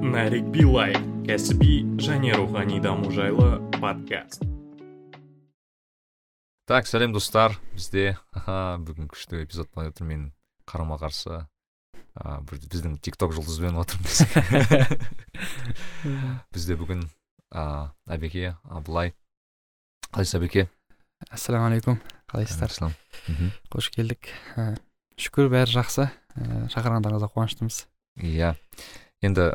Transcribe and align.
нарик 0.00 0.46
билай 0.48 0.94
кәсіби 1.28 1.84
және 2.00 2.32
рухани 2.32 2.80
даму 2.80 3.10
жайлы 3.12 3.60
подкаст. 3.76 4.42
Так 6.64 6.88
сәлем 6.88 7.12
достар 7.12 7.52
бізде 7.74 8.16
бүгін 8.32 9.10
күшті 9.12 9.42
эпизод 9.44 9.68
болайын 9.74 9.92
отыр 9.92 10.08
мен 10.08 10.22
қарама 10.64 10.96
қарсы 11.02 11.42
ә, 12.16 12.40
біздің 12.48 12.96
тик 13.04 13.18
ток 13.20 13.34
жұлдызбен 13.36 13.76
отырмыз. 13.82 14.24
Бізде 16.54 16.78
бүгін 16.80 17.04
ә, 17.52 17.92
әбеке 18.08 18.54
абылай. 18.64 19.12
Қалайсыз 20.08 20.40
әбеке? 20.40 20.66
Ассалаумағалейкум. 21.28 22.00
Қалайсыздар? 22.30 22.72
Ассалам. 22.72 22.96
қош 23.68 23.92
келдік. 23.92 24.32
Ә, 24.56 24.72
шүкір 25.20 25.52
бәрі 25.52 25.76
жақсы. 25.76 26.08
Ә, 26.08 26.66
шақырғандарыңызға 26.72 27.30
қуаныштымыз. 27.34 27.84
Иә. 28.24 28.54
Енді 29.22 29.50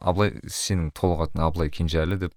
абылай 0.00 0.32
сенің 0.48 0.90
толық 0.96 1.26
атың 1.28 1.44
абылай 1.46 1.70
кенжеәлі 1.70 2.18
деп 2.24 2.32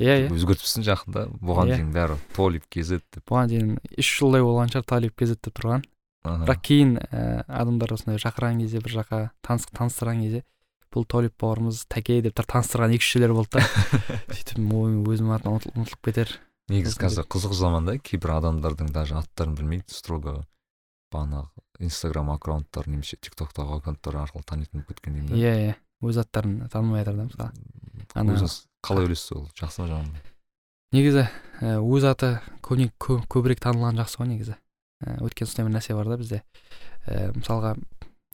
иә 0.00 0.26
иә. 0.26 0.30
өзгертіпсің 0.32 0.84
жақында. 0.86 1.26
Бұған 1.40 1.70
Иә. 1.72 1.76
дейін 1.76 1.92
бәрі 1.94 2.16
толип 2.36 2.64
kz 2.72 2.98
деп. 3.00 3.22
Бұған 3.28 3.48
дейін 3.52 3.70
үш 3.98 4.10
жылдай 4.20 4.42
болған 4.44 4.72
шығар 4.72 4.84
талип 4.92 5.14
kz 5.16 5.36
деп 5.40 5.54
тұрған. 5.56 5.84
Аха. 6.26 6.42
бірақ 6.42 6.60
кейін 6.66 6.96
ә, 6.98 7.44
адамдар 7.46 7.92
осындай 7.94 8.18
шақырған 8.18 8.58
кезде 8.60 8.80
бір 8.82 8.96
жаққа 8.98 9.18
таныс 9.46 9.66
таныстырған 9.70 10.22
кезде 10.24 10.40
бұл 10.90 11.04
толип 11.06 11.36
бауырымыз 11.38 11.84
тәке 11.86 12.16
деп 12.24 12.34
тұр 12.34 12.48
таныстырған 12.50 12.96
екі 12.96 13.04
үш 13.06 13.12
жерлер 13.14 13.32
болды 13.36 13.60
да. 13.60 13.62
Сөйтіп 14.34 14.58
өзімнің 14.58 15.36
атым 15.36 15.54
ұмытыл- 15.54 15.76
ұмытылып 15.76 16.02
кетер. 16.10 16.32
Негізі 16.68 16.98
қазір 16.98 17.28
қызық 17.30 17.54
заман 17.54 17.86
да 17.86 17.94
кейбір 18.02 18.32
адамдардың 18.40 18.90
даже 18.90 19.14
аттарын 19.20 19.54
білмейді 19.54 19.94
строго 19.94 20.40
бағанағы 21.14 21.62
инстаграм 21.86 22.30
аккаунттары 22.34 22.90
немесе 22.90 23.16
тик 23.22 23.36
токтағы 23.38 23.78
аккаунттар 23.78 24.18
арқылы 24.24 24.42
танитын 24.50 24.82
болып 24.82 24.96
кеткен 24.96 25.14
деймін 25.14 25.36
иә 25.38 25.52
иә. 25.62 25.74
Өз 26.02 26.20
аттарын 26.20 26.68
танымай 26.68 27.04
жатыр 27.04 27.16
да 27.16 27.28
мысалы. 27.30 27.52
Ана- 28.14 28.36
өзіңіз 28.36 28.56
қалай 28.84 29.06
ойлайсыз 29.06 29.32
ол? 29.32 29.48
жақсы 29.56 29.82
ма 29.82 29.88
жаман 29.88 30.10
ба 30.12 30.26
негізі 30.92 31.26
ә, 31.60 31.76
өз 31.80 32.04
аты 32.06 32.36
көне 32.64 32.90
кө, 32.98 33.20
көбірек 33.30 33.60
танылған 33.62 33.98
жақсы 34.00 34.20
ғой 34.20 34.30
негізі. 34.30 34.56
Ә, 35.02 35.18
өйткені 35.24 35.50
сондай 35.50 35.66
бір 35.66 35.74
нәрсе 35.76 35.96
бар 35.96 36.08
да 36.08 36.18
бізде. 36.20 36.42
Ә, 37.06 37.32
мысалға 37.36 37.74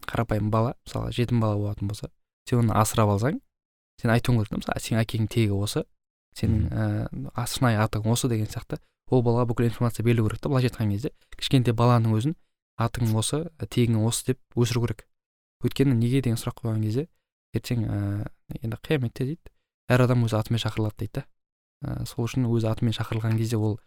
қарапайым 0.06 0.50
бала 0.52 0.74
мысалға 0.86 1.14
жетім 1.16 1.40
бала 1.42 1.56
болатын 1.58 1.88
болса 1.88 2.10
сен 2.48 2.62
оны 2.62 2.76
асырап 2.78 3.14
алсаң 3.14 3.40
сен 4.00 4.12
айтуың 4.14 4.42
керек 4.42 4.52
та 4.52 4.60
мысалы 4.60 4.84
сенің 4.84 5.02
әкеңнің 5.02 5.30
тегі 5.32 5.56
осы 5.56 5.84
сенің 6.38 6.68
ә, 6.70 7.46
шынайы 7.46 7.80
атың 7.82 8.06
осы 8.10 8.28
деген 8.28 8.50
сияқты. 8.50 8.80
Ол 9.12 9.22
балаға 9.22 9.48
бүкіл 9.50 9.68
информация 9.68 10.04
берілу 10.04 10.28
керек 10.28 10.40
та 10.40 10.48
былайша 10.48 10.70
айтқан 10.72 10.92
кезде. 10.94 11.12
Кішкентай 11.36 11.74
баланың 11.76 12.14
өзін 12.16 12.36
атың 12.80 13.12
осы 13.18 13.44
тегің 13.60 14.00
осы 14.06 14.32
деп 14.32 14.40
өсіру 14.56 14.86
керек. 14.86 15.06
Өйткені 15.62 15.94
неге 15.94 16.22
деген 16.22 16.40
сұрақ 16.40 16.62
қойған 16.62 16.82
кезде 16.86 17.06
ертең 17.54 17.84
ә, 17.86 17.98
енді 18.62 18.78
қияметте 18.82 19.26
дейді. 19.28 19.52
Әр 19.92 20.04
адам 20.06 20.24
өз 20.26 20.34
атымен 20.38 20.60
шақырылады 20.62 20.98
дейді 21.02 21.20
да. 21.20 21.24
Ә, 21.84 22.06
сол 22.06 22.26
үшін 22.28 22.46
өз 22.48 22.64
атымен 22.68 22.94
шақырылған 22.96 23.36
кезде 23.38 23.56
ол 23.60 23.78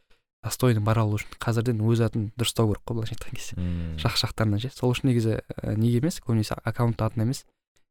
достойно 0.46 0.82
бара 0.86 1.02
алу 1.02 1.18
үшін. 1.18 1.32
Қазірден 1.42 1.82
өз 1.82 2.04
атын 2.06 2.28
дұрыстау 2.38 2.70
керек 2.70 2.84
қой 2.86 3.00
былайша 3.00 3.16
айтқан 3.18 3.36
кезде. 3.36 3.56
Мм. 3.58 3.98
жақ 3.98 4.18
жақтарынан 4.22 4.62
ше. 4.62 4.70
Сол 4.76 4.94
үшін 4.94 5.10
негізі 5.10 5.40
ә, 5.42 5.76
неге 5.76 5.98
емес? 6.04 6.20
Көбінесе 6.22 6.58
аккаунт 6.64 7.02
атын 7.02 7.24
емес. 7.26 7.46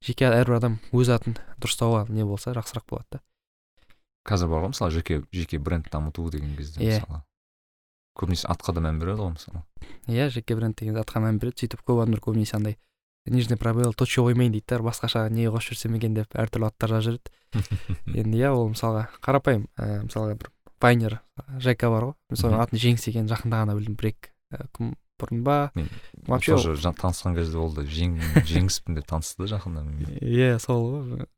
Жеке 0.04 0.28
әрбір 0.28 0.58
адам 0.60 0.78
өз 0.92 1.10
атын 1.10 1.34
дұрыстауға 1.58 2.06
не 2.12 2.24
болса 2.24 2.52
жақсырақ 2.54 2.84
болады 2.90 3.06
да. 3.18 3.20
Қазір 4.28 4.48
бар 4.52 4.62
ғой 4.64 4.70
мысалы 4.74 4.90
жеке 4.94 5.22
жеке 5.32 5.58
бренд 5.58 5.88
дамыту 5.90 6.28
деген 6.30 6.54
кезде 6.56 6.80
Иә. 6.84 7.00
мысалы. 7.02 7.22
Көбінесе 8.14 8.46
атқа 8.52 8.72
да 8.76 8.80
мән 8.84 9.00
береді 9.00 9.20
ғой 9.24 9.32
мысалы. 9.34 9.64
Иә 10.06 10.28
жеке 10.30 10.54
бренд 10.56 10.76
деген 10.78 10.96
атқа 11.00 11.20
мән 11.24 11.40
береді. 11.40 11.64
сөйтіп 11.64 11.82
көп 11.82 12.02
адамдар 12.04 12.20
көбінесе 12.20 12.56
андай 12.56 12.76
нижний 13.26 13.56
пробел 13.56 13.94
точка 13.94 14.22
қоймайын 14.22 14.52
дейді 14.52 14.66
да 14.68 14.80
басқаша 14.84 15.28
не 15.30 15.46
қосып 15.48 15.74
жүрсем 15.74 15.96
екен 15.98 16.14
деп 16.18 16.34
әртүрлі 16.36 16.68
аттар 16.68 16.96
жазып 16.96 17.20
жүреді 17.20 18.18
енді 18.20 18.38
иә 18.42 18.52
ол 18.52 18.68
мысалға 18.74 19.06
қарапайым 19.24 19.68
ә, 19.78 20.02
мысалға 20.04 20.36
бір 20.40 20.52
вайнер 20.84 21.18
жека 21.62 21.90
бар 21.92 22.10
ғой. 22.10 22.14
Мен 22.30 22.40
соның 22.40 22.62
атын 22.64 22.80
жеңіс 22.82 23.08
екенін 23.10 23.30
жақында 23.32 23.62
ғана 23.64 23.76
білдім 23.78 23.96
бір 24.00 24.10
екі 24.12 24.30
ә, 24.52 24.66
күн 24.76 24.94
бұрын 25.20 25.44
ба. 25.46 25.58
Мен 25.78 25.88
вообще 26.26 26.56
тоже 26.56 26.92
танысқан 26.92 27.36
кезде 27.38 27.58
ол 27.58 27.72
да 27.74 27.84
жең 27.86 28.18
жеңіспін 28.44 28.98
деп 28.98 29.08
танысты 29.08 29.44
да 29.44 29.50
жақында 29.54 29.84
иә 30.20 30.58
сол 30.62 30.88
ғой. 30.90 31.28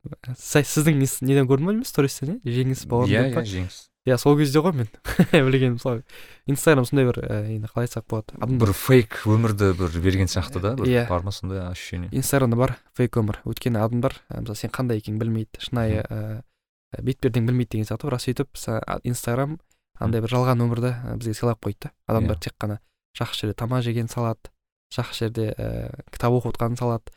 Сіздің 0.41 1.03
неден 1.03 1.47
көрдім 1.51 1.71
ба 1.71 1.77
деймін? 1.77 1.87
Стористен 1.87 2.39
иә 2.41 2.57
жеңіс 2.61 2.87
бауырым 2.91 3.13
иә 3.13 3.29
деп 3.29 3.39
па 3.39 3.45
иә 3.45 3.53
жеңіс. 3.53 3.79
Иә 4.07 4.17
сол 4.23 4.37
кезде 4.39 4.61
ғой 4.63 4.73
мен 4.73 4.89
білген 5.33 5.77
мысалы 5.77 6.03
инстаграм 6.47 6.85
сондай 6.87 7.07
бір 7.09 7.19
ә, 7.27 7.39
енді 7.57 7.69
қалай 7.73 7.89
айтсақ 7.89 8.07
болады. 8.09 8.37
Бір 8.39 8.73
фейк 8.73 9.21
өмірді 9.27 9.73
бір 9.79 9.97
берген 10.05 10.31
сияқты 10.31 10.61
да 10.63 10.75
бір 10.79 10.87
Иә. 10.87 11.07
бар 11.09 11.23
ма 11.27 11.33
сондай 11.35 11.61
ощущение? 11.67 12.09
Инстаграмда 12.13 12.57
бар 12.57 12.77
фейк 12.95 13.19
өмір. 13.19 13.41
Өйткені 13.45 13.83
адамдар 13.83 14.15
ә, 14.31 14.41
мысалы 14.41 14.57
сен 14.57 14.71
қандай 14.71 15.03
екенін 15.03 15.19
білмейді. 15.19 15.59
Шынайы 15.59 16.05
ә, 16.07 16.43
бетпердеңді 17.03 17.51
білмейді 17.51 17.73
деген 17.77 17.89
сияқты 17.91 18.07
бірақ 18.07 18.23
сөйтіп 18.23 19.03
инстаграм 19.05 19.59
андай 19.99 20.21
бір 20.23 20.31
жалған 20.31 20.63
өмірді 20.63 20.95
бізге 21.19 21.35
сыйлап 21.35 21.61
қойды 21.65 21.89
да. 21.89 21.93
Адамдар 22.07 22.37
Иә. 22.39 22.47
тек 22.47 22.55
қана 22.61 22.79
жақсы 23.19 23.43
жерде 23.47 23.55
тамақ 23.59 23.83
жеген 23.83 24.09
салады 24.13 24.53
жақсы 24.95 25.25
жерде 25.27 25.51
ә, 25.57 25.91
кітап 26.13 26.37
оқып 26.37 26.55
отқанын 26.55 26.79
салады 26.79 27.11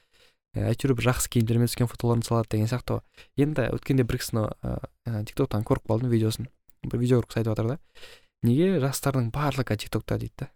әйтеуір 0.58 0.96
бір 0.98 1.12
жақсы 1.12 1.30
киімдермен 1.30 1.68
түскен 1.70 1.88
фотоларын 1.92 2.24
салады 2.26 2.50
деген 2.56 2.66
сияқты 2.72 2.96
ғой. 2.98 3.02
Енді 3.38 3.68
өткенде 3.76 4.04
бір 4.08 4.18
кісіні 4.18 4.48
ә, 4.66 4.80
тик 5.28 5.36
токтан 5.38 5.62
көріп 5.68 5.86
қалдым 5.92 6.10
видеосын. 6.10 6.48
Бір 6.86 7.00
видеоролик 7.00 7.36
айтып 7.36 7.52
жатыр 7.52 7.68
да. 7.74 7.78
Неге 8.44 8.80
жастардың 8.80 9.32
барлығы 9.36 9.78
тик 9.78 9.92
токта 9.92 10.18
дейді 10.18 10.46
да. 10.46 10.50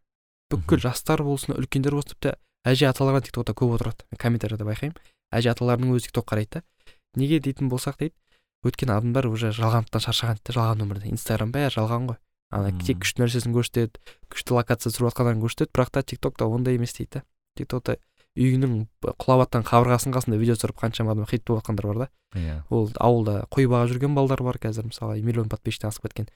Бүкіл 0.53 0.79
жастар 0.83 1.23
болсын 1.25 1.57
үлкендер 1.57 1.95
болсын 1.97 2.15
тіпті 2.15 2.35
әже 2.63 2.87
аталар 2.87 3.21
тик 3.21 3.35
токта 3.35 3.55
көп 3.57 3.75
отырады 3.77 4.05
мен 4.11 4.21
комментарияда 4.21 4.67
байқаймын. 4.67 4.95
Әже 5.33 5.51
аталарының 5.51 5.97
өзі 5.97 6.07
тик 6.07 6.15
ток 6.19 6.29
қарайды 6.31 6.61
да. 6.61 6.93
Неге 7.19 7.39
дейтін 7.43 7.69
болсақ 7.69 7.99
дейді 7.99 8.15
өйткені 8.63 8.95
адамдар 8.95 9.27
уже 9.27 9.51
жалғандықтан 9.51 10.03
шаршаған 10.05 10.39
дейді 10.39 10.47
да, 10.47 10.55
жалған 10.55 10.83
өмірден 10.85 11.17
инстаграм 11.17 11.51
бәрі 11.51 11.73
жалған 11.75 12.07
ғой. 12.13 12.17
Ана 12.53 12.71
тек 12.79 13.01
күшті 13.03 13.23
нәрсесін 13.23 13.55
көрсетеді 13.55 13.99
күшті 14.31 14.55
локация 14.55 14.91
түсіріп 14.93 15.09
жатқандарын 15.09 15.41
көрсетеді 15.43 15.73
бірақ 15.75 15.91
та 15.91 16.03
тик 16.07 16.21
токта 16.23 16.47
ондай 16.47 16.77
емес 16.77 16.95
дейді 16.95 17.19
да. 17.19 17.23
Тик 17.57 17.67
токта 17.67 17.97
үйінің 18.37 18.87
құлап 19.21 19.43
жатқан 19.43 19.65
қабырғасының 19.67 20.15
қасында 20.15 20.39
видео 20.41 20.55
түсіріп 20.57 20.79
қаншама 20.81 21.13
адам 21.13 21.27
хит 21.29 21.43
болып 21.45 21.61
жатқандар 21.61 21.87
бар 21.89 21.99
да. 22.01 22.07
Иә. 22.33 22.55
Ол 22.73 22.89
ауылда 22.97 23.45
қой 23.53 23.67
бағып 23.69 23.93
жүрген 23.93 24.15
балдар 24.17 24.41
бар 24.41 24.57
қазір 24.57 24.89
мысалы 24.89 25.21
миллион 25.21 25.49
подписчиктен 25.49 25.91
асып 25.91 26.07
кеткен. 26.07 26.29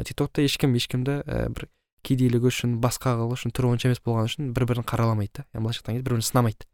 Тик 0.00 0.16
токта 0.16 0.40
ешкім 0.40 0.72
ешкімді 0.78 1.20
ә, 1.26 1.48
бір 1.52 1.68
кедейлігі 2.02 2.48
үшін 2.48 2.78
басқа 2.80 3.18
қылығы 3.20 3.36
үшін 3.36 3.52
түрі 3.52 3.74
онша 3.74 3.90
емес 3.90 4.00
болғаны 4.00 4.32
үшін 4.32 4.52
бір 4.56 4.66
бірін 4.70 4.88
қараламайды 4.88 5.42
да. 5.42 5.46
Былайша 5.52 5.82
айтқан 5.82 5.98
кезде 5.98 6.08
бір 6.08 6.16
бірін 6.16 6.24
сынамайды 6.24 6.68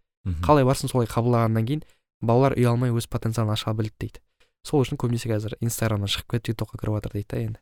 қалай 0.47 0.65
барсын 0.65 0.91
солай 0.91 1.09
қабылдағаннан 1.11 1.67
кейін 1.67 1.83
балалар 2.23 2.55
ұялмай 2.59 2.93
өз 2.95 3.09
потенциалын 3.11 3.55
аша 3.55 3.75
біледі 3.75 3.97
дейді. 3.99 4.23
Сол 4.67 4.83
үшін 4.85 4.99
көбінесе 5.01 5.31
қазір 5.31 5.57
инстаграмнан 5.63 6.11
шығып 6.11 6.35
кетіп 6.35 6.51
тик 6.51 6.59
токқа 6.63 6.81
кіріп 6.81 6.99
жатыр 6.99 7.15
дейді 7.17 7.29
да 7.31 7.43
енді. 7.43 7.61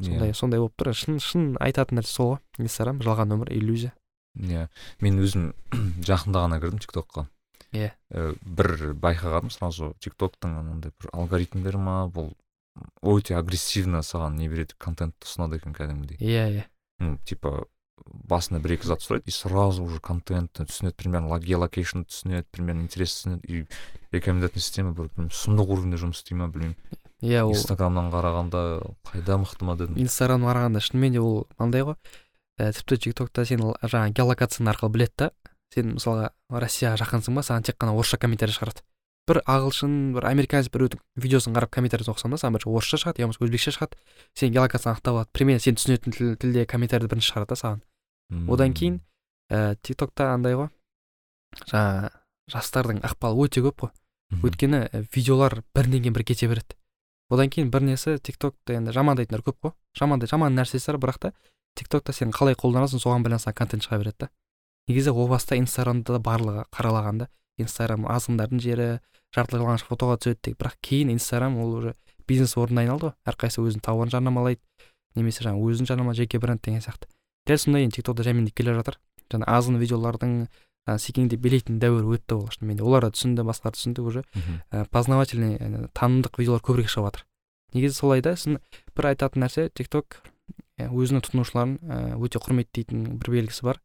Иә. 0.00 0.06
сондай 0.06 0.34
сондай 0.34 0.60
болып 0.60 0.76
тұр. 0.76 0.92
Шын 0.92 1.18
шын 1.22 1.46
айтатын 1.62 2.00
нәрсе 2.00 2.12
сол 2.12 2.30
ғой. 2.34 2.40
Инстаграм 2.58 3.00
жалған 3.00 3.32
өмір 3.36 3.52
иллюзия. 3.54 3.94
Иә. 4.36 4.68
Мен 5.00 5.20
өзім 5.22 5.52
жақында 6.08 6.44
ғана 6.46 6.60
кірдім 6.62 6.82
тик 6.82 6.92
токқа 6.96 7.26
Иә. 7.74 7.90
бір 8.40 8.94
байқағаным 9.02 9.50
сразу 9.52 9.94
тик 10.00 10.14
токтың 10.16 10.54
анандай 10.60 10.92
бір 10.96 11.10
алгоритмдері 11.12 11.80
ма 11.82 11.96
бұл 12.08 12.30
өте 13.02 13.34
агрессивно 13.36 14.02
саған 14.06 14.36
не 14.38 14.48
береді 14.48 14.76
контентті 14.78 15.26
ұсынады 15.26 15.58
екен 15.58 15.74
кәдімгідей. 15.76 16.20
Иә 16.20 16.46
иә. 16.54 16.64
Ну 17.00 17.18
типа 17.26 17.66
басында 18.06 18.60
бір 18.62 18.76
екі 18.76 18.88
зат 18.88 19.02
сұрайды 19.02 19.26
и 19.28 19.34
сразу 19.34 19.84
уже 19.84 19.98
контентті 20.00 20.66
түсінеді 20.68 20.96
примерно 20.96 21.38
геолокейшн 21.40 22.04
түсінеді 22.06 22.46
примерно 22.52 22.84
интерес 22.86 23.16
түсінеді 23.16 23.48
и 23.48 23.66
рекомендательный 24.12 24.62
система 24.62 24.92
бір 24.96 25.10
сұмдық 25.32 25.72
уровеньде 25.74 26.00
жұмыс 26.00 26.22
істей 26.22 26.38
ма 26.38 26.48
білмеймін. 26.52 26.76
Иә 27.24 27.42
ол 27.48 27.54
инстаграмнан 27.56 28.12
қарағанда 28.12 28.62
қайда 29.08 29.40
мықты 29.42 29.64
ма 29.64 29.76
дедім. 29.80 29.96
Инстаграмға 30.00 30.52
қарағанда 30.52 30.84
шынымен 30.84 31.16
де 31.16 31.20
ол 31.24 31.46
мынандай 31.58 31.86
ғой. 31.88 31.96
Ә, 32.58 32.72
тіпті 32.72 32.98
тик 32.98 33.16
токта 33.18 33.44
сен 33.46 33.62
жаңағы 33.62 34.14
геолокацияң 34.16 34.70
арқылы 34.72 34.92
біледі 34.94 35.14
да. 35.16 35.30
Сен 35.74 35.96
мысалға 35.96 36.30
россияға 36.62 37.00
жақынсың 37.02 37.36
ба 37.36 37.42
саған 37.44 37.66
тек 37.66 37.78
қана 37.80 37.96
орысша 37.96 38.18
комментарий 38.22 38.54
шығарады. 38.54 38.84
Бір 39.26 39.40
ағылшын 39.50 40.14
бір 40.14 40.28
американец 40.30 40.70
біреудің 40.70 41.00
видеосын 41.18 41.56
қарап 41.56 41.72
комментарий 41.74 42.06
оқысаң 42.06 42.36
да 42.36 42.38
саған 42.38 42.56
бір 42.56 42.68
орысша 42.70 43.00
шығады 43.02 43.24
я 43.24 43.26
болмаса 43.26 43.44
өзбекше 43.44 43.74
шығады. 43.74 43.98
Сен 44.38 44.54
геолокацияны 44.54 44.94
анықтап 44.94 45.14
алады. 45.14 45.30
Примерно 45.34 45.64
сен 45.64 45.74
түсінетін 45.74 46.14
тіл, 46.14 46.36
тілде 46.38 46.66
комментарийді 46.70 47.10
бірінші 47.10 47.32
шығарады 47.32 47.50
да 47.50 47.58
саған. 47.58 47.82
Одан 48.46 48.74
кейін 48.78 49.00
ә, 49.50 49.74
тик 49.82 49.98
токта 49.98 50.30
андай 50.32 50.54
ғой. 50.54 50.70
Жаңағы 51.66 52.12
жастардың 52.54 53.02
ықпалы 53.02 53.48
өте 53.48 53.66
көп 53.66 53.86
қой. 53.86 53.90
Мгм. 54.30 54.46
өйткені 54.46 54.80
ә, 54.86 55.02
видеолар 55.14 55.62
бірінен 55.74 56.06
кейін 56.06 56.14
бірі 56.14 56.24
кете 56.30 56.46
береді. 56.46 56.78
Одан 57.30 57.50
кейін 57.50 57.70
бір 57.70 57.82
несі 57.82 58.18
тик 58.18 58.38
токты 58.38 58.78
енді 58.78 58.94
жамандайтындар 58.94 59.42
көп 59.42 59.58
қой. 59.62 59.72
Жамандай 59.98 60.30
жаман 60.30 60.54
нәрсесі 60.54 60.94
бар 60.94 61.02
бірақ 61.02 61.18
та 61.18 61.32
тик 61.76 61.88
токта 61.92 62.12
сен 62.16 62.32
қалай 62.34 62.56
қолданасың 62.58 63.02
соған 63.02 63.24
байланысты 63.26 63.52
контент 63.54 63.84
шыға 63.86 64.00
береді 64.02 64.26
да. 64.26 64.28
Негізі 64.88 65.12
о 65.12 65.26
баста 65.28 65.56
инстаграмда 65.60 66.16
да 66.16 66.20
барлығы 66.22 66.64
қаралағанда 66.74 67.28
инстаграм 67.62 68.06
азғындардың 68.10 68.62
жері 68.62 68.88
жартылай 69.34 69.62
жалаңаш 69.62 69.86
фотоға 69.88 70.18
түседі 70.22 70.40
деп 70.50 70.60
бірақ 70.60 70.76
кейін 70.80 71.12
инстаграм 71.16 71.58
ол 71.58 71.74
уже 71.80 71.94
бизнес 72.28 72.56
орнына 72.56 72.84
айналды 72.84 73.10
ғой. 73.10 73.14
Әрқайсысы 73.26 73.64
өзінің 73.66 73.84
тауарын 73.84 74.14
жарнамалайды 74.14 74.62
немесе 75.16 75.44
жаңағы 75.44 75.72
өзін 75.72 75.90
жарнама 75.90 76.14
жеке 76.14 76.38
бренд 76.38 76.62
деген 76.62 76.80
сияқты. 76.80 77.10
Дәл 77.46 77.58
сондай 77.58 77.86
енді 77.86 77.98
тик 77.98 78.06
токта 78.06 78.22
жаймендеп 78.26 78.54
келе 78.56 78.74
жатыр. 78.74 78.98
Жаңа 79.32 79.46
азғын 79.58 79.80
видеолардың 79.82 80.34
жаңағы 80.86 81.02
секеңдеп 81.02 81.40
билейтін 81.42 81.80
дәуір 81.82 82.10
өтті 82.16 82.38
ол 82.38 82.48
шынымен 82.50 82.78
де. 82.78 82.84
Олар 82.86 83.06
да 83.06 83.14
түсінді 83.14 83.46
басқалар 83.46 83.74
түсінді 83.74 84.02
уже. 84.06 84.22
Ә, 84.70 84.86
познавательный 84.90 85.56
ә, 85.58 85.88
танымдық 85.94 86.38
видеолар 86.38 86.62
көбірек 86.62 86.90
шығып 86.90 87.10
жатыр 87.10 87.26
негізі 87.76 87.98
солай 88.00 88.22
да. 88.24 88.34
Сосын 88.36 88.60
бір 88.96 89.12
айтатын 89.12 89.44
нәрсе 89.44 89.68
тик 89.74 89.90
ток 89.92 90.20
өзінің 90.78 91.22
тұтынушыларын 91.24 91.76
ә, 91.80 91.98
өте 92.20 92.38
құрметтейтін 92.42 93.04
бір 93.20 93.30
белгісі 93.36 93.64
бар. 93.64 93.80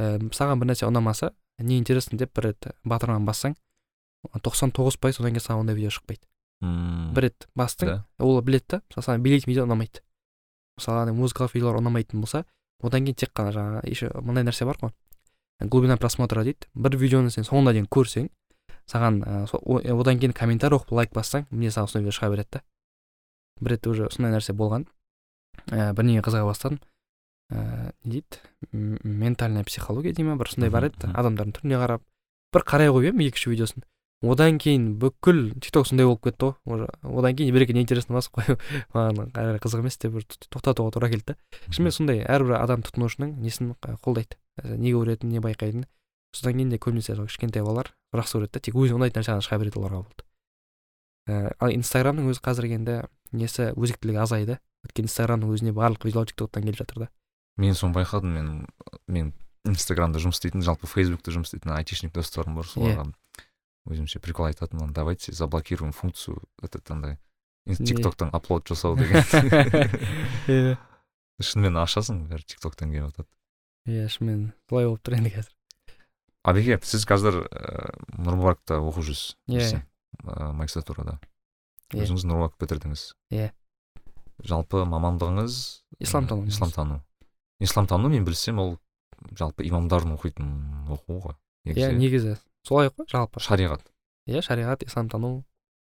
Ә, 0.00 0.18
саған 0.34 0.58
бір 0.60 0.72
нәрсе 0.72 0.86
ұнамаса 0.88 1.32
не 1.58 1.78
интересно 1.78 2.18
деп 2.18 2.34
бір 2.36 2.50
рет 2.50 2.66
батырманы 2.84 3.24
бассаң 3.24 3.54
тоқсан 4.42 4.72
тоғыз 4.74 4.98
пайыз 4.98 5.20
одан 5.22 5.36
кейін 5.36 5.44
саған 5.44 5.62
ондай 5.64 5.76
видео 5.78 5.90
шықпайды. 5.94 6.26
Мм, 6.60 7.12
бір 7.14 7.28
рет 7.28 7.46
бастың 7.56 7.86
да. 7.88 7.96
ол 8.18 8.40
біледі 8.42 8.66
да 8.68 8.80
мысалы 8.90 9.04
саған 9.06 9.22
билейтін 9.22 9.50
видео 9.52 9.64
ұнамайды. 9.68 10.02
Мысалы 10.76 11.02
ана 11.06 11.14
музыкалық 11.14 11.54
видеолар 11.54 11.78
ұнамайтын 11.80 12.20
болса 12.20 12.44
одан 12.82 13.06
кейін 13.06 13.14
тек 13.22 13.30
қана 13.36 13.52
жаңағы 13.54 13.84
еще 13.88 14.10
мындай 14.20 14.44
нәрсе 14.44 14.66
бар 14.66 14.76
ғой. 14.82 14.92
Глубина 15.60 15.96
просмотра 15.96 16.42
дейді. 16.44 16.66
Бір 16.74 16.96
видеоны 17.00 17.30
сен 17.30 17.44
соңына 17.46 17.72
дейін 17.72 17.86
көрсең 17.88 18.28
саған 18.90 19.22
ә, 19.24 19.46
со- 19.48 19.62
о- 19.62 19.80
одан 20.00 20.18
кейін 20.18 20.34
комментарий 20.36 20.76
оқып 20.76 20.92
лайк 20.92 21.14
бассаң 21.14 21.46
міне 21.50 21.70
саған 21.70 21.88
сондай 21.88 22.04
видео 22.10 22.18
шыға 22.18 22.30
береді 22.34 22.48
да. 22.58 22.62
Бір 23.60 23.70
рет 23.76 23.86
уже 23.86 24.10
сондай 24.10 24.34
нәрсе 24.36 24.52
болған. 24.52 24.84
Ә, 25.70 25.92
бірдеңеге 25.96 26.22
қызыға 26.26 26.46
бастадым. 26.48 26.80
Ә, 27.52 27.92
не 28.04 28.20
дейді 28.20 28.40
ментальная 29.04 29.64
психология 29.64 30.12
дей 30.12 30.24
ма 30.26 30.36
бір 30.36 30.50
сондай 30.50 30.70
бар 30.70 30.88
еді 30.90 31.12
адамдардың 31.12 31.52
түріне 31.60 31.78
қарап. 31.82 32.02
Бір 32.54 32.64
қарай 32.66 32.90
қойып 32.90 33.12
едім 33.14 33.22
екі 33.26 33.38
үш 33.38 33.46
видеосын. 33.52 33.84
Одан 34.24 34.56
кейін 34.58 34.94
бүкіл 34.98 35.52
тикток 35.60 35.86
сондай 35.86 36.06
болып 36.08 36.22
кетті 36.24 36.54
ғой 36.66 36.80
уже. 36.80 36.86
Одан 37.04 37.36
кейін 37.36 37.52
бір 37.54 37.66
екі 37.66 37.74
неинтересно 37.76 38.16
басып 38.16 38.38
қойып 38.38 38.62
маған 38.96 39.18
әрі 39.28 39.34
қарай 39.36 39.60
қызық 39.62 39.82
емес 39.84 39.98
деп 40.00 40.16
тоқтатуға 40.50 40.94
тура 40.96 41.10
келді 41.12 41.34
да. 41.34 41.36
Шынымен 41.68 41.92
сондай 41.94 42.22
әрбір 42.24 42.56
адам 42.58 42.80
тұтынушының 42.86 43.36
несін 43.44 43.74
қ- 43.76 43.98
қолдайды. 44.00 44.38
Не 44.64 44.94
көретінін 44.96 45.36
не 45.36 45.42
байқайтынын. 45.44 45.84
Содан 46.32 46.56
кейін 46.56 46.72
де 46.72 46.80
көбінесе 46.80 47.14
сол 47.14 47.28
кішкентай 47.28 47.62
балалар 47.62 47.92
жақсы 48.16 48.38
көреді 48.40 48.56
да 48.56 48.60
тек 48.64 48.74
өзіне 48.74 48.96
ұнайтын 48.98 49.20
нәрсе 49.20 49.34
ғана 49.36 49.44
шыға 49.44 49.60
береді 49.60 49.78
оларға 49.82 50.00
болды. 50.00 50.24
Ал 51.60 51.72
инстаграмның 51.76 52.30
өзі 52.32 52.40
қазір 52.44 52.68
енді 52.72 52.96
несі 53.36 53.70
өзектілігі 53.76 54.20
азайды. 54.22 54.58
Өйткені 54.86 55.10
инстаграмның 55.10 55.52
өзіне 55.56 55.74
барлық 55.76 56.06
видеолар 56.08 56.30
тиктоктан 56.30 56.64
келіп 56.66 56.80
жатыр 56.80 57.04
да 57.06 57.08
мен 57.60 57.74
соны 57.74 57.94
байқадым 57.96 58.32
мен 58.36 58.48
мен 59.08 59.32
инстаграмда 59.66 60.20
жұмыс 60.22 60.38
істейтін 60.40 60.62
жалпы 60.62 60.86
фейсбукта 60.86 61.34
жұмыс 61.34 61.50
істейтін 61.52 61.74
айтишник 61.76 62.12
достарым 62.14 62.54
бар 62.58 62.68
соларға 62.70 63.08
өзімше 63.86 64.20
прикол 64.22 64.46
айтатынмын 64.50 64.92
давайте 64.94 65.32
заблокируем 65.32 65.92
функцию 65.92 66.42
этот 66.62 66.90
андай 66.90 67.18
Не? 67.66 67.74
тиктоктан 67.74 68.30
аплод 68.32 68.62
жасау 68.68 68.94
деген 68.98 69.22
иә 70.46 70.76
шынымен 71.42 71.76
ашасың 71.82 72.20
бәрі 72.30 72.46
тиктоктан 72.46 72.92
келіп 72.94 73.10
жатады 73.10 73.28
иә 73.90 74.06
шынымен 74.12 74.52
солай 74.70 74.86
болып 74.86 75.02
тұр 75.02 75.16
енді 75.18 75.32
қазір 75.34 75.52
абеке 76.46 76.78
сіз 76.86 77.06
қазір 77.10 77.40
ііі 77.42 78.22
нұрмұбаракта 78.22 78.78
оқып 78.78 79.08
жүрсіз 79.08 79.34
Иә. 79.50 79.82
ыыы 80.22 80.52
магистратурада 80.60 81.16
Иә. 81.90 82.04
өзіңіз 82.06 82.26
нұрмұбарак 82.30 82.54
бітірдіңіз 82.62 83.02
Иә. 83.34 83.50
Жалпы 84.44 84.84
мамандығыңыз 84.88 85.58
исламтану 86.00 86.46
исламтану. 86.46 87.00
Исламтану 87.60 88.08
мен 88.12 88.24
білсем 88.24 88.58
ол 88.60 88.76
жалпы 89.32 89.64
имамдардың 89.68 90.16
оқитын 90.16 90.50
оқу 90.92 91.20
ғой 91.24 91.36
иә 91.72 91.92
негізі. 91.96 92.36
солай 92.66 92.90
ғой 92.90 93.06
жалпы. 93.10 93.40
Шариғат. 93.40 93.82
Иә 94.26 94.42
шариғат 94.42 94.84
исламтану. 94.86 95.44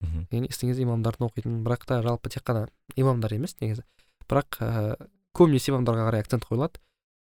Мхм. 0.05 0.27
Естіңіз 0.45 0.81
имамдардың 0.85 1.29
оқитын 1.29 1.63
бірақ 1.65 1.87
та 1.89 2.03
жалпы 2.03 2.31
тек 2.31 2.45
қана 2.45 2.69
имамдар 2.97 3.33
емес 3.33 3.57
негізі. 3.61 3.85
Бірақ 4.29 4.59
ә, 4.61 4.97
көбінесе 5.37 5.73
имамдарға 5.73 6.09
қарай 6.11 6.25
акцент 6.25 6.45
қойылады. 6.45 6.83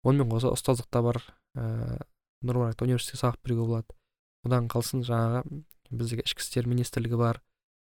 Онымен 0.06 0.30
қоса 0.30 0.52
ұстаздық 0.54 0.86
та 0.90 1.02
бар 1.02 1.18
ә, 1.56 1.98
нұрмаракта 2.44 2.86
университетте 2.86 3.24
сабақ 3.24 3.40
беруге 3.42 3.66
болады. 3.66 3.96
Одан 4.46 4.68
қалсын 4.70 5.02
жаңағы 5.02 5.64
біздегі 5.90 6.24
ішкі 6.28 6.44
істер 6.44 6.68
министрлігі 6.70 7.18
бар. 7.18 7.42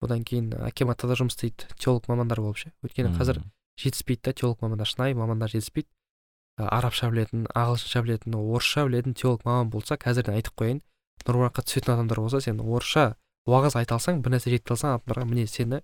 Одан 0.02 0.24
кейін 0.26 0.52
акиматта 0.66 1.08
да 1.08 1.16
жұмыс 1.18 1.36
істейді. 1.36 1.70
Теолог 1.78 2.08
мамандар 2.10 2.42
болып 2.42 2.58
ше. 2.60 2.72
Өйткені 2.84 3.14
қазір 3.16 3.42
жетіспейді 3.80 4.28
да 4.28 4.32
теолог 4.32 4.62
мамандар 4.62 4.90
шынайы 4.90 5.16
мамандар 5.16 5.50
жетіспейді. 5.52 5.88
Ә, 6.58 6.68
арабша 6.68 7.08
білетін 7.10 7.46
ағылшынша 7.54 8.02
білетін 8.04 8.36
орысша 8.36 8.86
білетін 8.88 9.14
теолог 9.14 9.46
маман 9.48 9.70
болса 9.70 9.96
қазірден 9.96 10.36
айтып 10.36 10.58
қояйын. 10.58 10.82
Нұрмараққа 11.22 11.64
түсетін 11.64 11.94
адамдар 11.94 12.20
болса 12.20 12.42
сен 12.42 12.60
орысша 12.60 13.14
уағыз 13.48 13.76
айта 13.78 13.96
алсаң 13.96 14.22
бір 14.22 14.36
нәрсе 14.36 14.52
жете 14.52 14.74
алсаң 14.74 14.96
адамдарға 14.96 15.26
міне 15.26 15.46
сені 15.50 15.80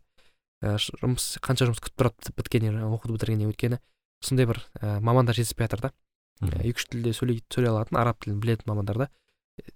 ә, 0.62 0.76
жұмыс 0.78 1.38
қанша 1.42 1.66
жұмыс 1.68 1.80
күтіп 1.82 2.02
тұрады 2.02 2.34
біткеннен 2.38 2.78
оқуды 2.86 3.16
бітіргеннен 3.16 3.50
өйткені 3.50 3.80
сондай 4.22 4.46
бір 4.50 4.60
ә, 4.78 4.98
мамандар 5.00 5.38
жетіспей 5.38 5.66
жатыр 5.66 5.88
да. 5.88 5.92
Мхм. 6.40 6.60
екі 6.62 6.78
үш 6.78 6.86
тілде 6.92 7.14
сөйлей 7.14 7.42
сөйлей 7.50 7.72
алатын 7.72 7.98
араб 7.98 8.20
тілін 8.22 8.38
білетін 8.42 8.70
мамандар 8.70 9.02
да. 9.04 9.08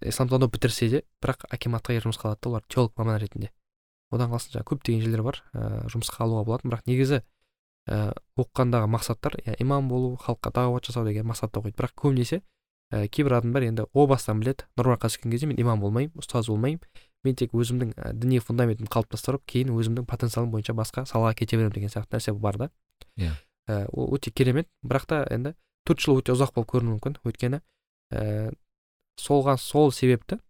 Исламтану 0.01 0.47
бітірсе 0.47 0.89
де 0.91 1.03
бірақ 1.23 1.47
акиматқа 1.51 1.99
жұмысқа 1.99 2.31
алады 2.31 2.43
да 2.43 2.51
олар 2.53 2.67
теолог 2.69 2.95
маман 2.97 3.19
ретінде. 3.19 3.51
Одан 4.13 4.31
қалсын 4.33 4.57
жаңағы 4.57 4.69
көптеген 4.73 5.03
жерлер 5.05 5.23
бар 5.27 5.39
ә, 5.53 5.69
жұмысқа 5.93 6.25
алуға 6.27 6.45
болатын. 6.47 6.73
Бірақ 6.73 6.87
негізі 6.87 7.23
ә, 7.89 8.13
оқығандағы 8.39 8.91
мақсаттар 8.93 9.37
иә, 9.41 9.57
имам 9.65 9.89
болу 9.89 10.17
халыққа 10.23 10.53
дағуат 10.59 10.89
жасау 10.89 11.07
деген 11.09 11.27
мақсатта 11.27 11.63
оқиды 11.63 11.79
бірақ 11.81 11.95
көбінесе 11.99 12.43
ә, 12.93 13.09
кейбір 13.09 13.39
адамдар 13.41 13.67
енді 13.67 13.87
о 13.93 14.07
бастан 14.07 14.41
біледі. 14.43 14.69
Нұрмараққа 14.77 15.11
түскен 15.11 15.33
кезде 15.33 15.49
мен 15.49 15.61
имам 15.61 15.81
болмаймын 15.81 16.13
ұстаз 16.21 16.51
болмаймын. 16.53 16.83
Мен 17.25 17.37
тек 17.39 17.55
өзімнің 17.55 17.95
ә, 17.97 18.13
діни 18.13 18.41
фундаментімді 18.43 18.91
қалыптастырып 18.93 19.45
кейін 19.47 19.73
өзімнің 19.77 20.07
потенциалым 20.11 20.51
бойынша 20.53 20.75
басқа 20.75 21.07
салаға 21.07 21.37
кете 21.39 21.57
беремін 21.57 21.73
деген 21.77 21.93
сияқты 21.93 22.19
нәрсе 22.19 22.35
бар 22.35 22.59
да. 22.59 22.71
Иә. 23.17 23.33
ә, 23.69 23.87
ол 23.93 24.13
өте 24.17 24.31
керемет. 24.31 24.69
Бірақ 24.83 25.07
та 25.07 25.23
енді 25.31 25.55
төрт 25.87 26.03
жыл 26.03 26.19
өте 26.19 26.35
ұзақ 26.35 26.55
болып 26.57 26.73
көрінуі 26.75 26.99
мүмкін. 26.99 27.19
Өйткені 27.23 27.63
ә, 28.11 28.53
солға 29.17 29.57
сол 29.57 29.93
себепті 29.95 30.41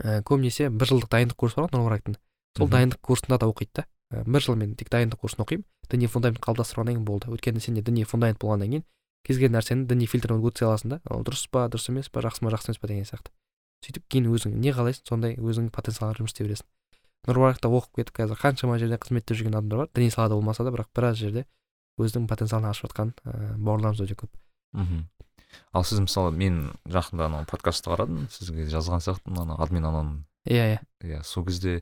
ә, 0.00 0.22
көбінесе 0.24 0.70
бір 0.70 0.88
жылдық 0.88 1.12
дайындық 1.12 1.36
курсы 1.36 1.60
бар 1.60 1.68
ғой 1.68 1.76
нұрмарактың 1.76 2.16
сол 2.58 2.68
дайындық 2.68 3.00
курсында 3.00 3.38
да 3.38 3.48
оқиды 3.50 3.82
да. 3.82 3.86
Ә, 4.12 4.24
бір 4.26 4.44
жыл 4.44 4.56
мен 4.56 4.74
тек 4.76 4.90
дайындық 4.92 5.22
курсын 5.22 5.44
оқимын. 5.44 5.64
Діни 5.90 6.08
фундамент 6.08 6.40
қалыптастырғаннан 6.44 6.98
кейін 6.98 7.04
болды. 7.04 7.30
Өйткені 7.32 7.60
сенде 7.60 7.82
діни 7.82 8.04
фундамент 8.04 8.40
болғаннан 8.42 8.68
кейін 8.68 8.84
кез 9.24 9.38
келген 9.38 9.56
нәрсені 9.56 9.86
діни 9.88 10.06
фильтрден 10.10 10.42
өткізе 10.42 10.68
аласың 10.68 10.94
да. 10.94 11.00
Ол 11.10 11.24
дұрыс 11.24 11.46
па 11.50 11.66
дұрыс 11.72 11.88
емес 11.88 12.10
па 12.12 12.20
жақсы 12.24 12.44
ма 12.44 12.52
жақсы 12.52 12.72
емес 12.72 12.80
па 12.82 12.90
деген 12.90 13.08
сияқты. 13.08 13.32
Сөйтіп 13.86 14.04
кейін 14.10 14.28
өзің 14.34 14.56
не 14.58 14.74
қалайсың 14.74 15.08
сондай 15.08 15.36
өзіңнің 15.38 15.72
потенциалыңа 15.74 16.18
жұмыс 16.18 16.34
істей 16.34 16.48
бересің. 16.48 16.68
Нұрмаракта 17.28 17.70
оқып 17.70 18.02
кетіп 18.02 18.16
қазір. 18.18 18.38
Қаншама 18.42 18.78
жерде 18.82 18.98
қызметте 18.98 19.36
жүрген 19.38 19.54
адамдар 19.54 19.84
бар. 19.84 19.90
Діни 19.94 20.10
салада 20.10 20.34
болмаса 20.34 20.66
да 20.66 20.74
бірақ 20.74 20.90
біраз 20.94 21.18
жерде 21.22 21.46
өзінің 22.02 22.26
потенциалын 22.30 22.70
ашып 22.70 22.90
жатқан 22.90 23.14
ә, 23.22 23.54
бауырларымыз 23.58 24.02
өте 24.02 24.18
көп. 24.18 24.30
Мхм 24.74 25.06
ал 25.72 25.84
сіз 25.84 26.02
мысалы 26.04 26.32
мен 26.36 26.72
жақында 26.88 27.26
анау 27.28 27.46
подкастты 27.48 27.90
қарадым. 27.92 28.26
Сізге 28.32 28.66
жазған 28.72 29.02
сияқтымын 29.04 29.42
ана 29.44 29.58
админ 29.62 29.86
ананың 29.88 30.22
иә 30.48 30.66
иә. 30.74 30.80
Иә 31.04 31.22
сол 31.26 31.44
кезде 31.46 31.80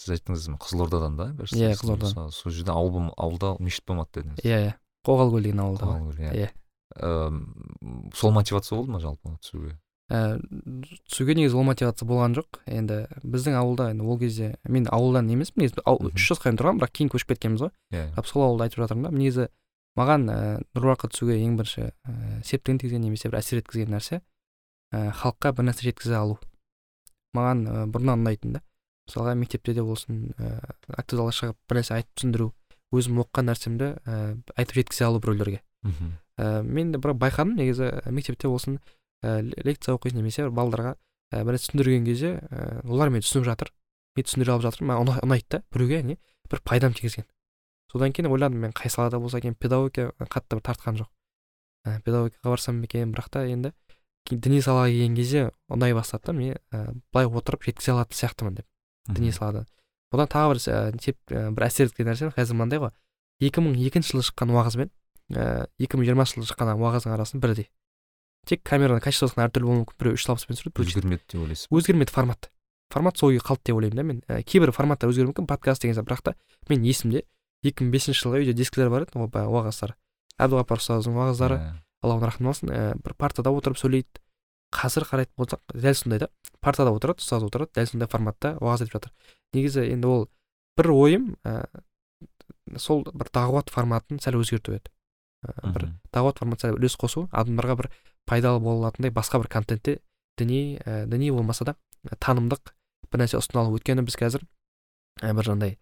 сіз 0.00 0.16
айттыңыз 0.18 0.48
қызылордадан 0.60 1.16
да? 1.16 1.26
Иә, 1.54 1.74
қызылордадан. 1.78 2.30
сол- 2.30 2.52
жерде 2.52 2.72
ауыл 2.72 3.12
ауылда 3.16 3.56
мешіт 3.60 3.84
болмады 3.86 4.20
дедіңіз. 4.20 4.42
Иә 4.44 4.58
иә. 4.68 4.74
Қоғалкөл 5.06 5.42
деген 5.42 5.60
ауылда. 5.60 5.84
Қоғалкөл, 5.86 6.34
иә. 6.34 6.50
Эм, 6.96 8.10
сол 8.14 8.30
мотивация 8.32 8.76
болды 8.78 8.92
ма 8.92 9.00
жалпы 9.00 9.36
түсуге? 9.42 9.78
Ә, 10.12 10.36
түсуге 11.08 11.34
негізі 11.34 11.56
ол 11.56 11.64
мотивация 11.64 12.06
болған 12.06 12.34
жоқ. 12.36 12.60
Енді 12.66 13.06
біздің 13.24 13.56
ауылда 13.56 13.90
енді 13.94 14.04
ол 14.04 14.18
кезде 14.20 14.56
мен 14.68 14.86
ауылдан 14.92 15.30
емеспін 15.32 15.64
негізі 15.64 15.80
үш 16.14 16.26
жасқа 16.30 16.50
дейін 16.50 16.58
тұрғанмын 16.60 16.82
бірақ 16.82 16.92
кейін 16.92 17.10
көшіп 17.14 17.32
кеткенбіз 17.32 17.64
ғой. 17.66 17.72
Иә. 17.90 18.24
Сол 18.28 18.44
ауылда 18.44 18.68
айтып 18.68 18.84
жатырмын 18.84 19.08
да 19.08 19.14
негізі 19.16 19.48
маған 19.96 20.28
ә, 20.28 20.36
нұрбаққа 20.76 21.08
түсуге 21.14 21.38
ең 21.40 21.56
бірінші 21.56 21.88
ә, 21.88 22.42
септігін 22.44 22.78
тигізген 22.82 23.00
немесе 23.06 23.30
бір 23.30 23.40
әсер 23.40 23.62
еткізген 23.62 23.94
нәрсе 23.94 24.20
ә, 24.92 25.10
халыққа 25.14 25.54
бір 25.56 25.68
нәрсе 25.70 25.88
жеткізе 25.88 26.18
алу. 26.20 26.38
Маған 27.34 27.64
ә, 27.64 27.86
бұрыннан 27.90 28.20
ұнайтын 28.22 28.58
да. 28.58 28.62
Мысалға 29.08 29.34
мектепте 29.38 29.74
де 29.74 29.82
болсын 29.84 30.32
ә, 30.38 30.58
акт 30.96 31.12
залға 31.14 31.32
шығып 31.38 31.56
бір 31.68 31.80
нәрсе 31.80 31.94
айтып 31.98 32.14
түсіндіру 32.18 32.50
өзім 32.94 33.20
оқыған 33.24 33.48
нәрсемді 33.50 33.88
ә, 34.06 34.18
айтып 34.56 34.78
жеткізе 34.80 35.04
алу 35.08 35.20
біреулерге 35.20 35.60
мхм. 35.84 36.12
Ә, 36.38 36.62
мен 36.62 36.92
де 36.92 36.98
бірақ 36.98 37.18
байқадым 37.20 37.56
негізі 37.58 37.90
мектепте 38.10 38.48
болсын 38.48 38.78
ә, 39.22 39.42
лекция 39.64 39.94
оқисың 39.98 40.20
немесе 40.22 40.46
бір 40.46 40.54
балдарға 40.56 40.94
ә, 41.32 41.44
бір 41.44 41.56
нәрсе 41.58 41.68
түсіндірген 41.70 42.06
кезде 42.08 42.32
ә, 42.48 42.80
олар 42.88 43.10
мені 43.12 43.22
түсініп 43.26 43.44
жатыр. 43.50 43.70
Мен 44.16 44.24
түсіндіре 44.28 44.52
алып 44.54 44.64
жатырмын 44.68 44.92
маған 44.94 45.08
ұна- 45.08 45.22
ұнайды 45.26 45.46
да 45.50 45.62
біреуге 45.74 46.02
не 46.02 46.16
бір 46.50 46.60
пайдам 46.64 46.94
тигізген. 46.94 47.26
Содан 47.92 48.12
кейін 48.14 48.30
ойладым 48.30 48.60
мен 48.62 48.72
қай 48.72 48.88
салада 48.90 49.18
болса 49.18 49.38
екен 49.38 49.54
педагогика 49.54 50.12
қатты 50.30 50.56
бір 50.56 50.62
тартқан 50.70 51.00
жоқ. 51.02 51.08
Ә, 51.86 52.00
педагогикаға 52.02 52.54
барсам 52.54 52.80
ба 52.80 52.86
екен 52.88 53.12
бірақ 53.12 53.28
та 53.30 53.44
енді 53.46 53.72
діни 54.30 54.62
салаға 54.62 54.88
келген 54.88 55.16
кезде 55.18 55.50
ұнай 55.68 55.92
бастады 55.94 56.30
да 56.30 56.32
мен 56.32 56.54
ә, 56.72 56.94
былай 57.12 57.26
отырып 57.26 57.66
жеткізе 57.66 57.92
алатын 57.92 58.16
сияқтымын 58.22 58.54
деп. 58.60 58.66
Діни 59.08 59.32
салада 59.32 59.64
одан 60.14 60.28
тағы 60.30 60.54
бір 60.54 60.60
ә, 60.70 60.98
теп, 61.00 61.18
ә, 61.30 61.50
бір 61.54 61.66
әсер 61.68 61.90
еткен 61.90 62.08
нәрсе 62.08 62.30
қазір 62.34 62.58
мынандай 62.58 62.80
ғой. 62.82 62.92
Екі 63.42 63.64
мың 63.64 63.74
екінші 63.82 64.14
жылы 64.14 64.26
шыққан 64.28 64.52
уағыз 64.54 64.76
бен 64.78 64.90
ә, 65.34 65.66
екі 65.78 65.98
мың 65.98 66.08
жиырмасыншы 66.08 66.44
жылы 66.44 66.50
шыққан 66.52 66.72
уағыздың 66.78 67.14
арасында 67.16 67.42
бірдей. 67.42 67.68
Тек 68.46 68.62
камераның 68.62 69.02
качествосын 69.02 69.42
әртүрлі 69.46 69.66
болуы 69.66 69.82
мүмкін. 69.82 69.98
Біреу 69.98 70.18
үш 70.18 70.26
алпыспен 70.28 70.58
түсіреді 70.58 70.84
өзгермеді 70.84 71.24
деп 71.32 71.42
ойлайсыз 71.42 71.70
өзгермеді 71.72 72.14
формат. 72.14 72.50
Формат 72.92 73.18
сол 73.18 73.32
күйі 73.32 73.42
қалды 73.42 73.70
деп 73.70 73.78
ойлаймын 73.80 73.96
да 73.96 74.04
мен. 74.04 74.22
Ә, 74.28 74.42
кейбір 74.44 74.70
форматтар 74.76 75.10
өзгеруі 75.10 75.32
мүмкін. 75.32 75.48
Подкаст 75.48 75.82
деген 75.82 75.96
сияқты 75.96 76.12
бірақ 76.12 76.22
та 76.28 76.34
мен 76.68 76.84
есімде 76.84 77.24
екі 77.64 77.86
мың 77.86 77.94
бесінші 77.96 78.20
жылғы 78.20 78.44
үйде 78.44 78.54
дискілер 78.60 78.92
бар 78.92 79.08
еді 79.08 79.16
уағыздар 79.24 79.96
әбдіғапар 80.44 80.82
ұстаздың 80.82 81.16
уағыздары. 81.16 81.56
Иә. 81.56 81.72
алла 82.04 82.18
оны 82.18 82.28
рахмет 82.28 82.52
алсын. 82.52 82.68
Ә, 82.68 82.94
бір 83.00 83.14
партада 83.16 83.50
отырып 83.54 83.78
сөйлейді. 83.80 84.20
Қазір 84.74 85.06
қарайтын 85.08 85.38
болсақ 85.38 85.60
дәл 85.72 85.96
сондай 85.96 86.22
да 86.24 86.28
партада 86.64 86.92
отырады 86.94 87.22
ұстаз 87.22 87.46
отырады 87.46 87.72
дәл 87.78 87.88
сондай 87.90 88.10
форматта 88.10 88.54
уағыз 88.58 88.84
айтып 88.84 88.98
жатыр. 88.98 89.12
Негізі 89.54 89.84
енді 89.94 90.10
ол 90.10 90.26
бір 90.78 90.90
ойым 90.94 91.28
ә, 91.46 91.66
сол 92.76 93.04
бір 93.06 93.30
дағуат 93.34 93.70
форматын 93.70 94.18
сәл 94.22 94.40
өзгерту 94.40 94.74
еді. 94.74 94.90
Ә, 95.46 95.70
бір 95.70 95.86
дағуат 96.10 96.42
форматы 96.42 96.66
сәл 96.66 96.78
үлес 96.78 96.98
қосу 96.98 97.28
адамдарға 97.30 97.78
бір 97.82 97.90
пайдалы 98.26 98.60
бола 98.64 98.88
алатындай 98.88 99.14
басқа 99.14 99.42
бір 99.42 99.52
контентте 99.52 100.00
діни 100.38 100.80
ә, 100.82 101.06
діни 101.06 101.30
болмаса 101.30 101.64
да 101.68 101.76
танымдық 102.18 102.74
бір 103.12 103.22
нәрсе 103.22 103.38
ұсына 103.38 103.62
алу 103.62 103.78
өйткені 103.78 104.02
біз 104.08 104.16
қазір 104.18 104.42
ә, 105.22 105.30
бір 105.30 105.46
жаңағыдай 105.46 105.76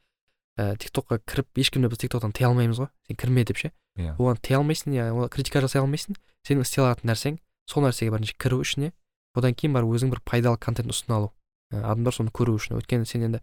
ә, 0.59 0.77
тиктокқа 0.77 1.23
кіріп 1.25 1.63
ешкімді 1.63 1.89
біз 1.89 2.03
тиктоктан 2.03 2.35
тыя 2.37 2.51
алмаймыз 2.51 2.83
ғой 2.83 2.91
сен 3.09 3.17
кірме 3.17 3.47
деп 3.49 3.63
ше. 3.63 3.73
Иә. 3.97 4.17
Оған 4.19 4.41
тыя 4.43 4.59
алмайсың 4.59 4.93
иә 4.97 5.09
оған 5.13 5.31
критика 5.33 5.63
жасай 5.65 5.81
алмайсың 5.81 6.19
сенің 6.49 6.67
істей 6.67 6.83
алатын 6.85 7.13
нәрсең 7.13 7.39
сол 7.71 7.87
нәрсеге 7.87 8.15
бірінші 8.15 8.37
кіру 8.39 8.61
ішіне 8.65 8.93
одан 9.35 9.55
кейін 9.55 9.77
барып 9.77 9.95
өзің 9.97 10.13
бір 10.13 10.23
пайдалы 10.29 10.59
контент 10.61 10.93
ұсына 10.93 11.19
алу. 11.19 11.33
Ә, 11.73 11.81
адамдар 11.81 12.15
соны 12.15 12.33
көру 12.35 12.59
үшін. 12.59 12.77
Өйткені 12.81 13.09
сен 13.09 13.25
енді 13.29 13.41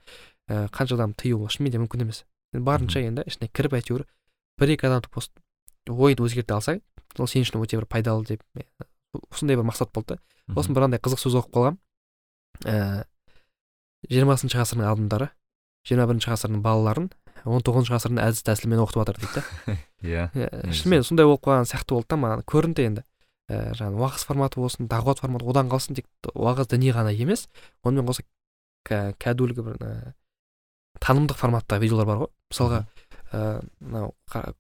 ә, 0.49 0.67
қанша 0.69 0.95
адам 0.99 1.15
тыю 1.17 1.47
шынымен 1.49 1.73
де 1.73 1.81
мүмкін 1.81 2.05
емес. 2.05 2.25
Барынша 2.53 3.01
енді 3.01 3.25
ішіне 3.25 3.49
кіріп 3.49 3.77
әйтеуір 3.79 4.05
бір 4.59 4.75
екі 4.75 4.89
адамды 4.89 5.09
пост 5.13 5.33
ойын 5.89 6.21
өзгерте 6.21 6.53
алсаң 6.53 6.81
ол 7.17 7.29
сен 7.29 7.45
үшін 7.45 7.63
өте 7.63 7.79
бір 7.79 7.87
пайдалы 7.89 8.25
деп 8.25 8.43
осындай 9.31 9.57
бір 9.57 9.65
мақсат 9.69 9.93
болды 9.93 10.17
да. 10.17 10.21
Сосын 10.53 10.77
бір 10.77 10.87
андай 10.89 11.01
қызық 11.01 11.21
сөз 11.23 11.39
оқып 11.41 11.55
қалғанмын 11.57 11.79
ііі 12.65 13.05
жиырмасыншы 14.09 14.59
ғасырдың 14.59 14.89
адамдары 14.89 15.29
жиырма 15.87 16.07
бірінші 16.09 16.31
ғасырдың 16.33 16.63
балаларын 16.65 17.09
он 17.45 17.63
тоғызыншы 17.65 17.93
ғасырдың 17.95 18.21
әдіс 18.23 18.43
тәсілімен 18.47 18.81
оқытып 18.83 19.01
жатыр 19.01 19.19
дейді 19.23 19.35
да. 19.35 19.77
Иә 20.09 20.25
иә 20.35 20.73
шынымен 20.75 21.05
сондай 21.07 21.27
болып 21.27 21.43
қалған 21.45 21.69
сияқты 21.69 21.95
болды 21.95 22.09
да 22.11 22.19
маған. 22.19 22.43
Көрінді 22.47 22.85
енді. 22.87 23.03
Ііі 23.49 23.75
жаңағы 23.79 24.03
уағыз 24.03 24.25
форматы 24.29 24.61
болсын 24.61 24.87
дағуат 24.87 25.23
форматы 25.23 25.49
одан 25.49 25.69
қалсын 25.71 25.97
тек 25.97 26.07
уағыз 26.33 26.69
діни 26.69 26.93
ғана 26.93 27.11
емес 27.13 27.47
онымен 27.83 28.05
қоса 28.07 28.23
кәдуілгі 28.85 29.65
бір 29.65 29.79
танымдық 30.99 31.37
форматтағы 31.39 31.83
видеолар 31.83 32.07
бар 32.07 32.17
ғой. 32.23 32.29
Мысалға 32.51 32.79
ыыы 33.29 33.61
мынау 33.79 34.13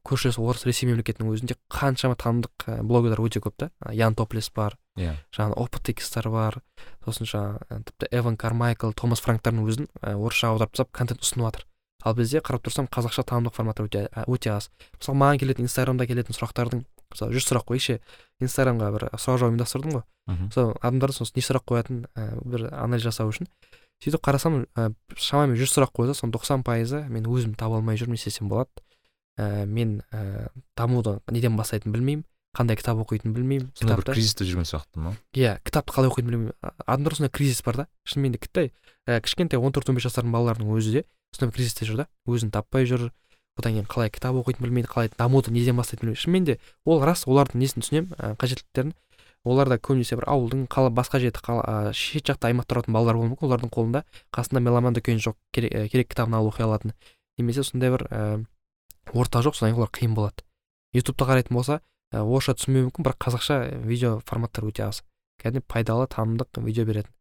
көршілес 0.05 0.37
орыс 0.39 0.65
ресей 0.67 0.87
мемлекетінің 0.89 1.31
өзінде 1.33 1.57
қаншама 1.73 2.15
танымдық 2.19 2.83
блогерлар 2.85 3.21
өте 3.23 3.41
көп 3.43 3.57
та. 3.57 3.69
Ян 3.91 4.15
топлес 4.15 4.51
бар 4.55 4.77
иә. 4.95 5.15
жаңағы 5.35 5.57
опытекстер 5.57 6.29
бар. 6.29 6.61
Сосын 7.05 7.27
жаңағы 7.27 7.81
тіпті 7.89 8.11
эван 8.11 8.37
кармайкл 8.37 8.93
томас 8.93 9.21
франктардың 9.25 9.65
өзін 9.65 9.89
орысшаға 10.01 10.53
аударып 10.53 10.77
тастап 10.77 10.93
контент 10.93 11.25
ұсынып 11.25 11.49
жатыр. 11.49 11.65
Ал 12.05 12.15
бізде 12.15 12.39
қарап 12.39 12.63
тұрсам 12.63 12.87
қазақша 12.87 13.25
танымдық 13.27 13.57
форматтар 13.57 13.89
өте 13.89 14.07
өте 14.27 14.53
аз. 14.53 14.69
Мысалы 15.01 15.17
маған 15.17 15.41
келетін 15.41 15.65
инстаграмда 15.65 16.07
келетін 16.07 16.37
сұрақтардың 16.37 16.85
мысалы 17.13 17.35
жүз 17.35 17.47
сұрақ 17.49 17.67
қояйықшы 17.69 17.99
инстаграмға 18.43 18.89
бір 18.95 19.05
сұрақ 19.13 19.39
жауап 19.41 19.51
ұйымдастырдым 19.51 19.95
ғой. 19.97 20.03
Мхм. 20.29 20.51
Сол 20.53 20.73
адамдар 20.79 21.13
сосын 21.15 21.39
не 21.39 21.43
сұрақ 21.45 21.65
қоятын 21.69 22.03
бір 22.45 22.67
анализ 22.71 23.05
жасау 23.07 23.31
үшін. 23.33 23.49
Сөйтіп 23.99 24.23
қарасам 24.23 24.61
ә, 24.79 24.91
шамамен 25.17 25.57
жүз 25.59 25.73
сұрақ 25.75 25.91
қойса 25.97 26.15
соның 26.15 26.37
тоқсан 26.37 26.63
пайызы 26.63 27.01
мен 27.11 27.25
өзім 27.27 27.57
таба 27.59 27.81
алмай 27.81 27.97
жүрмін 27.99 28.15
не 28.15 28.21
істесем 28.21 28.47
болады. 28.47 28.71
Ә, 29.35 29.65
мен 29.65 30.01
ә, 30.13 30.47
дамуды 30.77 31.17
неден 31.27 31.57
бастайтынын 31.59 31.95
білмеймін 31.97 32.23
қандай 32.55 32.79
кітап 32.79 32.97
оқитынын 33.03 33.35
білмеймін 33.35 33.67
сондай 33.77 33.99
бір 33.99 34.07
кризисте 34.13 34.47
жүрген 34.47 34.65
сияқты 34.65 35.03
ма 35.03 35.13
иә 35.37 35.59
кітапты 35.67 35.93
қалай 35.93 36.09
оқитынын 36.09 36.31
білмеймін. 36.31 36.55
Адамдар 36.85 37.15
сондай 37.15 37.29
кризис 37.29 37.61
бар 37.63 37.83
да. 37.83 37.87
Шынымен 38.09 38.33
де 38.33 38.41
кіттай 38.41 38.71
ә, 39.05 39.19
кішкентай 39.21 39.59
он 39.59 39.75
төрт 39.75 39.91
он 39.91 39.99
бес 39.99 40.07
жастардың 40.07 40.33
балаларының 40.33 40.73
өзі 40.79 40.95
де 40.95 41.03
сондай 41.35 41.53
кризисте 41.55 41.85
жүр 41.85 42.03
да. 42.03 42.07
Өзін 42.27 42.51
таппай 42.55 42.89
жүр 42.89 43.11
одан 43.57 43.73
кейін 43.73 43.87
қалай 43.89 44.11
кітап 44.13 44.35
оқитынын 44.37 44.67
білмейді 44.67 44.89
қалай 44.91 45.09
дамуды 45.17 45.51
неден 45.51 45.77
бастайтынын 45.79 46.13
білмейді. 46.13 46.21
Шынымен 46.21 46.45
де 46.45 46.59
ол 46.85 47.01
рас 47.03 47.25
олардың 47.25 47.63
несін 47.63 47.83
түсінемін 47.83 48.13
ә, 48.19 48.35
қажеттіліктерін. 48.37 48.93
Олар 49.47 49.69
да 49.71 49.77
көбінесе 49.79 50.17
бір 50.19 50.27
ауылдың 50.27 50.67
қала 50.67 50.91
басқа 50.91 51.19
жерде 51.23 51.39
қала 51.39 51.63
ә, 51.63 51.93
шет 51.95 52.27
жақта 52.27 52.51
аймақта 52.51 52.75
тұратын 52.75 52.93
балалар 52.93 53.15
болуы 53.15 53.31
мүмкін. 53.31 53.47
Олардың 53.47 53.71
қолында 53.71 54.03
қасында 54.35 54.59
меломан 54.59 54.93
дүкені 54.97 55.23
жоқ 55.23 55.37
керек, 55.55 55.71
ә, 55.71 55.87
керек 55.87 56.09
кітабын 56.11 56.35
алып 56.35 56.53
оқи 56.53 56.65
алатын. 56.67 56.93
Немесе 57.39 57.63
сондай 57.63 57.91
бір 57.95 58.03
ә, 58.11 58.45
орта 59.13 59.39
жоқ 59.39 59.55
содан 59.55 59.71
кейін 59.71 59.79
олар 59.79 59.93
қиын 59.95 60.15
болады. 60.17 60.43
Ютубты 60.91 61.23
қарайтын 61.23 61.55
болса 61.55 61.79
ә, 62.11 62.19
орысша 62.19 62.57
түсінбеуі 62.59 62.89
мүмкін 62.89 63.07
бірақ 63.07 63.19
қазақша 63.23 63.61
видео 63.87 64.19
форматтар 64.27 64.67
өте 64.67 64.83
аз. 64.89 65.03
Кәдімгі 65.39 65.63
пайдалы 65.71 66.07
танымдық 66.11 66.59
видео 66.67 66.83
беретін. 66.83 67.13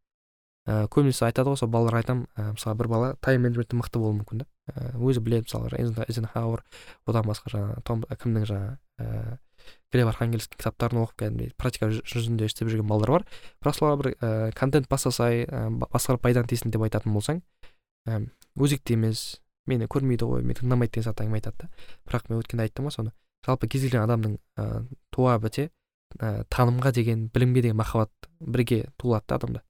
Ә, 0.67 0.89
көбінесе 0.91 1.29
айтады 1.31 1.55
ғой 1.55 1.61
сол 1.63 1.71
балаларға 1.71 2.03
айтамын 2.03 2.27
ә, 2.35 2.51
мысалы 2.57 2.77
бір 2.83 2.89
бала 2.91 3.15
тайм 3.23 3.47
менеджментте 3.47 3.79
мықты 3.79 4.03
болуы 4.03 4.19
мүмкін 4.19 4.43
да. 4.43 4.49
Өзі 4.99 5.23
біледі 5.25 5.47
мысалы 5.49 6.05
эйзенхауэр 6.07 6.65
одан 7.09 7.29
басқа 7.29 7.53
жаңағы 7.55 7.85
том 7.89 8.05
кімнің 8.09 8.49
жаңағы 8.49 8.77
ә, 8.99 9.39
глеб 9.93 10.09
архангельский 10.11 10.59
кітаптарын 10.59 11.03
оқып 11.03 11.23
кәдімгідей 11.23 11.53
практика 11.59 11.89
жүзінде 11.91 12.49
істеп 12.49 12.69
жүрген 12.69 12.89
балалар 12.89 13.19
бар. 13.19 13.27
Бірақ 13.63 13.79
соларға 13.79 14.01
бір 14.03 14.11
ә, 14.21 14.53
контент 14.59 14.89
бастасай 14.89 15.45
ә, 15.45 15.69
басқалар 15.71 16.21
пайданы 16.21 16.51
тисін 16.51 16.73
деп 16.75 16.85
айтатын 16.85 17.15
болсаң 17.15 17.41
ә, 18.09 18.21
өзекті 18.59 18.99
емес 18.99 19.41
мені 19.69 19.89
көрмейді 19.91 20.29
ғой 20.29 20.45
мені 20.45 20.59
тыңдамайды 20.61 20.99
деген 20.99 21.09
сияқты 21.09 21.25
әңгіме 21.25 21.41
айтады 21.41 21.65
да. 21.65 21.71
Бірақ 22.09 22.29
мен 22.29 22.43
өткенде 22.43 22.69
айттым 22.69 22.89
ғой 22.89 22.97
соны. 22.97 23.15
Жалпы 23.47 23.69
кез 23.69 23.85
келген 23.87 24.05
адамның 24.05 24.39
ә, 24.59 24.85
туа 25.15 25.39
біте 25.43 25.71
ә, 26.19 26.45
танымға 26.53 26.93
деген 26.97 27.29
білімге 27.33 27.63
деген 27.63 27.81
махаббат 27.81 28.31
бірге 28.41 28.87
туылады 28.97 29.29
да 29.29 29.41
адамда. 29.41 29.63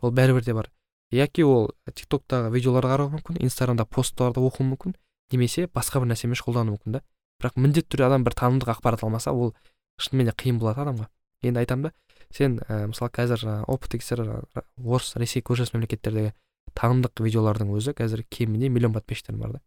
Ол 0.00 0.14
бәрібір 0.14 0.44
де 0.44 0.54
бар. 0.54 0.70
Яки 1.10 1.42
ол 1.42 1.70
тиктоктағы 1.90 2.50
видеоларды 2.54 2.90
қарауы 2.90 3.14
мүмкін 3.16 3.40
инстаграмда 3.42 3.84
посттарды 3.84 4.42
оқуы 4.42 4.66
мүмкін 4.68 4.94
немесе 5.32 5.66
басқа 5.66 6.02
бір 6.02 6.12
нәрсемен 6.12 6.38
шұғылдануы 6.38 6.76
мүмкін 6.76 6.98
да. 6.98 7.02
Бірақ 7.40 7.56
міндетті 7.56 7.94
түрде 7.94 8.06
адам 8.06 8.24
бір 8.26 8.36
танымдық 8.38 8.70
ақпарат 8.76 9.02
алмаса 9.04 9.32
ол 9.32 9.54
шынымен 10.00 10.30
де 10.30 10.34
қиын 10.36 10.60
болады 10.60 10.84
адамға. 10.84 11.08
Енді 11.42 11.62
айтамын 11.62 11.88
да 11.88 11.92
сен 12.30 12.58
ә, 12.68 12.86
мысалы 12.90 13.10
қазір 13.10 13.64
опыт 13.66 13.96
тексер 13.96 14.22
орыс 14.22 15.14
ресей 15.16 15.42
көршілес 15.42 15.72
мемлекеттердегі 15.74 16.34
танымдық 16.78 17.24
видеолардың 17.24 17.72
өзі 17.74 17.94
қазір 17.96 18.22
кемінде 18.28 18.68
миллион 18.68 18.92
подписчиктер 18.94 19.38
бар 19.40 19.56
да. 19.56 19.62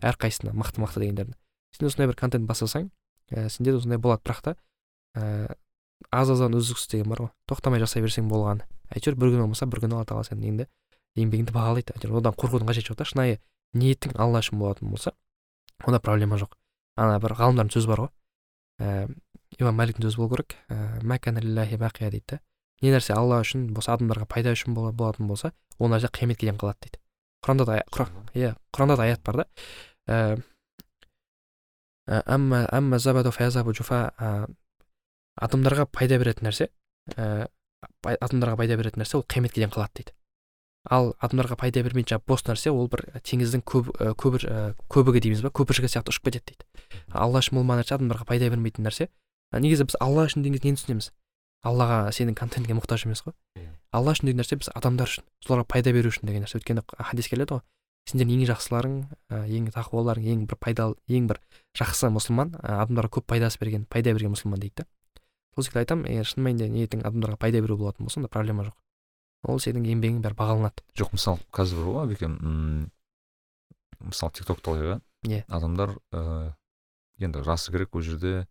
Әрқайсысына 0.00 0.54
мықты 0.56 0.80
мықты 0.80 1.02
дегендердің. 1.02 1.36
Сен 1.76 1.90
осындай 1.90 2.08
бір 2.08 2.16
контент 2.16 2.48
бастасаң 2.48 2.88
ә, 3.32 3.48
сенде 3.50 3.72
де 3.74 3.76
осындай 3.76 3.98
болады. 3.98 4.22
Бірақ 4.24 4.40
та 4.42 4.56
ә, 5.18 5.56
аз 6.10 6.30
аздан 6.30 6.56
үздіксіз 6.56 6.88
деген 6.94 7.10
бар 7.10 7.26
ғой. 7.26 7.30
Тоқтамай 7.50 7.82
жасай 7.82 8.02
берсең 8.06 8.30
болғаны. 8.30 8.64
Әйтеуір 8.94 9.18
бір 9.18 9.34
күні 9.34 9.44
болмаса 9.44 9.66
бір 9.66 9.82
күні 9.84 9.98
алла 9.98 10.06
тағала 10.08 10.28
сенің 10.28 10.46
неңді 10.46 10.68
еңбегіңді 11.16 11.52
бағалайды. 11.54 11.94
әйтеуір 11.96 12.20
одан 12.20 12.34
қорқудың 12.36 12.68
қажеті 12.68 12.92
жоқ 12.92 12.98
та 13.00 13.06
шынайы 13.08 13.38
ниетің 13.76 14.16
алла 14.20 14.40
үшін 14.44 14.58
болатын 14.60 14.90
болса 14.90 15.12
онда 15.84 16.00
проблема 16.00 16.36
жоқ. 16.40 16.52
Ана 16.96 17.18
бір 17.20 17.36
ғалымдардың 17.36 17.72
сөзі 17.74 17.88
бар 17.90 18.00
ғой. 18.04 18.10
Ііі 18.80 19.60
имам 19.60 19.76
мәликтің 19.80 20.04
сөзі 20.06 20.16
болу 20.20 20.36
керек. 20.36 20.56
Ііі 20.68 21.04
дейді 22.10 22.26
да 22.30 22.40
не 22.82 22.92
нәрсе 22.92 23.14
алла 23.16 23.40
үшін 23.40 23.72
болса 23.72 23.94
адамдарға 23.96 24.26
пайда 24.28 24.52
үшін 24.52 24.74
болатын 24.76 25.28
болса 25.28 25.52
ол 25.78 25.88
нәрсе 25.92 26.10
қияметке 26.12 26.44
дейін 26.44 26.58
қалады 26.60 26.76
дейді. 26.84 27.00
Құранда 27.44 27.64
да 27.64 27.78
иә 28.34 28.54
құранда 28.72 28.96
да 28.96 29.02
аят 29.08 29.22
бар 29.24 29.36
да. 29.40 29.46
Ііі 30.08 30.42
адамдарға 35.36 35.84
пайда 35.92 36.16
беретін 36.20 36.48
нәрсе 36.48 36.68
ііі 37.12 37.48
адамдарға 38.04 38.56
пайда 38.60 38.76
беретін 38.80 39.02
нәрсе 39.02 39.18
ол 39.18 39.24
қияметке 39.28 39.60
дейін 39.60 39.72
қалады 39.74 40.00
дейді. 40.00 40.12
Ал 40.90 41.12
адамдарға 41.22 41.56
пайда 41.60 41.82
бермейтін 41.82 42.14
жаңағы 42.14 42.30
бос 42.30 42.44
нәрсе 42.46 42.72
ол 42.72 42.88
бір 42.92 43.02
теңіздің 43.26 43.62
көб, 43.66 43.90
көбір 44.22 44.46
көбігі 44.92 45.22
дейміз 45.24 45.42
ба? 45.44 45.50
көпіршігі 45.50 45.90
сияқты 45.90 46.14
ұшып 46.14 46.28
кетеді 46.30 46.54
дейді. 46.54 46.66
Алла 47.12 47.42
үшін 47.42 47.58
болмаған 47.58 47.82
нәрсе 47.82 47.96
адамдарға 47.96 48.26
пайда 48.28 48.50
бермейтін 48.52 48.86
нәрсе. 48.86 49.08
Негізі 49.52 49.88
біз 49.90 49.98
алла 50.00 50.26
үшін 50.28 50.46
деген 50.46 50.62
нені 50.62 50.78
түсінеміз? 50.78 51.10
Аллаға 51.66 52.12
сенің 52.14 52.36
контентіңе 52.38 52.78
мұқтаж 52.78 53.06
емес 53.06 53.24
қой. 53.26 53.34
Алла 53.90 54.14
үшін 54.14 54.30
деген 54.30 54.42
нәрсе 54.42 54.58
біз 54.60 54.70
адамдар 54.74 55.10
үшін 55.10 55.26
соларға 55.42 55.66
пайда 55.74 55.94
беру 55.96 56.12
үшін 56.12 56.30
деген 56.30 56.46
нәрсе. 56.46 56.60
Өйткені 56.60 56.84
хадис 56.86 57.30
келеді 57.32 57.58
ғой. 57.58 57.64
Сендердің 58.06 58.44
ең 58.44 58.50
жақсыларың 58.52 58.98
ең 59.50 59.70
тақуаларың 59.74 60.28
ең 60.30 60.44
бір 60.46 60.60
пайдалы 60.62 60.94
ең 61.10 61.26
бір 61.26 61.40
жақсы 61.74 62.06
мұсылман 62.14 62.52
адамдарға 62.62 63.16
көп 63.18 63.26
пайдасы 63.32 63.58
берген 63.58 63.88
пайда 63.90 64.14
берген 64.14 64.30
мұсылман 64.36 64.62
дейді 64.62 64.84
да 64.84 64.86
сол 65.56 65.64
секілді 65.64 65.82
айтамын 65.82 66.10
егер 66.12 66.28
шын 66.28 66.44
мәнінде 66.44 66.68
ниетің 66.68 67.02
адамдарға 67.08 67.38
пайда 67.40 67.62
беру 67.64 67.78
болатын 67.80 68.04
болса 68.04 68.20
онда 68.20 68.28
проблема 68.28 68.66
жоқ. 68.68 68.76
Ол 69.44 69.60
сенің 69.60 69.84
еңбегің 69.92 70.22
бәрі 70.24 70.38
бағаланады. 70.38 70.84
Жоқ 70.96 71.12
мысалы 71.16 71.38
қазір 71.52 71.82
бар 71.82 71.92
ғой 71.92 72.06
әбекем 72.06 72.36
мысалы 74.00 74.32
тик 74.32 74.46
токты 74.46 74.70
алайық 74.72 75.02
иә. 75.26 75.44
Адамдар 75.48 75.96
ыыы 76.12 76.54
енді 77.18 77.42
расы 77.44 77.72
керек 77.72 77.94
ол 77.94 78.02
жерде 78.02 78.46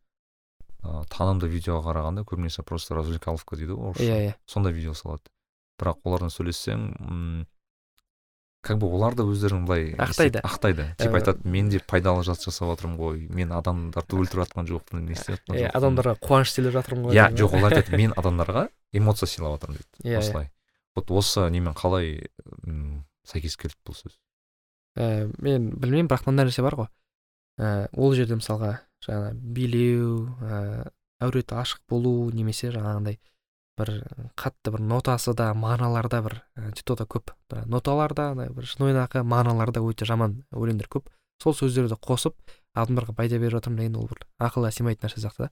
ыыы 0.83 1.05
танымды 1.09 1.47
видеоға 1.49 1.89
қарағанда 1.91 2.25
көбінесе 2.25 2.63
просто 2.63 2.95
развлекаловка 2.95 3.55
дейді 3.57 3.73
ғой 3.77 3.91
орысша. 3.91 4.05
Иә 4.05 4.21
иә. 4.29 4.35
Сондай 4.45 4.73
видео 4.73 4.93
салады. 4.93 5.23
Бірақ 5.79 5.99
олардан 6.03 6.29
сөйлессең 6.31 6.87
м 6.99 7.47
как 8.65 8.79
бы 8.81 8.87
олар 8.89 9.13
да 9.13 9.21
өздерін 9.21 9.67
былай 9.67 9.91
ақтайды. 9.93 10.41
ақтайды. 10.41 10.87
Типа 10.97 11.19
Ә, 11.19 11.21
айтады 11.21 11.45
мен 11.47 11.69
де 11.69 11.77
пайдалы 11.79 12.23
зат 12.23 12.41
жасап 12.41 12.71
жатырмын 12.71 12.97
ғой 12.97 13.27
мен 13.29 13.51
адамдарды 13.53 14.17
өлтіріп 14.17 14.41
жатқан 14.47 14.65
жоқпын 14.65 15.03
не 15.05 15.13
істеп 15.13 15.37
жатқан 15.37 15.59
иә 15.59 15.69
адамдарға 15.69 16.15
қуаныш 16.17 16.49
сыйлап 16.55 16.73
жатырмын 16.79 17.11
ғой 17.11 17.13
иә 17.13 17.27
жоқ 17.37 17.53
олар 17.59 17.75
айтады 17.77 17.97
мен 17.97 18.15
адамдарға 18.17 18.69
эмоция 18.91 19.27
сыйлап 19.29 19.59
жатырмын 19.59 19.77
дейді. 19.77 20.01
Иә, 20.01 20.15
иә. 20.15 20.17
осылай. 20.23 20.49
Вот 20.95 21.11
осы 21.11 21.49
немен 21.51 21.75
қалай 21.77 22.29
м 22.63 23.05
сәйкес 23.27 23.57
келеді 23.59 23.79
бұл 23.85 23.97
сөз? 23.99 24.17
Ә, 24.95 25.27
мен 25.43 25.71
білмеймін 25.75 26.09
бірақ 26.09 26.27
мынандай 26.27 26.49
нәрсе 26.49 26.63
бар 26.65 26.77
ғой. 26.79 26.89
Ә, 27.59 27.87
ол 27.93 28.15
жерде 28.15 28.37
мысалға 28.39 28.77
жаңағы 29.05 29.33
билеу 29.55 30.27
ә, 30.41 30.89
әуреті 31.23 31.57
ашық 31.59 31.83
болу 31.89 32.31
немесе 32.31 32.71
жаңағындай 32.71 33.19
бір 33.75 33.91
қатты 34.39 34.71
бір 34.71 34.85
нотасы 34.87 35.33
да 35.35 35.49
мағыналарда 35.53 36.21
бір 36.23 36.37
тиктокта 36.77 37.03
көп. 37.11 37.33
Ноталарда 37.67 38.31
бір 38.55 38.67
шынайы 38.71 38.95
мағыналарда 39.23 39.83
өте 39.83 40.07
жаман 40.07 40.43
өлеңдер 40.55 40.87
көп. 40.87 41.09
Сол 41.43 41.51
сөздерді 41.57 41.97
қосып 41.99 42.37
адамдарға 42.75 43.15
пайда 43.17 43.39
беріп 43.39 43.57
жатырмын 43.57 43.81
деген 43.83 43.97
ол 43.99 44.07
бір 44.07 44.23
ақылға 44.39 44.71
сыймайтын 44.71 45.09
нәрсе 45.09 45.19
сияқты 45.19 45.49
да. 45.49 45.51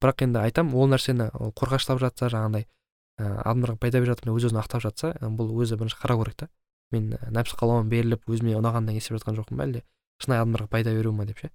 Бірақ 0.00 0.24
енді 0.24 0.40
айтам 0.40 0.72
ол 0.72 0.88
нәрсені 0.88 1.28
ол 1.36 1.52
қорғаштап 1.52 2.00
жатса 2.00 2.30
жаңағындай 2.32 2.64
адамдарға 3.20 3.76
пайда 3.80 4.00
беріп 4.00 4.22
деп 4.24 4.34
өз 4.34 4.48
өзін 4.48 4.60
ақтап 4.62 4.82
жатса 4.84 5.12
бұл 5.20 5.52
өзі 5.60 5.76
бірінші 5.80 5.98
қарау 6.00 6.22
керек 6.24 6.36
та. 6.44 6.48
Мен 6.90 7.12
нәпсі 7.30 7.56
қалауыма 7.60 7.88
беріліп 7.90 8.26
өзіме 8.30 8.56
ұнағаннан 8.58 8.96
істеп 8.98 9.18
жатқан 9.18 9.36
жоқпын 9.38 9.60
ба 9.60 9.66
әлде? 9.68 9.84
Шынайы 10.22 10.42
адамдарға 10.42 10.68
пайда 10.72 10.94
беру 10.96 11.12
ма 11.12 11.26
деп 11.28 11.38
ше? 11.38 11.50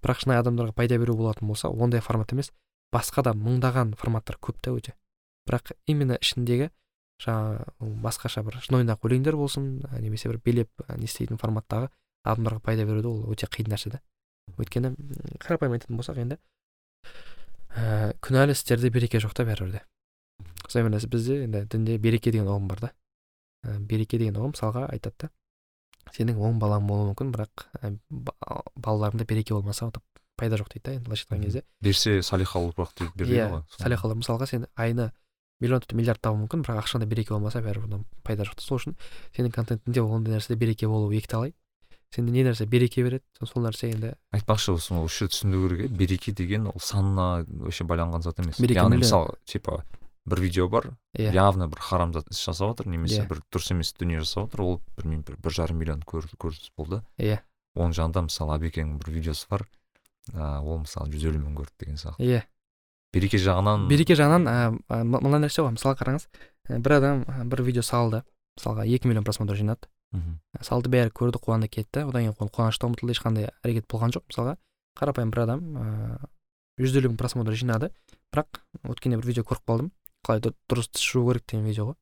Бірақ 0.00 0.22
шынайы 0.22 0.40
адамдарға 0.40 0.72
пайда 0.78 0.98
беру 0.98 1.16
болатын 1.18 1.48
болса 1.48 1.68
ондай 1.68 2.00
формат 2.00 2.32
емес. 2.32 2.52
Басқа 2.94 3.26
да 3.26 3.34
мыңдаған 3.36 3.92
форматтар 4.00 4.38
көп 4.40 4.62
та 4.62 4.72
өте. 4.72 4.94
Бірақ 5.48 5.74
именно 5.86 6.16
ішіндегі 6.16 6.70
жаңағы 7.20 7.92
басқаша 8.04 8.44
бір 8.46 8.60
шын 8.62 8.78
ойнақ 8.80 9.04
өлеңдер 9.04 9.36
болсын 9.36 9.82
немесе 10.00 10.30
бір 10.30 10.40
билеп 10.44 10.70
не 10.96 11.08
істейтін 11.08 11.40
форматтағы 11.40 11.90
адамдарға 12.24 12.62
пайда 12.64 12.86
беруді 12.86 13.10
ол 13.10 13.32
өте 13.34 13.48
қиын 13.50 13.72
нәрсе 13.72 13.90
да. 13.92 14.00
Өйткені 14.56 14.94
қарапайым 15.42 15.74
айтатын 15.76 15.98
болсақ 15.98 16.20
енді 16.22 16.38
ә, 17.74 18.14
күнәлі 18.24 18.54
істерде 18.54 18.90
береке 18.94 19.20
жоқ 19.20 19.34
та 19.34 19.44
бәрібір 19.48 19.72
де. 19.78 19.82
Мысалы 20.68 21.08
бізде. 21.08 21.42
Енді 21.44 21.64
дінде 21.72 21.98
береке 21.98 22.30
деген 22.30 22.48
ұғым 22.48 22.68
бар 22.68 22.80
да. 22.80 22.92
Ә, 23.64 23.78
береке 23.80 24.18
деген 24.18 24.36
ұғым 24.36 24.54
мысалға 24.54 24.86
айтады 24.92 25.26
да. 25.26 25.30
Сенің 26.14 26.38
он 26.40 26.60
балаң 26.60 26.86
болуы 26.88 27.10
мүмкін 27.10 27.32
бірақ 27.34 27.66
ә, 27.82 27.96
балаларыңда 28.76 29.26
береке 29.28 29.54
болмаса 29.54 29.90
пайда 30.38 30.56
жоқ 30.56 30.70
дейді 30.72 30.84
да 30.84 30.92
енді 30.96 31.04
былайша 31.08 31.26
айтқан 31.26 31.42
кезде. 31.44 31.64
Берсе 31.82 32.20
салиқалы 32.22 32.70
ұрпақ 32.70 32.94
деп 32.96 33.16
береді 33.18 33.40
иә 33.42 33.62
салиқалы 33.74 34.14
мысалға 34.20 34.46
сен 34.46 34.68
айына 34.78 35.10
миллион 35.60 35.82
тіпті 35.82 35.98
миллиард 35.98 36.22
табуы 36.22 36.44
мүмкін 36.44 36.62
бірақ 36.62 36.84
ақшаңда 36.84 37.08
береке 37.10 37.34
болмаса 37.34 37.58
бәрібір 37.64 38.04
пайда 38.22 38.46
жоқ 38.46 38.62
сол 38.62 38.78
үшін 38.78 38.94
сенің 39.34 39.52
контентіңде 39.56 40.04
ондай 40.04 40.36
нәрседе 40.36 40.54
береке 40.56 40.86
болуы 40.86 41.18
екіталай. 41.18 41.56
Сенде 42.14 42.32
не 42.32 42.44
нәрсе 42.46 42.64
береке 42.70 43.02
береді 43.02 43.24
сол 43.42 43.66
нәрсе 43.66 43.90
енді 43.90 44.14
айтпақшы 44.32 44.78
осы 44.78 44.94
осы 44.94 45.26
жерде 45.26 45.34
түсіну 45.34 45.66
керек 45.66 45.90
береке 45.90 46.32
деген 46.32 46.70
ол 46.70 46.78
санына 46.80 47.44
вообще 47.48 47.84
байланған 47.84 48.22
зат 48.22 48.38
емес. 48.38 48.62
Яғни 48.62 49.02
мысалы 49.02 49.34
типа 49.44 49.82
бір 50.28 50.40
видео 50.40 50.68
бар 50.68 50.90
yeah. 51.16 51.30
Иә. 51.30 51.34
явно 51.34 51.68
бір 51.68 51.80
харам 51.80 52.12
зат 52.12 52.28
іс 52.30 52.42
жасап 52.44 52.72
жатыр 52.72 52.88
немесе 52.88 53.20
yeah. 53.20 53.26
Иә. 53.26 53.28
бір 53.28 53.42
дұрыс 53.52 53.72
емес 53.72 53.92
дүние 53.98 54.20
жасап 54.20 54.48
жатыр 54.48 54.62
ол 54.62 54.80
білмеймін 54.96 55.24
бір, 55.24 55.36
бір 55.42 55.52
жарым 55.52 55.78
миллион 55.78 56.02
көрініс 56.06 56.70
болды 56.76 57.02
иә 57.18 57.38
yeah. 57.38 57.42
оның 57.76 57.96
жанында 57.98 58.24
мысалы 58.28 58.56
абекеңнің 58.58 58.98
бір 59.00 59.12
видеосы 59.16 59.46
бар 59.50 59.66
ыыы 60.34 60.60
ол 60.62 60.80
мысалы 60.84 61.12
жүз 61.12 61.28
елу 61.30 61.42
мың 61.42 61.58
көрді 61.62 61.84
деген 61.84 62.00
сияқты 62.00 62.28
иә 62.28 62.42
береке 63.12 63.38
жағынан 63.40 63.88
береке 63.88 64.16
жағынан 64.18 64.48
мындай 64.88 65.40
нәрсе 65.44 65.64
ғой 65.64 65.72
мысалы 65.76 65.96
қараңыз 65.96 66.28
бір 66.68 66.98
адам 66.98 67.24
бір 67.48 67.62
видео 67.64 67.82
салды 67.82 68.22
мысалға 68.58 68.84
екі 68.84 69.08
миллион 69.08 69.24
просмотр 69.24 69.56
жинады 69.56 69.88
мхм 70.12 70.40
салды 70.64 70.92
бәрі 70.92 71.12
көрді 71.14 71.40
қуанды 71.40 71.68
кетті 71.68 72.04
одан 72.04 72.26
кейін 72.26 72.36
ол 72.36 72.52
қуанышты 72.52 72.88
ұмытылды 72.88 73.16
ешқандай 73.16 73.48
әрекет 73.64 73.88
болған 73.88 74.12
жоқ 74.12 74.28
мысалға 74.28 74.56
қарапайым 74.98 75.32
бір 75.32 75.44
адам 75.44 75.64
ыыы 75.76 76.28
жүз 76.78 76.98
елу 77.00 77.12
мың 77.12 77.18
просмотр 77.20 77.56
жинады 77.58 77.90
бірақ 78.32 78.60
өткенде 78.88 79.18
бір 79.20 79.30
видео 79.30 79.44
көріп 79.48 79.64
қалдым 79.68 79.90
қалай 80.28 80.44
дұрыс 80.44 80.92
тіс 80.92 81.04
жуу 81.08 81.26
керек 81.30 81.46
деген 81.48 81.66
видео 81.66 81.90
ғой. 81.90 81.98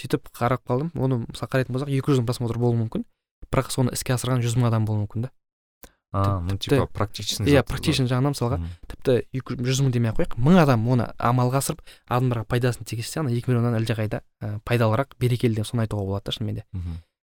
Сөйтіп 0.00 0.30
қарап 0.34 0.64
қалдым. 0.66 0.90
Оны 0.98 1.22
мысалы 1.26 1.50
қарайтын 1.54 1.76
болсақ 1.76 1.92
екі 1.94 2.12
жүз 2.12 2.22
мың 2.22 2.30
просмотр 2.30 2.58
болуы 2.58 2.80
мүмкін. 2.82 3.04
Бірақ 3.50 3.70
соны 3.72 3.94
іске 3.94 4.14
асырған 4.16 4.42
жүз 4.44 4.56
мың 4.58 4.70
адам 4.70 4.88
болуы 4.88 5.04
мүмкін 5.04 5.28
да. 5.28 5.30
А 6.12 6.40
ну 6.40 6.56
типа 6.58 6.88
практичный 6.90 7.46
иә 7.46 7.62
практичный 7.62 8.08
жағынан 8.10 8.34
мысалға 8.34 8.56
тіпті 8.90 9.20
жүз 9.62 9.82
мың 9.84 9.92
демей 9.94 10.10
ақ 10.10 10.18
қояйық. 10.18 10.32
Мың 10.42 10.56
адам 10.58 10.88
оны 10.90 11.06
амалға 11.22 11.60
асырып 11.62 11.84
адамдарға 12.10 12.48
пайдасын 12.50 12.88
тигізсе 12.88 13.20
ана 13.20 13.30
екі 13.30 13.52
миллионнан 13.52 13.76
әлдеқайда 13.78 14.18
ә, 14.42 14.58
пайдалырақ 14.66 15.14
берекелі 15.22 15.60
деп 15.60 15.68
соны 15.70 15.84
айтуға 15.84 16.08
болады 16.08 16.26
да 16.26 16.34
шынымен 16.34 16.58
де. 16.58 16.64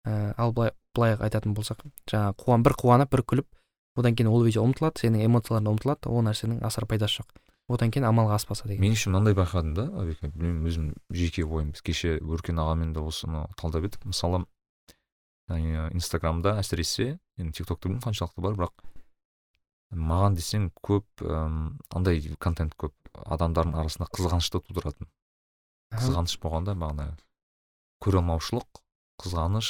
Ә, 0.04 0.34
ал 0.36 0.52
былай 0.52 0.74
былай 0.94 1.16
айтатын 1.16 1.56
болсақ 1.56 1.88
жаңағы 2.12 2.36
қуан 2.44 2.68
бір 2.68 2.76
қуанып 2.76 3.16
бір 3.16 3.24
күліп 3.24 3.48
одан 3.96 4.16
кейін 4.16 4.28
ол 4.28 4.44
видео 4.44 4.68
ұмытылады 4.68 5.00
сенің 5.06 5.24
эмоцияларың 5.24 5.72
ұмытылады 5.72 6.12
ол 6.12 6.28
нәрсенің 6.28 6.60
асар 6.68 6.84
пайдасы 6.86 7.22
жоқ. 7.22 7.32
Одан 7.72 7.92
кейін 7.92 8.08
амалға 8.10 8.38
аспаса 8.40 8.68
деген. 8.68 8.84
Мен 8.84 8.96
үшін 8.96 9.14
мынандай 9.14 9.36
байқадым 9.38 9.74
да 9.78 9.86
әбеке 10.02 10.30
білмеймін 10.34 10.70
өзім 10.70 10.90
жеке 11.10 11.46
ойым 11.46 11.72
біз 11.74 11.82
кеше 11.86 12.18
өркен 12.22 12.60
ағамен 12.62 12.94
де 12.94 13.02
осыны 13.02 13.46
талдап 13.58 13.88
едік. 13.88 14.06
Мысалы 14.06 14.44
инстаграмда 15.50 16.58
әсіресе 16.62 17.18
енді 17.38 17.58
тик 17.58 17.70
токты 17.70 17.90
білмеймін 17.90 18.06
қаншалықты 18.06 18.46
бар 18.46 18.60
бірақ 18.60 18.86
маған 19.96 20.38
десең 20.38 20.70
көп 20.86 21.26
андай 21.26 22.22
андай 22.22 22.38
контент 22.40 22.78
көп. 22.78 22.94
Адамдардың 23.16 23.78
арасында 23.80 24.10
қызғанышты 24.12 24.60
тудыратын. 24.60 25.08
Қызғаныш 25.96 26.36
болғанда 26.44 26.74
бағана 26.76 27.14
көре 28.04 28.20
алмаушылық 28.20 28.82
қызғаныш 29.24 29.70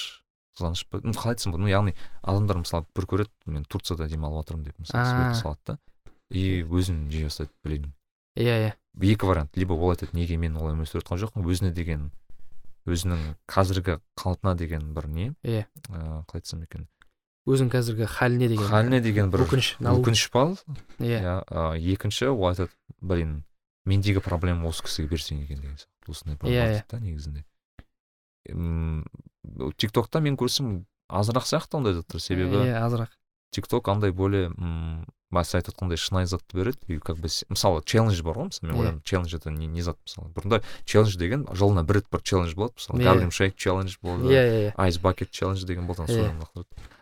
қызғаныш 0.58 0.86
па 0.90 1.02
қалай 1.04 1.36
айтсам 1.36 1.54
болады 1.54 1.66
ну 1.66 1.70
яғни 1.70 1.94
адамдар 2.24 2.62
мысалы 2.64 2.88
бір 2.96 3.08
көреді 3.12 3.52
мен 3.52 3.66
турцияда 3.70 4.08
демалып 4.10 4.42
жатырмын 4.42 4.66
деп 4.66 4.80
мысалы 4.80 5.06
сурет 5.06 5.38
салады 5.42 5.62
да. 5.68 5.78
И 6.32 6.64
өзін 6.64 7.10
жей 7.12 7.28
бастайды 7.28 7.52
блин 7.64 7.94
иә 8.36 8.56
иә. 8.68 8.74
Екі 9.02 9.26
вариант. 9.28 9.56
Либо 9.56 9.74
ол 9.74 9.92
айтады 9.92 10.16
неге 10.16 10.38
мен 10.38 10.56
олай 10.58 10.74
өмір 10.76 10.88
сүріп 10.88 11.04
жатқан 11.06 11.20
жоқпын 11.22 11.46
өзіне 11.46 11.72
деген 11.76 12.12
өзінің 12.88 13.36
қазіргі 13.50 14.00
қалпына 14.20 14.56
деген 14.56 14.94
бір 14.94 15.08
не 15.08 15.28
иә. 15.44 15.66
ыыы 15.90 16.24
қалай 16.28 16.42
айтсам 16.42 16.64
екен? 16.64 16.88
Өзінің 17.46 17.72
қазіргі 17.74 18.08
халіне 18.10 18.48
деген 18.50 18.68
халіне 18.70 19.02
деген 19.02 19.32
бір 19.32 19.46
өкініш 19.46 19.76
өкініш 19.80 20.30
па 20.34 20.48
иә. 21.00 21.44
Екінші 21.78 22.32
ол 22.34 22.48
айтады 22.50 22.72
блин 23.02 23.44
мендегі 23.86 24.24
проблема 24.26 24.70
осы 24.70 24.86
кісіге 24.88 25.12
берсең 25.14 25.44
екен 25.46 25.62
деген 25.62 25.78
сияқты. 25.78 26.10
Осындай 26.10 26.38
иә 26.50 26.66
иә. 26.74 26.84
да 26.90 27.00
негізінде. 27.00 27.46
Тик 29.78 29.92
токта 29.92 30.20
мен 30.22 30.38
көрсем 30.38 30.86
азырақ 31.10 31.46
сияқты 31.46 31.78
ондай 31.78 31.94
заттар 31.94 32.22
себебі 32.22 32.66
иә 32.66 32.82
азырақ. 32.82 33.14
Тик 33.56 33.68
ток 33.72 33.88
андай 33.89 34.12
более 34.12 34.52
сіз 35.36 35.58
айтып 35.58 35.74
жатқандай 35.74 36.00
шынайы 36.00 36.28
затты 36.30 36.56
береді. 36.56 36.80
И 36.88 36.98
как 37.00 37.18
бы 37.18 37.28
мысалы 37.50 37.82
челлендж 37.84 38.22
бар 38.24 38.38
ғой 38.38 38.50
мысалы 38.52 38.72
мен 38.72 38.80
ойлаймын 38.80 39.02
челлендж 39.04 39.36
это 39.36 39.52
не, 39.52 39.68
не 39.68 39.82
зат 39.82 39.98
мысалы. 40.06 40.30
Бұрында 40.32 40.62
челлендж 40.86 41.18
деген 41.20 41.44
жылына 41.52 41.84
бір 41.84 42.00
рет 42.00 42.10
бір 42.12 42.22
челлендж 42.24 42.56
болады 42.56 42.78
мысалы 42.78 43.04
гарлем 43.04 43.32
шейк 43.32 43.58
челлендж 43.58 43.98
болды 44.02 44.32
иә 44.32 44.44
иә 44.46 44.74
айс 44.78 44.98
бакет 45.00 45.32
челлендж 45.32 45.65
деген 45.65 45.88
болды 45.88 46.06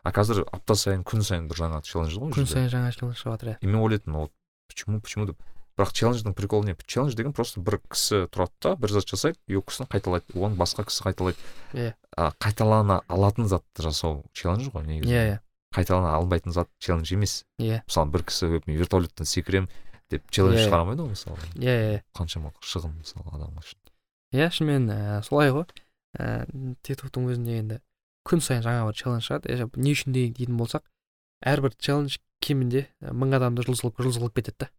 а 0.03 0.11
қазір 0.11 0.47
апта 0.51 0.75
сайын 0.75 1.03
күн 1.03 1.21
сайын 1.21 1.47
бір 1.47 1.61
жаңа 1.61 1.81
челлендж 1.85 2.17
ғой 2.17 2.33
күн 2.33 2.49
сайын 2.49 2.71
жаңа 2.73 2.91
челлендж 2.95 3.21
шығып 3.21 3.37
жатыр 3.37 3.53
иә. 3.53 3.57
И 3.61 3.67
мен 3.67 3.81
ойлайтынмын 3.83 4.21
вот 4.21 4.31
почему 4.67 4.99
почему 4.99 5.25
деп. 5.25 5.37
Бірақ 5.77 5.93
челлендждің 5.93 6.33
приколы 6.37 6.65
не? 6.65 6.75
Челлендж 6.85 7.15
деген 7.15 7.33
просто 7.33 7.61
бір 7.61 7.79
кісі 7.89 8.27
тұрады 8.29 8.53
да 8.61 8.75
бір 8.75 8.91
зат 8.93 9.07
жасайды 9.09 9.39
и 9.47 9.55
ол 9.57 9.63
кісіні 9.65 9.87
қайталайды 9.89 10.35
оны 10.37 10.53
басқа 10.59 10.85
кісі 10.85 11.07
қайталайды. 11.07 11.39
Иә. 11.73 11.95
Қайталана 12.13 13.01
алатын 13.07 13.47
затты 13.49 13.81
жасау 13.81 14.21
челлендж 14.33 14.69
ғой 14.69 14.85
негізі. 14.85 15.09
Иә 15.09 15.23
иә. 15.31 15.39
Қайталана 15.73 16.13
алынбайтын 16.17 16.53
зат 16.55 16.69
челлендж 16.79 17.13
емес. 17.15 17.43
Иә. 17.59 17.81
Мысалы 17.87 18.13
бір 18.13 18.25
кісі 18.29 18.49
мен 18.53 18.77
вертолеттен 18.77 19.25
секіремін 19.29 19.69
деп 20.11 20.29
челлендж 20.29 20.59
yeah. 20.59 20.67
шығара 20.67 20.85
алмайды 20.85 21.03
ғой 21.03 21.13
мысалы. 21.15 21.49
Иә 21.57 21.77
иә 21.93 22.01
қаншама 22.17 22.53
шығын 22.61 22.93
мысалы 22.99 23.25
адам 23.33 23.57
үшін. 23.61 23.79
Иә 24.33 24.49
шынымен 24.53 24.89
ә, 24.93 25.23
солай 25.25 25.51
ғой. 25.53 25.65
Тик 26.85 27.01
токтың 27.01 27.25
өзінде 27.33 27.57
енді 27.61 27.79
күн 28.27 28.43
сайын 28.43 28.63
жаңа 28.65 28.85
бір 28.87 28.99
челлендж 28.99 29.27
шығады. 29.27 29.69
Не 29.81 29.95
үшін 29.95 30.13
дейтін 30.13 30.59
болсақ 30.61 30.85
әрбір 31.43 31.75
челлендж 31.79 32.19
кемінде 32.43 32.87
мың 33.01 33.35
адамды 33.39 33.65
жұлдыз 33.65 33.81
қылып 33.83 34.03
жұлдыз 34.03 34.21
қылып 34.21 34.37
кетеді 34.37 34.65
да 34.65 34.69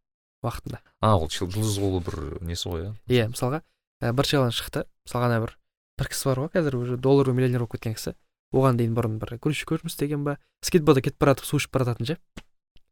уақытында. 0.44 0.80
А 1.00 1.16
ол 1.16 1.28
жұлдыз 1.33 1.78
қылу 1.80 2.00
бір 2.04 2.44
несі 2.44 2.68
ғой 2.70 2.87
иә 2.87 2.92
иә 3.09 3.28
мысалға 3.33 3.62
бір 4.04 4.28
челлендж 4.28 4.61
шықты. 4.61 4.85
Мысалға 5.09 5.30
ана 5.30 5.40
бір 5.44 5.57
бір 5.98 6.11
кісі 6.12 6.28
бар 6.30 6.42
ғой 6.44 6.52
қазір 6.54 6.76
уже 6.76 6.96
доллар 6.96 7.33
миллионер 7.33 7.64
болып 7.64 7.76
кеткен 7.78 7.96
кісі. 7.96 8.14
Оған 8.54 8.78
дейін 8.78 8.94
бұрын 8.96 9.18
бір 9.20 9.36
грузчик 9.42 9.74
жұмыс 9.74 9.94
істеген 9.94 10.24
ба? 10.24 10.38
Скейтбордта 10.62 11.02
кетіп 11.04 11.20
бара 11.20 11.34
жатып 11.34 11.48
су 11.48 11.58
ішіп 11.60 11.74
бара 11.74 11.84
жататын 11.90 12.06
ше 12.08 12.16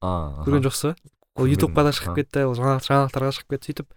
көрген 0.03 0.67
жоқсыз 0.67 0.91
ба? 0.91 0.97
Ол 1.39 1.49
ютубқа 1.49 1.85
да 1.87 1.93
шығып 1.97 2.19
кетті 2.21 2.45
ол 2.49 2.57
жаңалықтарға 2.59 3.31
шығып 3.39 3.55
кетті 3.55 3.71
сөйтіп. 3.71 3.95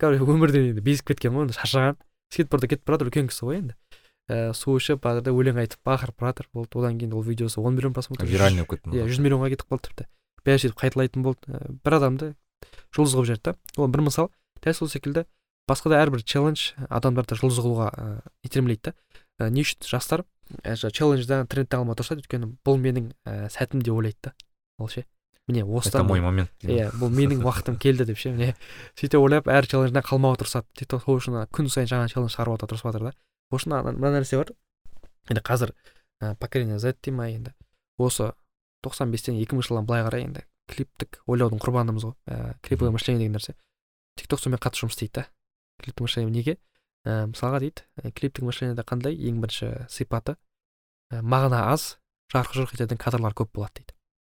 Короче 0.00 0.20
өмірден 0.20 0.68
енді 0.74 0.82
безіп 0.84 1.14
кеткен 1.14 1.32
ғой 1.32 1.46
енді 1.46 1.56
шаршаған. 1.56 1.96
Скейтбордта 2.34 2.68
кетіп 2.68 2.84
бара 2.84 2.98
жатыр 2.98 3.08
үлкен 3.08 3.30
кісі 3.30 3.46
ғой 3.48 3.60
енді. 3.62 3.76
Ііі 4.28 4.52
су 4.52 4.76
ішіп 4.76 5.00
бағарда 5.00 5.32
өлең 5.32 5.62
айтып 5.62 5.80
бақырып 5.88 6.18
бара 6.20 6.34
жатыр 6.34 6.50
болды. 6.52 6.76
Одан 6.76 6.98
кейін 7.00 7.14
ол 7.16 7.24
видеосы 7.24 7.62
он 7.62 7.72
миллион 7.78 7.94
просмотр 7.96 8.28
виральный 8.28 8.66
болып 8.68 8.84
кетті 8.84 8.98
иә 8.98 9.08
жүз 9.08 9.22
миллионға 9.24 9.48
кетіп 9.54 9.72
қалды 9.72 9.88
тіпті. 9.88 10.08
Бәрі 10.44 10.60
сөйтіп 10.60 10.82
қайталайтын 10.82 11.24
болды. 11.24 11.62
Бір 11.80 11.96
адамды 11.96 12.34
жұлдыз 12.92 13.16
қылып 13.16 13.30
жіберді 13.30 13.48
да. 13.48 13.56
Ол 13.80 13.88
бір 13.88 14.04
мысал. 14.04 14.28
Дәл 14.60 14.76
сол 14.76 14.92
секілді 14.92 15.24
басқа 15.68 15.92
да 15.92 16.02
әрбір 16.02 16.20
челлендж 16.24 16.74
адамдарды 16.88 17.36
жұлдыз 17.40 17.60
қылуға 17.64 17.88
итермелейді 18.44 18.90
да. 18.90 18.94
Не 19.38 19.62
үшін 19.62 19.86
жастар. 19.86 20.24
Челленджда 20.64 21.44
трендте 21.46 21.76
алмай 21.76 21.96
тұрса 21.98 22.16
өйткені 22.16 22.54
бұл 22.64 22.78
менің 22.80 23.12
ә, 23.28 23.48
сәтім 23.52 23.82
деп 23.84 23.94
ойлайды 23.94 24.30
да. 24.30 24.32
Ол 24.78 24.88
ше. 24.88 25.04
Міне 25.48 25.64
осыдан 25.64 26.02
это 26.02 26.08
мой 26.08 26.20
момент. 26.20 26.50
Иә 26.64 26.90
бұл 26.96 27.12
менің 27.12 27.44
уақытым 27.44 27.76
келді 27.80 28.06
деп 28.08 28.18
ше. 28.18 28.32
Міне 28.32 28.54
сөйтіп 28.96 29.20
ойлап 29.20 29.48
әр 29.48 29.68
челлендждан 29.68 30.04
қалмауға 30.04 30.40
тырысады. 30.42 30.66
Сөйтіп 30.76 31.04
сол 31.04 31.20
үшін 31.20 31.38
күн 31.52 31.68
сайын 31.72 31.88
жаңа 31.88 32.08
челлендж 32.08 32.34
шығарып 32.36 32.56
отырып 32.56 32.72
тырысып 32.72 32.88
жатыр 32.88 33.06
да. 33.08 33.12
Сол 33.52 33.60
үшін 33.60 33.76
мына 33.92 34.12
нәрсе 34.16 34.40
бар. 34.40 34.52
Енді 35.28 35.44
қазір 35.44 35.74
ә, 36.20 36.34
поколение 36.36 36.78
z 36.78 36.94
дей 37.04 37.12
ма 37.12 37.28
енді. 37.28 37.52
Осы 37.96 38.32
тоқсан 38.84 39.12
бестен 39.12 39.36
екі 39.40 39.56
мыңыншы 39.56 39.72
жылдан 39.72 39.88
былай 39.88 40.04
қарай 40.04 40.28
енді 40.28 40.44
клиптік 40.68 41.22
ойлаудың 41.26 41.60
құрбанымыз 41.64 42.08
ғой. 42.08 42.16
Ә, 42.28 42.56
клиповое 42.64 42.92
мышление 42.92 43.24
деген 43.24 43.36
нәрсе. 43.36 43.56
Тик 44.16 44.28
ток 44.28 44.40
сонымен 44.40 44.60
қатты 44.60 44.84
жұмыс 44.84 44.96
істейді 44.96 45.22
да. 45.22 45.28
Клиптік 45.80 46.04
мышление 46.04 46.32
неге? 46.32 46.58
Ә, 47.06 47.26
мысалға 47.30 47.60
дейді 47.62 47.84
ә, 48.00 48.10
клиптік 48.10 48.46
мышлениеде 48.48 48.84
қандай 48.86 49.14
ең 49.14 49.42
бірінші 49.42 49.86
сипаты? 49.92 50.36
Ә, 51.12 51.22
мағына 51.22 51.68
аз 51.72 51.98
жарқ 52.32 52.54
жұрқ 52.56 52.74
ететін 52.76 53.00
кадрлар 53.00 53.36
көп 53.36 53.52
болады 53.54 53.80
дейді. 53.80 53.94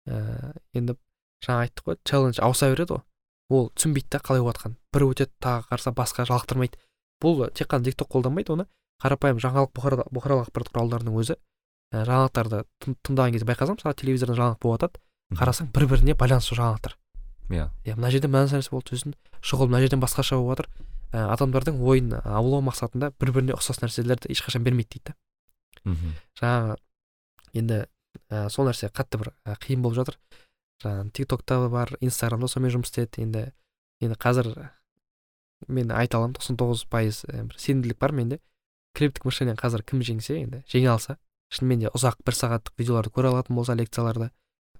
Ә, 0.09 0.53
енді 0.73 0.97
жаңа 1.45 1.67
айттық 1.67 1.87
қой 1.87 1.99
челлендж 2.03 2.41
ауыса 2.43 2.69
береді 2.73 2.97
ғой. 2.97 3.03
Ол 3.49 3.69
түсінбейді 3.73 4.11
да 4.13 4.21
қалай 4.21 4.43
болып 4.43 4.59
жатқанын 4.59 4.77
бір 4.93 5.05
өтеді 5.07 5.33
тағы 5.41 5.65
қараса 5.71 5.93
басқа 5.97 6.25
жалықтырмайды. 6.29 6.77
Бұл 7.23 7.47
тек 7.55 7.69
қана 7.71 7.87
тикток 7.87 8.11
қолданбайды 8.13 8.53
оны 8.53 8.67
қарапайым 9.01 9.39
жаңалық 9.41 9.73
бұқаралық 9.73 10.49
ақпарат 10.49 10.71
құралдарының 10.73 11.19
өзі. 11.19 11.39
Ә, 11.89 12.03
жаңалықтарды 12.05 12.63
тыңдаған 13.07 13.33
кезде 13.33 13.47
байқасаң 13.49 13.79
мысалы 13.79 13.97
телевизорда 13.97 14.35
жаңалық 14.37 14.59
болып 14.61 14.83
жатады 14.83 15.01
қарасаң 15.39 15.71
бір 15.73 15.87
біріне 15.89 16.13
байланысты 16.13 16.57
жаңалықтар. 16.59 16.93
Иә. 17.49 17.69
Иә 17.85 17.95
мына 17.97 18.11
жерде 18.13 18.29
мына 18.29 18.47
нәрсе 18.47 18.71
болды 18.71 18.95
сосын 18.95 19.15
шұғыл 19.41 19.69
мына 19.69 19.81
жерден 19.83 20.01
басқаша 20.01 20.37
болып 20.37 20.59
жатыр. 20.59 20.69
Ә, 21.11 21.25
адамдардың 21.33 21.79
ойын 21.81 22.13
аулау 22.21 22.61
мақсатында 22.65 23.11
бір 23.19 23.31
біріне 23.33 23.55
ұқсас 23.55 23.81
нәрселерді 23.81 24.29
ешқашан 24.29 24.63
бермейді 24.63 24.99
дейді 24.99 25.09
да. 25.09 25.15
Мхм. 25.89 26.11
Жаңағы 26.37 26.75
енді 27.57 27.79
ә, 28.29 28.49
сол 28.53 28.69
нәрсе 28.69 28.91
қатты 28.93 29.17
бір 29.21 29.31
ә, 29.45 29.55
қиын 29.57 29.81
болып 29.81 29.97
жатыр. 29.97 30.19
Жаңағы 30.83 31.11
тик 31.17 31.29
токта 31.31 31.57
бар 31.69 31.95
инстаграмда 31.99 32.47
сонымен 32.47 32.75
жұмыс 32.77 32.93
істеді. 32.93 33.25
Енді 33.25 33.45
енді 34.05 34.19
қазір 34.21 34.51
мен 35.67 35.91
айта 35.91 36.19
аламын 36.19 36.37
тоқсан 36.37 36.59
тоғыз 36.59 36.85
пайыз 36.89 37.23
бір 37.25 37.57
сенімділік 37.57 37.99
бар 37.99 38.13
менде. 38.13 38.39
Криптік 38.93 39.25
мышление 39.25 39.57
қазір 39.57 39.83
кім 39.83 40.03
жеңсе 40.05 40.37
енді 40.43 40.61
жеңе 40.69 40.93
алса. 40.93 41.17
Шынымен 41.49 41.87
де 41.87 41.89
ұзақ 41.89 42.21
бір 42.25 42.37
сағаттық 42.37 42.77
видеоларды 42.77 43.11
көре 43.13 43.31
алатын 43.33 43.57
болса 43.57 43.73
лекцияларды 43.73 44.29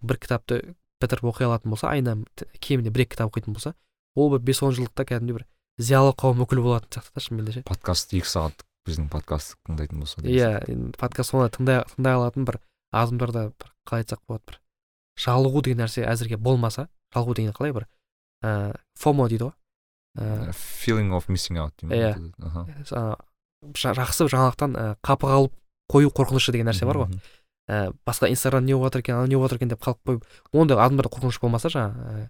бір 0.01 0.19
кітапты 0.21 0.75
бітіріп 0.99 1.29
оқи 1.31 1.47
алатын 1.47 1.73
болса 1.73 1.89
айына 1.89 2.17
кемінде 2.59 2.91
бір 2.91 3.05
екі 3.05 3.15
кітап 3.15 3.31
оқитын 3.31 3.55
болса 3.55 3.73
ол 4.15 4.31
бір 4.33 4.43
бес 4.43 4.61
он 4.63 4.75
жылдықта 4.75 5.05
кәдімгідей 5.07 5.39
бір 5.39 5.45
зиялы 5.79 6.13
қауым 6.13 6.43
өкілі 6.43 6.65
болатын 6.65 6.91
сияқты 6.91 7.15
да 7.15 7.23
шынымен 7.23 7.45
де 7.45 7.53
ше. 7.55 7.63
Подкаст 7.67 8.13
екі 8.13 8.27
сағаттық 8.27 8.67
біздің 8.89 9.07
подкастты 9.13 9.55
тыңдайтын 9.67 10.01
болса 10.03 10.23
иә 10.23 10.49
подкаст 10.99 11.31
соны 11.31 11.47
тыңдай 11.55 11.85
тыңдай 11.93 12.17
алатын 12.19 12.47
бір 12.49 12.59
адамдарда 12.91 13.45
бір 13.53 13.71
қалай 13.87 14.03
айтсақ 14.03 14.21
болады 14.27 14.43
бір 14.49 14.59
жалығу 15.19 15.63
деген 15.63 15.83
нәрсе 15.85 16.03
әзірге 16.07 16.37
болмаса 16.37 16.87
жалығу 17.15 17.37
деген 17.39 17.55
қалай 17.55 17.75
бір 17.75 17.87
ә, 18.43 18.75
фомо 18.99 19.27
дейді 19.29 19.49
ғой. 19.49 19.55
Ә, 20.19 20.51
feeling 20.55 21.13
of 21.15 21.29
missing 21.29 21.59
out 21.59 21.75
иә. 21.83 22.15
жақсы 23.63 24.27
жаңалықтан 24.31 24.75
ә, 24.75 24.85
қапы 25.05 25.29
қалып 25.29 25.55
қою 25.91 26.11
қорқынышы 26.15 26.53
деген 26.55 26.69
нәрсе 26.71 26.87
бар 26.87 27.03
ғой. 27.03 27.19
Ә, 27.69 27.93
басқа 28.05 28.29
инстаграм 28.33 28.65
не 28.65 28.73
болып 28.73 28.89
жатыр 28.89 29.05
екен 29.05 29.15
анау 29.15 29.29
не 29.29 29.37
болып 29.37 29.51
жатыр 29.51 29.61
екен 29.61 29.69
деп 29.75 29.85
қалып 29.85 30.01
қойып 30.09 30.25
ондай 30.51 30.77
адамдарда 30.77 31.13
қорқыныш 31.13 31.39
болмаса 31.41 31.69
жаңағы 31.69 32.29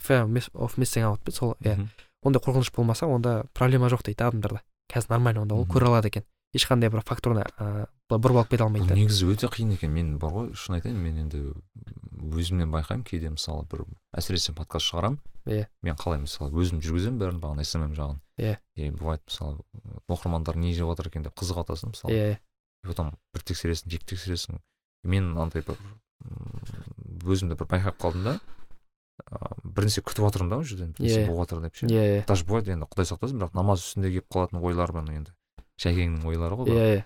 fear 0.00 0.26
of 0.54 0.76
missing 0.78 1.06
out 1.06 1.30
сол 1.30 1.54
иә 1.62 1.78
ондай 2.24 2.40
қорқыныш 2.42 2.72
болмаса 2.74 3.06
онда 3.06 3.44
проблема 3.52 3.90
жоқ 3.92 4.04
дейді 4.08 4.24
адамдарда. 4.24 4.62
Қазір 4.92 5.10
нормально 5.10 5.42
онда 5.42 5.54
ол 5.54 5.66
көре 5.68 5.86
алады 5.86 6.08
екен. 6.08 6.24
Ешқандай 6.54 6.90
бір 6.90 7.02
факторны 7.04 7.44
ыыы 7.58 7.86
бұрып 8.08 8.38
алып 8.40 8.50
кете 8.54 8.64
алмайды. 8.64 8.88
Бұл 8.88 9.02
негізі 9.02 9.28
өте 9.28 9.50
қиын 9.52 9.74
екен. 9.76 9.92
Мен 9.92 10.16
бар 10.18 10.32
ғой 10.32 10.52
шын 10.54 10.78
айтайын 10.78 10.96
мен 10.96 11.18
енді 11.24 11.42
өзімнен 12.32 12.72
байқаймын 12.72 13.04
кейде 13.04 13.32
мысалы 13.34 13.66
бір 13.68 13.84
әсіресе 14.16 14.54
подкаст 14.56 14.88
шығарамын. 14.88 15.20
Иә. 15.44 15.66
Мен 15.82 15.98
қалай 16.00 16.22
мысалы 16.22 16.54
өзім 16.54 16.80
жүргіземін 16.84 17.20
бәрін 17.20 17.40
бағана 17.42 17.64
смм 17.66 17.92
жағын. 17.96 18.20
Иә. 18.38 18.56
И 18.76 18.90
бывает 18.90 19.20
мысалы 19.26 19.58
оқырмандар 20.08 20.56
не 20.56 20.72
жеп 20.72 20.88
жатыр 20.94 21.10
екен 21.10 21.26
деп 21.26 21.34
қызыға 21.36 21.66
жатасың 21.66 21.92
мысалы. 21.92 22.14
Иә 22.14 22.38
потом 22.88 23.14
бір 23.34 23.44
тексересің 23.50 23.94
екі 23.94 24.10
тексересің 24.14 24.60
мен 25.04 25.32
андай 25.38 25.64
бір 25.64 25.78
өзімді 27.34 27.58
бір 27.60 27.70
байқап 27.70 27.98
қалдым 28.00 28.24
да. 28.24 28.34
Бір 29.62 29.86
нәрсе 29.86 30.02
күтіп 30.02 30.26
жатырмын 30.26 30.50
да 30.50 30.58
ол 30.58 30.66
жерден. 30.66 30.92
Бір 30.98 31.06
нәрсе 31.06 31.26
болып 31.28 31.48
жатыр 31.48 31.62
деп 31.64 31.76
ше. 31.78 31.86
Иә 31.86 32.04
иә. 32.18 32.26
Даже 32.26 32.44
бывает 32.44 32.68
енді 32.68 32.88
құдай 32.90 33.08
сақтасын 33.08 33.40
бірақ 33.40 33.54
намаз 33.54 33.84
үстінде 33.84 34.10
келіп 34.10 34.28
қалатын 34.32 34.60
ойлар 34.60 34.92
бар 34.92 35.10
енді. 35.12 35.34
Жәкеңнің 35.80 36.26
ойлары 36.28 36.58
ғой 36.60 36.72
иә 36.74 36.86
иә. 36.98 37.04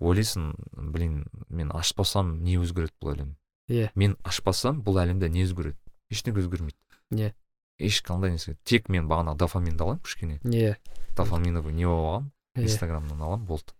Ойлайсың 0.00 0.52
блин 0.92 1.24
мен 1.48 1.70
ашпасам 1.72 2.42
не 2.44 2.58
өзгереді 2.60 2.92
бұл 3.00 3.14
әлем? 3.14 3.34
Иә. 3.68 3.90
Мен 3.94 4.16
ашпасам 4.24 4.82
бұл 4.84 5.00
әлемде 5.02 5.30
не 5.32 5.46
өзгереді? 5.46 5.78
Ештеңе 6.12 6.42
өзгермейді. 6.42 6.76
Иә. 7.16 7.32
Ешқандай 7.80 8.34
нәрсе. 8.34 8.56
Тек 8.64 8.90
мен 8.92 9.08
бағана 9.08 9.36
дофаминді 9.36 9.84
аламын 9.84 10.02
кішкене. 10.04 10.40
Иә. 10.44 10.76
Дофаминовый 11.16 11.74
не 11.74 11.86
болып 11.88 12.04
алғанмын 12.04 12.30
иә. 12.56 12.68
инстаграмнан 12.68 13.22
аламын 13.22 13.46
болды. 13.46 13.72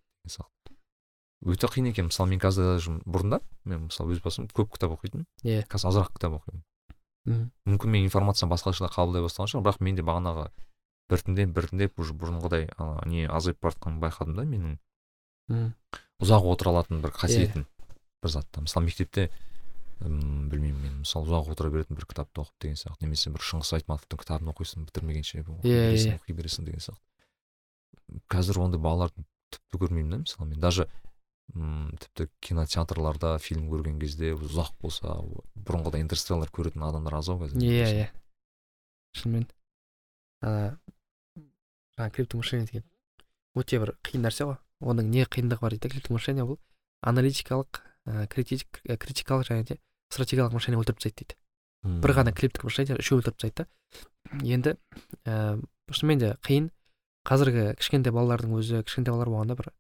Өте 1.47 1.69
қиын 1.71 1.91
екен. 1.93 2.09
мысалы 2.11 2.29
мен 2.31 2.41
қазір 2.43 2.75
даже 2.75 2.91
бұрында 3.07 3.41
мен 3.65 3.87
мысалы 3.89 4.15
өз 4.17 4.23
басым 4.25 4.49
көп 4.51 4.73
кітап 4.75 4.97
оқитынмын. 4.97 5.27
Иә. 5.45 5.65
Қазір 5.71 5.93
азырақ 5.93 6.13
кітап 6.17 6.41
оқимын. 6.41 6.63
Мхм 7.27 7.51
мүмкін 7.67 7.91
мен 7.91 8.07
информацияны 8.07 8.53
басқаша 8.53 8.91
қабылдай 8.91 9.23
бастаған 9.25 9.51
шығармын 9.51 9.67
бірақ 9.67 9.81
менде 9.83 10.03
бағанағы 10.07 10.49
біртіндеп 11.11 11.55
біртіндеп 11.55 11.99
уже 12.03 12.15
бұрынғыдай 12.15 12.69
ана 12.79 13.03
не 13.07 13.27
азайып 13.27 13.59
бара 13.63 13.75
жатқанын 13.75 13.99
байқадым 14.03 14.37
да 14.37 14.45
менің. 14.47 14.77
Мхм 15.49 15.73
ұзақ 16.23 16.47
отыра 16.53 16.71
алатын 16.75 17.03
бір 17.03 17.11
қасиетім 17.15 17.67
бір 18.23 18.31
затта. 18.31 18.63
Мысалы 18.63 18.87
мектепте 18.87 19.31
м 20.01 20.49
білмеймін 20.51 20.83
мен 20.83 20.99
мысалы 21.03 21.27
ұзақ 21.27 21.51
отыра 21.55 21.71
беретін 21.71 21.97
бір 21.99 22.07
кітапты 22.07 22.43
оқып 22.43 22.63
деген 22.63 22.77
сияқты 22.77 23.07
немесе 23.07 23.31
бір 23.31 23.43
шыңғыс 23.43 23.75
айтматовтың 23.79 24.23
кітабын 24.23 24.51
оқисың 24.53 24.87
бітірмегенше 24.87 25.43
Иә, 25.63 25.95
иә. 25.95 26.19
оқи 26.19 26.35
бересің 26.37 26.67
деген 26.67 26.81
сияқты. 26.81 27.03
Қазір 28.31 28.61
ондай 28.63 28.81
балаларды 28.81 29.25
тіпті 29.51 29.79
көрмеймін 29.83 30.11
да 30.11 30.19
мысалы 30.23 30.49
мен. 30.51 30.61
Даже 30.61 30.89
м 31.55 31.93
тіпті 32.01 32.29
кинотеатрларда 32.41 33.37
фильм 33.39 33.69
көрген 33.71 34.01
кезде 34.01 34.33
ұзақ 34.35 34.75
болса 34.83 35.17
бұрынғыдай 35.55 36.03
интерстеллар 36.05 36.51
көретін 36.51 36.85
адамдар 36.89 37.19
аз 37.21 37.31
ау 37.31 37.39
қазір 37.41 37.63
иә 37.63 37.89
иә. 37.93 38.09
Шынымен. 39.17 39.47
Ана 40.43 40.79
жаңағы 41.97 42.13
криптік 42.19 42.41
мышление 42.43 42.67
деген. 42.67 42.87
Өте 43.57 43.81
бір 43.81 43.95
қиын 44.05 44.27
нәрсе 44.27 44.49
ғой. 44.51 44.59
Оның 44.85 45.09
не 45.13 45.25
қиындығы 45.25 45.63
бар 45.63 45.77
дейді 45.77 45.95
криптік 45.95 46.17
мышление 46.19 46.45
бұл 46.45 46.59
аналитикалық 47.07 47.81
ә, 48.07 48.27
критик, 48.29 48.83
ә, 48.85 48.99
критикалық 49.01 49.49
және 49.49 49.65
де 49.65 49.79
стратегиялық 50.13 50.59
мышление 50.59 50.81
өлтіріп 50.83 51.01
тастайды 51.01 51.25
дейді. 51.25 51.39
Бір 52.03 52.13
ғана 52.19 52.35
криптік 52.37 52.67
мышление 52.67 52.99
үшеуі 53.01 53.23
өлтіріп 53.23 53.39
тастайды 53.41 53.65
да. 53.65 53.69
Енді 54.45 54.77
ә, 55.25 55.57
шынымен 55.91 56.21
де 56.21 56.35
қиын. 56.45 56.71
Қазіргі 57.27 57.73
кішкентай 57.81 58.13
балалардың 58.15 58.53
өзі 58.55 58.83
кішкентай 58.87 59.11
балалар 59.11 59.33
болғанда 59.33 59.57
бір 59.59 59.73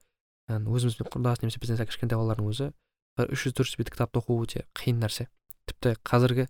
өзімізбен 0.48 1.10
құрдас 1.12 1.42
немесе 1.42 1.62
бізден 1.62 1.80
сәл 1.80 1.88
кішкентай 1.90 2.18
балалардың 2.18 2.50
өзі 2.52 2.70
бір 3.16 3.32
үш 3.32 3.46
жүз 3.46 3.56
төрт 3.56 3.70
жүз 3.72 3.80
бет 3.80 3.90
кітапты 3.94 4.20
оқу 4.20 4.36
өте 4.44 4.66
қиын 4.76 5.00
нәрсе. 5.02 5.26
Тіпті 5.66 5.96
қазіргі 6.06 6.46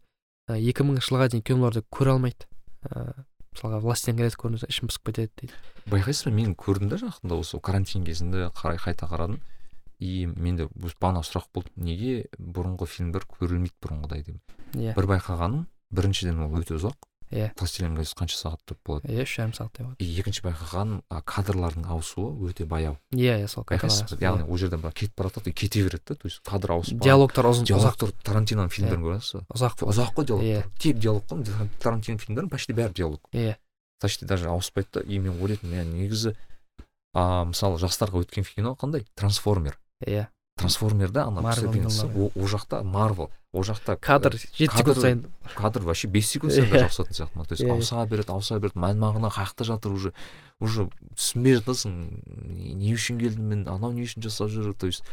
екі 0.53 0.85
мыңыншы 0.85 1.09
жылға 1.11 1.31
дейін 1.33 1.47
киноларды 1.47 1.83
көре 1.95 2.17
алмайды. 2.17 2.49
Ыыы 2.91 3.25
мысалға 3.57 3.81
властелин 3.81 4.21
колец 4.21 4.37
көрдіңіз 4.37 4.65
ішім 4.69 4.91
пысып 4.91 5.09
кетеді 5.09 5.33
дейді. 5.41 5.55
Байқайсыз 5.89 6.29
ба 6.29 6.33
мен 6.37 6.55
көрдім 6.55 6.91
да 6.91 6.99
жақында 7.01 7.39
осы 7.41 7.61
карантин 7.61 8.05
кезінде 8.05 8.51
қарай 8.57 8.79
қайта 8.79 9.09
қарадым. 9.09 9.41
И 9.99 10.27
менде 10.27 10.69
бағана 11.01 11.23
сұрақ 11.25 11.49
болды. 11.55 11.73
Неге 11.77 12.27
бұрынғы 12.37 12.87
фильмдер 12.87 13.25
көрілмейді 13.25 13.75
бұрынғыдай 13.81 14.25
деп? 14.27 14.57
Иә. 14.77 14.93
Бір 14.93 15.09
байқағаным 15.15 15.67
біріншіден 15.97 16.43
ол 16.45 16.61
өте 16.61 16.77
ұзақ. 16.77 17.09
Иә. 17.31 17.51
властелин 17.59 17.97
колец 17.97 18.13
қанша 18.15 18.37
сағат 18.39 18.73
болады? 18.87 19.09
Иә 19.11 19.25
үш 19.27 19.33
жарым 19.35 19.53
сағаттай 19.57 19.83
болады 19.83 19.99
и 19.99 20.07
екінші 20.21 20.45
байқағаным 20.47 21.01
а, 21.11 21.23
кадрлардың 21.27 21.87
ауысуы 21.91 22.29
өте 22.47 22.67
баяу. 22.71 22.99
Иә 23.11 23.41
иә 23.43 23.49
сол 23.51 23.65
байқайсыз 23.67 24.15
ба? 24.15 24.21
яғни 24.23 24.47
ол 24.47 24.57
жерден 24.57 24.81
былай 24.81 24.95
кетіп 24.95 25.17
бара 25.19 25.33
жатады 25.35 25.51
и 25.51 25.53
кете 25.53 25.83
береді 25.83 26.05
да 26.07 26.15
то 26.15 26.29
есть 26.29 26.39
кадр 26.47 26.77
ауысып 26.77 27.01
барады. 27.01 27.09
диалогтар 27.11 27.51
ұзын 27.51 27.67
диалогтар 27.67 28.13
тарантиноның 28.23 28.71
фильмдерін 28.71 29.03
көресіз 29.09 29.41
ба? 29.41 29.59
Ұзақ 29.59 29.83
ұзақ 29.91 30.15
қой 30.15 30.29
диалогтар. 30.31 30.71
Тек 30.79 30.99
диалог 31.03 31.27
қой 31.27 31.71
тарантино 31.83 32.23
фильмдерінің 32.23 32.51
почти 32.55 32.79
бәрі 32.79 32.95
диалог. 32.95 33.27
Иә 33.35 33.57
почти 34.01 34.25
даже 34.25 34.47
ауыспайды 34.47 34.89
да. 34.95 35.01
И 35.01 35.19
мен 35.19 35.35
ойлайтынмын 35.43 35.99
негізі 35.99 36.37
а 37.13 37.45
мысалы 37.45 37.81
жастарға 37.83 38.23
өткен 38.23 38.47
кино 38.47 38.77
қандай? 38.79 39.07
Трансформер. 39.17 39.81
Иә 40.05 40.29
трансформерда 40.57 41.27
ана 41.27 41.41
ол 41.43 42.49
жақта 42.49 42.83
марвел. 42.83 43.31
Ол 43.57 43.65
жақта 43.65 43.97
кадр 43.97 44.37
жеті 44.37 44.69
секунд 44.77 45.01
сайын. 45.01 45.23
кадр 45.57 45.81
вообще 45.83 46.09
бес 46.09 46.29
секунд 46.29 46.53
сайын 46.53 46.69
Иә. 46.69 46.85
жабысатын 46.87 47.15
сияқты 47.17 47.39
ма? 47.39 47.45
То 47.45 47.53
есть 47.55 47.65
Иә, 47.65 47.73
ауыса 47.73 48.05
береді 48.07 48.33
ауыса 48.33 48.59
береді 48.61 48.79
мән 48.79 49.01
мағына 49.01 49.31
қай 49.33 49.47
жақта 49.49 49.65
жатыр 49.65 49.93
уже. 49.93 50.13
Уже 50.61 50.89
түсінбей 51.17 51.57
жатасың 51.61 51.97
не 52.77 52.93
үшін 52.95 53.19
келдім 53.21 53.49
мен 53.49 53.67
анау 53.69 53.93
не 53.93 54.05
үшін 54.05 54.23
жасап 54.23 54.49
жүр? 54.53 54.75
То 54.77 54.87
есть 54.87 55.05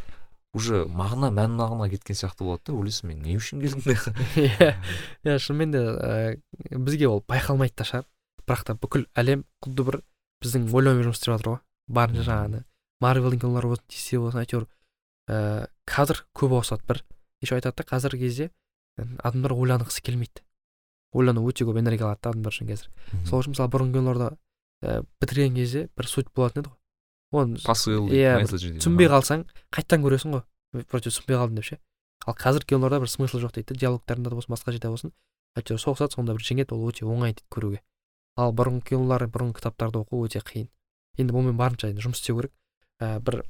уже 0.54 0.86
мағына 0.86 1.32
мән 1.34 1.56
мағына 1.58 1.90
кеткен 1.90 2.16
сияқты 2.16 2.44
болады 2.46 2.68
да 2.68 2.74
ойлайсың 2.74 3.08
мен 3.10 3.22
не 3.24 3.38
үшін 3.38 3.62
келдім? 3.64 3.82
Иә. 4.36 4.76
Иә 5.24 5.40
шынымен 5.40 5.72
де 5.72 5.80
ә, 5.80 6.38
бізге 6.70 7.08
ол 7.08 7.24
байқалмайды 7.28 7.76
да 7.78 7.88
шығар 7.88 8.06
бірақ 8.46 8.64
та 8.68 8.76
бүкіл 8.76 9.08
әлем 9.16 9.46
құдды 9.64 9.84
бір 9.88 10.02
біздің 10.44 10.68
ойлаумен 10.72 11.08
жұмыс 11.08 11.20
істеп 11.22 11.34
жатыр 11.38 11.50
ғой. 11.56 11.60
Барынша 11.88 12.24
жаңағы 12.28 12.64
марвелдің 13.04 13.40
кинолары 13.42 13.72
болсын 13.74 13.88
десе 13.90 14.20
болсын 14.20 14.44
әйтеуір 14.44 14.68
ііі 15.28 15.68
кадр 15.88 16.24
көп 16.36 16.54
ауысады 16.60 16.84
бір. 16.88 17.02
Еще 17.44 17.58
айтады 17.60 17.82
да 17.82 17.88
қазіргі 17.88 18.28
кезде 18.28 18.50
адамдар 18.98 19.54
ойланғысы 19.54 20.02
келмейді. 20.02 20.44
Ойлану 21.14 21.44
өте 21.46 21.66
көп 21.68 21.78
энергия 21.80 22.08
алады 22.08 22.22
да 22.24 22.32
адамдар 22.34 22.54
үшін 22.54 22.70
қазір. 22.70 22.90
Сол 23.28 23.44
үшін 23.44 23.54
мысалы 23.54 23.70
бұрынғы 23.74 24.00
киноларда 24.00 24.30
ііі 24.84 25.04
бітірген 25.22 25.56
кезде 25.58 25.88
бір 25.98 26.10
суть 26.10 26.32
болатын 26.34 26.64
еді 26.64 26.72
ғой. 26.72 26.80
Оны 27.34 27.60
посыл 27.66 28.10
Иә, 28.14 28.42
түсінбей 28.46 29.10
қалсаң 29.10 29.46
қайтадан 29.74 30.06
көресің 30.06 30.38
ғой. 30.38 30.44
Вроде 30.90 31.10
түсінбей 31.10 31.38
қалдым 31.38 31.60
деп 31.60 31.68
ше. 31.70 31.80
Ал 32.26 32.38
қазір 32.38 32.66
киноларда 32.66 33.02
бір 33.04 33.12
смысл 33.12 33.42
жоқ 33.42 33.56
дейді 33.58 33.74
да 33.74 33.80
диалогтарында 33.86 34.30
да 34.30 34.38
болсын 34.38 34.54
басқа 34.54 34.74
жерде 34.74 34.90
болсын. 34.90 35.14
Әйтеуір 35.58 35.82
соғысады 35.82 36.16
сонда 36.16 36.34
бір 36.38 36.46
жеңеді 36.46 36.74
ол 36.74 36.88
өте 36.90 37.06
оңай 37.06 37.34
дейді 37.34 37.50
көруге. 37.54 37.82
Ал 38.38 38.54
бұрынғы 38.54 38.88
кинолар 38.90 39.28
бұрынғы 39.30 39.60
кітаптарды 39.60 40.02
оқу 40.02 40.24
өте 40.26 40.42
қиын. 40.42 40.70
Енді 41.18 41.36
бұнымен 41.36 41.58
барынша 41.60 41.92
енді 41.92 42.06
жұмыс 42.06 42.22
істеу 42.22 42.40
керек. 42.40 42.54
Ә, 43.02 43.20
бір 43.20 43.42
ә, 43.42 43.46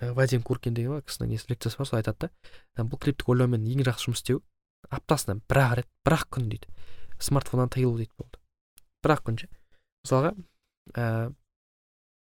вадим 0.00 0.42
куркин 0.42 0.74
деген 0.74 1.02
кісінің 1.06 1.34
несі 1.34 1.50
лекциясы 1.52 1.78
бар 1.78 1.88
сол 1.88 1.98
айтады 2.00 2.28
да? 2.28 2.82
Бұл 2.82 2.98
клиптік 2.98 3.28
ойлаумен 3.30 3.66
ең 3.70 3.84
жақсы 3.86 4.08
жұмыс 4.08 4.22
істеу 4.22 4.42
аптасына 4.90 5.40
бір 5.48 5.60
ақ 5.62 5.74
рет 5.78 5.88
бір 6.04 6.16
ақ 6.18 6.28
күн 6.34 6.48
дейді 6.50 6.68
смартфоннан 7.22 7.70
тыйылу 7.70 7.98
дейді 8.00 8.12
болды 8.18 8.40
бір 9.04 9.14
ақ 9.14 9.24
күн 9.28 9.38
ше 9.40 9.48
мысалға 10.04 10.32
ә, 10.94 11.32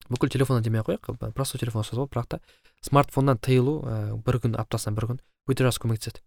бүкіл 0.10 0.34
телефоннан 0.36 0.64
демей 0.64 0.84
ақ 0.84 0.92
қояйық 0.92 1.34
просто 1.34 1.58
телефон 1.58 1.84
ұстаса 1.84 1.98
болады 1.98 2.14
бірақ 2.14 2.28
та 2.30 2.40
смартфоннан 2.86 3.42
тыйылу 3.42 3.80
ә, 3.82 3.96
бір 4.22 4.40
күн 4.44 4.58
аптасына 4.60 4.96
бір 4.96 5.10
күн 5.14 5.24
өте 5.50 5.66
жақсы 5.66 5.84
көмектеседі 5.84 6.22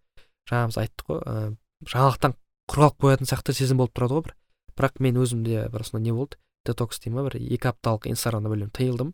жаңа 0.49 0.71
біз 0.71 0.81
айттық 0.83 1.07
қой 1.07 1.23
ә, 1.23 1.55
жаңалықтан 1.87 2.35
құр 2.67 2.83
қалып 2.83 2.99
қоятын 3.01 3.31
сияқты 3.31 3.55
сезім 3.55 3.81
болып 3.81 3.95
тұрады 3.95 4.17
ғой 4.17 4.27
бір 4.27 4.35
бірақ 4.77 5.01
мен 5.01 5.21
өзімде 5.23 5.67
бір 5.71 5.87
сондай 5.87 6.11
не 6.11 6.17
болды 6.17 6.37
детокс 6.67 6.99
дей 6.99 7.13
ма 7.13 7.23
бір 7.25 7.39
екі 7.39 7.71
апталық 7.71 8.09
инстаграмда 8.11 8.51
білмеймін 8.51 8.73
тыйылдым 8.75 9.13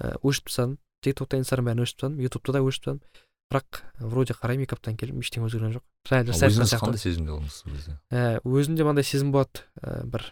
ә, 0.00 0.14
өшіріп 0.22 0.50
тастадым 0.50 0.78
тик 1.04 1.18
токта 1.20 1.38
инстаграм 1.40 1.70
бәрін 1.70 1.84
өшіріп 1.84 2.00
тастадым 2.00 2.24
ютубта 2.24 2.56
да 2.56 2.62
өшіріп 2.64 2.84
тастадым. 2.84 3.00
Бірақ 3.52 3.82
вроде 4.00 4.34
қараймын 4.34 4.64
екі 4.64 4.74
аптадан 4.74 4.96
кейін 4.98 5.20
ештеңе 5.20 5.46
өзгерген 5.46 5.74
жоқ. 5.76 5.84
Жаңа 6.08 6.32
өзіңіз 6.32 6.72
қандай 6.80 7.02
сезімде 7.02 7.34
болдыңыз 7.34 7.58
сол 7.60 7.74
кезде 7.74 7.96
ә, 8.08 8.40
өзімде 8.40 8.86
мынандай 8.86 9.04
сезім 9.04 9.34
болады 9.34 9.62
ә, 9.84 10.00
бір 10.08 10.24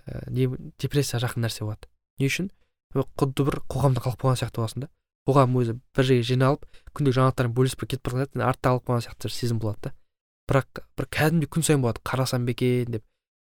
ә, 0.00 0.24
не 0.32 0.48
депрессияға 0.80 1.28
жақын 1.28 1.44
нәрсе 1.44 1.68
болады 1.68 1.90
не 2.18 2.30
үшін? 2.32 2.48
Құдды 2.96 3.44
бір 3.44 3.60
қоғамда 3.68 4.02
қалып 4.02 4.24
қойған 4.24 4.40
сияқты 4.40 4.62
боласың 4.62 4.86
да. 4.86 4.90
Қоғам 5.28 5.56
өзі 5.60 5.76
бір 5.94 6.08
жерге 6.08 6.24
жиналып 6.24 6.64
күнделік 6.96 7.18
жаңалықтармен 7.20 7.54
бөлісіп 7.60 7.84
кетіп 7.84 8.08
бара 8.08 8.24
жатады 8.24 8.46
артта 8.48 8.72
қалып 8.72 8.88
қалған 8.88 9.04
сияқты 9.04 9.32
сезім 9.36 9.60
болады 9.60 9.90
да 9.90 9.94
бірақ 10.48 10.80
бір 10.96 11.08
кәдімгідей 11.12 11.50
күн 11.52 11.66
сайын 11.66 11.82
болады 11.84 12.00
қарасам 12.08 12.46
ба 12.48 12.54
екен 12.56 12.96
деп. 12.96 13.04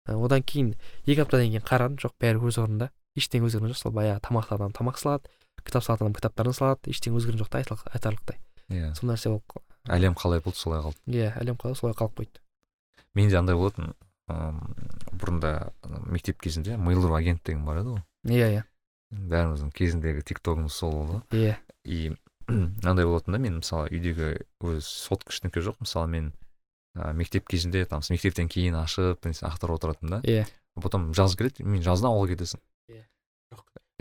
Одан 0.06 0.43
кейін 0.45 0.76
екі 1.08 1.23
аптадан 1.23 1.49
кейін 1.49 1.65
қарадым 1.65 1.97
жоқ 1.97 2.13
бәрі 2.21 2.43
өз 2.45 2.60
орнында. 2.62 2.91
Ештеңе 3.17 3.47
өзгерген 3.49 3.73
жоқ 3.73 3.80
сол 3.80 3.95
баяғы 3.95 4.21
тамақты 4.28 4.54
адам 4.54 4.73
тамақ 4.78 4.99
салады 5.02 5.32
кітап 5.63 5.86
салатын 5.86 6.08
адам 6.08 6.17
кітаптарын 6.17 6.56
салады 6.56 6.93
ештеңе 6.93 7.19
өзгерген 7.19 7.43
жоқ 7.43 7.52
та 7.54 7.62
айтарлықтай. 7.63 8.39
Иә. 8.69 8.93
Сол 8.97 9.10
нәрсе 9.12 9.32
болып 9.34 9.63
әлем 9.89 10.15
қалай 10.15 10.41
болды 10.43 10.60
солай 10.60 10.82
қалды? 10.84 10.99
Иә 11.12 11.34
әлем 11.41 11.58
қалай 11.60 11.76
солай 11.76 11.95
қалып 11.97 12.15
қойды. 12.21 12.41
Менде 13.13 13.38
андай 13.38 13.56
болатын 13.56 13.93
ыыы 14.32 15.17
бұрында 15.19 15.73
мектеп 16.08 16.39
кезінде 16.41 16.78
мейл 16.78 17.04
агент 17.15 17.43
деген 17.43 17.65
бар 17.65 17.82
еді 17.82 17.97
ғой. 17.97 18.04
Иә 18.32 18.47
иә. 18.54 18.63
Бәріміздің 19.13 19.73
кезіндегі 19.76 20.23
тик 20.23 20.39
тогымыз 20.39 20.73
сол 20.73 20.93
болды. 20.93 21.21
Иә. 21.36 21.58
И 21.84 22.15
мынандай 22.47 23.06
болатын 23.06 23.36
да 23.36 23.39
мен 23.39 23.60
мысалы 23.60 23.91
үйдегі 23.91 24.45
өз 24.63 24.88
сотка 24.88 25.34
ештеңке 25.34 25.62
жоқ 25.63 25.84
мысалы 25.84 26.08
мен 26.08 26.32
ә, 26.95 27.13
мектеп 27.13 27.47
кезінде 27.47 27.86
там 27.86 28.02
мектептен 28.10 28.49
кейін 28.49 28.80
ашып 28.80 29.28
ақтарып 29.28 29.78
отыратынмын 29.78 30.15
да. 30.15 30.21
Иә. 30.23 30.47
Потом 30.82 31.13
жаз 31.13 31.36
келеді 31.38 31.63
мен 31.67 31.84
жазда 31.84 32.10
ауылға 32.10 32.34
кетесің. 32.34 32.63
Иә. 32.89 33.04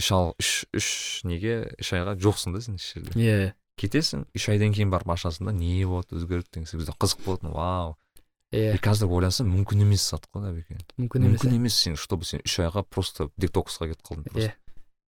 Үш 0.02 0.12
ал 0.12 0.34
үш 0.42 0.50
үш 0.74 0.88
неге 1.28 1.72
үш 1.78 1.92
айға 1.94 2.16
жоқсың 2.18 2.56
да 2.56 2.62
сен 2.64 2.78
еш 2.80 2.92
жерде 2.96 3.14
иә 3.22 3.52
кетесің 3.78 4.26
үш 4.34 4.48
айдан 4.50 4.74
кейін 4.74 4.90
барып 4.92 5.14
ашасың 5.14 5.48
да 5.48 5.54
не 5.54 5.84
болды 5.86 6.18
өзгерді 6.18 6.50
деген 6.50 6.66
секілді 6.66 6.96
қызық 6.98 7.22
болатын 7.26 7.54
вау 7.54 7.94
иә 8.52 8.74
и 8.76 8.80
қазір 8.82 9.12
ойлансам 9.14 9.48
мүмкін 9.52 9.86
емес 9.86 10.08
зат 10.10 10.26
қой 10.34 10.50
әбеке 10.50 10.76
мүмкін 10.98 11.28
емес 11.28 11.38
мүмкін 11.38 11.56
емес 11.56 11.78
сен 11.86 11.96
чтобы 11.96 12.26
сен 12.28 12.42
үш 12.44 12.58
айға 12.60 12.82
просто 12.84 13.30
детоксқа 13.40 13.88
кетіп 13.92 14.10
қалдың 14.10 14.42
иә 14.42 14.50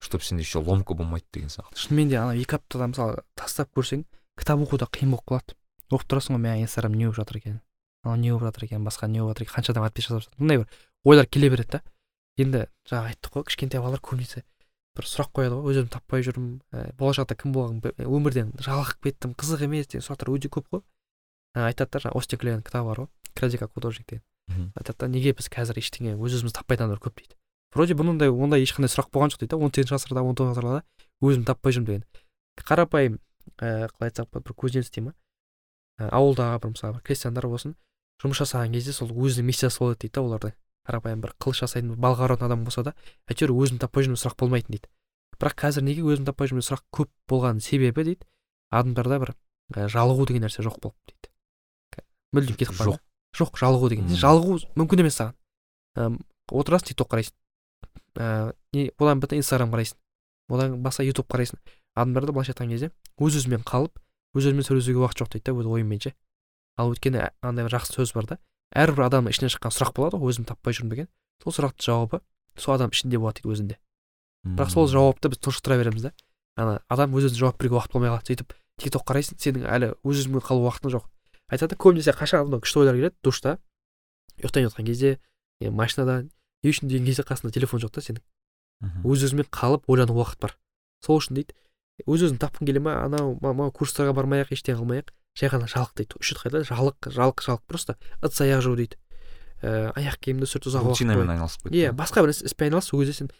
чтобы 0.03 0.25
сенде 0.25 0.45
еще 0.45 0.63
ломка 0.63 0.95
болмайды 0.95 1.27
деген 1.33 1.51
сияқты 1.51 1.87
шынымен 1.87 2.13
де 2.13 2.21
анау 2.21 2.39
екі 2.39 2.59
аптада 2.61 2.91
мысалы 2.93 3.25
тастап 3.39 3.73
көрсең 3.75 4.05
кітап 4.39 4.63
оқу 4.63 4.79
да 4.79 4.87
қиын 4.87 5.17
болып 5.17 5.27
қалады 5.27 5.57
оқып 5.91 6.09
тұрасың 6.13 6.37
ғой 6.37 6.45
мә 6.47 6.55
инстаграм 6.63 6.95
не 6.95 7.07
болып 7.07 7.19
жатыр 7.23 7.41
екен 7.41 7.61
анау 8.05 8.19
не 8.21 8.31
болып 8.31 8.51
жатыр 8.51 8.69
екен 8.69 8.87
басқа 8.87 9.09
не 9.09 9.21
болып 9.21 9.39
жатыр 9.39 9.47
екен 9.47 9.57
қанша 9.59 9.75
адам 9.75 9.87
отпись 9.87 10.07
жасап 10.07 10.25
жатыр 10.27 10.43
мындай 10.43 10.63
бір 10.63 10.79
ойлар 11.05 11.27
келе 11.27 11.51
береді 11.51 11.79
да 11.79 11.83
енді 12.39 12.65
жаңа 12.89 13.13
айттық 13.13 13.37
қой 13.37 13.47
кішкентай 13.51 13.83
балалар 13.83 14.03
көбінесе 14.03 14.43
бір 14.97 15.09
сұрақ 15.09 15.31
қояды 15.37 15.57
ғой. 15.57 15.71
Өз 15.73 15.79
өзімді 15.79 15.95
таппай 15.97 16.25
жүрмін. 16.27 16.59
Ә, 16.73 16.91
болашақта 16.99 17.37
кім 17.39 17.55
болғым 17.57 17.81
өмірден 18.03 18.53
жалығып 18.61 19.09
кеттім. 19.09 19.37
Қызық 19.39 19.65
емес 19.69 19.89
деген 19.89 20.05
сұрақтар 20.05 20.33
өте 20.35 20.51
көп 20.53 20.69
қой. 20.69 20.85
Ә, 21.57 21.69
айтады 21.71 21.97
да 21.97 22.05
жаңағы 22.05 22.21
остин 22.21 22.39
кітабы 22.39 22.93
бар 22.93 23.05
ғой. 23.05 23.11
Кради 23.35 23.59
как 23.59 23.73
художник 23.73 24.07
деген 24.07 24.25
айтады 24.77 24.99
да 24.99 25.09
неге 25.09 25.33
біз 25.37 25.49
қазір 25.53 25.79
ештеңе 25.81 26.15
өз 26.17 26.37
өзімізді 26.37 26.59
таппай 26.59 26.77
адамдар 26.77 27.01
көп? 27.01 27.17
дейді. 27.21 27.37
Вроде 27.75 27.95
бұндай 27.97 28.29
ондай 28.29 28.65
ешқандай 28.65 28.91
сұрақ 28.93 29.11
болған 29.13 29.33
жоқ 29.33 29.43
дейді 29.43 29.53
да. 29.55 29.57
Он 29.57 29.73
сегізінші 29.73 29.95
ғасырда 29.95 30.23
он 30.23 30.37
тоғызыншы 30.37 30.61
ғасырда 30.61 30.83
өзімді 31.23 31.47
таппай 31.49 31.73
жүрмін 31.73 31.87
деген. 31.89 32.05
Қарапайым 32.61 33.19
ііі 33.63 33.89
қалай 33.93 34.11
айтсақ 34.11 34.29
болады 34.29 34.45
бір 34.49 34.57
көзінен 34.61 34.91
дей 34.93 35.05
ма 35.07 35.15
ауылдағы 36.13 36.61
бір 36.63 36.75
мысалы 36.75 36.99
бір 36.99 37.07
крестьяндар 37.07 37.49
болсын 37.49 37.77
жұмыс 38.23 38.43
жасаған 38.43 38.77
кезде 38.77 38.93
сол 38.93 39.09
өзінің 39.13 39.49
миссиясы 39.49 39.81
болады 39.81 40.05
дейді 40.05 40.15
да 40.19 40.23
олардың. 40.27 40.53
Қарапайым 40.89 41.23
бір 41.23 41.35
қылыш 41.43 41.63
жасайтын 41.63 41.95
балға 42.01 42.27
ұратын 42.27 42.49
адам 42.49 42.65
болса 42.67 42.83
да 42.87 42.95
әйтеуір 43.31 43.53
өзімді 43.55 43.85
таппай 43.85 44.07
жүрмін 44.07 44.19
сұрақ 44.19 44.37
болмайтын 44.41 44.75
дейді. 44.75 44.91
Бірақ 45.39 45.57
қазір 45.63 45.87
неге 45.87 46.03
өзімді 46.03 46.31
таппай 46.31 46.51
жүрмін 46.51 46.67
сұрақ 46.67 46.83
көп 46.93 47.11
болған 47.31 47.63
себебі 47.63 48.05
дейді 48.09 48.27
адамдарда 48.75 49.21
бір 49.23 49.35
жалығу 49.93 50.27
деген 50.29 50.47
нәрсе 50.47 50.65
жоқ 50.67 50.81
болып 50.83 50.97
дейді. 51.07 51.31
Мүлдем 52.33 52.59
кетіп 52.59 52.77
қалды. 52.79 52.97
Жоқ. 52.97 53.01
Жоқ 53.39 53.61
жалығу 53.63 53.93
деген 53.93 54.11
жалығу 54.23 54.59
мүмкін 54.77 55.05
емес 55.05 55.21
саған. 55.21 56.19
Отырасың 56.51 56.91
тик 56.91 56.99
ток 56.99 57.13
қарайсың. 57.13 57.37
Ыыы 58.19 58.53
не 58.77 58.91
одан 58.99 59.21
бітті 59.21 59.39
инстаграм 59.41 59.73
қарайсың. 59.73 59.97
Одан 60.53 60.77
басқа 60.85 61.07
ютуб 61.07 61.29
қарайсың. 61.33 61.61
Адамдарда 61.95 62.33
былайша 62.33 62.53
айтқан 62.53 62.73
кезде 62.73 62.91
өз 63.21 63.37
өзімен 63.41 63.65
қалып 63.69 64.01
өз 64.37 64.49
өзімен 64.49 64.65
сөйлесуге 64.65 65.01
уақыт 65.03 65.21
жоқ 65.21 65.33
дейді 65.35 65.45
да 65.51 65.57
өз 65.61 65.69
ойымен 65.69 66.01
ше 66.01 66.15
ал 66.81 66.93
өйткені 66.93 67.27
андай 67.45 67.67
бір 67.67 67.77
жақсы 67.77 67.99
сөз 67.99 68.15
бар 68.17 68.31
да 68.31 68.39
әрбір 68.73 69.07
адамның 69.07 69.35
ішінен 69.35 69.53
шыққан 69.53 69.75
сұрақ 69.75 69.95
болады 69.97 70.19
ғой 70.21 70.33
өзімді 70.33 70.49
таппай 70.53 70.77
жүрмін 70.77 70.93
деген. 70.93 71.09
Сол 71.43 71.55
сұрақтың 71.57 71.87
жауабы 71.87 72.21
сол 72.57 72.75
адам 72.75 72.93
ішінде 72.93 73.19
болады 73.19 73.43
дейді 73.43 73.53
өзінде. 73.53 73.79
Бірақ 74.43 74.73
сол 74.73 74.89
жауапты 74.91 75.33
біз 75.33 75.41
тұншықтыра 75.45 75.79
береміз 75.81 76.09
да. 76.09 76.13
Ана 76.57 76.81
адам 76.89 77.15
өз 77.17 77.29
өзіне 77.29 77.41
жауап 77.43 77.59
беруге 77.61 77.79
уақыт 77.79 77.93
болмай 77.93 78.11
қалады. 78.11 78.33
сөйтіп 78.33 78.55
тик 78.81 78.93
ток 78.93 79.05
қарайсың 79.09 79.39
сенің 79.39 79.67
әлі 79.69 79.93
өз 80.03 80.25
өзіңмен 80.25 80.43
қалу 80.43 80.67
уақытың 80.67 80.93
жоқ. 80.97 81.07
Айтады 81.49 81.75
да 81.75 81.81
көбінесе 81.81 82.13
қашан 82.17 82.49
мынау 82.49 82.61
күшті 82.61 82.83
ойлар 82.83 82.97
келеді? 82.97 83.17
Душта. 83.23 83.59
Ұйықтайын 84.41 84.69
жатқан 84.69 84.87
кезде 84.87 85.19
е 85.61 85.71
машинада 85.71 86.23
не 86.23 86.71
үшін 86.71 86.89
деген 86.89 87.07
кезде 87.07 87.23
қасында 87.23 87.53
телефон 87.53 87.81
жоқ 87.81 87.93
та 87.93 88.01
сенің. 88.01 88.23
Өз 89.05 89.25
өзіңмен 89.29 89.49
қалып 89.53 89.85
ойлануға 89.87 90.25
уақыт 90.25 90.41
бар. 90.41 90.57
Сол 91.05 91.21
үшін 91.21 91.39
дейді 91.39 91.55
өз 92.07 92.25
өзін 92.27 92.41
тапқың 92.43 92.67
келе 92.67 92.81
ма 92.83 92.97
анау 93.05 93.37
мынау 93.41 93.71
курстарға 93.75 94.15
бармай 94.17 94.43
ақ 94.43 94.55
ештеңе 94.57 94.81
қылмай 94.81 95.03
ақ 95.03 95.13
жай 95.39 95.53
ғана 95.53 95.69
жалық 95.71 95.95
дейді. 95.97 96.19
Үш 96.21 96.33
рет 96.33 96.43
қайтады 96.43 96.67
жалық 96.69 97.09
жалық 97.13 97.45
жалық. 97.45 97.63
Просто 97.69 97.97
ыдыс 98.21 98.41
аяқ 98.45 98.63
жу 98.65 98.77
дейді. 98.77 98.99
Ііі 99.63 99.93
аяқ 99.95 100.19
киімді 100.19 100.49
сүрт 100.51 100.67
ұзақ 100.71 100.89
рутинамен 100.91 101.31
айналысып 101.37 101.69
кетті 101.69 101.79
иә 101.79 101.93
басқа 101.95 102.25
бір 102.25 102.35
іспен 102.35 102.73
айналыс 102.73 102.91
кезде 102.91 103.15
сен 103.15 103.31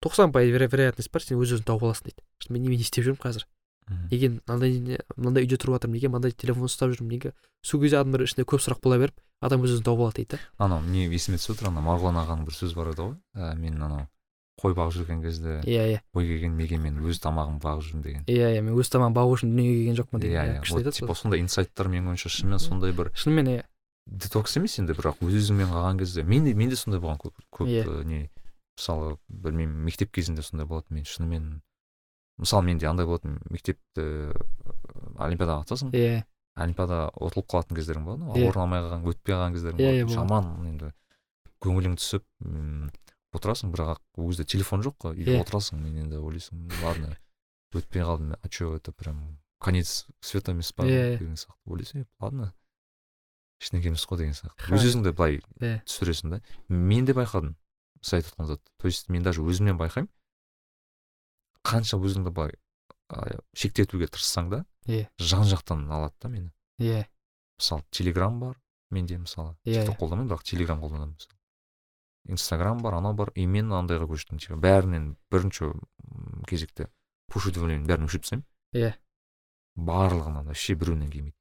тоқсан 0.00 0.32
пайыз 0.32 0.56
вероятность 0.56 1.12
бар 1.12 1.22
сен 1.22 1.36
өз 1.36 1.52
өзіңді 1.52 1.68
тауып 1.68 1.84
аласың 1.84 2.08
дейді. 2.08 2.24
Мен 2.48 2.64
немен 2.64 2.80
не 2.80 2.86
істеп 2.86 3.04
жүрмін 3.04 3.20
қазір? 3.20 3.44
Неге 4.10 4.32
мынандай 4.48 4.98
мынандай 5.14 5.44
үйде 5.44 5.60
тұрып 5.60 5.76
жатырмын 5.76 6.00
неге 6.00 6.08
мынандай 6.10 6.32
телефон 6.32 6.66
ұстап 6.66 6.90
жүрмін 6.96 7.12
неге? 7.12 7.32
Сол 7.62 7.80
кезде 7.84 8.00
адамдар 8.00 8.24
ішінде 8.24 8.42
көп 8.48 8.64
сұрақ 8.64 8.80
бола 8.82 8.98
беріп 8.98 9.20
адам 9.44 9.62
өз 9.62 9.76
өзін 9.76 9.86
тауып 9.86 10.02
алады 10.02 10.24
дейді 10.24 10.34
да. 10.34 10.40
Анау 10.58 10.82
не 10.82 11.06
есіме 11.06 11.38
түсіп 11.38 11.54
отыр 11.54 11.70
ана 11.70 11.84
марғұлан 11.86 12.18
ағаның 12.24 12.48
бір 12.48 12.56
сөзі 12.56 12.74
бар 12.74 12.90
еді 12.90 13.04
ғой. 13.04 13.14
Ә, 13.36 13.54
мен 13.54 13.78
анау 13.78 14.08
қой 14.56 14.72
бағып 14.72 14.94
жүрген 14.96 15.20
кезде 15.22 15.58
иә 15.68 15.82
иә. 15.92 16.00
ой 16.14 16.26
келген 16.26 16.56
неге 16.56 16.78
мен 16.80 16.96
өз 17.04 17.20
тамағымды 17.20 17.60
бағып 17.60 17.82
жүрмін 17.84 18.02
деген. 18.02 18.22
Иә 18.24 18.54
иә 18.56 18.62
мен 18.64 18.74
өз 18.80 18.88
тамағымды 18.88 19.18
бағу 19.18 19.34
үшін 19.36 19.50
дүниеге 19.52 19.76
келген 19.82 19.98
жоқпын 20.00 20.18
иә 20.18 20.22
деген 20.24 20.54
иә 20.56 20.60
вот 20.70 20.78
айтады 20.80 20.96
типа 20.96 21.14
сондай 21.14 21.40
инсайттар 21.44 21.88
менің 21.92 22.08
ойымша 22.14 22.32
шынымен 22.32 22.58
сондай 22.64 22.92
бір 22.96 23.10
шынымен 23.14 23.50
иә. 23.52 23.64
детокс 24.06 24.56
емес 24.56 24.78
енді 24.80 24.96
бірақ 24.96 25.20
өз 25.20 25.36
өзіңмен 25.42 25.68
қалған 25.74 25.98
кезде. 26.00 26.22
Мен 26.22 26.44
де 26.44 26.54
менде 26.54 26.76
сондай 26.76 27.00
болған 27.00 27.20
көп 27.20 27.34
көп 27.52 27.68
Иә. 27.68 27.84
ә, 27.84 28.04
не 28.04 28.30
мысалы 28.78 29.18
білмеймін 29.28 29.84
мектеп 29.84 30.12
кезінде 30.12 30.42
сондай 30.42 30.66
болатын 30.66 30.94
мен 30.96 31.04
шынымен 31.04 31.60
мысалы 32.40 32.64
менде 32.64 32.86
андай 32.88 33.04
болатын 33.06 33.40
мектепті 33.50 34.32
олимпиадаға 35.18 35.64
қатысасың 35.64 35.92
иә. 35.92 36.22
Олимпиада 36.56 37.10
ұтылып 37.20 37.48
қалатын 37.52 37.76
кездерің 37.76 38.04
болады 38.06 38.24
ғой 38.30 38.40
Иә. 38.40 38.48
орын 38.48 38.62
алмай 38.62 38.80
қалған 38.80 39.02
өтпей 39.10 39.34
қалған 39.34 39.56
кездерің 39.56 39.76
Иә, 39.76 39.90
болады 39.90 40.04
иә, 40.04 40.14
жаман 40.14 40.46
енді 40.70 40.92
көңілің 41.60 41.96
түсіп 42.00 42.24
отырасың 43.36 43.72
бірақ 43.74 44.00
ол 44.16 44.28
кезде 44.30 44.44
телефон 44.44 44.82
жоқ 44.82 44.96
қой 45.04 45.16
үйде 45.20 45.38
отырасың 45.40 45.80
мен 45.82 45.96
енді 46.04 46.18
ойлайсың 46.20 46.66
ладно 46.82 47.16
өтпей 47.76 48.02
қалдым 48.02 48.36
а 48.42 48.48
че 48.48 48.70
это 48.76 48.92
прям 48.92 49.38
конец 49.60 50.06
света 50.20 50.52
емес 50.52 50.72
па 50.72 50.84
Иә, 50.84 51.18
деген 51.18 51.34
сияқты 51.36 51.60
ойлайсың 51.66 52.00
«Е, 52.02 52.06
ладно 52.20 52.52
ештеңе 53.60 53.86
емес 53.88 54.04
қой 54.06 54.18
деген 54.20 54.34
сияқты. 54.36 54.68
Өз 54.74 54.84
өзіңді 54.84 55.12
былай 55.16 55.40
Иә. 55.60 55.82
түсіресің 55.88 56.30
да 56.36 56.40
мен 56.68 57.04
де 57.08 57.12
байқадым 57.16 57.54
сіз 58.02 58.18
айтып 58.20 58.32
жатқан 58.34 58.46
зат. 58.46 58.60
То 58.78 58.88
есть 58.88 59.08
мен 59.08 59.22
даже 59.22 59.40
өзімнен 59.40 59.78
байқаймын. 59.80 60.08
Қанша 61.64 61.96
өзіңді 61.98 62.30
былай 62.36 62.52
шектетуге 63.56 64.06
тырыссаң 64.12 64.50
да 64.50 64.64
Иә. 64.86 65.08
жан 65.18 65.44
жақтан 65.48 65.86
алады 65.90 66.14
да 66.20 66.28
мені. 66.28 66.52
Иә 66.78 67.06
мысалы 67.58 67.82
телеграм 67.90 68.38
бар 68.40 68.60
менде 68.90 69.16
мысалы. 69.18 69.56
Иә, 69.64 69.84
тикток 69.86 69.98
қолданбаймын 70.00 70.30
бірақ 70.30 70.44
телеграм 70.44 70.80
қолданамын 70.84 71.16
инстаграм 72.28 72.82
бар 72.82 72.98
анау 72.98 73.14
бар 73.14 73.32
и 73.34 73.46
мен 73.46 73.72
андайға 73.72 74.08
көштім 74.10 74.40
типа. 74.42 74.58
Бәрінен 74.60 75.16
бірінші 75.30 75.72
кезекте 76.48 76.88
пуш 77.30 77.46
уведомлениенің 77.46 77.86
бәрін 77.88 78.08
өшіріп 78.08 78.26
тастаймын. 78.26 78.46
Иә. 78.74 78.94
барлығынан 79.76 80.46
вообще 80.48 80.74
біреуінен 80.74 81.10
келмейді 81.12 81.36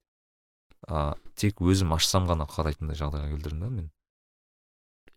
а 0.88 1.16
тек 1.40 1.62
өзім 1.64 1.94
ашсам 1.96 2.28
ғана 2.28 2.46
қарайтындай 2.50 2.98
жағдайға 3.00 3.32
келдірдім 3.32 3.60
да 3.64 3.70
мен. 3.70 3.92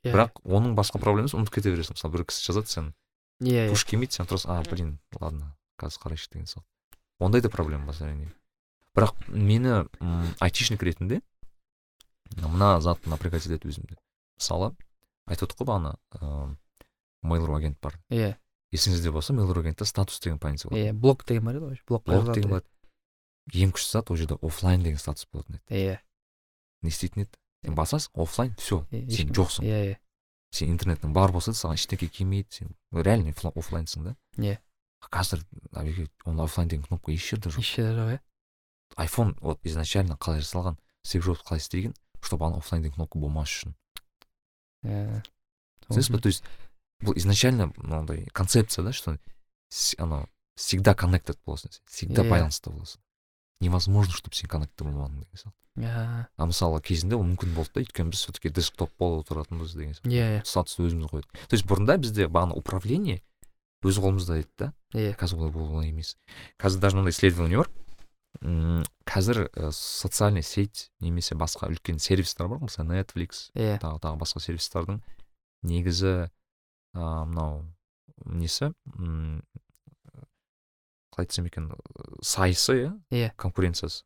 Иә. 0.04 0.12
бірақ 0.14 0.40
оның 0.44 0.76
басқа 0.78 1.00
проблемасы 1.02 1.36
ұмытып 1.36 1.58
кете 1.58 1.74
бересің. 1.74 1.98
Мысалы 1.98 2.14
бір 2.14 2.24
кісі 2.30 2.46
жазады 2.46 2.70
сен 2.70 2.92
иә 3.42 3.66
иә. 3.66 3.70
пуш 3.70 3.84
келмейді 3.84 4.20
сен 4.20 4.30
тұрасың 4.30 4.54
а 4.54 4.62
блин 4.70 4.98
ладно 5.20 5.56
қазір 5.78 6.04
қарайыншы 6.04 6.30
деген 6.32 6.46
сияқты. 6.46 6.66
Ондай 7.18 7.42
да 7.42 7.50
проблема 7.50 7.86
бар 7.90 7.98
әрине 8.06 8.30
бірақ 8.94 9.14
мені 9.28 9.88
айтишник 10.40 10.82
ретінде 10.82 11.20
мына 12.36 12.80
зат 12.80 13.04
напрягать 13.06 13.46
етеді 13.46 13.68
өзімді. 13.68 13.98
Мысалы 14.38 14.74
айтып 15.28 15.54
қой 15.58 15.66
бағана 15.68 15.96
ыыы 16.20 16.56
mail.ru 17.22 17.56
агент 17.56 17.78
бар. 17.82 17.98
Иә. 18.10 18.36
Есіңізде 18.72 19.10
болса 19.12 19.32
mail.ru 19.34 19.60
агентте 19.60 19.84
статус 19.84 20.20
деген 20.20 20.38
позиция 20.38 20.70
болады. 20.70 20.88
Иә 20.88 20.92
блок 20.92 21.24
деген 21.26 21.44
бар 21.44 21.56
еді 21.56 21.64
ғой 21.64 21.80
блог 21.86 22.06
жазады 22.06 22.34
деген 22.34 22.50
болады. 22.50 22.66
Ең 23.52 23.72
күшті 23.72 23.92
зат 23.96 24.10
ол 24.10 24.16
жерде 24.16 24.38
оффлайн 24.42 24.82
деген 24.82 24.98
статус 24.98 25.26
болатын 25.32 25.56
еді. 25.56 25.64
Иә. 25.74 25.98
Не 26.82 26.90
істейтін 26.92 27.22
еді? 27.24 27.38
Сен 27.64 27.74
басасың 27.74 28.12
оффлайн 28.22 28.54
все 28.58 28.84
сен 28.90 29.32
жоқсың. 29.34 29.64
Иә 29.64 29.80
иә. 29.92 29.96
Сен 30.52 30.70
интернеттің 30.72 31.12
бар 31.12 31.32
болса 31.32 31.52
да 31.52 31.58
саған 31.58 31.76
ештеңе 31.80 32.08
келмейді 32.08 32.60
сен 32.60 32.74
реально 32.92 33.32
фла- 33.36 33.52
оффлайнсың 33.56 34.04
да. 34.04 34.16
Иә. 34.36 34.58
қазір 35.10 35.42
әбеке 35.72 36.08
ол 36.24 36.40
оффлайн 36.44 36.68
деген 36.68 36.84
кнопка 36.84 37.12
еш 37.12 37.24
жерде 37.30 37.50
жоқ. 37.50 37.58
Еш 37.60 37.74
жерде 37.76 37.98
жоқ 37.98 38.12
иә. 38.14 38.20
айфон 38.96 39.36
вот 39.40 39.60
изначально 39.64 40.14
қалай 40.16 40.40
жасалған 40.40 40.78
стив 41.02 41.24
джобс 41.24 41.42
қалай 41.42 41.58
істеген 41.58 41.94
чтобы 42.20 42.46
ана 42.46 42.58
оффлайн 42.58 42.82
деген 42.82 42.94
кнопка 42.96 43.18
болмас 43.18 43.48
үшін. 43.48 43.74
Иә 44.84 45.22
түсінесіз 45.88 46.10
ба 46.14 46.18
то 46.22 46.28
есть 46.28 46.44
бұл 47.02 47.16
изначально 47.18 47.72
мынандай 47.76 48.26
концепция 48.32 48.84
да 48.84 48.92
что 48.92 49.18
анау 49.98 50.28
всегда 50.56 50.92
connected 50.92 51.38
боласың 51.46 51.70
сен 51.72 51.82
всегда 51.86 52.24
Иә. 52.24 52.30
байланыста 52.30 52.70
боласың 52.70 53.00
невозможно 53.60 54.12
чтобы 54.14 54.34
сен 54.34 54.48
коннекте 54.48 54.84
болмадың 54.84 55.22
деген 55.22 55.38
сияқты 55.38 55.56
иә 55.78 56.26
а 56.36 56.46
мысалы 56.46 56.80
кезінде 56.82 57.16
ол 57.16 57.22
мүмкін 57.24 57.54
болды 57.54 57.70
да 57.74 57.80
өйткені 57.82 58.10
біз 58.10 58.24
все 58.24 58.32
таки 58.32 58.50
десктоп 58.50 58.90
болып 58.98 59.26
отыратынбыз 59.26 59.74
деген 59.74 59.94
сияқты 59.94 60.10
иә 60.10 60.44
статусты 60.44 60.82
өзіміз 60.88 61.10
қойдық 61.12 61.30
то 61.46 61.54
есть 61.54 61.66
бұрында 61.66 61.98
бізде 62.02 62.26
бағана 62.26 62.54
управление 62.58 63.22
өз 63.86 63.98
қолымызда 64.02 64.40
еді 64.42 64.50
да 64.58 64.72
иә 64.94 65.14
қазір 65.18 65.38
олай 65.38 65.52
олай 65.54 65.88
емес 65.90 66.16
қазір 66.58 66.80
даже 66.82 66.96
мынандай 66.96 67.14
исследование 67.14 67.58
бар 67.58 67.70
м 68.42 68.84
қазір 69.08 69.48
ә, 69.50 69.70
социальный 69.72 70.42
сеть 70.42 70.90
немесе 71.00 71.34
басқа 71.34 71.68
үлкен 71.72 71.98
сервистер 71.98 72.48
бар 72.48 72.58
ғой 72.62 72.68
мысалы 72.68 72.98
netflix 73.00 73.48
иә. 73.54 73.78
тағы 73.82 73.98
тағы 74.04 74.20
басқа 74.20 74.42
сервистердің 74.44 75.00
негізі 75.62 76.30
ә, 76.94 77.24
мынау 77.26 77.64
несі? 78.26 78.72
М 78.98 79.42
қалай 81.12 81.26
айтсам 81.26 81.46
екен 81.46 81.72
сайысы 82.22 82.76
иә? 82.84 82.92
Иә. 83.10 83.30
конкуренциясы. 83.36 84.04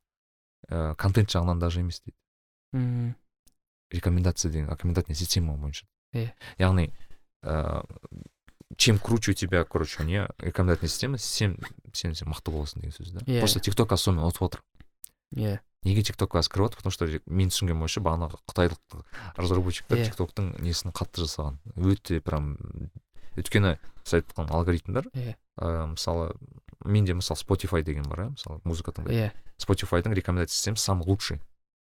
Ә, 0.70 0.94
контент 0.96 1.28
жағынан 1.30 1.58
даже 1.61 1.80
емес 1.80 2.00
дейді. 2.00 2.16
М, 2.72 3.14
рекомендация 3.90 4.50
деген 4.50 4.70
рекомендательная 4.70 5.16
система 5.16 5.56
бойынша. 5.56 5.87
Иә. 6.14 6.32
яғни 6.58 6.92
ә, 7.42 7.85
чем 8.76 8.98
круче 8.98 9.32
у 9.32 9.35
тебя 9.35 9.64
короче 9.64 10.02
не 10.04 10.26
рекомендательная 10.38 10.88
система 10.88 11.18
сен 11.18 11.58
сен 11.92 12.14
сен 12.14 12.28
мықты 12.28 12.50
боласың 12.50 12.80
деген 12.80 12.92
сөз 12.92 13.12
да 13.12 13.20
Иә. 13.26 13.40
просто 13.40 13.61
тикток 13.61 13.92
особенно 13.92 14.26
ұтып 14.28 14.42
отыр 14.48 14.62
иә 15.37 15.58
неге 15.85 16.02
тикток 16.02 16.35
қазір 16.35 16.52
кіріп 16.52 16.66
отыр 16.66 16.76
потому 16.78 16.92
что 16.92 17.06
мен 17.26 17.48
түсінгенім 17.50 17.82
бойынша 17.82 18.00
бағанағы 18.00 18.38
қытайлық 18.48 19.04
разработчиктер 19.37 19.98
Иә. 19.98 20.04
тиктоктың 20.11 20.52
несін 20.62 20.92
қатты 20.92 21.24
жасаған 21.26 21.58
өте 21.76 22.20
прям 22.20 22.56
өйткені 23.37 23.78
сіз 24.04 24.14
айтып 24.20 24.32
жатқан 24.37 24.50
алгоритмдар 24.52 25.08
Иә. 25.14 25.37
мысалы 25.58 26.32
менде 26.85 27.14
мысалы 27.14 27.38
spotify 27.38 27.82
деген 27.82 28.04
бар 28.08 28.20
иә 28.26 28.30
мысалы 28.37 28.61
музыка 28.64 28.92
тыңдаймын 28.92 29.30
иә 29.30 29.32
spotifyдың 29.58 30.14
рекомендация 30.14 30.54
системасы 30.56 30.85
самый 30.85 31.06
лучший 31.06 31.40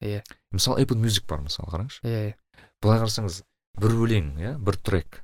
Иә. 0.03 0.23
мысалы 0.51 0.83
apple 0.83 0.99
music 1.01 1.27
бар 1.29 1.41
мысалы 1.41 1.69
қараңызшы 1.71 2.03
иә 2.05 2.31
иә 2.31 2.35
былай 2.83 2.99
қарасаңыз 3.01 3.43
бір 3.81 3.95
өлең 4.05 4.35
иә 4.41 4.57
бір 4.59 4.77
трек 4.77 5.21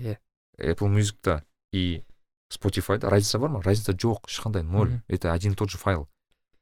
Иә. 0.00 0.16
Apple 0.58 0.88
musicта 0.88 1.44
и 1.72 2.04
spotifyда. 2.50 3.08
Разница 3.08 3.38
бар 3.38 3.50
ма? 3.50 3.62
Разница 3.62 3.92
жоқ 3.92 4.26
ешқандай 4.28 4.62
ноль. 4.62 5.02
Это 5.08 5.32
один 5.32 5.52
и 5.52 5.56
тот 5.56 5.70
же 5.70 5.78
файл. 5.78 6.08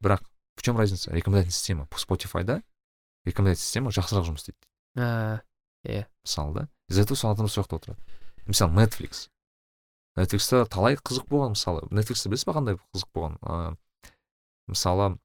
Бірақ 0.01 0.23
в 0.57 0.63
чем 0.63 0.77
разница? 0.77 1.11
Рекомендательная 1.11 1.53
система 1.53 1.89
spotifyда 1.91 2.63
рекомендательная 3.25 3.57
система 3.57 3.91
жақсырақ 3.91 4.27
жұмыс 4.27 4.43
істейді. 4.43 4.59
А, 4.97 5.43
мысалы 6.25 6.55
да? 6.55 6.69
Из 6.89 6.97
за 6.97 7.03
этого 7.03 7.17
сол 7.17 7.31
адамдар 7.31 7.51
сол 7.51 7.65
жақта 7.65 7.77
отырады. 7.77 8.01
Мысалы 8.47 8.73
netflix. 8.75 9.29
Netflixте 10.17 10.65
талай 10.67 10.97
қызық 10.97 11.29
болған 11.31 11.55
мысалы. 11.55 11.87
Netflixте 11.91 12.29
білесіз 12.29 12.47
ба 12.49 12.57
қандай 12.59 12.79
қызық 12.93 13.13
болған? 13.15 13.39
Ыыы 13.43 13.77
мысалы 14.69 15.19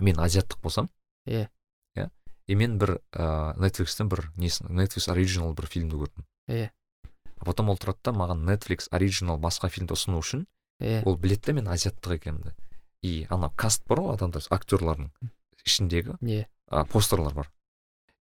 мен 0.00 0.18
азиаттық 0.18 0.60
болсам 0.62 0.88
Иә. 1.26 1.48
иә 1.96 2.10
и 2.46 2.54
мен 2.54 2.78
бір 2.78 3.00
ыыы 3.12 3.56
netflixтен 3.58 4.08
бір 4.08 4.30
несін 4.36 4.68
netflix 4.70 5.10
оригинал 5.10 5.54
бір 5.54 5.66
фильмді 5.66 5.96
көрдім. 5.96 6.26
Иә. 6.48 6.70
А 7.38 7.44
потом 7.44 7.70
ол 7.70 7.78
тұрады 7.80 8.10
да 8.10 8.12
маған 8.12 8.44
netflix 8.48 8.90
оригинал 8.90 9.38
басқа 9.38 9.70
фильмді 9.70 9.96
ұсыну 9.96 10.20
үшін 10.22 10.46
иә 10.82 11.02
ол 11.06 11.16
біледі 11.16 11.50
да 11.50 11.58
мен 11.60 11.68
азиаттық 11.72 12.18
екенімді 12.18 12.54
и 13.02 13.26
ана 13.30 13.50
каст 13.56 13.84
бар 13.88 14.02
ғой 14.02 14.16
адамдар 14.18 14.42
актерлардың 14.50 15.10
ішіндегі 15.64 16.18
иә 16.22 16.46
а, 16.68 16.84
постерлар 16.84 17.34
бар. 17.34 17.50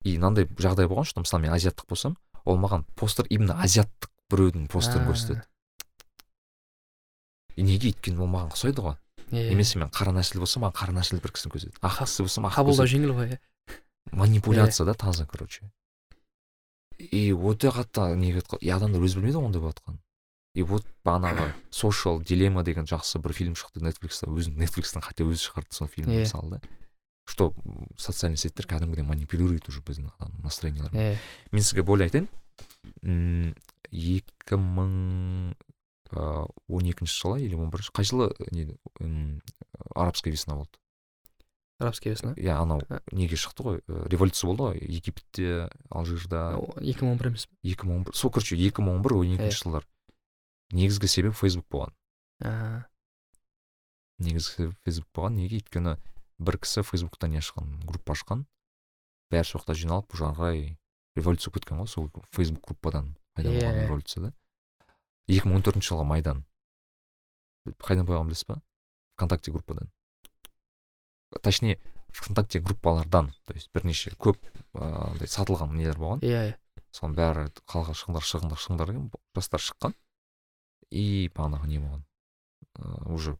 И 0.03 0.15
мынандай 0.17 0.47
жағдай 0.47 0.87
болған 0.87 1.07
что 1.09 1.21
мысалы 1.23 1.43
мен 1.43 1.53
азиаттық 1.55 1.89
болсам 1.89 2.17
ол 2.45 2.57
маған 2.61 2.85
постер 2.95 3.27
именно 3.29 3.57
азиаттық 3.63 4.11
біреудің 4.31 4.67
постерін 4.71 5.09
көрсетеді. 5.09 5.43
И 7.55 7.65
неге 7.65 7.91
өйткені 7.91 8.21
ол 8.23 8.31
маған 8.31 8.53
ұқсайды 8.53 8.85
ғой. 8.85 8.97
Иә 9.31 9.49
немесе 9.49 9.79
мен 9.81 9.91
қара 9.91 10.13
нәсіл 10.15 10.39
болсам 10.43 10.63
маған 10.63 10.77
қара 10.77 10.97
нәсіл 10.99 11.21
бір 11.23 11.33
кісіні 11.35 11.55
көрсетеді. 11.55 11.81
Ақ 11.81 12.03
кісі 12.03 12.27
болсам 12.27 12.47
ақ 12.47 12.59
қабылдау 12.59 12.91
жеңіл 12.93 13.15
ғой 13.17 13.33
иә 13.35 13.39
манипуляция 14.11 14.85
да 14.85 14.93
таза 14.93 15.25
короче. 15.25 15.71
И 16.99 17.31
өте 17.33 17.69
қатты 17.71 18.01
айтқан- 18.17 18.61
и 18.61 18.69
адамдар 18.69 19.01
өзі 19.01 19.19
білмейді 19.21 19.37
ғой 19.37 19.45
ондай 19.51 19.61
болып 19.61 19.77
жатқанын 19.79 19.99
и 20.57 20.63
вот 20.63 20.85
бағанағы 21.05 21.51
social 21.71 22.23
дилемма 22.23 22.63
деген 22.63 22.85
жақсы 22.89 23.19
бір 23.21 23.33
фильм 23.33 23.53
шықты 23.53 23.83
нетфликста 23.85 24.25
өзінің 24.27 24.57
нетфликстің 24.65 25.01
хотя 25.05 25.23
өзі 25.23 25.43
шығарды 25.51 25.73
сол 25.77 25.87
фильм 25.87 26.09
Иә. 26.09 26.23
мысалы 26.25 26.49
да. 26.57 26.61
Что 27.27 27.53
социальный 27.97 28.37
сеттер 28.37 28.65
кәдімгідей 28.65 29.03
манипулирует 29.03 29.67
уже 29.69 29.81
біздің 29.81 30.09
адам 30.17 30.33
настроениелармен 30.41 31.01
иә. 31.13 31.17
Мен 31.51 31.61
сізге 31.61 31.83
более 31.83 32.07
айтайын. 32.07 32.29
Екі 33.91 34.55
мың 34.57 35.53
он 36.67 36.85
екінші 36.87 37.13
жылы 37.21 37.41
или 37.43 37.55
он 37.55 37.69
бірінші 37.69 37.91
қай 37.91 38.05
жылы 38.07 38.31
не 38.51 38.77
арабская 39.93 40.31
весна 40.31 40.55
болды? 40.55 40.71
Арабский 41.79 42.09
весна 42.09 42.33
иә 42.33 42.55
анау 42.57 42.81
неге 43.11 43.35
шықты 43.37 43.63
ғой? 43.63 43.81
Ә, 43.87 44.07
революция 44.09 44.47
болды 44.49 44.63
ғой 44.63 44.79
египетте 44.81 45.69
алжирда. 45.89 46.57
Екі 46.81 47.05
мың 47.05 47.11
он 47.13 47.17
бір 47.21 47.29
емес. 47.31 47.45
Па 47.47 47.55
екі 47.63 47.87
мың 47.87 47.95
он 47.99 48.03
бір 48.07 48.15
сол 48.17 48.31
короче 48.31 48.57
екі 48.57 48.81
мың 48.81 48.97
он 48.97 49.03
бір 49.05 49.13
он 49.19 49.33
екінші 49.37 49.63
жылдар 49.63 49.85
негізгі 50.73 51.07
себеп 51.07 51.35
фейсбук 51.37 51.67
болған. 51.69 51.93
Негізгі 54.17 54.53
себеп 54.55 54.77
фейсбук 54.83 55.09
болған. 55.13 55.37
Неге? 55.37 55.59
Өйткені 55.61 55.95
бір 56.39 56.57
кісі 56.61 56.83
фейсбукта 56.85 57.27
не 57.29 57.37
ашқан 57.41 57.69
группа 57.85 58.13
ашқан. 58.17 58.45
Бәрі 59.31 59.45
сол 59.45 59.61
жақта 59.61 59.75
жиналып 59.77 60.13
уже 60.13 60.25
ары 60.25 60.37
қарай 60.37 60.61
революция 61.17 61.51
кеткен 61.53 61.81
ғой 61.81 61.87
сол 61.91 62.09
фейсбук 62.31 62.63
группадан 62.65 63.15
пайда 63.35 63.51
болған 63.53 63.73
Иә. 63.77 63.85
революция 63.85 64.21
да 64.23 64.33
екі 65.27 65.49
мың 65.49 65.59
он 65.59 65.65
төртінші 65.67 65.93
жылғы 65.93 66.05
майдан. 66.07 66.45
Қайдан 67.83 68.05
болғанын 68.07 68.29
білесіз 68.31 68.47
ба 68.47 68.61
вконтакте 69.17 69.51
группадан. 69.51 69.89
Точнее 71.41 71.79
вконтакте 72.09 72.59
группалардан 72.59 73.33
то 73.45 73.53
есть 73.53 73.69
бірнеше 73.73 74.11
көп 74.15 74.39
андай 74.73 75.27
сатылған 75.27 75.75
нелер 75.75 75.97
болған. 75.97 76.23
Иә 76.25 76.43
иә. 76.51 76.55
Соның 76.91 77.17
бәрі 77.17 77.47
қалған 77.67 77.97
шығындар 77.97 78.25
шығындар 78.25 78.61
шығындар 78.61 78.93
деген 78.93 79.09
жастар 79.35 79.61
шыққан. 79.61 79.93
И 80.91 81.29
бағанағы 81.35 81.67
не 81.67 81.79
болған? 81.83 82.05
Уже 83.11 83.37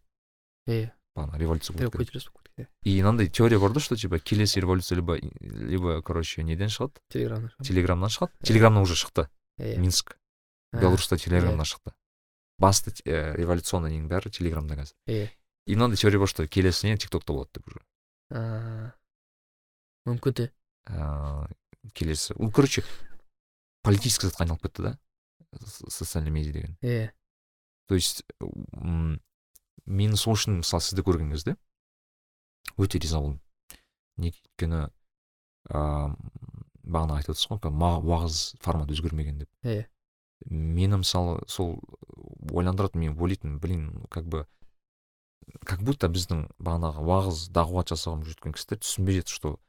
иә 0.67 0.91
бағана 1.15 1.39
революция 1.39 1.77
болып 1.77 1.97
кеткен 1.97 2.67
и 2.83 3.01
мынандай 3.01 3.27
теория 3.27 3.59
бар 3.59 3.71
да 3.71 3.79
что 3.79 3.95
типа 3.95 4.19
келесі 4.19 4.59
революция 4.59 4.95
либо 4.95 5.17
либо 5.39 6.01
короче 6.01 6.43
неден 6.43 6.69
шығады? 6.69 6.97
Телеграмнан 7.09 7.51
телеграмнан 7.63 8.09
шығады. 8.09 8.33
Телеграмнан 8.43 8.81
уже 8.81 8.95
шықты. 8.95 9.27
Иә 9.59 9.77
минск. 9.77 10.17
Беларусьта 10.73 11.17
телеграмнан 11.17 11.65
шықты. 11.65 11.93
Басты 12.57 12.93
э, 13.05 13.35
революционный 13.35 13.91
ненің 13.91 14.09
бәрі 14.09 14.31
телеграмда 14.31 14.75
қазір. 14.79 14.95
Иә 15.05 15.29
мынандай 15.75 15.97
теория 15.97 16.19
бар 16.19 16.27
что 16.27 16.47
келесі 16.47 16.87
не 16.87 16.97
тиктокта 16.97 17.33
болады 17.33 17.49
деп 17.55 17.67
уже. 17.67 17.81
Мүмкін 20.07 20.33
де 20.39 20.51
ыыы 20.87 21.91
келесі 21.93 22.33
ну 22.39 22.51
короче 22.51 22.83
политический 23.83 24.27
затқа 24.29 24.43
айналып 24.45 24.61
кетті 24.63 24.81
да? 24.83 24.97
Со- 25.59 25.89
социальный 25.89 26.31
медиа 26.31 26.53
деген 26.53 26.77
иә 26.81 27.11
то 27.87 27.95
есть 27.95 28.23
мен 29.85 30.15
сол 30.19 30.35
үшін 30.35 30.59
мысалы 30.61 30.83
сізді 30.83 31.03
көрген 31.07 31.31
кезде 31.31 31.55
өте 32.77 32.99
риза 32.99 33.19
болдым 33.19 33.41
неге 34.17 34.39
өйткені 34.43 34.81
ыыы 35.71 36.15
бағана 36.87 37.17
айтып 37.19 37.35
отырсыз 37.35 37.51
ғой 37.51 37.71
уағыз 38.03 38.41
формат 38.63 38.91
өзгермеген 38.91 39.39
деп 39.43 39.49
Иә. 39.63 39.87
мені 40.45 40.99
мысалы 41.03 41.41
сол 41.47 41.79
ойландырады 42.51 42.99
мен 42.99 43.15
ойлайтынмын 43.19 43.59
блин 43.59 44.05
как 44.11 44.25
бы 44.27 44.45
как 45.65 45.81
будто 45.81 46.07
біздің 46.11 46.47
бағанағы 46.59 47.03
уағыз 47.07 47.47
дағуат 47.55 47.93
жасауға 47.93 48.25
жүрген 48.27 48.53
кісілер 48.57 48.79
түсінбей 48.83 49.19
жатыр 49.21 49.35
что 49.35 49.59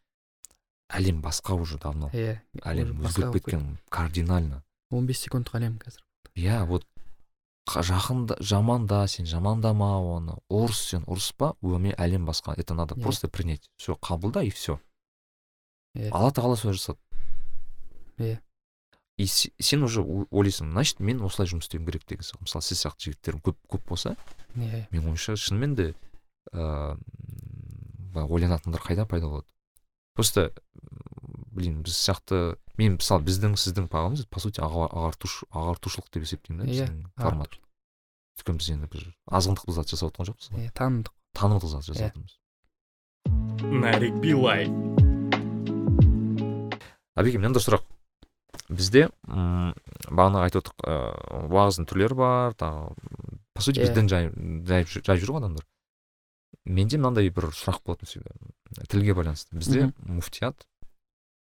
әлем 0.91 1.21
басқа 1.23 1.55
уже 1.61 1.79
давно. 1.79 2.09
Иә 2.13 2.41
әлем 2.65 2.95
уже 2.99 3.03
басқа 3.09 3.29
өзгеріп 3.29 3.35
кеткен 3.45 3.79
кардинально. 3.91 4.63
Он 4.91 5.07
бес 5.07 5.21
секундтық 5.21 5.55
әлем 5.61 5.79
қазір. 5.79 6.03
Иә 6.35 6.65
вот 6.67 6.87
қа- 7.69 7.83
жақында 7.85 8.39
жаманда 8.41 9.07
сен 9.09 9.27
жамандама 9.27 9.91
оны 10.01 10.39
ұрыс 10.51 10.81
сен 10.91 11.05
ұрыспа 11.05 11.55
өмір 11.63 11.95
әлем 11.99 12.25
басқа 12.27 12.55
это 12.57 12.75
надо 12.75 12.95
Иә. 12.95 13.03
просто 13.03 13.29
принять. 13.29 13.69
Все 13.77 13.95
қабылда 13.95 14.43
и 14.45 14.51
все 14.51 14.81
Иә. 15.95 16.11
алла 16.11 16.31
тағала 16.33 16.57
солай 16.57 16.75
жасады. 16.77 16.99
Иә. 18.19 18.41
И 19.19 19.27
се- 19.27 19.51
сен 19.59 19.83
уже 19.83 20.01
ойлайсың 20.01 20.71
значит 20.73 21.01
мен 21.01 21.21
осылай 21.27 21.49
жұмыс 21.51 21.67
істеуім 21.67 21.87
керек 21.91 22.07
деген 22.07 22.23
сияқты. 22.23 22.45
Мысалы 22.47 22.63
сіз 22.63 22.79
сияқты 22.85 23.11
жігіттер 23.11 23.41
көп 23.43 23.57
көп 23.69 23.83
болса 23.89 24.17
иә. 24.57 24.87
менің 24.93 25.11
ойымша 25.11 25.35
шынымен 25.37 25.75
де 25.75 25.95
ыыы 26.55 26.97
ойланатындар 28.15 28.81
қайда 28.81 29.07
пайда 29.07 29.27
болады? 29.29 29.47
Просто 30.15 30.53
блин 31.53 31.83
біз 31.83 31.95
сияқты 31.99 32.57
мен 32.79 32.97
мысалы 32.99 33.23
біздің 33.27 33.55
сіздің 33.59 33.89
бағамыз 33.91 34.25
по 34.31 34.41
сути 34.41 34.61
аға- 34.63 34.89
ағартуш 34.91 35.45
ағартушылық 35.51 36.09
деп 36.15 36.23
есептеймін 36.23 36.65
да 36.65 36.71
Иә, 36.71 36.87
біздің 36.87 37.05
формат. 37.19 37.59
Өйткені 38.39 38.59
біз 38.63 38.71
енді 38.71 38.87
бір 38.93 39.07
азғындық 39.31 39.73
зат 39.75 39.89
жасап 39.91 40.15
жатқан 40.15 40.31
жоқпыз. 40.31 40.51
Ғой 40.55 40.67
иә 40.69 40.73
танымдық. 40.79 41.13
Танымдық 41.35 41.69
зат 41.75 41.83
Иә. 41.83 41.87
жасап 41.91 42.15
жатырмыз 42.15 42.39
нарик 43.83 44.15
билай. 44.23 44.67
Әбеке 47.19 47.39
мынандай 47.43 47.61
сұрақ. 47.63 47.83
Бізде 48.69 49.09
м 49.27 49.73
бағана 50.11 50.45
айтып 50.47 50.63
отырық 50.65 50.85
ыыы 50.85 51.49
уағыздың 51.49 51.87
түрлері 51.89 52.15
бар 52.19 52.55
тағы 52.59 52.93
по 53.55 53.63
сути 53.65 53.81
біз 53.81 53.91
Иә. 53.91 53.95
дін 53.97 54.09
жай 54.09 54.29
жайып 54.29 54.89
жүр- 54.93 55.33
ғой 55.33 55.41
адамдар. 55.43 55.65
Менде 56.69 56.99
мынандай 57.01 57.31
бір 57.33 57.49
сұрақ 57.57 57.81
болатын 57.85 58.07
всегда 58.07 58.31
тілге 58.89 59.15
байланысты. 59.15 59.57
Бізде 59.57 59.93
муфтият 60.05 60.67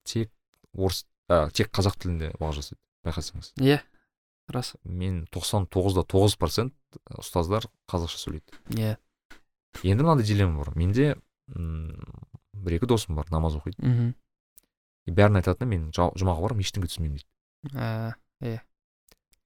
тек 0.03 0.31
орыс 0.73 1.05
ә, 1.29 1.51
тек 1.51 1.69
қазақ 1.71 1.97
тілінде 2.01 2.31
уағыз 2.39 2.57
жасайды 2.61 2.81
байқасаңыз. 3.05 3.53
Иә 3.61 3.81
рас. 4.49 4.73
Мен 4.83 5.27
99 5.31 5.93
да 5.95 6.01
тоғыз 6.03 6.35
процент 6.41 6.73
ұстаздар 7.07 7.67
қазақша 7.87 8.17
сөйлейді. 8.17 8.57
Иә. 8.75 8.97
Енді 9.83 10.03
мынандай 10.03 10.25
дилемма 10.25 10.63
бар. 10.65 10.73
Менде 10.75 11.15
м 11.55 11.93
бір 12.53 12.79
екі 12.79 12.87
досым 12.89 13.15
бар 13.15 13.29
намаз 13.31 13.55
оқиды. 13.55 13.77
Мхм 13.79 14.13
и 15.07 15.11
бәріне 15.11 15.41
айтатыны 15.41 15.67
мен 15.69 15.87
жұмаға 15.95 16.41
барамын 16.45 16.61
ештеңе 16.65 16.87
түсінбеймін 16.91 17.21
дейді 17.21 17.77
ә, 17.77 18.59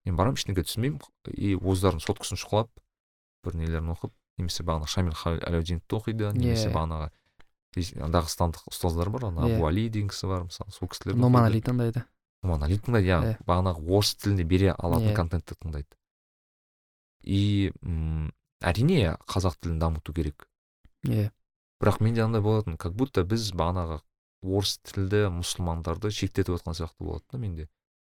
мен 0.05 0.15
барамын 0.19 0.39
ештеңе 0.39 0.63
түсінбеймін 0.65 0.99
и 1.35 1.55
өздерінің 1.55 2.03
соткасын 2.05 2.39
шұқылап 2.41 2.69
бір 3.45 3.55
нелерін 3.61 3.93
оқып 3.95 4.11
немесе 4.39 4.65
бағана 4.67 4.87
шамил 4.91 5.15
әлеудиновті 5.15 5.95
оқиды 5.99 6.31
немесе 6.35 6.69
Иә. 6.69 6.73
бағанағы 6.75 7.11
дағыстандық 7.75 8.67
ұстаздар 8.71 9.09
бар 9.11 9.25
ана 9.29 9.47
Иә. 9.47 9.55
абу 9.57 9.67
али 9.67 9.87
деген 9.89 10.09
кісі 10.09 10.27
бар 10.27 10.43
мысалы 10.47 10.71
сол 10.71 10.87
кісілерді 10.89 11.19
номан 11.19 11.43
оқиды. 11.43 11.51
али 11.51 11.61
тыңдайды 11.61 12.03
номан 12.43 12.63
али 12.63 12.77
тыңдайды 12.79 13.07
иә 13.07 13.19
Иә. 13.23 13.37
бағанағы 13.47 13.85
орыс 13.95 14.15
тілінде 14.15 14.43
бере 14.43 14.71
алатын 14.77 15.11
Иә. 15.11 15.15
контентті 15.15 15.55
тыңдайды 15.59 15.95
и 17.23 17.71
м 17.81 18.31
әрине 18.61 19.17
қазақ 19.27 19.55
тілін 19.61 19.79
дамыту 19.79 20.13
керек 20.13 20.47
иә 21.05 21.31
бірақ 21.81 21.99
менде 22.03 22.21
андай 22.23 22.41
болатын 22.41 22.77
как 22.77 22.93
будто 22.93 23.23
біз 23.23 23.51
бағанағы 23.51 24.01
орыс 24.43 24.77
тілді 24.83 25.25
мұсылмандарды 25.39 26.11
шектетіп 26.11 26.55
жатқан 26.57 26.75
сияқты 26.77 26.99
болады 27.05 27.23
да 27.31 27.37
менде. 27.37 27.67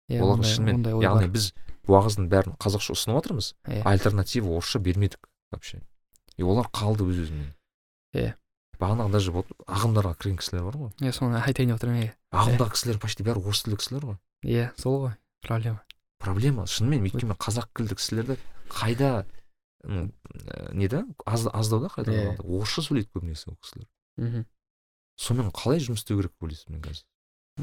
Иә 0.08 0.20
олар 0.22 0.44
шынымен 0.44 0.84
яғни 1.02 1.28
біз 1.32 1.50
уағыздың 1.88 2.28
бәрін 2.32 2.56
қазақша 2.60 2.92
ұсынып 2.96 3.18
жатырмыз 3.20 3.54
Иә. 3.66 3.82
альтернатива 3.88 4.56
орысша 4.56 4.78
бермедік 4.78 5.28
вообще. 5.52 5.80
И 6.36 6.42
олар 6.42 6.66
қалды 6.72 7.04
өз 7.08 7.22
өзімен 7.28 7.54
Иә. 8.14 8.34
бағанағы 8.78 9.10
даже 9.12 9.32
вот 9.32 9.46
ағымдарға 9.66 10.14
кірген 10.18 10.36
кісілер 10.38 10.64
бар 10.64 10.76
ғой. 10.76 10.90
Иә 11.00 11.12
соны 11.12 11.40
айтайын 11.40 11.70
деп 11.72 11.78
отырмын 11.78 12.02
иә. 12.04 12.12
Ағымдағы 12.32 12.72
кісілер 12.74 12.98
почти 13.00 13.22
бәрі 13.24 13.40
орыс 13.44 13.62
тілді 13.64 13.78
кісілер 13.80 14.04
ғой. 14.10 14.16
Иә 14.44 14.70
сол 14.80 14.98
ғой 15.06 15.14
проблема. 15.40 15.80
Проблема 16.18 16.66
шынымен 16.66 17.04
өйткені 17.06 17.36
қазақ 17.38 17.70
тілді 17.76 17.94
кісілерді 17.96 18.36
қайда 18.68 19.24
ә, 19.84 20.08
не 20.74 20.88
да 20.88 21.04
аз, 21.24 21.46
аздау 21.52 21.80
да 21.80 21.88
қайда 21.88 22.12
Иә. 22.12 22.40
орысша 22.44 22.82
сөйлейді 22.82 23.08
көбінесе 23.14 23.48
ол 23.52 23.56
кісілер. 23.62 23.86
Мхм. 24.16 24.44
Сонымен 25.20 25.52
қалай 25.54 25.80
жұмыс 25.82 26.02
істеу 26.02 26.18
керек 26.20 26.32
деп 26.34 26.46
ойлайсың 26.46 26.74
мен 26.74 26.82
қазір? 26.84 27.04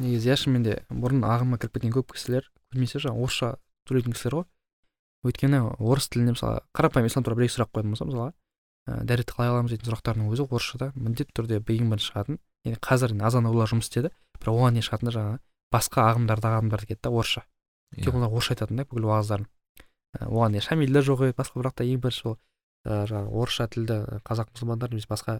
Негізі 0.01 0.31
иә 0.31 0.37
шынымен 0.39 0.65
де 0.65 0.75
бұрын 0.89 1.25
ағымға 1.27 1.59
кіріп 1.61 1.77
кеткен 1.77 1.93
көп 1.95 2.13
кісілер 2.15 2.47
көбінесе 2.71 3.01
жаңағы 3.03 3.25
орысша 3.25 3.49
сөйлейтін 3.89 4.15
кісілер 4.15 4.37
ғой. 4.39 4.45
Өйткені 5.27 5.59
орыс 5.77 6.07
тілінде 6.09 6.35
мысалы 6.37 6.61
қарапайым 6.73 7.09
ислам 7.11 7.25
туралы 7.25 7.41
бір 7.41 7.47
екі 7.49 7.55
сұрақ 7.57 7.71
қойатын 7.75 7.91
болсам 7.91 8.09
мысалға 8.11 8.29
ә, 8.87 9.03
дәретті 9.05 9.35
қалай 9.35 9.51
аламыз? 9.51 9.71
дейтін 9.75 9.91
сұрақтардың 9.91 10.31
өзі 10.31 10.47
орысшада 10.47 10.91
міндетті 10.95 11.35
түрде 11.37 11.59
ең 11.61 11.91
бірінші 11.91 12.07
шығатын. 12.07 12.39
Яғни 12.65 12.79
қазір 12.81 13.15
азан 13.21 13.49
аулақ 13.51 13.69
жұмыс 13.73 13.91
істеді 13.91 14.13
бірақ 14.39 14.57
оған 14.57 14.77
дейін 14.79 14.87
шығатыны 14.87 15.13
жаңағы 15.13 15.39
басқа 15.75 16.07
ағымдардағы 16.07 16.57
адамдар 16.61 16.85
кетті 16.87 17.03
да 17.03 17.11
орысша. 17.11 17.43
Тек 17.95 18.13
Иә. 18.13 18.17
олар 18.17 18.31
орысша 18.31 18.55
айтатын 18.55 18.77
да 18.81 18.85
бүкіл 18.85 19.09
уағыздарын 19.11 19.47
Ә, 20.11 20.27
оған 20.27 20.55
дейін 20.55 20.65
шамиль 20.65 20.91
де 20.91 21.01
жоқ 21.07 21.21
еді 21.29 21.37
басқа 21.37 21.61
бірақ 21.61 21.75
та 21.79 21.85
ең 21.87 22.01
бірінші 22.03 22.25
ол 22.27 22.33
ә, 22.83 23.05
жаңағы 23.07 23.29
орысша 23.41 23.67
тілді 23.71 23.97
қазақ 24.27 24.49
мұсылмандар 24.51 24.91
немесе 24.91 25.07
басқа 25.07 25.37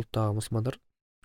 ұлттағы 0.00 0.36
мұсылмандар 0.38 0.78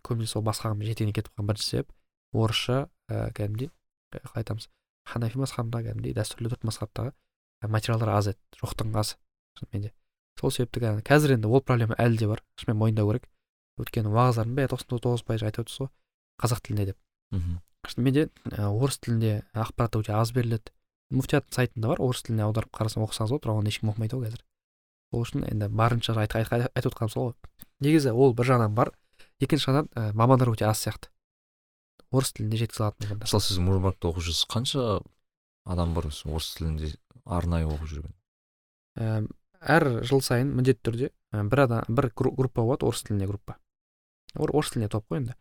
көбінесе 0.06 0.36
сол 0.36 0.45
басқа 0.45 0.74
жетегіне 0.80 1.14
кетіп 1.14 1.34
қалған 1.34 1.52
бірінші 1.52 1.70
себеп 1.70 1.93
орысша 2.34 2.89
ә, 3.10 3.32
кәдімгідей 3.36 3.72
қалай 4.14 4.43
айтамыз 4.43 4.70
ханафи 5.10 5.41
мазхабында 5.41 5.84
кәдімгідей 5.88 6.18
дәстүрлі 6.18 6.54
төрт 6.54 6.68
мазхабтағы 6.70 7.14
ә, 7.14 7.68
материалдар 7.68 8.14
аз 8.16 8.34
еді 8.34 8.62
жоқтың 8.62 8.93
қасы 8.95 9.18
шынымен 9.60 9.88
де 9.89 9.93
сол 10.39 10.52
себепті 10.52 11.02
қазір 11.04 11.36
енді 11.36 11.50
ол 11.52 11.62
проблема 11.62 11.97
әлі 12.00 12.18
де 12.18 12.28
бар 12.28 12.43
шынымен 12.60 12.80
мойындау 12.80 13.10
керек. 13.12 13.28
Өйткені 13.80 14.12
уағыздардың 14.12 14.56
бәрі 14.56 14.72
тоқсан 14.74 15.02
тоғыз 15.04 15.24
пайызы 15.28 15.47
айтып 15.47 15.66
отырсыз 15.66 15.82
ғой 15.84 15.89
қазақ 16.43 16.62
тілінде 16.66 16.86
деп. 16.91 16.97
Мхм. 17.32 17.60
Шынымен 17.88 18.14
де 18.16 18.24
ә, 18.52 18.68
орыс 18.68 19.00
тілінде 19.00 19.34
ақпарат 19.54 20.00
өте 20.00 20.16
аз 20.16 20.32
беріледі. 20.36 20.72
Муфтияттың 21.12 21.56
сайтында 21.56 21.91
бар 21.91 22.02
орыс 22.04 22.24
тіліне 22.24 22.45
аударып 22.47 22.72
қарасаң 22.76 23.06
оқысаңыз 23.08 23.32
болады 23.34 23.47
бірақ 23.47 23.62
оны 23.62 23.72
ешкім 23.72 23.91
оқымайды 23.93 24.20
ғой 24.20 24.28
қазір. 24.30 24.43
Сол 25.10 25.24
үшін 25.24 25.45
енді 25.47 25.70
барынша 25.74 26.16
айт, 26.20 26.36
айт, 26.36 26.52
айт, 26.54 26.68
айтып 26.76 26.93
отқаным 26.93 27.14
сол 27.14 27.30
ғой. 27.30 27.36
Негізі 27.80 28.12
ол 28.12 28.36
бір 28.36 28.52
жағынан 28.52 28.76
бар 28.76 28.91
екінші 29.44 29.66
жағынан 29.70 29.90
ә, 29.96 30.14
мамандар 30.14 30.52
өте 30.52 30.66
аз 30.68 30.82
сияқты. 30.86 31.10
Орыс 32.12 32.34
тілінде 32.34 32.58
жеткізе 32.58 32.84
алатын 32.88 33.08
адамдар 33.08 33.28
мысалы 33.28 33.44
сіз 33.46 33.60
мурбакта 33.64 34.10
оқып 34.10 34.26
жүрсіз 34.26 34.48
қанша 34.50 34.86
адам 35.70 35.94
бар 35.94 36.10
осы 36.10 36.26
орыс 36.30 36.54
тілінде 36.58 36.94
арнайы 37.26 37.68
оқып 37.70 37.92
жүрген? 37.92 38.16
Ә, 38.98 39.28
әр 39.62 39.86
жыл 40.10 40.24
сайын 40.26 40.50
міндетті 40.58 40.82
түрде 40.90 41.12
ә, 41.32 41.44
бір 41.48 41.66
адам 41.68 41.86
бір 41.88 42.10
гру- 42.16 42.34
группа 42.36 42.66
болады 42.66 42.88
орыс 42.90 43.04
тілінде 43.06 43.28
группа. 43.30 43.60
Ор- 44.36 44.56
орыс 44.56 44.74
тілінде 44.74 44.90
топ 44.90 45.06
қой 45.10 45.22
енді. 45.22 45.36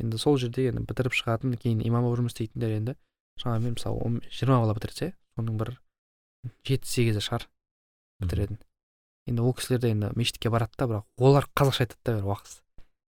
Енді 0.00 0.18
сол 0.18 0.36
жерде 0.36 0.68
енді 0.68 0.84
бітіріп 0.88 1.16
шығатын 1.16 1.56
кейін 1.56 1.80
имам 1.86 2.04
болып 2.04 2.20
жұмыс 2.22 2.36
істейтіндер 2.36 2.76
енді 2.76 2.94
шамамен 3.40 3.74
мысалы 3.78 4.20
жиырма 4.28 4.60
бала 4.60 4.74
бітірсе 4.76 5.12
соның 5.36 5.56
бір 5.60 5.74
жеті 6.68 6.88
сегізі 6.88 7.20
шығар 7.24 7.46
бітіретін. 8.20 8.58
Енді 9.28 9.44
ол 9.44 9.54
кісілер 9.56 9.80
де 9.80 9.90
енді 9.94 10.10
мешітке 10.16 10.50
барады 10.50 10.76
да 10.76 10.88
бірақ 10.90 11.04
олар 11.16 11.48
қазақша 11.56 11.86
айтады 11.86 12.00
да 12.04 12.16
бәрі 12.18 12.28
уақыт 12.32 12.58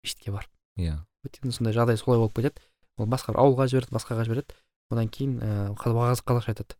мешітке 0.04 0.32
барып 0.34 0.50
иә. 0.78 0.98
Өйткені 1.26 1.52
сондай 1.54 1.74
жағдай 1.76 1.98
солай 2.00 2.20
болып 2.22 2.36
кетеді. 2.38 2.62
Ол 2.98 3.06
басқа 3.10 3.34
ауылға 3.34 3.68
жібереді 3.70 3.94
басқаға 3.94 4.26
жібереді. 4.26 4.56
Одан 4.90 5.08
кейін 5.12 5.38
ііі 5.42 5.92
уағыз 5.92 6.22
қазақша 6.24 6.54
айтады. 6.54 6.78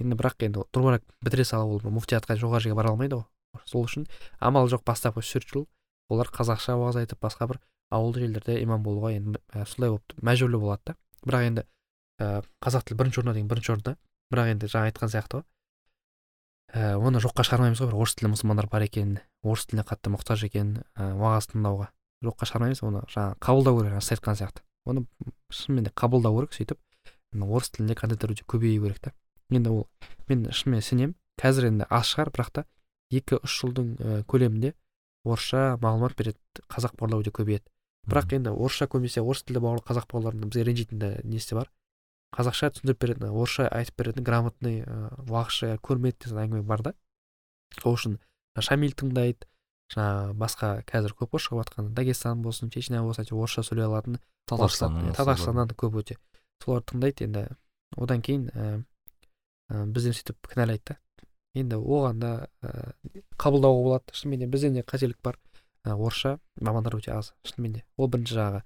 Енді 0.00 0.16
бірақ 0.18 0.42
енді 0.44 0.64
дұрбарак 0.74 1.04
бітіре 1.24 1.44
сала 1.44 1.64
ол 1.64 1.80
муфтиятқа 1.80 2.36
жоғары 2.36 2.66
жерге 2.66 2.76
бара 2.76 2.90
алмайды 2.92 3.20
ғой. 3.20 3.26
Сол 3.64 3.86
үшін 3.86 4.06
амал 4.40 4.68
жоқ 4.68 4.84
бастапқы 4.84 5.22
үш 5.22 5.32
төрт 5.32 5.52
жыл 5.52 5.66
олар 6.12 6.28
қазақша 6.28 6.76
уағыз 6.76 7.00
айтып 7.04 7.22
басқа 7.22 7.48
бір 7.52 7.60
ауылды 7.90 8.24
жерлерде 8.24 8.58
имам 8.62 8.82
болуға 8.82 9.14
енді 9.16 9.40
ә, 9.54 9.64
солай 9.64 9.94
болып 9.94 10.16
мәжбүрлі 10.20 10.60
болады 10.60 10.82
да. 10.92 10.96
Бірақ 11.24 11.46
енді 11.48 11.64
ә, 12.20 12.42
қазақ 12.60 12.88
тілі 12.88 12.98
бірінші 13.00 13.20
орында 13.22 13.36
деген 13.38 13.48
бірінші 13.48 13.72
орында. 13.72 13.96
Бірақ 14.32 14.52
енді 14.52 14.70
жаңа 14.70 14.90
айтқан 14.90 15.12
сияқты 15.14 15.40
ғой. 15.40 15.46
Ә, 16.74 16.96
оны 16.98 17.22
жоққа 17.22 17.46
шығармаймыз 17.46 17.80
ғой 17.80 17.92
бір 17.92 18.00
орыс 18.02 18.16
тілді 18.18 18.34
мұсылмандар 18.34 18.68
бар 18.68 18.84
екен 18.86 19.18
орыс 19.46 19.66
тіліне 19.70 19.86
қатты 19.86 20.12
мұқтаж 20.12 20.44
екен 20.50 20.82
ә, 20.98 21.14
уағыз 21.14 21.52
тыңдауға. 21.54 21.88
Жоққа 22.24 22.48
шығармаймыз 22.48 22.82
оны 22.86 23.02
жаңағы 23.12 23.38
қабылдау 23.44 23.78
керек 23.80 23.92
жаңа 23.92 24.04
сіз 24.06 24.16
айтқан 24.16 24.38
сияқты. 24.40 24.62
Оны 24.86 25.04
шынымен 25.50 25.84
де 25.88 25.92
қабылдау 25.92 26.40
керек 26.40 26.56
сөйтіп 26.56 26.78
орыс 27.36 27.70
тілінде 27.74 27.94
контенттер 27.98 28.32
өте 28.32 28.46
көбею 28.48 28.82
керек 28.86 29.00
та. 29.02 29.12
Енді 29.50 29.70
ол 29.70 29.86
мен 30.28 30.46
шынымен 30.50 30.82
сенемін 30.82 31.14
қазір 31.40 31.68
енді 31.68 31.86
аз 31.90 32.08
шығар 32.12 32.32
бірақ 32.32 32.50
та 32.52 32.64
екі 33.10 33.40
үш 33.42 33.60
жылдың 33.60 33.90
ә, 34.00 34.22
көлемінде 34.24 34.72
орысша 35.26 35.76
мағлұмат 35.82 36.16
береді 36.16 36.38
қазақ 36.72 36.96
бауырлар 36.96 37.22
өте 37.26 37.34
көбейеді. 37.36 37.66
Бірақ 38.06 38.36
енді 38.38 38.54
орысша 38.54 38.88
көбінесе 38.88 39.20
орыс 39.20 39.44
тілді 39.44 39.62
бауыр 39.66 39.82
қазақ 39.84 40.08
бауырлардың 40.12 40.50
бізге 40.50 40.64
ренжитін 40.64 41.02
несі 41.26 41.58
бар. 41.58 41.70
Қазақша 42.36 42.72
түсіндіріп 42.74 43.00
беретін 43.02 43.28
орысша 43.30 43.68
айтып 43.68 43.98
беретін 44.00 44.24
грамотный 44.26 44.80
ыыы 44.82 45.26
уағызшы 45.30 45.76
көрмеді 45.82 46.24
деген 46.24 46.40
әңгіме 46.44 46.62
бар 46.66 46.82
да. 46.82 46.94
Сол 47.82 47.94
үшін 47.98 48.18
шамиль 48.58 48.94
тыңдайды 48.94 49.46
жаңағы 49.94 50.34
басқа 50.40 50.70
қазір 50.88 51.14
көп 51.18 51.34
қой 51.36 51.42
шығып 51.44 51.62
жатқан 51.62 51.92
дагестан 51.94 52.42
болсын 52.42 52.70
чечня 52.74 53.02
болсын 53.06 53.24
әйтеуір 53.24 53.44
орысша 53.46 53.62
сөйлей 53.66 53.86
алатын. 53.86 54.18
Татарстаннан 54.46 55.04
орысша- 55.10 55.16
татарстаннан 55.16 55.68
да. 55.68 55.74
көп 55.74 55.98
өте. 56.02 56.16
Солар 56.64 56.82
тыңдайды 56.82 57.26
енді. 57.26 57.46
Одан 57.96 58.22
кейін 58.22 58.48
ііі 58.50 59.84
бізден 59.94 60.14
сөйтіп 60.16 60.50
кінәлайды 60.52 60.82
да. 60.90 60.96
Енді 61.54 61.76
оған 61.78 62.18
да 62.22 62.32
ііі 62.62 63.22
қабылдауға 63.38 63.82
болады. 63.86 64.12
Шынымен 64.12 64.38
де 64.44 64.46
бізде 64.46 64.70
де 64.70 64.82
қателік 64.82 65.18
бар. 65.22 65.38
І 65.86 65.94
орысша 65.94 66.38
мамандар 66.60 66.98
өте 66.98 67.12
аз. 67.14 67.34
Шынымен 67.44 67.78
де. 67.78 67.84
Ол 67.96 68.08
бірінші 68.08 68.34
жағы 68.34 68.62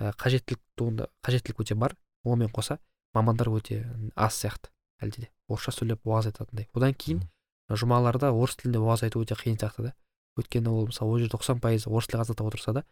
ә, 0.00 0.14
қажеттілік 0.14 0.60
туында 0.76 1.08
қажеттілік 1.22 1.64
өте 1.64 1.74
бар. 1.74 1.96
Онымен 2.24 2.52
қоса 2.54 2.78
мамандар 3.14 3.48
өте 3.50 3.84
аз 4.14 4.38
сияқты. 4.38 4.70
Әлде 5.02 5.26
де. 5.26 5.30
Орысша 5.48 5.72
сөйлеп 5.74 6.04
уағыз 6.06 6.30
айтатындай. 6.30 6.68
Одан 6.74 6.94
кейін 6.94 7.24
жұмаларда 7.70 8.30
орыс 8.34 8.56
тілінде 8.56 8.78
уағыз 8.78 9.04
айту 9.08 9.22
өте 9.24 9.34
қиын 9.34 9.58
сияқты 9.58 9.82
да. 9.90 9.94
Өйткені 10.40 10.68
ол 10.72 10.86
мысалы 10.90 11.10
ол 11.14 11.18
жерде 11.20 11.34
тоқсан 11.36 11.60
пайыз 11.60 11.86
орыс 11.86 12.06
тілі 12.10 12.22
қазақтап 12.22 12.48
отырса 12.50 12.72
да 12.76 12.84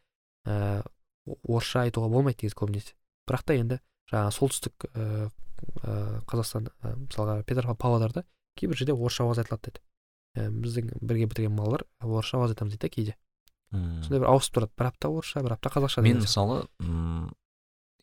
ә, 0.46 0.82
орысша 1.48 1.82
айтуға 1.86 2.08
болмайды 2.12 2.44
негізі 2.46 2.56
көбінесе. 2.60 2.94
Бірақ 3.28 3.42
та 3.44 3.54
енді 3.58 3.80
жаңағы 4.12 4.34
солтүстік 4.38 4.86
ә, 4.94 5.30
ә, 5.82 6.20
қазақстан 6.30 6.68
ә, 6.82 6.94
мысалға 6.96 7.42
петропавл 7.44 7.76
павлодарда 7.76 8.24
кейбір 8.56 8.76
жерде 8.80 8.94
орысша 8.96 9.24
уағыз 9.26 9.42
айтылады 9.44 9.70
деді 9.72 9.82
ә, 10.38 10.48
біздің 10.52 10.92
бірге 11.02 11.26
бітірген 11.28 11.56
балалар 11.58 11.84
орысша 12.00 12.38
уағыз 12.40 12.54
айтамыз 12.56 12.76
дейді 12.76 12.86
да 12.86 12.88
кейде. 12.94 13.16
Мм. 13.70 14.02
сондай 14.02 14.20
бір 14.22 14.30
ауысып 14.32 14.54
тұрады. 14.56 14.72
Бір 14.78 14.86
апта 14.88 15.08
орысша 15.12 15.42
бір 15.44 15.52
апта 15.58 15.68
қазақша 15.74 16.00
мен 16.02 16.22
мысалы 16.22 16.62
м, 16.80 17.28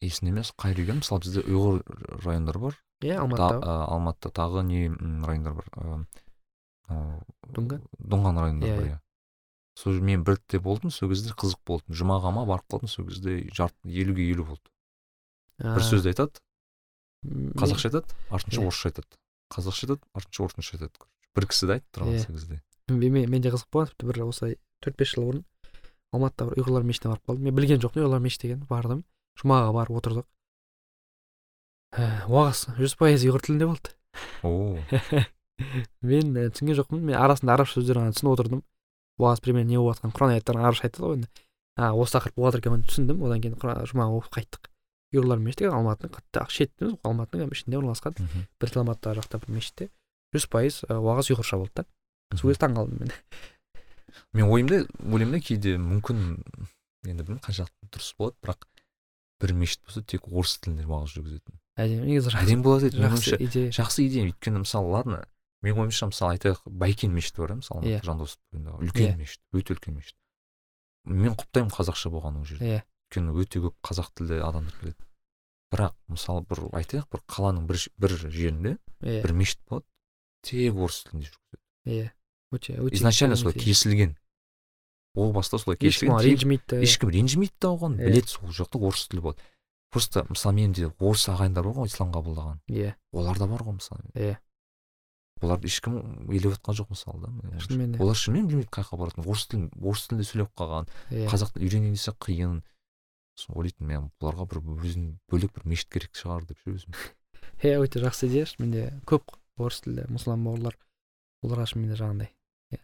есімде 0.01 0.29
емес 0.35 0.51
қай 0.61 0.75
регион 0.77 0.99
мысалы 1.01 1.23
бізде 1.25 1.41
ұйғыр 1.41 1.81
райондары 2.25 2.59
бар. 2.67 2.77
Иә 3.01 3.15
Та- 3.17 3.23
алматыда 3.25 3.73
алматыда 3.89 4.29
тағы 4.37 4.61
не 4.67 4.83
райондар 5.25 5.53
бар? 5.57 5.65
Ы, 5.75 6.05
ы, 6.93 6.99
Дүнген? 7.55 7.81
дүнған 7.97 8.39
райондар 8.43 8.69
Иә, 8.69 8.75
бар 8.77 8.85
иә. 8.91 8.99
Сол 9.75 9.99
мен 9.99 10.23
бірде 10.23 10.59
болдым 10.59 10.91
сол 10.91 11.11
кезде 11.11 11.35
қызық 11.35 11.61
болды 11.67 11.99
жұмаға 11.99 12.31
ма 12.35 12.45
барып 12.47 12.67
қалдым 12.71 12.91
сол 12.91 13.07
кезде 13.09 13.41
жарты 13.53 13.89
елуге 13.89 14.29
елу 14.31 14.47
болды. 14.51 14.63
Бір 15.59 15.83
сөзді 15.83 16.13
айтады 16.13 16.41
қазақша 17.25 17.89
айтады 17.89 18.15
артынша 18.29 18.61
орысша 18.61 18.89
айтады. 18.91 19.19
Қазақша 19.53 19.87
айтады 19.87 20.01
артынша 20.13 20.45
орысша 20.45 20.77
айтады. 20.77 21.09
Бір 21.35 21.47
кісі 21.51 21.67
де 21.67 21.77
айтып 21.77 21.97
тұрған 21.97 22.21
сол 22.23 22.37
кезде. 22.37 22.61
Мен, 22.87 23.29
менде 23.29 23.51
қызық 23.51 23.71
болған 23.73 23.91
тіпті 23.91 24.09
бір 24.11 24.21
осылай 24.27 24.57
төрт 24.83 24.97
бес 24.99 25.13
жыл 25.15 25.27
бұрын 25.27 25.43
алматыда 26.15 26.49
бір 26.49 26.61
ұйғырлар 26.61 26.85
мешітіне 26.87 27.15
барып 27.15 27.29
қалдым. 27.29 27.47
Мен 27.47 27.55
білген 27.57 27.81
жоқпын 27.83 28.03
ұйғырлар 28.03 28.23
мешіті 28.23 28.51
екенін 28.51 28.67
бардым. 28.69 29.03
Жұмаға 29.41 29.71
барып 29.75 29.99
отырдық. 29.99 30.27
Ә, 31.95 32.05
уағыз 32.29 32.61
жүз 32.77 32.95
пайыз 32.99 33.25
ұйғыр 33.27 33.43
тілінде 33.47 33.67
болды. 33.71 33.95
О. 34.45 34.77
Мен 36.09 36.37
ә, 36.39 36.47
түсінген 36.53 36.79
жоқпын. 36.79 37.03
Мен 37.09 37.19
арасында 37.19 37.55
арабша 37.57 37.79
сөздер 37.79 37.99
ғана 37.99 38.15
түсініп 38.15 38.35
отырдым. 38.35 38.63
Уағыз 39.21 39.41
примерно 39.43 39.71
не 39.71 39.79
болып 39.79 39.97
жатқанын 39.97 40.15
құран 40.15 40.35
аяттарын 40.35 40.65
арабша 40.65 40.87
айтады 40.87 41.05
ғой 41.05 41.19
енді 41.19 41.29
а 41.75 41.91
осы 41.93 42.15
тақырып 42.15 42.37
болып 42.39 42.55
жатыр 42.55 42.63
екен 42.63 42.85
түсіндім. 42.87 43.23
Одан 43.27 43.41
кейін 43.43 43.55
жұмаға 43.91 44.19
оқып 44.19 44.37
қайттық. 44.37 44.69
Ұйғырлар 45.15 45.41
мешіті 45.43 45.67
алматының 45.71 46.13
қатты 46.15 46.43
шет 46.51 46.71
алматының 47.03 47.51
ішінде 47.55 47.79
орналасқан 47.79 48.15
бір 48.59 48.71
километр 48.71 49.19
жақта 49.19 49.39
бір 49.43 49.53
мешітте 49.57 49.89
жүз 50.35 50.47
пайыз 50.51 50.79
уағыз 50.87 51.31
ұйғырша 51.35 51.59
болды 51.59 51.83
да. 51.83 51.85
Сол 52.35 52.51
кезде 52.51 52.65
таңқалдым 52.65 53.03
мен. 53.03 53.13
Мен 54.35 54.49
ойымда 54.51 54.81
ойлаймын 55.03 55.35
да 55.35 55.43
кейде 55.43 55.75
мүмкін 55.79 56.23
енді 57.05 57.23
білмеймін 57.23 57.43
қаншалықты 57.43 57.91
дұрыс 57.91 58.11
болады 58.19 58.39
бірақ 58.43 58.67
бір 59.43 59.55
мешіт 59.59 59.83
болса 59.85 60.03
тек 60.03 60.27
орыс 60.31 60.57
тілінде 60.63 60.87
уағыз 60.87 61.15
жүргізетін. 61.15 61.59
Әдемі 61.75 62.07
негізі 62.07 62.35
әдемі 62.39 62.63
болады 62.63 62.89
еді 62.89 63.03
жақсы 63.03 63.39
идея. 63.39 63.71
Жақсы 63.75 64.07
идея. 64.07 64.29
Өйткені 64.31 64.63
мысалы 64.63 64.91
ладно 64.95 65.23
менің 65.65 65.81
ойымша 65.85 66.07
мысалы 66.11 66.35
айтайық 66.37 66.61
байкен 66.69 67.11
мешіті 67.15 67.41
бар 67.41 67.51
иә 67.55 67.57
мысалы 67.61 67.81
Иә. 67.89 68.01
жандосов 68.05 68.39
бойындағы 68.53 68.85
үлкен 68.85 69.09
Иә. 69.09 69.17
мешіт 69.17 69.41
өте 69.53 69.73
үлкен 69.75 69.95
мешіт. 69.97 70.15
Мен 71.05 71.33
құптаймын 71.35 71.71
қазақша 71.73 72.09
болғанын 72.13 72.39
ол 72.41 72.45
жерде 72.45 72.65
иә. 72.65 72.81
Өйткені 73.09 73.35
өте 73.41 73.61
көп 73.65 73.75
қазақ 73.85 74.11
тілді 74.17 74.39
адамдар 74.45 74.73
келеді. 74.79 75.01
Бірақ 75.73 75.93
мысалы 76.09 76.45
бір 76.49 76.61
айтайық 76.79 77.07
бір 77.11 77.21
қаланың 77.27 77.65
бір, 77.69 77.77
бір 77.97 78.15
жерінде 78.29 78.77
иә. 79.01 79.21
бір 79.23 79.33
мешіт 79.33 79.59
болады. 79.69 79.85
Тек 80.45 80.75
орыс 80.75 81.03
тілінде 81.09 81.29
жүргізеді. 81.29 81.61
Иә. 81.85 82.11
Өте 82.53 82.77
өте 82.79 82.95
изначально 82.95 83.35
солай 83.35 83.53
кесілген 83.57 84.15
о 85.15 85.31
баста 85.31 85.57
солай 85.57 85.77
ешкім 85.79 86.09
кесілген 86.11 86.17
тек- 86.19 86.25
ренжімейді 86.29 86.63
да, 86.67 86.75
иә. 86.77 86.83
ешкім 86.83 87.09
ренжімейді 87.09 87.53
да 87.61 87.67
оған. 87.73 87.95
Иә. 87.97 88.05
біледі 88.09 88.27
сол 88.27 88.49
жақта 88.49 88.79
орыс 88.81 89.07
тілі 89.09 89.21
болады. 89.21 89.41
Просто 89.91 90.25
мысалы 90.29 90.53
менде 90.55 90.89
орыс 90.99 91.27
ағайындар 91.31 91.63
бар 91.63 91.73
ғой 91.73 91.87
ислам 91.87 92.11
қабылдаған. 92.11 92.59
Иә. 92.69 92.95
Олар 93.13 93.37
да 93.39 93.47
бар 93.47 93.61
ғой 93.63 93.77
мысалы. 93.79 94.01
Иә. 94.13 94.37
Оларды 95.45 95.69
ешкім 95.69 95.97
елеп 96.29 96.55
жатқан 96.55 96.77
жоқ 96.79 96.93
мысалы 96.93 97.25
да. 97.25 97.59
Шынымен 97.63 97.95
де. 97.95 98.01
олар 98.03 98.17
шынымен 98.19 98.47
білмейді 98.49 98.71
қай 98.73 98.85
жаққа 98.85 98.99
баратынын 99.01 99.29
орыс 99.29 99.45
тілін 99.51 99.67
орыс 99.81 100.07
тілінде 100.07 100.27
сөйлеп 100.29 100.51
қалған 100.57 100.89
иә. 101.11 101.27
қазақ 101.31 101.53
тілін 101.55 101.67
үйренейін 101.69 101.95
десе 101.95 102.13
қиын. 102.25 102.61
Сосын 103.35 103.57
ойлайтынмын 103.59 103.91
мен 103.91 104.09
бұларға 104.19 104.47
бір 104.51 104.61
өзін 104.85 105.07
бөлек 105.31 105.53
бір 105.55 105.67
мешіт 105.67 105.89
керек 105.91 106.15
шығар 106.15 106.45
деп 106.47 106.61
ше 106.63 106.75
өзім. 106.75 106.95
Иә 107.63 107.79
өте 107.83 107.99
жақсы 108.03 108.29
идея 108.29 108.47
шынымен 108.47 108.71
де. 108.71 108.85
Көп 109.05 109.35
орыс 109.59 109.81
тілді 109.83 110.07
мұсылман 110.11 110.47
бауырлар 110.47 110.79
оларға 111.43 111.67
шынымен 111.71 111.91
де 111.91 111.99
жаңағыдай 111.99 112.31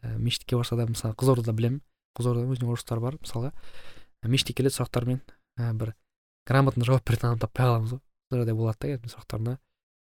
ә, 0.04 0.18
мешітке 0.18 0.56
барса 0.56 0.76
да 0.76 0.86
мысалы 0.88 1.16
қызылордада 1.16 1.56
білемін. 1.56 1.82
Қызылордада 2.18 2.52
өзінің 2.52 2.72
орыстары 2.76 3.02
бар 3.04 3.18
мысалға. 3.22 3.52
Мешітке 4.28 4.60
келеді 4.60 4.76
сұрақтармен. 4.78 5.22
Бір 5.80 5.94
грамотно 6.48 6.86
жауап 6.86 7.06
беретін 7.08 7.32
адам 7.32 7.42
таппай 7.42 7.68
қаламыз 7.68 7.96
ғой. 7.96 8.02
Сол 8.30 8.42
жағдай 8.42 8.58
болады 8.58 8.80
да 8.82 8.92
кәдімгі 8.92 9.14
сұрақтарына. 9.16 9.58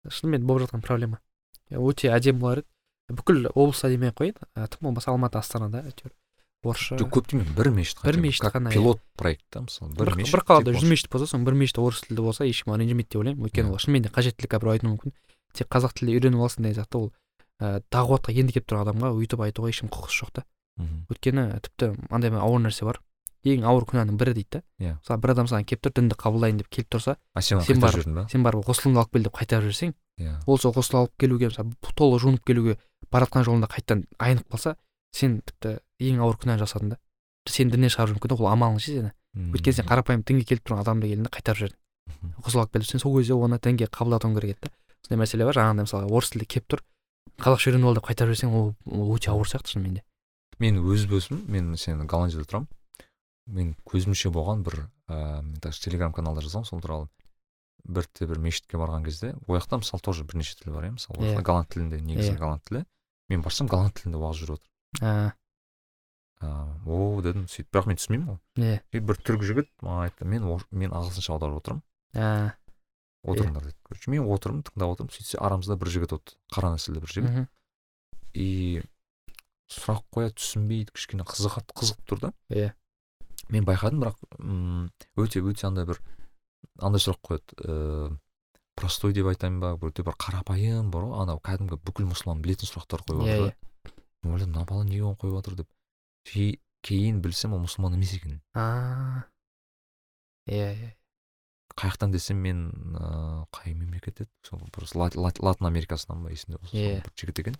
Шынымен 0.09 0.45
болып 0.47 0.67
жатқан 0.67 0.83
проблема. 0.85 1.21
Өте 1.69 2.09
әдемі 2.13 2.39
болар 2.39 2.63
еді. 2.63 2.67
Бүкіл 3.09 3.47
облыста 3.53 3.89
демей 3.89 4.09
ақ 4.11 4.19
қояйын. 4.21 4.37
Тым 4.69 4.79
болмаса 4.85 5.11
алматы 5.11 5.39
астанада 5.39 5.83
әйтеуір. 5.85 6.13
Орысша 6.59 6.97
жоқ 6.99 7.09
көп 7.15 7.29
демеймін 7.31 7.55
бір 7.55 7.69
мешіт 7.71 8.01
бір 8.03 8.17
мешіт 8.19 8.49
қана, 8.51 8.67
иә. 8.67 8.73
пилот 8.75 8.99
проект 9.15 9.45
та 9.49 9.61
мысалы 9.63 9.95
бір, 9.95 10.09
мешіт 10.19 10.35
бір 10.35 10.43
қалада 10.43 10.73
жүз 10.75 10.89
мешіт 10.91 11.07
болса 11.09 11.29
соның 11.31 11.45
бір 11.47 11.55
мешіті 11.55 11.79
орыс 11.79 12.01
тілді 12.03 12.25
болса 12.25 12.43
ешкім 12.43 12.75
ренжімейді 12.75 13.07
деп 13.09 13.21
ойлаймын. 13.21 13.45
Өйткені 13.47 13.69
Иә. 13.69 13.71
ол 13.71 13.79
шынымен 13.79 14.03
де 14.03 14.11
қажеттілік 14.11 14.59
біреу 14.59 14.73
айтуы 14.75 14.89
мүмкін. 14.91 15.13
Тек 15.55 15.69
қазақ 15.71 15.95
тілінде 15.95 16.19
үйреніп 16.19 16.43
алсын 16.43 16.67
деген 16.67 16.83
сияқты 16.83 16.99
ол 16.99 17.07
дағуатқа 17.95 18.35
енді 18.35 18.53
келіп 18.57 18.67
тұрған 18.67 18.83
адамға 18.83 19.13
өйтіп 19.23 19.39
айтуға 19.47 19.71
ешкім 19.71 19.87
құқысы 19.87 20.19
жоқ 20.19 20.31
та. 20.35 20.43
Өйткені 21.07 21.47
тіпті 21.63 21.95
андай 22.11 22.29
бір 22.35 22.43
ауыр 22.43 22.59
нәрсе 22.67 22.83
бар. 22.91 22.99
Ең 23.45 23.63
ауыр 23.63 23.85
күнәнің 23.87 24.17
бірі 24.19 24.33
дейді 24.35 24.49
да. 24.59 24.61
Иә. 24.79 24.93
мысалы 24.99 25.21
бір 25.23 25.31
адам 25.35 25.47
саған 25.47 25.65
келіп 25.69 25.81
тұр 25.85 25.93
дінді 25.99 26.15
қабылдайын 26.19 26.57
деп 26.59 26.69
келіп 26.69 26.89
тұрса 26.91 27.15
а 27.33 27.41
сен 27.41 27.61
сен 27.61 27.79
барып- 27.79 28.07
ба 28.15 28.25
сен 28.29 28.43
барып 28.43 28.65
ғұсылыңды 28.67 28.99
алып 28.99 29.11
кел 29.13 29.23
деп 29.23 29.35
қайтарып 29.39 29.69
жіберсең 29.69 29.93
иә. 30.19 30.33
ол 30.45 30.57
сол 30.59 30.73
ғұсыл 30.75 30.97
алып 30.99 31.13
келуге 31.19 31.47
мысалы 31.47 31.71
толық 31.95 32.19
жуынып 32.19 32.43
келуге 32.45 32.77
баратқан 33.11 33.43
жолында 33.47 33.67
қайтадан 33.71 34.03
айнып 34.19 34.47
қалса 34.51 34.75
сен 35.15 35.39
тіпті 35.41 35.79
ең 35.99 36.19
ауыр 36.19 36.35
күнәні 36.35 36.59
жасадың 36.65 36.89
да. 36.89 36.97
Сені 37.47 37.71
діннен 37.71 37.89
шығару 37.89 38.13
мүмкін 38.19 38.29
да 38.29 38.35
ол 38.35 38.51
амалың 38.51 38.79
ше 38.83 38.91
сені 38.99 39.11
өйткені 39.55 39.73
сен 39.79 39.85
қарапайым 39.87 40.23
дінге 40.27 40.43
келіп 40.45 40.67
тұрған 40.67 40.83
адамды 40.83 41.07
келдің 41.09 41.31
қайтарып 41.33 41.57
жібердің 41.63 42.35
ғұсыл 42.43 42.59
алып 42.59 42.73
келді 42.75 42.85
сен 42.91 42.99
сол 42.99 43.15
кезде 43.17 43.33
оны 43.33 43.57
дінге 43.63 43.87
қабылдатуың 43.87 44.35
керек 44.35 44.57
еді 44.57 44.67
да. 44.67 44.71
Сондай 45.07 45.23
мәселе 45.23 45.45
бар. 45.47 45.55
Жаңағыдай 45.55 45.85
мысалы 45.87 46.11
орыс 46.11 46.29
тілді 46.29 46.45
келіп 46.45 46.67
тұр 46.69 46.81
қазақша 47.39 47.71
үйреніп 47.71 47.87
ал 47.89 47.95
деп 47.95 48.05
қайтарып 48.09 48.35
жіберсең 48.35 48.53
ол 48.53 48.75
ол 48.85 49.15
өте 49.15 49.31
ауыр 49.31 49.47
сияқты 49.47 49.71
шынымен 49.73 49.93
де. 49.97 50.03
Мен 50.59 50.77
өз 50.83 51.07
өзім 51.07 51.45
мен 51.47 51.75
сен 51.79 52.05
голландияда 52.05 52.45
тұрамын. 52.45 52.67
Мен 53.49 53.73
көзімше 53.89 54.29
болған 54.33 54.63
бір 54.63 54.77
ыыы 55.09 55.41
мен 55.41 55.55
даже 55.63 55.81
телеграм 55.81 56.13
каналда 56.13 56.41
жазамын 56.45 56.65
сол 56.69 56.81
туралы. 56.81 57.09
Бірде 57.83 58.27
бір 58.27 58.39
мешітке 58.43 58.77
барған 58.77 59.05
кезде 59.05 59.33
ол 59.47 59.57
жақта 59.57 59.79
мысалы 59.81 60.01
тоже 60.03 60.23
бірнеше 60.27 60.57
тіл 60.59 60.73
бар 60.75 60.89
иә 60.89 60.95
мысалы 60.97 61.19
жақта 61.23 61.39
Иә. 61.41 61.45
голланд 61.47 61.69
тілінде 61.73 62.01
негізі 62.01 62.33
Иә. 62.33 62.37
голланд 62.37 62.63
тілі. 62.67 62.85
Мен 63.29 63.41
барсам 63.41 63.67
голланд 63.71 63.93
тілінде 63.95 64.19
уағыз 64.19 64.41
жүріп 64.43 64.59
отыр. 64.59 64.69
Ыыы 65.01 65.31
о 66.87 67.21
дедім 67.21 67.47
сөйтіп. 67.51 67.67
Бірақ 67.73 67.87
мен 67.89 67.97
түсінбеймін 67.99 68.27
ғой 68.29 68.39
иә. 68.63 69.01
Бір 69.03 69.17
түрік 69.27 69.43
жігіт 69.43 69.69
маған 69.83 70.05
айтты 70.07 70.25
мен 70.25 70.45
мен 70.71 70.91
ағылшынша 70.95 71.33
аударып 71.35 71.59
отырмын 71.59 71.81
а. 72.15 72.53
Отырыңдар 73.27 73.65
деді. 73.67 73.75
Короче 73.83 74.11
мен 74.11 74.23
отырмын 74.23 74.63
тыңдап 74.63 74.93
отырмын. 74.95 75.11
Сөйтсе 75.11 75.39
арамызда 75.43 75.75
бір 75.75 75.91
жігіт 75.91 76.13
отыр 76.15 76.37
қара 76.55 76.71
нәсілді 76.75 77.01
бір 77.03 77.11
жігіт. 77.15 77.49
И 78.39 78.83
сұрақ 79.69 80.05
қояды 80.15 80.37
түсінбейді 80.39 80.93
кішкене 80.95 81.25
қызығады 81.27 81.75
қызық 81.75 81.99
тұр 82.07 82.19
да. 82.23 82.31
Иә. 82.49 82.71
Мен 83.49 83.65
байқадым 83.65 84.01
бірақ 84.03 84.17
м, 84.39 84.89
өте 85.17 85.41
өте 85.41 85.67
андай 85.67 85.85
бір 85.89 85.99
андай 86.79 87.01
сұрақ 87.01 87.21
қояды. 87.25 87.55
Ыыы 87.65 88.19
простой 88.79 89.11
деп 89.13 89.27
айтайын 89.27 89.59
ба? 89.59 89.73
Өте 89.81 90.03
бір 90.07 90.15
қарапайым 90.15 90.91
бар 90.93 91.03
ғой. 91.09 91.21
Анау 91.23 91.39
кәдімгі 91.43 91.79
бүкіл 91.83 92.07
мұсылман 92.11 92.41
білетін 92.45 92.69
сұрақтар 92.69 93.03
қойып 93.03 93.25
Иә, 93.25 93.35
жатыр 93.35 93.49
да. 93.49 93.91
мен 94.23 94.33
ойладым 94.35 94.53
мына 94.55 94.65
бала 94.69 94.83
неге 94.85 95.03
оны 95.03 95.17
қойып 95.19 95.35
жатыр 95.41 95.55
деп. 95.63 95.69
Кей- 96.25 96.59
кейін 96.85 97.19
білсем 97.21 97.53
ол 97.53 97.59
мұсылман 97.65 97.95
емес 97.97 98.13
екен. 98.15 98.39
А. 98.53 99.25
Иә 100.47 100.71
иә 100.77 100.93
қай 101.75 101.91
жақтан 101.91 102.11
десем 102.11 102.37
мен 102.43 102.69
ыыы 102.95 103.45
қай 103.51 103.73
мемлекет 103.73 104.21
еді? 104.21 104.29
Сол 104.43 104.59
бір 104.59 104.87
Ла- 104.95 105.11
Ла- 105.15 105.35
латын 105.39 105.67
америкасынан 105.67 106.23
ба 106.23 106.31
есімде 106.31 106.57
болса 106.59 106.75
Иә. 106.77 107.03
бір 107.03 107.11
жігіт 107.15 107.39
екен. 107.39 107.55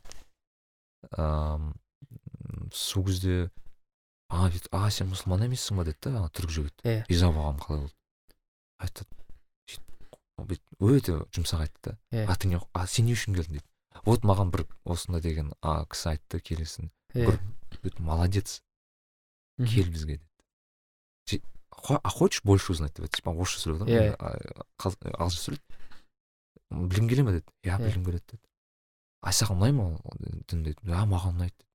Ыыы 1.18 1.74
сол 2.74 3.06
кезде 3.06 3.50
а 4.30 4.50
дейді 4.50 4.70
а 4.72 4.90
сен 4.94 5.10
мұсылман 5.12 5.46
емессің 5.48 5.78
ба 5.80 5.86
деді 5.88 5.98
да 6.06 6.10
ана 6.20 6.30
түрік 6.30 6.50
жігіт. 6.54 6.82
Иә. 6.86 7.06
риза 7.10 7.30
болғаным 7.34 7.60
қалай 7.64 7.82
болды? 7.82 7.96
Айтады 8.80 9.10
сөйтіп 9.68 10.46
бүйтіп 10.50 10.86
өте 10.86 11.16
жұмсақ 11.36 11.64
айтты 11.66 11.82
да. 11.92 11.98
Иә. 12.12 12.26
а 12.30 12.36
ты 12.36 12.48
не 12.48 12.60
а 12.74 12.88
сен 12.88 13.06
не 13.10 13.14
үшін 13.18 13.36
келдің 13.36 13.58
дейді 13.60 13.66
вот 14.06 14.24
маған 14.24 14.52
бір 14.54 14.66
осындай 14.86 15.22
деген 15.22 15.54
а, 15.62 15.84
кісі 15.86 16.14
айтты 16.14 16.40
келесің. 16.40 16.92
Иә 17.14 17.26
Бір- 17.26 17.40
Говорит, 17.80 18.00
молодец. 18.00 18.62
Кел 19.58 19.86
бізге 19.92 20.18
деді. 20.18 20.24
Же- 21.30 21.42
«Хо- 21.70 22.00
а 22.04 22.10
хочешь 22.10 22.44
больше 22.44 22.72
узнать? 22.72 22.94
Деп 22.96 23.10
типа 23.14 23.32
орысша 23.32 23.60
сөйлеп 23.60 23.88
Иә. 23.90 24.16
отырмын 24.16 24.60
ағылшынша 24.80 25.44
сөйлейді 25.44 25.64
білгің 26.72 27.10
келе 27.10 27.24
ма 27.24 27.32
деді? 27.36 27.46
Иә 27.64 27.76
Иә. 27.78 27.84
білгім 27.86 28.06
келеді 28.06 28.24
деді. 28.32 28.42
А 29.22 29.30
саған 29.32 29.58
ұнай 29.60 29.72
ма 29.76 29.84
ол 30.00 30.16
дін 30.48 30.64
деді? 30.64 30.80
Иә 30.84 31.04
маған 31.10 31.36
ұнайды. 31.36 31.66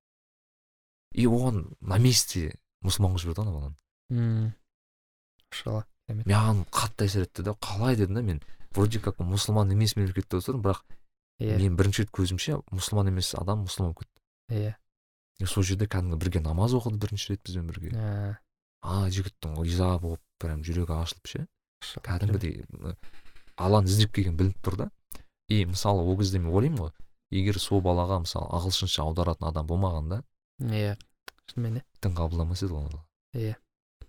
И 1.14 1.26
оған 1.30 1.64
на 1.80 1.98
месте 2.02 2.50
мұсылман 2.84 3.14
қылып 3.14 3.22
жіберді 3.24 3.44
ана 3.44 3.54
баланы 3.54 3.76
М. 4.10 4.52
машалла 5.50 5.84
керемет 6.06 6.28
маған 6.28 6.64
қатты 6.74 7.08
әсер 7.08 7.28
етті 7.28 7.46
да 7.46 7.54
қалай 7.54 7.96
дедім 7.96 8.18
да 8.18 8.22
мен 8.22 8.42
вроде 8.74 9.00
как 9.00 9.22
мұсылман 9.22 9.72
емес 9.72 9.96
мемлекетте 9.96 10.40
отырмын 10.40 10.64
бірақ 10.66 10.82
иә 11.40 11.58
мен 11.62 11.76
бірінші 11.78 12.04
рет 12.04 12.12
көзімше 12.14 12.58
мұсылман 12.70 13.12
емес 13.12 13.34
адам 13.38 13.64
мұсылман 13.64 13.94
болып 13.94 14.04
кетті. 14.04 14.20
Иә 14.50 14.74
и 15.42 15.46
сол 15.50 15.64
жерде 15.66 15.86
кәдімгі 15.90 16.18
бірге 16.18 16.42
намаз 16.42 16.74
оқыды 16.74 16.98
бірінші 17.02 17.32
рет 17.32 17.42
бізбен 17.46 17.66
бірге. 17.70 17.90
Ә, 17.94 18.36
а 18.82 19.08
жігіттің 19.10 19.56
риза 19.64 19.96
болып 19.98 20.22
прям 20.38 20.62
жүрегі 20.62 20.94
ашылып 20.94 21.26
ше. 21.26 21.46
Кәдімгідей 22.04 22.62
алланы 23.56 23.90
іздеп 23.90 24.12
келген 24.14 24.36
білініп 24.38 24.60
тұр 24.62 24.76
да. 24.84 24.90
И 25.48 25.64
мысалы 25.66 26.04
ол 26.04 26.18
кезде 26.18 26.38
мен 26.38 26.54
ойлаймын 26.54 26.86
ғой 26.86 26.92
егер 27.34 27.58
сол 27.58 27.82
балаға 27.82 28.20
мысалы 28.22 28.46
ағылшынша 28.54 29.02
аударатын 29.02 29.48
адам 29.48 29.66
болмағанда 29.66 30.22
иә 30.62 30.94
шынымен 31.50 31.80
иә 31.80 31.84
дін 32.02 32.14
қабылдамас 32.14 32.62
еді 32.62 32.74
бала. 32.74 33.02
Иә. 33.34 33.56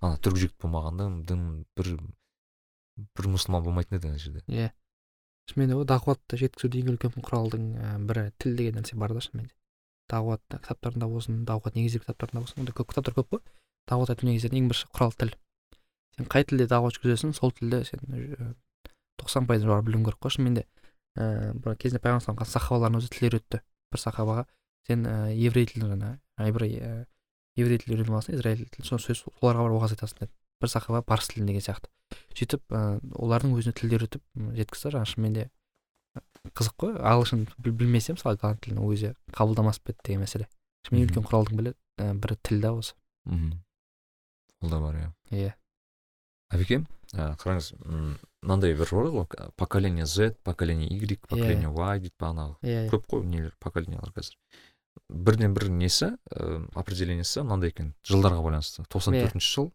ана 0.02 0.18
түрік 0.22 0.42
жігіт 0.44 0.58
болмағанда 0.62 1.08
дін 1.26 1.66
бір 1.78 1.96
бір 3.18 3.30
мұсылман 3.34 3.64
болмайтын 3.66 3.98
еді 3.98 4.10
ана 4.12 4.20
жерде. 4.22 4.44
Иә. 4.48 4.72
Шынымен 5.50 5.72
де 5.72 5.78
ғой 5.80 5.88
дағуатты 5.90 6.40
жеткізуде 6.42 6.82
ең 6.82 6.94
үлкен 6.94 7.16
құралдың 7.18 7.66
ә, 7.78 7.96
бірі 8.06 8.32
тіл 8.42 8.56
деген 8.58 8.80
нәрсе 8.80 8.98
бар 8.98 9.14
да 9.14 9.22
шынымен 9.22 9.50
де. 9.50 9.56
Дағуат 10.10 10.42
кітаптарында 10.54 11.10
болсын 11.10 11.44
дағуат 11.46 11.76
негіздер 11.78 12.06
кітаптарында 12.06 12.46
болсын 12.46 12.62
ондай 12.62 12.78
көп 12.78 12.92
кітаптар 12.94 13.18
көп 13.18 13.34
қой. 13.34 13.42
Дағуат 13.90 14.14
айту 14.14 14.30
негіздерінің 14.30 14.64
ең 14.64 14.70
бірінші 14.72 14.90
құрал 14.94 15.14
тіл. 15.18 15.34
Сен 16.18 16.30
қай 16.32 16.46
тілде 16.46 16.68
дағуат 16.70 16.98
жүргізесің 16.98 17.34
сол 17.38 17.54
тілді 17.58 17.84
сен 17.90 18.06
ә, 18.10 18.54
тоқсан 19.22 19.50
пайыздан 19.50 19.70
жоғары 19.70 19.86
білуің 19.90 20.06
керек 20.10 20.22
қой. 20.22 20.36
Шынымен 20.38 20.60
де 20.62 20.66
ііі 21.16 21.54
бір 21.64 21.78
кезінде 21.80 22.02
пайғамбар 22.04 22.50
сахабалардың 22.50 23.02
өзі 23.02 23.12
тіл 23.14 23.30
үйретті 23.30 23.62
бір 23.94 24.02
сахабаға 24.02 24.46
сен 24.88 25.06
ііі 25.06 25.48
еврей 25.50 25.70
тілін 25.70 25.94
жаңа 25.94 26.14
ііі 26.36 27.06
еврей 27.56 27.78
тілін 27.80 27.96
үйреніп 28.00 28.12
аласың 28.16 28.36
израиль 28.36 28.66
тілін 28.68 28.88
сол 28.90 29.00
сөз 29.00 29.22
соларға 29.40 29.64
барып 29.66 29.78
уағыз 29.80 29.94
айтасың 29.96 30.20
деді 30.26 30.32
бір 30.62 30.72
сахаба 30.72 31.02
парсы 31.08 31.32
тілін 31.34 31.48
деген 31.52 31.64
сияқты 31.64 31.88
сөйтіп 32.36 32.76
олардың 33.16 33.54
өзіне 33.56 33.76
тілді 33.80 33.96
үйретіп 34.00 34.24
жеткізді 34.60 34.92
жаңағы 34.96 35.12
шынымен 35.14 35.38
де 35.40 35.46
қызық 36.56 36.76
қой 36.84 36.98
ағылшын 37.00 37.46
біл- 37.64 37.78
білмесе 37.80 38.14
мысалы 38.16 38.38
голланд 38.42 38.60
тілін 38.66 38.82
ол 38.84 38.92
кезде 38.92 39.14
қабылдамас 39.36 39.80
па 39.84 39.92
еді 39.96 40.04
деген 40.06 40.24
мәселе 40.26 40.48
шынымен 40.88 41.08
үлкен 41.10 41.26
құралдың 41.30 41.62
бірі 41.62 41.74
бірі 42.22 42.38
тіл 42.44 42.62
да 42.62 42.74
осы 42.76 42.94
мхм 43.26 43.56
ол 44.62 44.70
да 44.76 44.80
бар 44.84 45.00
иә 45.00 45.10
иә 45.32 45.54
әбекем 46.54 46.86
ә, 47.16 47.34
қараңыз 47.40 47.72
мынандай 48.44 48.76
бір 48.78 48.92
бар 48.92 49.10
ғой 49.16 49.50
поколение 49.58 50.06
z 50.06 50.36
поколение 50.44 50.88
y 50.92 51.18
поколение 51.28 51.72
y 51.72 52.00
дейді 52.04 52.16
бағанағы 52.20 52.56
иә 52.62 52.86
көп 52.94 53.08
қой 53.12 53.26
нелер 53.26 53.56
поколениялар 53.60 54.12
қазір 54.16 54.36
бірден 55.10 55.54
бір 55.54 55.70
несі 55.70 56.14
ә, 56.32 56.66
определениесі 56.76 57.42
мынандай 57.44 57.70
екен 57.74 57.94
жылдарға 58.08 58.42
байланысты. 58.44 58.86
тоқсан 58.90 59.14
төртінші 59.18 59.54
жыл 59.56 59.72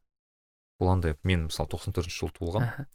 ол 0.80 0.88
андай 0.94 1.16
мен 1.22 1.46
мысалы 1.48 1.68
тоқсан 1.70 1.92
төртінші 1.96 2.18
жылы 2.24 2.32
туылғанмын 2.38 2.86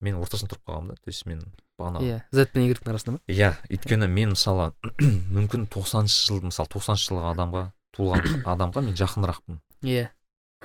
мен 0.00 0.20
ортасында 0.22 0.54
тұрып 0.54 0.64
қалғанмын 0.68 0.94
да 0.94 1.00
то 1.02 1.10
есть 1.10 1.26
мен 1.26 1.42
бағана 1.78 2.02
иә 2.02 2.20
z 2.32 2.46
пен 2.52 2.62
y 2.66 2.74
арасында 2.74 3.16
ма? 3.16 3.20
Иә 3.26 3.50
өйткені 3.70 4.06
мен 4.08 4.30
мысалы 4.34 4.72
мүмкін 5.34 5.66
тоқсаныншы 5.70 6.26
жыл 6.28 6.40
мысалы 6.46 6.70
тоқсаныншы 6.72 7.10
жылғы 7.12 7.26
адамға 7.32 7.62
туылған 7.96 8.42
адамға 8.54 8.82
мен 8.86 8.94
жақынырақпын. 8.98 9.60
Иә. 9.82 10.08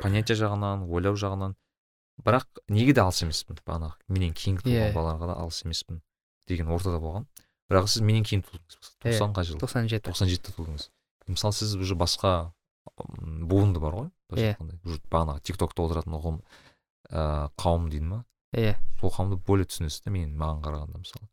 Понятие 0.02 0.38
жағынан 0.38 0.86
ойлау 0.90 1.18
жағынан. 1.18 1.56
Бірақ 2.24 2.46
неге 2.70 2.94
де 2.94 3.02
алыс 3.02 3.22
емеспін? 3.26 3.58
Бағанағы 3.66 3.98
менен 4.08 4.34
кейінгі 4.38 4.66
туылған 4.68 4.90
Иә. 4.92 4.94
балаларға 4.94 5.32
да 5.34 5.38
алыс 5.42 5.64
емеспін 5.66 6.02
деген 6.48 6.70
ортада 6.70 7.00
болған 7.02 7.26
бірақ 7.72 7.88
сіз 7.90 8.04
менен 8.06 8.26
кейін 8.28 8.44
тудыңыз 8.46 8.78
Иә. 8.78 9.14
тоқсанға 9.18 9.44
жыл. 9.50 9.58
тоқсан 9.62 9.90
жеті. 9.90 10.12
тоқсан 10.12 10.30
жетіде 10.30 10.54
тудыңыз 10.58 10.90
мысалы 11.32 11.54
сіз 11.54 11.76
уже 11.76 11.96
басқа 11.96 12.52
буынды 12.98 13.80
бар 13.80 13.94
ғой 13.94 14.10
былайша 14.30 14.44
Иә. 14.44 14.56
айтқанда. 14.58 14.80
Уже 14.84 15.00
бағанағы 15.10 15.42
тик 15.44 15.58
токта 15.58 15.84
отыратын 15.86 16.14
ұғым 16.20 16.42
ыыы 17.10 17.50
қауым 17.58 17.90
дейді 17.90 18.06
ма 18.06 18.26
иә. 18.54 18.76
Сол 19.00 19.10
қауымды 19.12 19.38
более 19.46 19.66
түсінесіз 19.66 20.04
да 20.04 20.12
мен 20.12 20.36
маған 20.38 20.62
қарағанда 20.66 21.00
мысалы. 21.00 21.28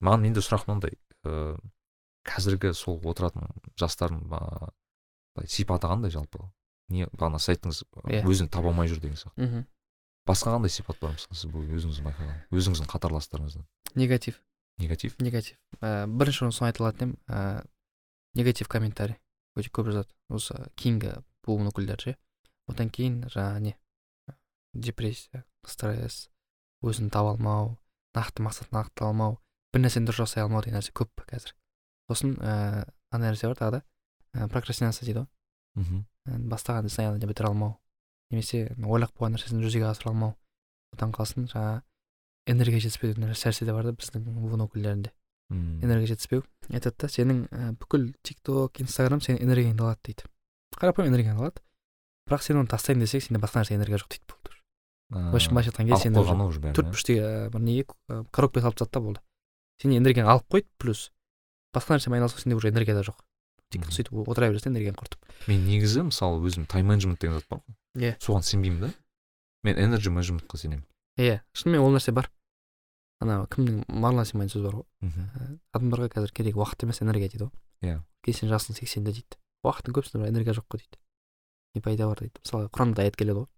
Маған 0.00 0.20
менде 0.24 0.40
сұрақ 0.40 0.66
мынандай 0.68 0.96
ыыы 1.24 1.58
қазіргі 2.24 2.72
сол 2.74 3.00
отыратын 3.04 3.50
жастардың 3.78 4.22
былай 4.28 5.48
сипаты 5.48 5.86
қандай 5.90 6.10
жалпы? 6.10 6.40
Не 6.88 7.06
бағана 7.12 7.38
сіз 7.38 7.54
айттыңыз 7.56 7.82
Иә. 8.08 8.24
өзін 8.24 8.48
таба 8.48 8.68
алмай 8.72 8.88
жүр 8.88 9.00
деген 9.00 9.16
сияқты. 9.16 9.36
Мхм 9.44 9.66
басқа 10.26 10.54
қандай 10.56 10.68
сипат 10.72 10.98
бар 11.00 11.12
мысалы 11.12 11.36
сіз 11.36 11.50
бұл 11.52 11.64
өзіңіз 11.68 12.00
байқаған 12.04 12.34
өзіңіздің 12.52 12.88
қатарластарыңыздан 12.88 13.64
негатив. 13.94 14.40
Негатив? 14.78 15.14
Негатив. 15.20 15.56
Ііі 15.80 16.06
бірінші 16.18 16.44
орын 16.44 16.52
соны 16.56 16.70
айта 16.72 16.82
алатын 16.84 17.12
едім. 17.12 17.18
Ііі 17.28 17.68
негатив 18.34 18.68
комментарий. 18.68 19.18
Өте 19.54 19.70
көп 19.70 19.90
жазады 19.92 20.10
осы 20.28 20.56
кейінгі 20.80 21.14
буын 21.46 21.70
өкілдері 21.70 22.02
ше 22.02 22.16
одан 22.70 22.90
кейін 22.90 23.22
жаңағы 23.30 23.60
не 23.68 23.74
депрессия 24.74 25.44
стресс 25.66 26.28
өзін 26.82 27.10
таба 27.14 27.34
алмау 27.34 27.76
нақты 28.16 28.42
мақсатын 28.44 28.74
нақтылай 28.78 29.12
алмау 29.12 29.38
бір 29.72 29.84
нәрсені 29.84 30.08
дұрыс 30.08 30.24
жасай 30.24 30.44
алмау 30.44 30.62
деген 30.64 30.78
нәрсе 30.78 30.94
көп 30.96 31.24
қазір. 31.28 31.54
Сосын 32.10 32.34
ііі 32.34 32.84
андай 33.14 33.30
нәрсе 33.30 33.48
бар 33.50 33.58
тағы 33.58 33.78
да. 33.78 33.82
І 34.34 34.48
прокрастинация 34.50 35.06
дейді 35.06 35.22
ғой. 35.22 35.28
Мхм. 35.80 36.04
І 36.26 36.38
бастаған 36.50 36.90
ісін 36.90 37.04
аяғына 37.04 37.30
бітіре 37.30 37.50
алмау. 37.50 37.76
Немесе 38.30 38.68
ойлап 38.82 39.14
қойған 39.14 39.36
нәрсесін 39.36 39.62
жүзеге 39.64 39.88
асыра 39.90 40.12
алмау. 40.12 40.34
Одан 40.94 41.14
қалсын 41.14 41.48
жаңағы 41.50 41.82
энергия 42.50 42.82
жетіспеу 42.84 43.14
деген 43.14 43.30
нәрсе 43.30 43.64
де 43.64 43.72
бар 43.72 43.90
да 43.90 43.94
біздің 43.98 44.26
буын 44.26 44.66
өкілдерінде 44.66 45.14
энергия 45.82 46.14
жетіспеу. 46.14 46.44
Айтады 46.70 46.96
да 47.04 47.10
сенің 47.12 47.44
і 47.48 47.70
бүкіл 47.80 48.10
тик 48.22 48.40
ток 48.42 48.80
инстаграм 48.80 49.20
сенің 49.20 49.42
энергияңды 49.44 49.84
алады 49.84 50.00
дейді. 50.08 50.28
Қарапайым 50.74 51.12
энергияңды 51.12 51.42
алады 51.42 51.64
бірақ 52.28 52.44
сен 52.44 52.60
оны 52.60 52.70
тастайын 52.70 53.02
десең 53.04 53.20
сенде 53.20 53.40
басқа 53.42 53.60
нәрсе 53.60 53.76
энергия 53.76 54.00
жоқ 54.00 54.14
дейді 54.14 54.24
болды 54.32 54.54
а, 55.12 55.30
былайша 55.30 55.50
былайша 55.52 55.72
айтқан 55.72 55.90
кезде 55.90 56.08
сен 56.08 56.72
төрт 56.74 56.88
бұрыштегі 56.88 57.20
і, 57.20 57.50
бір 57.52 57.60
неге 57.60 57.84
і, 57.84 58.22
коробка 58.32 58.62
салып 58.64 58.78
тастады 58.80 58.94
да 58.96 59.04
болды. 59.04 59.20
Сен 59.82 59.92
энергияңды 59.92 60.32
алып 60.32 60.48
қойды 60.48 60.68
плюс 60.80 61.10
басқа 61.76 61.98
нәрсемен 61.98 62.18
айналысқа 62.18 62.40
сенде 62.40 62.56
уже 62.56 62.70
энергия 62.72 62.96
да 62.96 63.04
жоқ. 63.04 63.20
Тек 63.70 63.84
сөйтіп 63.92 64.16
отыра 64.24 64.48
бересің 64.48 64.72
да 64.72 64.78
энергияңды 64.78 65.04
құртып. 65.04 65.34
Мен 65.50 65.66
негізі 65.68 66.06
мысалы 66.08 66.40
өзім 66.48 66.66
тайм 66.70 66.88
менеджмент 66.88 67.20
деген 67.20 67.36
зат 67.36 67.48
бар 67.50 67.60
ғой. 67.60 67.76
Иә. 68.00 68.16
соған 68.24 68.46
сенбеймін 68.46 68.86
да. 68.86 68.90
Мен 69.64 69.76
энерджи 69.76 70.10
менеджментқа 70.10 70.58
сенемін. 70.58 70.86
Иә 71.20 71.42
шынымен 71.52 71.84
ол 71.84 71.92
нәрсе 71.92 72.14
бар. 72.14 72.30
Ана 73.22 73.44
кімнің 73.52 73.84
марлан 73.88 74.26
симайдың 74.28 74.52
сөзі 74.54 74.64
бар 74.66 74.76
ғой 74.80 74.86
адамдарға 75.74 76.08
қазір 76.16 76.32
керек 76.34 76.56
уақыт 76.56 76.84
емес 76.86 77.02
энергия 77.02 77.28
дейді 77.28 77.44
ғой 77.48 77.52
Иә. 77.84 78.00
сен 78.32 78.48
жасың 78.48 78.74
сексенде 78.78 79.12
дейді 79.12 79.38
уақыттың 79.64 79.94
көбісінде 79.94 80.20
бірақ 80.22 80.32
энергия 80.34 80.54
жоқ 80.56 80.66
қой 80.72 80.80
дейді 80.82 80.98
не 81.74 81.80
пайда 81.84 82.06
бар 82.08 82.18
дейді 82.24 82.40
мысалы 82.44 82.68
құранда 82.72 83.02
аят 83.04 83.16
келеді 83.16 83.38
ғой 83.44 83.48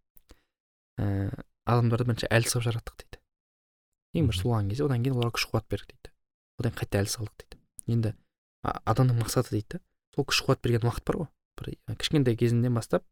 ііі 0.98 1.44
адамдарды 1.66 2.04
бірінші 2.06 2.30
әлсіз 2.30 2.56
қылып 2.56 2.66
жараттық 2.66 2.96
дейді 3.02 3.20
ең 4.16 4.28
бірінші 4.28 4.42
туылған 4.42 4.70
кезде 4.70 4.84
одан 4.86 5.02
кейін 5.04 5.16
оларға 5.16 5.34
күш 5.36 5.46
қуат 5.50 5.66
бердік 5.70 5.92
дейді 5.92 6.12
одан 6.58 6.72
кейін 6.72 6.80
қайта 6.80 7.00
әлсіз 7.02 7.18
қылдық 7.20 7.36
дейді 7.42 7.58
енді 7.96 8.14
адамның 8.64 9.20
мақсаты 9.22 9.50
дейді 9.56 9.78
да 9.78 9.80
сол 10.16 10.24
күш 10.30 10.42
қуат 10.46 10.62
берген 10.64 10.86
уақыт 10.88 11.04
бар 11.06 11.20
ғой 11.22 11.28
бір 11.60 11.96
кішкентай 12.00 12.36
кезінен 12.38 12.74
бастап 12.74 13.04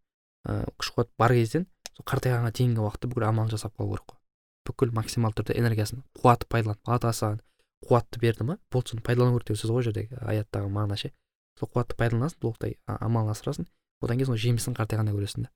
ыыы 0.48 0.64
күш 0.80 0.92
қуат 0.96 1.10
бар 1.18 1.34
кезден 1.36 1.66
сол 1.94 2.06
қартайғанға 2.08 2.54
дейінгі 2.58 2.82
уақытта 2.84 3.10
бүкіл 3.12 3.28
амалын 3.28 3.52
жасап 3.54 3.76
қалу 3.76 3.94
керек 3.94 4.06
қой 4.14 4.18
бүкіл 4.64 4.92
максималды 4.96 5.42
түрде 5.42 5.58
энергиясын 5.60 6.02
қуатты 6.18 6.48
пайдалан 6.48 6.78
алла 6.84 7.00
тағала 7.02 7.18
саған 7.18 7.40
қуатты 7.84 8.20
берді 8.20 8.46
ма? 8.48 8.58
Болды 8.72 8.94
соны 8.94 9.02
пайдалану 9.04 9.38
керек 9.38 9.48
деген 9.48 9.60
сөз 9.60 9.72
ғой 9.74 9.84
жердегі 9.86 10.18
аяттағы 10.20 10.70
мағына 10.72 10.96
ше. 11.00 11.12
Сол 11.58 11.68
қуатты 11.68 11.96
пайдаланасың 11.98 12.40
толықтай 12.40 12.78
амалын 12.86 13.34
асырасың. 13.34 13.68
Одан 14.00 14.18
кейін 14.18 14.30
сол 14.30 14.40
жемісін 14.40 14.76
қартайғанда 14.78 15.12
көресің 15.14 15.46
да. 15.46 15.52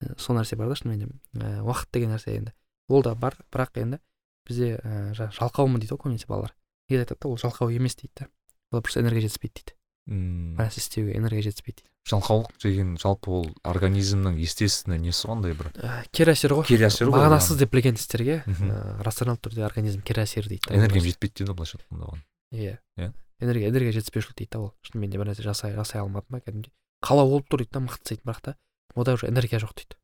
Ә, 0.00 0.16
сол 0.18 0.38
нәрсе 0.38 0.56
бар 0.56 0.72
да 0.72 0.78
шынымен 0.78 1.04
де. 1.04 1.10
Ііі 1.36 1.64
уақыт 1.66 1.92
деген 1.92 2.14
нәрсе 2.14 2.36
енді. 2.38 2.54
Ол 2.88 3.04
да 3.04 3.14
бар 3.14 3.36
бірақ 3.52 3.76
енді 3.82 4.00
бізде 4.48 4.78
ііі 4.80 5.18
жаңағы 5.18 5.36
жалқаумын 5.36 5.84
дейді 5.84 5.94
ғой 5.94 6.02
көбінесе 6.06 6.30
балалар. 6.30 6.56
Неге 6.88 7.04
айтады 7.04 7.20
да 7.20 7.28
ол 7.28 7.38
жалқау 7.38 7.70
емес 7.70 7.96
дейді 8.00 8.24
да. 8.24 8.30
Олар 8.72 8.82
просто 8.82 9.00
энергия 9.04 9.28
жетіспейді 9.28 9.60
дейді. 9.60 9.76
М, 10.10 10.56
бір 10.58 10.66
нәрсе 10.66 10.80
істеуге 10.82 11.14
энергия 11.16 11.42
жетіспейді 11.46 11.84
жалқаулық 12.10 12.56
деген 12.62 12.96
жалпы 12.98 13.30
ол 13.30 13.46
организмнің 13.62 14.38
естественный 14.42 14.98
несі 14.98 15.28
ғой 15.28 15.36
андай 15.36 15.54
бір 15.54 15.68
Ә, 15.78 16.02
кері 16.10 16.32
әсер 16.34 16.54
ғой 16.56 16.66
кері 16.66 16.88
әсер 16.88 17.06
ғой 17.12 17.20
мағынасыз 17.20 17.60
деп 17.60 17.70
білген 17.70 17.94
істерге 18.00 18.40
Мхм. 18.46 18.70
ыыы 18.72 19.02
рационалды 19.06 19.46
түрде 19.46 19.62
организм 19.68 20.00
кері 20.02 20.24
әсер 20.24 20.48
дейді 20.48 20.66
да. 20.66 20.74
энергиям 20.80 21.04
жетпейді 21.06 21.34
дейді 21.44 21.50
ғой 21.52 21.56
былайша 21.60 21.78
айтқанда 21.78 22.08
оған. 22.10 22.22
Иә. 22.50 22.78
Иә. 22.98 23.12
энергия 23.40 23.68
энергия 23.70 23.92
жетіспеушілік 23.92 24.36
дейді 24.40 24.50
да 24.50 24.58
ол. 24.64 24.72
Шынымен 24.82 25.10
де 25.12 25.18
бір 25.20 25.30
нәрсе 25.30 25.44
жасай 25.46 25.76
жасай 25.76 26.00
алмадым 26.02 26.34
ба 26.34 26.40
кәдімгідей. 26.40 26.72
Қалау 27.04 27.30
болып 27.30 27.46
тұр 27.52 27.62
дейді 27.62 27.72
да 27.76 27.80
мықты 27.86 28.02
істейді 28.02 28.24
бірақ 28.26 28.40
та 28.42 28.56
ода 28.96 29.14
уже 29.14 29.28
энергия 29.28 29.60
жоқ 29.62 29.76
дейді. 29.76 29.94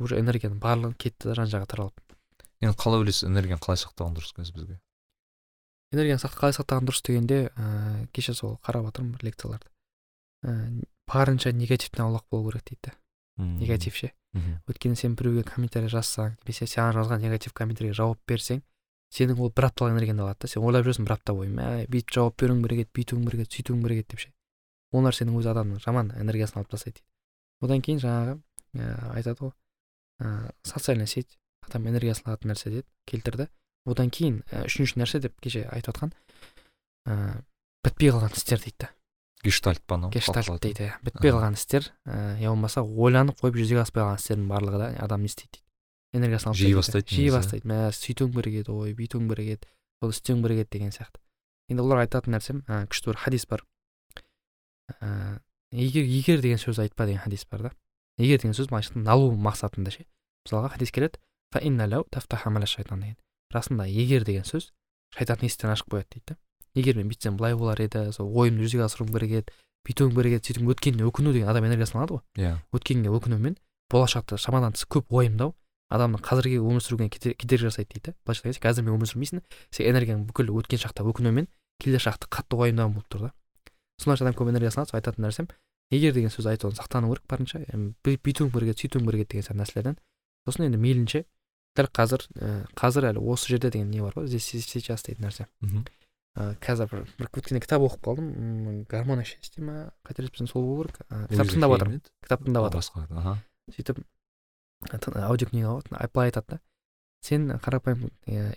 Уже 0.00 0.16
энергияның 0.22 0.58
барлығы 0.62 0.94
кетті 0.96 1.28
да 1.28 1.34
жан 1.36 1.50
жағға 1.52 1.66
таралып. 1.74 2.00
Енді 2.64 2.76
қалай 2.80 3.02
ойлайсыз 3.04 3.28
энергияны 3.28 3.60
қалай 3.60 3.76
сақтаған 3.82 4.16
дұрыс 4.16 4.32
қазір 4.38 4.56
бізге? 4.56 4.78
Энергияны 5.92 6.20
сақ- 6.22 6.38
қалай 6.38 6.54
сақтаған 6.56 6.86
дұрыс 6.88 7.02
дегенде 7.06 7.50
ыыы 7.56 8.06
кеше 8.12 8.34
сол 8.34 8.58
қарап 8.64 8.86
жатырмын 8.90 9.12
бір 9.16 9.24
лекцияларды. 9.30 9.66
Ыыы 10.44 10.84
барынша 11.10 11.52
негативтен 11.52 12.04
аулақ 12.06 12.24
болу 12.30 12.50
керек 12.50 12.64
дейді 12.70 12.80
да 12.86 12.92
негатив 13.60 13.94
ше 13.96 14.12
өйткені 14.68 14.94
сен 14.96 15.14
біреуге 15.16 15.42
комментарий 15.42 15.88
жазсаң 15.88 16.36
немесе 16.44 16.66
саған 16.70 16.94
жазған 16.94 17.20
негатив 17.24 17.52
комментарийге 17.52 17.94
жауап 17.98 18.18
берсең 18.28 18.62
сенің 19.10 19.40
ол 19.42 19.50
бір 19.50 19.66
апталық 19.70 19.96
энергияңды 19.96 20.22
алады 20.22 20.38
да. 20.44 20.48
Сен 20.48 20.62
ойлап 20.62 20.84
жүресің 20.86 21.04
бір 21.08 21.14
апта 21.16 21.34
бойы 21.34 21.48
мә 21.50 21.86
бүйтіп 21.90 22.12
жауап 22.14 22.36
беруің 22.38 22.62
керек 22.62 22.78
еді 22.84 22.90
бүйтуің 22.94 23.24
керек 23.26 23.40
еді 23.42 23.56
сөйтуің 23.56 23.82
керек 23.82 23.98
еді 24.04 24.08
деп 24.12 24.20
ше. 24.22 24.30
Ол 24.92 25.02
нәрсенің 25.02 25.34
өзі 25.40 25.50
адамның 25.50 25.80
жаман 25.82 26.12
энергиясын 26.14 26.60
алып 26.60 26.70
тастайды 26.70 27.00
дейді. 27.00 27.06
Одан 27.66 27.82
кейін 27.82 27.98
жаңағы 28.04 28.36
ыыы 28.78 28.94
айтады 29.18 29.40
ғой 29.40 29.52
ыыы 30.22 30.52
социальная 30.62 31.06
сеть 31.10 31.38
адам 31.66 31.88
энергиясын 31.90 32.30
алатын 32.30 32.52
нәрсе 32.52 32.70
деді 32.70 32.86
келтірді. 33.10 33.48
Одан 33.86 34.10
кейін 34.10 34.42
ә, 34.50 34.64
үшінші 34.66 35.00
нәрсе 35.00 35.20
деп 35.24 35.36
кеше 35.40 35.66
айтып 35.72 35.94
жатқан 35.94 36.14
ә, 37.06 37.42
бітпей 37.84 38.12
қалған 38.12 38.36
істер 38.36 38.60
дейді. 38.60 38.86
Да 38.86 38.90
гештальт 39.42 39.82
па 39.86 39.96
анау? 39.96 40.10
Гештальт 40.12 40.60
дейді 40.60 40.90
иә. 40.90 40.98
Бітпей 41.04 41.32
қалған 41.32 41.56
істер 41.56 41.88
ә, 42.04 42.36
я 42.40 42.50
болмаса 42.52 42.82
ойланып 42.82 43.40
қойып 43.40 43.56
жүзеге 43.60 43.82
аспай 43.84 44.04
қалған 44.04 44.20
істердің 44.20 44.48
барлығы 44.50 44.80
да 44.82 44.88
адам 45.00 45.24
не 45.24 45.30
істейді 45.30 45.56
дейді. 45.56 45.64
Энергиясын 46.12 46.50
алып 46.50 46.60
жей 46.60 46.74
бастайды 46.76 47.14
жей 47.14 47.30
бастайды. 47.32 47.68
Мә 47.70 47.88
сөйтуің 47.96 48.34
керек 48.36 48.60
еді 48.60 48.74
ой 48.74 48.94
бүйтуің 48.98 49.28
керек 49.30 49.54
еді 49.54 49.70
соны 50.02 50.16
істеуің 50.16 50.42
керек 50.44 50.64
еді 50.64 50.70
деген 50.76 50.92
сияқты. 50.92 51.22
Енді 51.70 51.84
олар 51.86 52.02
айтатын 52.04 52.36
нәрсем 52.36 52.64
ә, 52.66 52.84
күшті 52.90 53.12
бір 53.12 53.20
хадис 53.24 53.46
бар. 53.48 53.64
Ә, 55.00 55.40
егер 55.72 56.04
егер 56.04 56.42
деген 56.42 56.60
сөз 56.60 56.82
айтпа 56.82 57.06
деген 57.06 57.22
хадис 57.24 57.46
бар 57.48 57.70
да. 57.70 57.72
Егер 58.18 58.42
деген 58.42 58.58
сөз 58.58 58.68
былайша 58.68 58.92
айтқанда 58.92 59.06
налу 59.06 59.32
мақсатында 59.38 59.94
ше. 59.94 60.04
Мысалға 60.44 60.74
хадис 60.74 60.92
келеді. 60.92 61.22
Расында 63.54 63.86
егер 63.90 64.24
деген 64.24 64.44
сөз 64.44 64.70
шайтанның 65.16 65.50
есіктерін 65.50 65.74
ашып 65.74 65.90
қояды 65.92 66.18
дейді 66.18 66.36
егер 66.74 66.96
мен 66.96 67.08
бүйтсем 67.10 67.36
былай 67.36 67.56
болар 67.58 67.80
еді 67.82 68.12
сол 68.14 68.30
ойымды 68.30 68.66
жүзеге 68.66 68.84
асыруым 68.86 69.10
керек 69.14 69.30
еді 69.40 69.54
бүйтуім 69.86 70.14
керек 70.14 70.36
еді 70.38 70.50
сөйтіп 70.50 70.70
өткеніне 70.74 71.08
өкіну 71.08 71.32
деген 71.32 71.48
адам 71.48 71.64
энергиясын 71.66 71.98
алады 71.98 72.18
ғой. 72.18 72.22
Иә. 72.36 72.52
Өткенге 72.76 73.10
өкінумен 73.10 73.56
болашақта 73.90 74.36
шамадан 74.38 74.76
тыс 74.76 74.86
көп 74.86 75.10
уайымдау 75.10 75.54
адамның 75.90 76.22
қазіргі 76.22 76.60
өмір 76.62 76.84
сүруіне 76.84 77.10
кедер- 77.10 77.34
кедергі 77.34 77.66
жасайды 77.66 77.96
дейді 77.96 78.12
да. 78.12 78.14
Былайша 78.22 78.44
айтқан 78.44 78.52
кезде 78.52 78.62
қазір 78.68 78.84
мен 78.86 78.94
өмір 78.94 79.10
сүрмейсің 79.10 79.42
сен 79.74 79.88
энергияң 79.90 80.22
бүкіл 80.28 80.52
өткен 80.54 80.78
шақта 80.78 81.02
өкінумен 81.02 81.48
келер 81.82 82.04
шақты 82.04 82.28
қатты 82.30 82.60
уайымдауың 82.60 82.94
болып 82.94 83.08
тұр 83.10 83.24
да. 83.24 83.32
Солайша 83.98 84.28
адам 84.28 84.36
көп 84.38 84.52
энергиясын 84.52 84.84
алады 84.84 84.92
сол 84.92 85.00
айтатын 85.00 85.24
нәрсем 85.26 85.48
егер 85.90 86.14
деген 86.14 86.30
сөз 86.30 86.46
айтудан 86.46 86.78
сақтану 86.78 87.10
керек 87.10 87.26
барынша 87.26 87.64
бүйтуің 88.04 88.52
керек 88.54 88.76
еді 88.76 88.84
сөйтуің 88.84 89.10
керек 89.10 89.24
еді 89.24 89.30
деген 89.32 89.48
сияқты 89.48 89.60
нәрселерден. 89.64 89.98
Сосын 90.46 90.68
енді 90.68 90.78
мейлінше 90.78 91.24
дәл 91.78 91.88
қазір 91.94 92.24
ә, 92.36 92.66
қазір 92.76 93.06
әлі 93.12 93.22
осы 93.30 93.48
жерде 93.52 93.70
деген 93.70 93.90
не 93.90 94.00
бар 94.02 94.12
ғой? 94.16 94.26
Здесь 94.26 94.44
сейчас 94.50 95.02
дейтін 95.06 95.26
нәрсе. 95.28 95.46
Мхм. 95.60 95.84
Ә, 96.36 96.54
қазір 96.62 96.90
бір 96.90 97.04
бір 97.18 97.28
өткенде 97.30 97.60
кітап 97.62 97.82
оқып 97.86 98.02
қалдым. 98.06 98.30
М, 98.36 98.82
гармония 98.90 99.24
счастья 99.24 99.62
ма 99.64 99.92
қателеспесем 100.04 100.46
сол 100.50 100.62
болу 100.66 100.84
керек. 100.88 101.00
Ә, 101.10 101.28
кітап 101.30 101.46
тыңдап 101.52 101.74
жатырмын 101.76 102.02
кітап 102.26 102.42
тыңдап 102.46 102.66
жатырмын 102.74 103.18
аха. 103.18 103.36
Сөйтіп 103.70 104.02
аудиокнига 104.90 105.76
ғой 105.76 106.08
былай 106.12 106.30
айтады 106.30 106.46
да. 106.56 106.60
Сен 107.22 107.50
қарапайым 107.60 108.08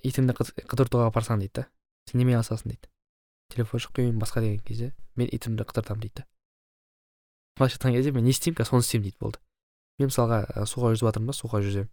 итіңді 0.08 0.34
қыд- 0.38 0.54
қыдыртуға 0.72 1.10
апарсаң 1.12 1.40
дейді 1.44 1.54
да. 1.62 1.66
Сен 2.10 2.20
немен 2.22 2.40
алысасың 2.40 2.72
дейді. 2.72 2.88
Телефоншық 3.54 3.92
қоймын 3.98 4.20
басқа 4.24 4.42
деген 4.42 4.60
кезде 4.64 4.94
мен 5.16 5.28
итімді 5.32 5.66
қыдыртамын 5.68 6.00
дейді 6.02 6.22
да. 6.24 6.26
Былайша 7.58 7.78
айтқан 7.78 7.92
кезде 7.94 8.12
мен 8.16 8.24
не 8.24 8.32
істеймін 8.32 8.58
қазір 8.58 8.72
соны 8.72 8.82
істеймін 8.88 9.10
дейді 9.10 9.20
болды. 9.20 9.40
Мен 10.00 10.10
мысалға 10.10 10.40
суға 10.66 10.94
жүзіп 10.96 11.10
жатырмын 11.12 11.28
да 11.28 11.36
суға 11.38 11.60
жүземін. 11.62 11.90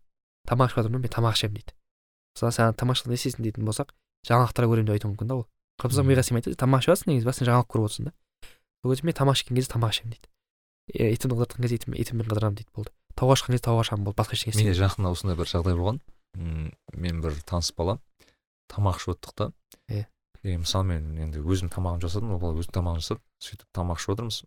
Тамақ 0.49 0.71
ішіп 0.71 0.81
жатырмын 0.81 1.05
мен 1.05 1.13
тамақ 1.13 1.37
ішемін 1.37 1.57
дейді. 1.61 1.75
Мысалы 2.37 2.53
саған 2.57 2.77
тамақ 2.81 2.97
ішқанда 2.97 3.13
не 3.13 3.19
істейсің 3.21 3.45
дейтін 3.45 3.67
болсақ 3.69 3.93
жаңалықтар 4.29 4.69
көремін 4.71 4.89
деп 4.91 4.97
айтуы 4.97 5.11
мүмкін 5.13 5.31
да 5.31 5.37
ол. 5.41 5.47
Қырғыздар 5.81 6.07
миға 6.07 6.25
сыймайды 6.25 6.53
да 6.55 6.61
тамақ 6.61 6.85
ішіп 6.85 6.93
жатрсың 6.95 7.11
негізі 7.11 7.27
бірақ 7.27 7.37
сен 7.41 7.49
жаңалық 7.51 7.69
көріп 7.71 7.87
отырсың 7.89 8.09
да. 8.09 8.13
Сол 8.81 8.93
кезде 8.95 9.07
мен 9.09 9.17
тамақ 9.21 9.37
ішкен 9.41 9.57
кезде 9.57 9.73
тамақ 9.75 9.95
ішемін 9.97 10.15
дейді. 10.15 10.29
Е, 10.91 11.13
итімді 11.15 11.37
қыдыртқан 11.39 11.63
кезде 11.65 11.77
итім, 11.81 11.95
итіммен 11.95 12.29
қыдырамын 12.31 12.57
дейді 12.61 12.71
болды. 12.75 12.93
Тауға 13.17 13.37
шыққан 13.39 13.55
кезде 13.57 13.67
тауға 13.69 13.85
шығамын 13.89 14.07
болды 14.09 14.19
басқа 14.21 14.37
ештеңе 14.39 14.57
менде 14.61 14.77
жақында 14.81 15.13
осындай 15.15 15.37
бір 15.39 15.51
жағдай 15.51 15.77
болған. 15.79 16.01
М, 16.37 16.71
мен 16.95 17.21
бір 17.25 17.37
таныс 17.47 17.71
бала 17.77 17.99
тамақ 18.71 19.01
ішіп 19.01 19.13
отырдық 19.15 19.35
та. 19.37 19.51
Иә. 19.91 20.07
и 20.43 20.57
мысалы 20.57 20.85
мен 20.89 21.19
енді 21.21 21.43
өзім 21.45 21.69
тамағымды 21.71 22.07
жасадым 22.09 22.33
ол 22.33 22.41
бала 22.41 22.57
өзінің 22.59 22.75
тамағын 22.77 23.03
жасады. 23.05 23.21
Сөйтіп 23.45 23.69
тамақ 23.77 24.01
ішіп 24.01 24.15
отырмыз. 24.15 24.43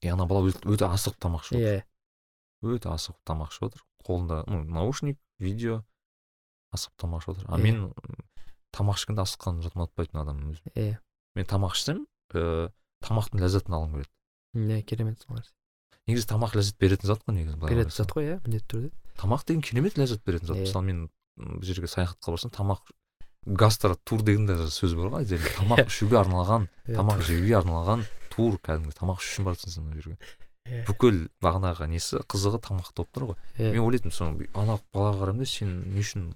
И 0.00 0.08
ана 0.08 0.26
бала 0.30 0.46
өте 0.46 0.86
асығып 0.86 1.18
тамақ 1.18 1.42
ішіп 1.48 1.58
отыр. 1.58 1.82
Иә 1.82 2.74
өте 2.76 2.92
асығып 2.92 3.18
тамақ 3.26 3.50
ішіп 3.50 3.66
отыр. 3.68 3.82
Қолында 4.06 4.42
ну 4.48 4.62
наушник 4.64 5.18
видео 5.42 5.82
асығып 6.74 6.96
тамақ 7.04 7.22
ішіп 7.24 7.32
отыр. 7.34 7.46
А 7.48 7.58
Иә. 7.58 7.62
мен 7.62 7.92
тамақ 8.74 8.98
ішкенде 8.98 9.22
асыққанды 9.24 9.64
жат 9.66 9.76
ұнатпайтын 9.78 10.22
адаммын 10.22 10.54
өзім. 10.54 10.72
Иә 10.74 10.96
мен 11.34 11.46
тамақ 11.50 11.76
ішсем 11.78 12.04
ііі 12.34 12.70
тамақтың 13.04 13.42
ләззатын 13.44 13.76
алғым 13.78 13.92
келеді. 13.98 14.12
Иә 14.54 14.82
керемет 14.88 15.22
сол 15.22 15.36
нәрсе. 15.38 15.52
Негізі 16.08 16.28
тамақ 16.28 16.56
ләззат 16.58 16.78
беретін 16.80 17.08
зат 17.08 17.22
қой 17.24 17.38
негізі 17.38 17.56
былай 17.60 17.74
беретін 17.74 17.96
зат 17.96 18.12
қой 18.12 18.26
иә 18.28 18.40
міндетті 18.44 18.68
түрде. 18.74 18.90
Тамақ 19.20 19.46
деген 19.46 19.62
керемет 19.62 19.96
ләззат 19.98 20.24
беретін 20.26 20.50
зат. 20.50 20.60
Мысалы 20.64 20.84
мен 20.84 21.00
бір 21.36 21.64
жерге 21.64 21.88
саяхатқа 21.88 22.34
барсам 22.34 22.50
тамақ 22.50 22.82
гастротур 23.44 24.22
деген 24.22 24.46
де 24.46 24.56
сөз 24.72 24.94
бар 24.98 25.10
ғой 25.14 25.24
әдемі. 25.24 25.50
Тамақ 25.60 25.88
ішуге 25.88 26.18
арналған 26.20 26.68
тамақ 26.88 27.22
жеуге 27.24 27.56
арналған 27.60 28.04
тур 28.32 28.58
кәдімгі. 28.64 28.94
Тамақ 28.96 29.20
ішу 29.20 29.34
үшін 29.34 29.48
барасың 29.48 29.74
сен 29.74 29.88
ол 29.88 29.96
жерге. 29.98 30.18
Бүкіл 30.88 31.18
бағанағы 31.44 31.86
несі 31.92 32.20
қызығы 32.30 32.58
тамақта 32.64 33.02
болып 33.02 33.10
тұр 33.14 33.24
ғой. 33.30 33.36
Иә 33.60 33.72
мен 33.74 33.84
ойлайтынмын 33.84 34.14
соны 34.16 34.46
ана 34.56 34.78
балаға 34.94 35.18
қараймын 35.20 35.42
да 35.44 35.48
сен 35.50 35.74
не 35.92 36.00
үшін 36.00 36.30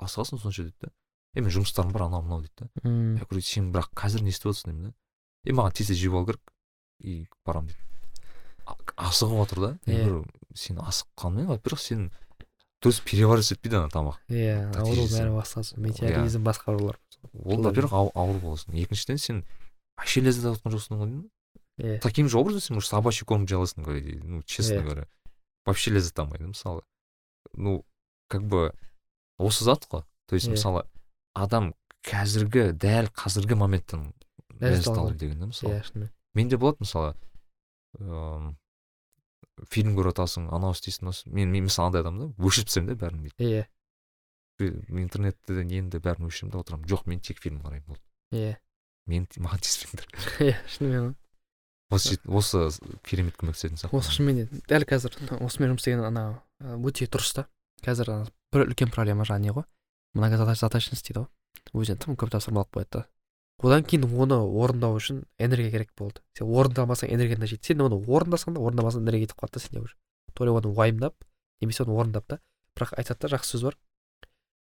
асығасың 0.00 0.40
сонша 0.40 0.64
дейді 0.64 0.86
да. 0.86 0.92
Е 1.36 1.42
мен 1.44 1.52
жұмыстарым 1.52 1.92
бар 1.92 2.06
анау 2.06 2.22
мынау 2.24 2.40
дейді 2.40 2.54
да. 2.64 2.68
М, 2.88 3.16
я 3.20 3.24
говорю 3.28 3.42
сен 3.44 3.72
бірақ 3.74 3.90
қазір 3.92 4.22
не 4.24 4.32
істеп 4.32 4.48
отырсың 4.54 4.72
деймін 4.72 4.88
да. 4.88 4.94
Е 5.44 5.52
маған 5.52 5.76
тез 5.76 5.90
тез 5.92 6.00
жеп 6.00 6.16
алу 6.16 6.24
керек 6.30 6.52
и 7.04 7.26
барамын 7.44 7.68
дейді. 7.68 7.82
Асығып 8.96 9.42
отыр 9.44 9.60
да. 9.60 9.70
Я 9.86 10.04
говорю 10.04 10.24
сен 10.54 10.80
асыққанмен 10.80 11.46
во 11.52 11.58
первых 11.58 11.80
сен 11.84 12.08
дұрыс 12.80 13.02
переваривать 13.04 13.52
етпейді 13.52 13.76
ана 13.82 13.92
тамақ. 13.92 14.16
Иә 14.32 14.72
ауру 14.80 15.04
бәрі 15.04 15.36
басқасы 15.36 15.76
метеоризм 15.76 16.42
басқа 16.48 16.72
аурулар 16.72 16.98
ол 17.44 17.60
во 17.62 17.72
первых 17.72 17.92
ау- 17.92 18.12
ауыр 18.14 18.40
боласың. 18.40 18.72
Екіншіден 18.72 19.18
сен 19.18 19.44
вообще 19.98 20.22
ләззат 20.24 20.46
алып 20.48 20.60
жатқан 20.64 20.72
жоқсың 20.76 20.96
ғой 21.00 21.06
деймін 21.12 21.30
иә 21.78 21.98
таким 22.00 22.28
же 22.28 22.38
образом 22.38 22.60
сен 22.60 22.74
может 22.74 22.90
собачий 22.90 23.26
корм 23.26 23.46
говоря 23.46 24.20
ну 24.24 24.42
честно 24.42 24.74
Иә. 24.74 24.82
говоря 24.82 25.08
вообще 25.64 25.92
ләззат 25.92 26.18
алмайды 26.18 26.46
мысалы 26.46 26.82
ну 27.52 27.84
как 28.28 28.44
бы 28.44 28.74
осы 29.38 29.64
зат 29.64 29.86
қой 29.90 30.04
то 30.26 30.34
есть 30.34 30.46
Иә. 30.48 30.52
мысалы 30.52 30.86
адам 31.34 31.74
қазіргі 32.02 32.72
дәл 32.72 33.08
қазіргі 33.12 33.54
моменттен 33.54 34.12
Ләззат 34.60 34.96
алу 34.96 35.14
деген 35.14 35.40
да 35.40 35.46
мысалы 35.46 35.74
иә 35.74 35.82
шынымен 35.84 36.10
менде 36.34 36.56
болады 36.56 36.78
мысалы 36.80 37.14
ыыы 37.98 38.56
фильм 39.68 39.96
көріп 39.96 40.12
жатасың 40.12 40.48
анау 40.52 40.72
істейсің 40.72 41.08
мынау 41.08 41.34
мен 41.34 41.50
мен 41.50 41.64
мысалы 41.64 41.88
андай 41.88 42.00
адаммын 42.04 42.32
да 42.32 42.44
өшіріп 42.44 42.68
тастаймын 42.68 42.92
да 42.92 43.00
бәрін 43.04 43.22
бүйтіп 43.24 43.46
иә 43.46 43.64
Мен 44.56 45.02
интернетті 45.04 45.52
де 45.92 45.98
бәрін 46.00 46.30
өшіремін 46.30 46.52
да 46.54 46.60
отырамын. 46.62 46.86
Жоқ 46.88 47.02
мен 47.10 47.20
тек 47.20 47.42
фильм 47.44 47.58
қараймын 47.60 47.84
болды. 47.90 48.00
Иә 48.32 48.54
мен 49.04 49.26
маған 49.36 49.60
тиіспеңдер. 49.60 50.06
Иә 50.40 50.54
шынымен 50.72 51.02
ғой 51.10 51.14
осы 51.90 52.18
осы 52.26 52.68
керемет 53.06 53.36
көмектесетін 53.38 53.78
сияқты. 53.78 53.96
Осы 53.96 54.14
шынымен 54.16 54.46
де 54.46 54.62
дәл 54.70 54.86
қазір 54.88 55.14
осымен 55.38 55.74
жұмыс 55.74 55.84
істеген 55.84 56.04
анау 56.06 56.38
ә, 56.60 56.76
өте 56.76 57.06
дұрыс 57.06 57.34
та. 57.36 57.46
Қазір 57.84 58.10
ана 58.12 58.30
бір 58.52 58.66
үлкен 58.66 58.90
проблема 58.90 59.26
жаңағы 59.28 59.44
не 59.44 59.54
ғой? 59.54 59.66
Многозадачность 60.16 61.06
дейді 61.06 61.24
ғой. 61.24 61.28
Өзіне 61.74 62.00
тым 62.02 62.16
көп 62.18 62.32
тапсырма 62.34 62.64
алып 62.64 62.74
қояды 62.78 62.98
да. 62.98 63.06
Одан 63.62 63.84
кейін 63.88 64.04
оны 64.10 64.36
орындау 64.36 64.98
үшін 64.98 65.22
энергия 65.38 65.70
керек 65.70 65.92
болды. 65.96 66.20
Сен 66.36 66.50
орындамасаң 66.50 67.12
энергияң 67.14 67.40
да 67.40 67.48
жетеді. 67.48 67.72
Сен 67.72 67.84
оны 67.86 67.96
орындасаң 67.96 68.56
да 68.56 68.60
орындамасаң 68.60 69.04
да 69.04 69.10
энергия 69.10 69.30
кетіп 69.30 69.40
қалады 69.40 69.56
да 69.56 69.62
сенде 69.64 69.80
уже. 69.80 69.96
То 70.34 70.44
ли 70.44 70.52
оны 70.52 70.68
уайымдап 70.68 71.14
немесе 71.60 71.84
оны 71.86 71.96
орындап 71.96 72.26
та. 72.28 72.40
Бірақ 72.76 72.92
айтады 73.00 73.24
да 73.24 73.36
жақсы 73.36 73.56
сөз 73.56 73.64
бар. 73.70 73.78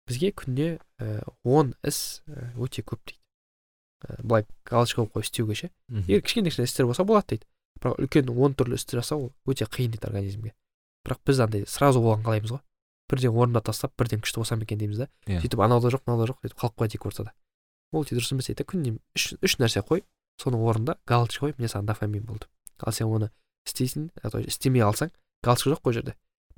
Бізге 0.08 0.32
күнде 0.32 0.68
ә, 0.98 1.20
он 1.44 1.74
іс 1.84 2.22
өте 2.56 2.80
көп 2.80 3.04
дейді. 3.04 3.17
Былай 4.22 4.46
галочка 4.64 5.02
қойып 5.02 5.12
қойып 5.16 5.26
істеуге 5.26 5.54
ше. 5.54 5.70
Егер 5.88 6.22
кішкене 6.22 6.50
кішкене 6.50 6.68
істер 6.68 6.86
болса 6.86 7.04
болады 7.04 7.34
дейді. 7.34 7.46
Бірақ 7.80 7.98
үлкен 8.02 8.30
он 8.30 8.54
түрлі 8.54 8.78
істі 8.78 8.98
жасау 8.98 9.28
ол 9.28 9.32
өте 9.46 9.66
қиын 9.66 9.90
дейді 9.94 10.06
организмге. 10.06 10.54
Бірақ 11.06 11.20
біз 11.26 11.40
андай 11.40 11.64
сразу 11.66 12.02
болғанын 12.02 12.26
қалаймыз 12.26 12.52
ғой. 12.54 12.62
Бірден 13.08 13.34
орындап 13.34 13.64
тастап 13.64 13.94
бірден 13.98 14.20
күшті 14.20 14.42
болсам 14.42 14.62
екен 14.62 14.78
дейміз 14.78 15.04
да. 15.04 15.08
Иә. 15.26 15.40
сөйтіп 15.42 15.62
анау 15.64 15.80
да 15.80 15.90
жоқ 15.90 16.04
мынау 16.06 16.22
да 16.22 16.32
жоқ 16.32 16.42
сөйтіп 16.42 16.58
қалып 16.60 16.76
қояды 16.76 16.98
екі 16.98 17.08
ортада. 17.08 17.32
Ол 17.92 18.04
өте 18.04 18.18
дұрыс 18.18 18.32
емес 18.34 18.46
дейді. 18.50 18.58
Да 18.62 18.68
күніне 18.68 18.98
үш, 19.16 19.34
үш 19.40 19.56
нәрсе 19.58 19.82
қой 19.82 20.04
соның 20.38 20.62
орнында 20.68 20.98
галочка 21.06 21.46
қой. 21.46 21.54
Міне 21.56 21.70
саған 21.72 21.88
дофамин 21.88 22.26
болды. 22.28 22.46
Ал 22.78 22.92
сен 22.92 23.08
оны 23.08 23.30
істейсің 23.66 24.10
то 24.20 24.42
істемей 24.42 24.84
алсаң 24.84 25.10
галочка 25.42 25.72
жоқ 25.72 25.82
қой 25.86 25.96
жерде. 25.96 26.14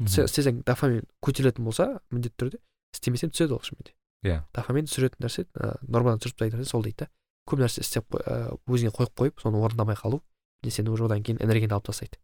Сен 0.08 0.26
істесең 0.26 0.64
дофамин 0.66 1.06
көтерілетін 1.22 1.64
болса 1.64 2.00
міндетті 2.10 2.36
түрде 2.42 2.60
істемесең 2.96 3.30
түседі 3.30 3.54
ол 3.54 3.62
шынымен 3.62 3.86
де. 3.86 3.94
Иә. 4.26 4.42
дофамин 4.52 4.88
түсіретін 4.90 5.22
нәрсе 5.24 5.46
ә, 5.54 5.78
нормадан 5.86 6.20
түсіріп 6.20 6.36
тастайтын 6.36 6.60
нәрсе 6.60 6.70
сол 6.74 6.82
дейді 6.84 7.04
да. 7.04 7.10
Көп 7.50 7.60
нәрсе 7.60 7.82
істеп 7.82 8.14
ә, 8.14 8.54
өзіңе 8.70 8.92
қойып 8.94 9.12
қойып 9.18 9.42
соны 9.42 9.58
орындамай 9.58 9.98
қалу 9.98 10.22
міне 10.62 10.72
сені 10.74 10.90
уже 10.94 11.04
одан 11.04 11.22
кейін 11.22 11.40
энергияңды 11.42 11.74
алып 11.74 11.90
тастайды. 11.90 12.18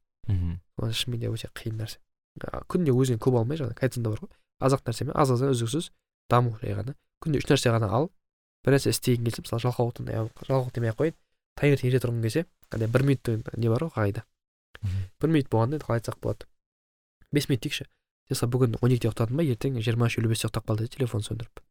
Ол 0.79 0.93
шынымен 0.93 1.21
де 1.21 1.31
өте 1.31 1.51
қиын 1.55 1.79
нәрсе. 1.81 1.99
Күнде 2.71 2.93
өзіңе 2.93 3.19
көп 3.19 3.39
алмай 3.39 3.59
жаңағы 3.59 3.79
кайдзенде 3.81 4.11
бар 4.11 4.21
ғой 4.23 4.31
аз 4.61 4.73
ақ 4.77 4.87
нәрсемен 4.87 5.15
аз 5.17 5.31
аздан 5.31 5.53
үздіксіз 5.55 5.91
даму 6.29 6.57
жай 6.61 6.75
ғана. 6.77 6.95
Күнде 7.23 7.41
үш 7.41 7.49
нәрсе 7.49 7.73
ғана 7.73 7.89
ал 7.89 8.11
бір 8.65 8.77
нәрсе 8.77 8.93
істегің 8.93 9.25
келсе 9.25 9.43
мысалы 9.47 9.63
жалқаулықтан 9.65 10.31
жалқау 10.49 10.73
демей 10.75 10.91
ақ 10.91 11.01
қояйын. 11.01 11.17
Таңертең 11.57 11.89
ерте 11.89 12.01
тұрғың 12.05 12.23
келсе 12.27 12.47
андай 12.71 12.89
бір 12.89 13.03
минут 13.09 13.23
деген 13.25 13.45
не 13.57 13.69
бар 13.73 13.87
ғой 13.87 13.95
қағида. 13.97 14.25
Бір 15.21 15.33
минут 15.33 15.49
болғанда 15.49 15.79
енді 15.79 15.87
қалай 15.87 16.03
айтсақ 16.03 16.21
болады? 16.21 16.45
Бес 17.33 17.49
минут 17.49 17.63
дейікші 17.65 17.87
сен 17.87 18.35
мысалы 18.35 18.51
бүгін 18.53 18.77
он 18.83 18.91
екіде 18.91 19.09
ұйықтадың 19.09 19.39
ба 19.39 19.45
ертең 19.47 19.79
жиырма 19.81 20.11
үш 20.11 20.19
елу 20.19 20.29
бесте 20.29 20.49
ұйықтап 20.49 20.67
қал 20.67 20.81
дейді 20.81 20.97
телефон 20.97 21.23
сөндіріп. 21.23 21.63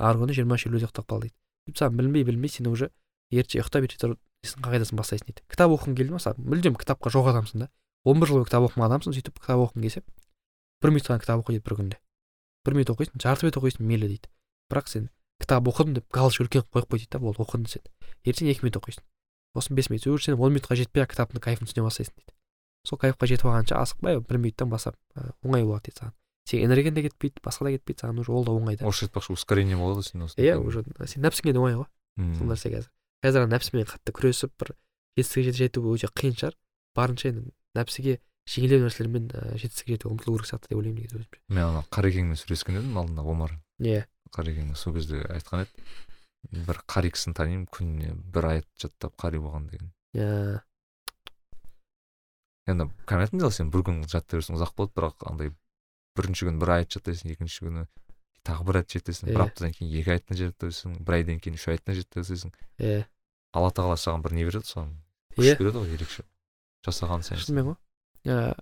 Арғы 0.00 0.24
күні 0.24 0.36
жиырма 0.38 0.56
үш 0.56 0.66
елуде 0.66 0.88
ұйықтап 0.88 1.06
қал 1.06 1.20
дейді. 1.26 1.36
Саған 1.78 1.96
білмей 2.00 2.24
білмей 2.24 2.50
сен 2.50 2.66
уже 2.66 2.90
ерте 3.30 3.60
ұйықтап 3.60 3.86
ерте 3.86 3.98
тұрып 4.00 4.18
несін 4.42 4.64
қағидасын 4.64 4.98
бастайсың 4.98 5.30
дейді. 5.30 5.44
Кітап 5.50 5.70
оқығың 5.76 5.96
келді 5.98 6.10
ма 6.10 6.18
мысалы 6.18 6.42
мүлдем 6.42 6.76
кітапқа 6.80 7.12
жоқ 7.12 7.30
адамсың 7.30 7.64
да. 7.64 7.68
Он 8.04 8.20
бір 8.20 8.30
жыл 8.30 8.40
бойы 8.40 8.48
кітап 8.48 8.66
оқымаған 8.66 8.96
адамсың 8.96 9.16
сөйтіп 9.16 9.40
кітап 9.40 9.60
оқығың 9.66 9.84
келсе 9.84 10.02
бір 10.80 10.90
минут 10.90 11.06
қана 11.06 11.20
кітап 11.20 11.42
оқы 11.42 11.54
дейді 11.54 11.64
бір 11.68 11.76
күнде. 11.76 11.98
Бір 12.64 12.74
минут 12.74 12.92
оқисың 12.94 13.20
жарты 13.20 13.46
бет 13.46 13.58
оқисың 13.60 13.84
мейлі 13.84 14.08
дейді. 14.08 14.30
Бірақ 14.72 14.88
сен 14.88 15.10
кітап 15.40 15.68
оқыдым 15.68 15.94
деп 16.00 16.08
галочка 16.10 16.44
үлкен 16.44 16.64
қойып 16.72 16.88
қой 16.88 17.02
дейді 17.04 17.12
да 17.12 17.20
болды 17.20 17.44
оқыдың 17.44 17.68
сен 17.68 17.84
ертең 18.24 18.48
екі 18.48 18.64
минут 18.64 18.80
оқисың. 18.80 19.04
Сосын 19.52 19.76
бес 19.76 19.90
минут 19.90 20.06
уже 20.06 20.24
сен 20.30 20.40
он 20.40 20.54
минутқа 20.56 20.76
жетпей 20.80 21.04
ақ 21.04 21.12
кітаптың 21.12 21.44
кайфын 21.44 21.68
түсіне 21.68 21.84
бастайсың 21.84 22.16
дейді. 22.16 22.32
Сол 22.88 23.00
кайфқа 23.00 23.28
жетіп 23.28 23.48
алғанша 23.50 23.80
асықпай 23.80 24.20
бір 24.24 24.40
минуттан 24.40 24.72
бастап 24.72 24.96
оңай 25.44 25.64
болады 25.64 25.90
дейді 25.90 26.00
саған. 26.00 26.14
Сен 26.50 26.64
энергияң 26.66 26.96
да 26.96 27.04
кетпейді 27.06 27.42
басқа 27.44 27.68
да 27.68 27.74
кетпейді 27.76 28.02
саған 28.02 28.20
уже 28.22 28.32
ол 28.34 28.44
да 28.44 28.54
оңай 28.54 28.76
да. 28.76 28.88
Орысша 28.88 29.06
айтпақшы 29.06 29.34
ускорение 29.36 29.78
болады 29.78 30.02
сен 30.02 30.26
осы 30.26 30.40
иә 30.40 30.56
уже 30.58 30.82
сен 31.06 31.22
нәпсіңе 31.22 31.54
де 31.54 31.62
оңай 31.62 31.78
ғой. 31.78 31.86
Сол 32.38 32.50
нәрсе 32.50 32.72
қазір. 32.72 32.90
Қазір 33.22 33.44
ана 33.44 33.56
нәпсімен 33.56 33.86
қатты 33.86 34.14
күресіп 34.16 34.52
бір 34.58 34.74
жетістікке 35.18 35.52
жету 35.56 35.84
өте 35.94 36.10
қиын 36.10 36.36
шығар. 36.40 36.56
Барынша 36.96 37.30
енді 37.30 37.52
нәпсіге 37.78 38.18
жеңілдеу 38.50 38.84
нәрселермен 38.86 39.28
жетістікке 39.60 39.96
жетуге 39.96 40.14
ұмтылу 40.14 40.38
керек 40.38 40.50
сияқты 40.50 40.72
деп 40.72 40.80
ойлаймын 40.80 41.02
негізі 41.04 41.20
өзімше. 41.20 41.42
Мен 41.48 41.64
ана 41.68 41.82
қарекеңмен 41.94 42.40
сөйлескен 42.40 42.80
едім 42.80 42.98
алдында 42.98 43.22
омар 43.22 43.54
иә. 43.78 44.06
қарекең 44.34 44.74
сол 44.74 44.96
кезде 44.96 45.20
айтқан 45.36 45.66
еді. 45.66 45.84
Бір 46.66 46.80
қари 46.88 47.12
кісіні 47.12 47.36
танимын 47.36 47.66
күніне 47.70 48.16
бір 48.32 48.48
аят 48.48 48.68
жаттап 48.80 49.14
қари 49.20 49.38
болған 49.44 49.68
деген 49.70 49.92
иә. 50.16 50.62
Енді 52.70 52.88
айтып 53.06 53.52
сен 53.52 53.70
бір 53.70 53.84
күн 53.86 54.02
жаттай 54.08 54.40
берсең 54.40 54.56
ұзақ 54.58 54.74
болады 54.78 54.96
бірақ 54.96 55.26
андай 55.30 55.52
бірінші 56.20 56.48
күні 56.48 56.62
бір 56.62 56.72
аят 56.76 56.94
жаттайсың 56.96 57.32
екінші 57.34 57.64
күні 57.66 57.84
тағы 58.46 58.66
бір 58.68 58.80
аят 58.80 58.94
жаттайсың 58.94 59.30
бір 59.30 59.44
аптадан 59.44 59.74
кейін 59.76 59.92
екі 60.00 60.14
аяттан 60.14 60.40
жаттайсың 60.40 60.96
бір 61.04 61.16
айдан 61.18 61.40
кейін 61.40 61.58
үш 61.58 61.66
аяттан 61.68 61.98
жаттайсың. 61.98 62.54
Иә 62.80 63.04
алла 63.52 63.70
тағала 63.74 63.98
саған 64.00 64.24
бір 64.24 64.36
не 64.38 64.46
береді 64.48 64.70
соған? 64.70 64.94
Иә 65.36 65.54
күш 65.54 65.60
береді 65.60 65.82
ғой 65.82 65.94
ерекше. 65.96 66.24
Жасаған 66.86 67.24
сайын. 67.26 67.42
Шынымен 67.44 67.70
ғой. 67.70 67.76
Иә 68.24 68.54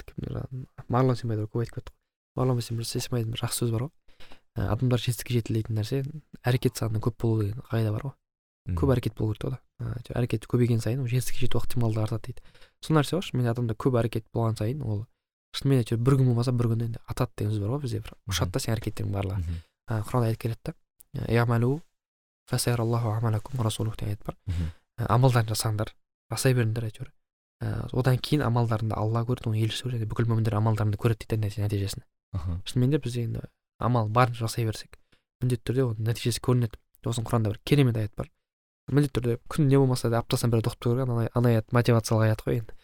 жаңағы 0.00 0.64
марлон 0.88 1.18
семайда 1.18 1.46
көп 1.46 1.62
айтып 1.64 1.80
кетті 1.80 1.92
ғой 1.92 1.98
марлон 2.40 2.62
семайдың 2.62 3.34
бір 3.34 3.44
жақсы 3.44 3.64
сөзі 3.64 3.76
бар 3.76 3.86
ғой. 3.86 3.92
Адамдар 4.60 4.98
жетістікке 5.00 5.36
жетті 5.38 5.54
дейтін 5.54 5.78
нәрсе 5.78 6.00
әрекет 6.42 6.80
санының 6.80 7.04
көп 7.04 7.20
болу 7.22 7.44
деген 7.44 7.62
қағида 7.70 7.92
бар 7.94 8.06
ғой. 8.08 8.14
Көп 8.76 8.92
әрекет 8.94 9.14
болу 9.18 9.34
керек 9.34 9.52
ода. 9.52 9.60
Әрекет 10.16 10.46
көбейген 10.50 10.82
сайын 10.82 11.04
ол 11.04 11.08
жетістікке 11.10 11.46
жету 11.46 11.60
ықтималдығы 11.60 12.02
артады 12.02 12.32
дейді. 12.32 12.42
Сол 12.82 12.98
нәрсе 12.98 13.16
ғой 13.16 13.24
шынымен 13.28 13.52
адамда 13.52 13.76
көп 13.78 13.96
әрекет 14.00 14.26
болған 14.34 14.58
сайын 14.58 14.82
ол 14.82 15.04
шынымен 15.56 15.82
әйтеуір 15.82 16.02
бір 16.06 16.16
күн 16.20 16.30
болмаса 16.30 16.52
бір 16.52 16.70
күн 16.72 16.84
енді 16.86 17.02
атады 17.10 17.32
деген 17.36 17.54
сөз 17.54 17.62
бар 17.64 17.72
ғой 17.74 17.82
бізде 17.84 18.00
бір 18.04 18.14
ұшады 18.30 18.54
да 18.54 18.62
сенің 18.62 18.76
әрекеттерің 18.76 19.14
барлығы. 19.16 19.56
Ә, 19.90 20.00
құранда 20.06 20.30
аят 20.30 20.38
келеді 20.38 20.60
да 20.64 20.74
аят 24.06 24.22
бар. 24.26 24.36
Ә, 25.00 25.06
амалдарын 25.08 25.50
жасаңдар 25.50 25.94
жасай 26.30 26.54
беріңдер 26.54 26.86
әйтеуір. 26.86 27.10
Ә, 27.60 27.90
одан 27.92 28.18
кейін 28.18 28.46
амалдарыңды 28.46 28.94
алла 28.94 29.24
көреді 29.26 29.50
оның 29.50 29.64
елшісі 29.66 29.88
көреді 29.88 30.06
бүкіл 30.06 30.30
мүміндер 30.30 30.56
амалдарыңды 30.60 31.00
көреді 31.02 31.26
дейді 31.26 31.60
нәтижесін 31.66 32.06
шынымен 32.64 32.94
де 32.94 32.98
біз 33.02 33.16
енді 33.18 33.42
амал 33.82 34.08
барынша 34.08 34.46
жасай 34.46 34.64
берсек 34.64 35.00
міндетті 35.40 35.66
түрде 35.70 35.86
оның 35.88 36.08
нәтижесі 36.10 36.42
көрінеді. 36.44 36.78
Сосын 37.04 37.24
құранда 37.24 37.54
бір 37.54 37.60
керемет 37.64 37.96
аят 37.96 38.12
бар. 38.16 38.28
Міндетті 38.92 39.16
түрде 39.18 39.36
күніне 39.48 39.80
болмаса 39.80 40.10
да 40.12 40.20
аптасына 40.20 40.52
бір 40.52 40.60
рет 40.60 40.68
оқып 40.68 40.82
тұру 40.84 40.98
керек 41.06 41.32
ана 41.36 41.52
аят 41.54 41.72
мотивациялық 41.72 42.26
аят 42.26 42.44
қой 42.44 42.60
енді. 42.60 42.76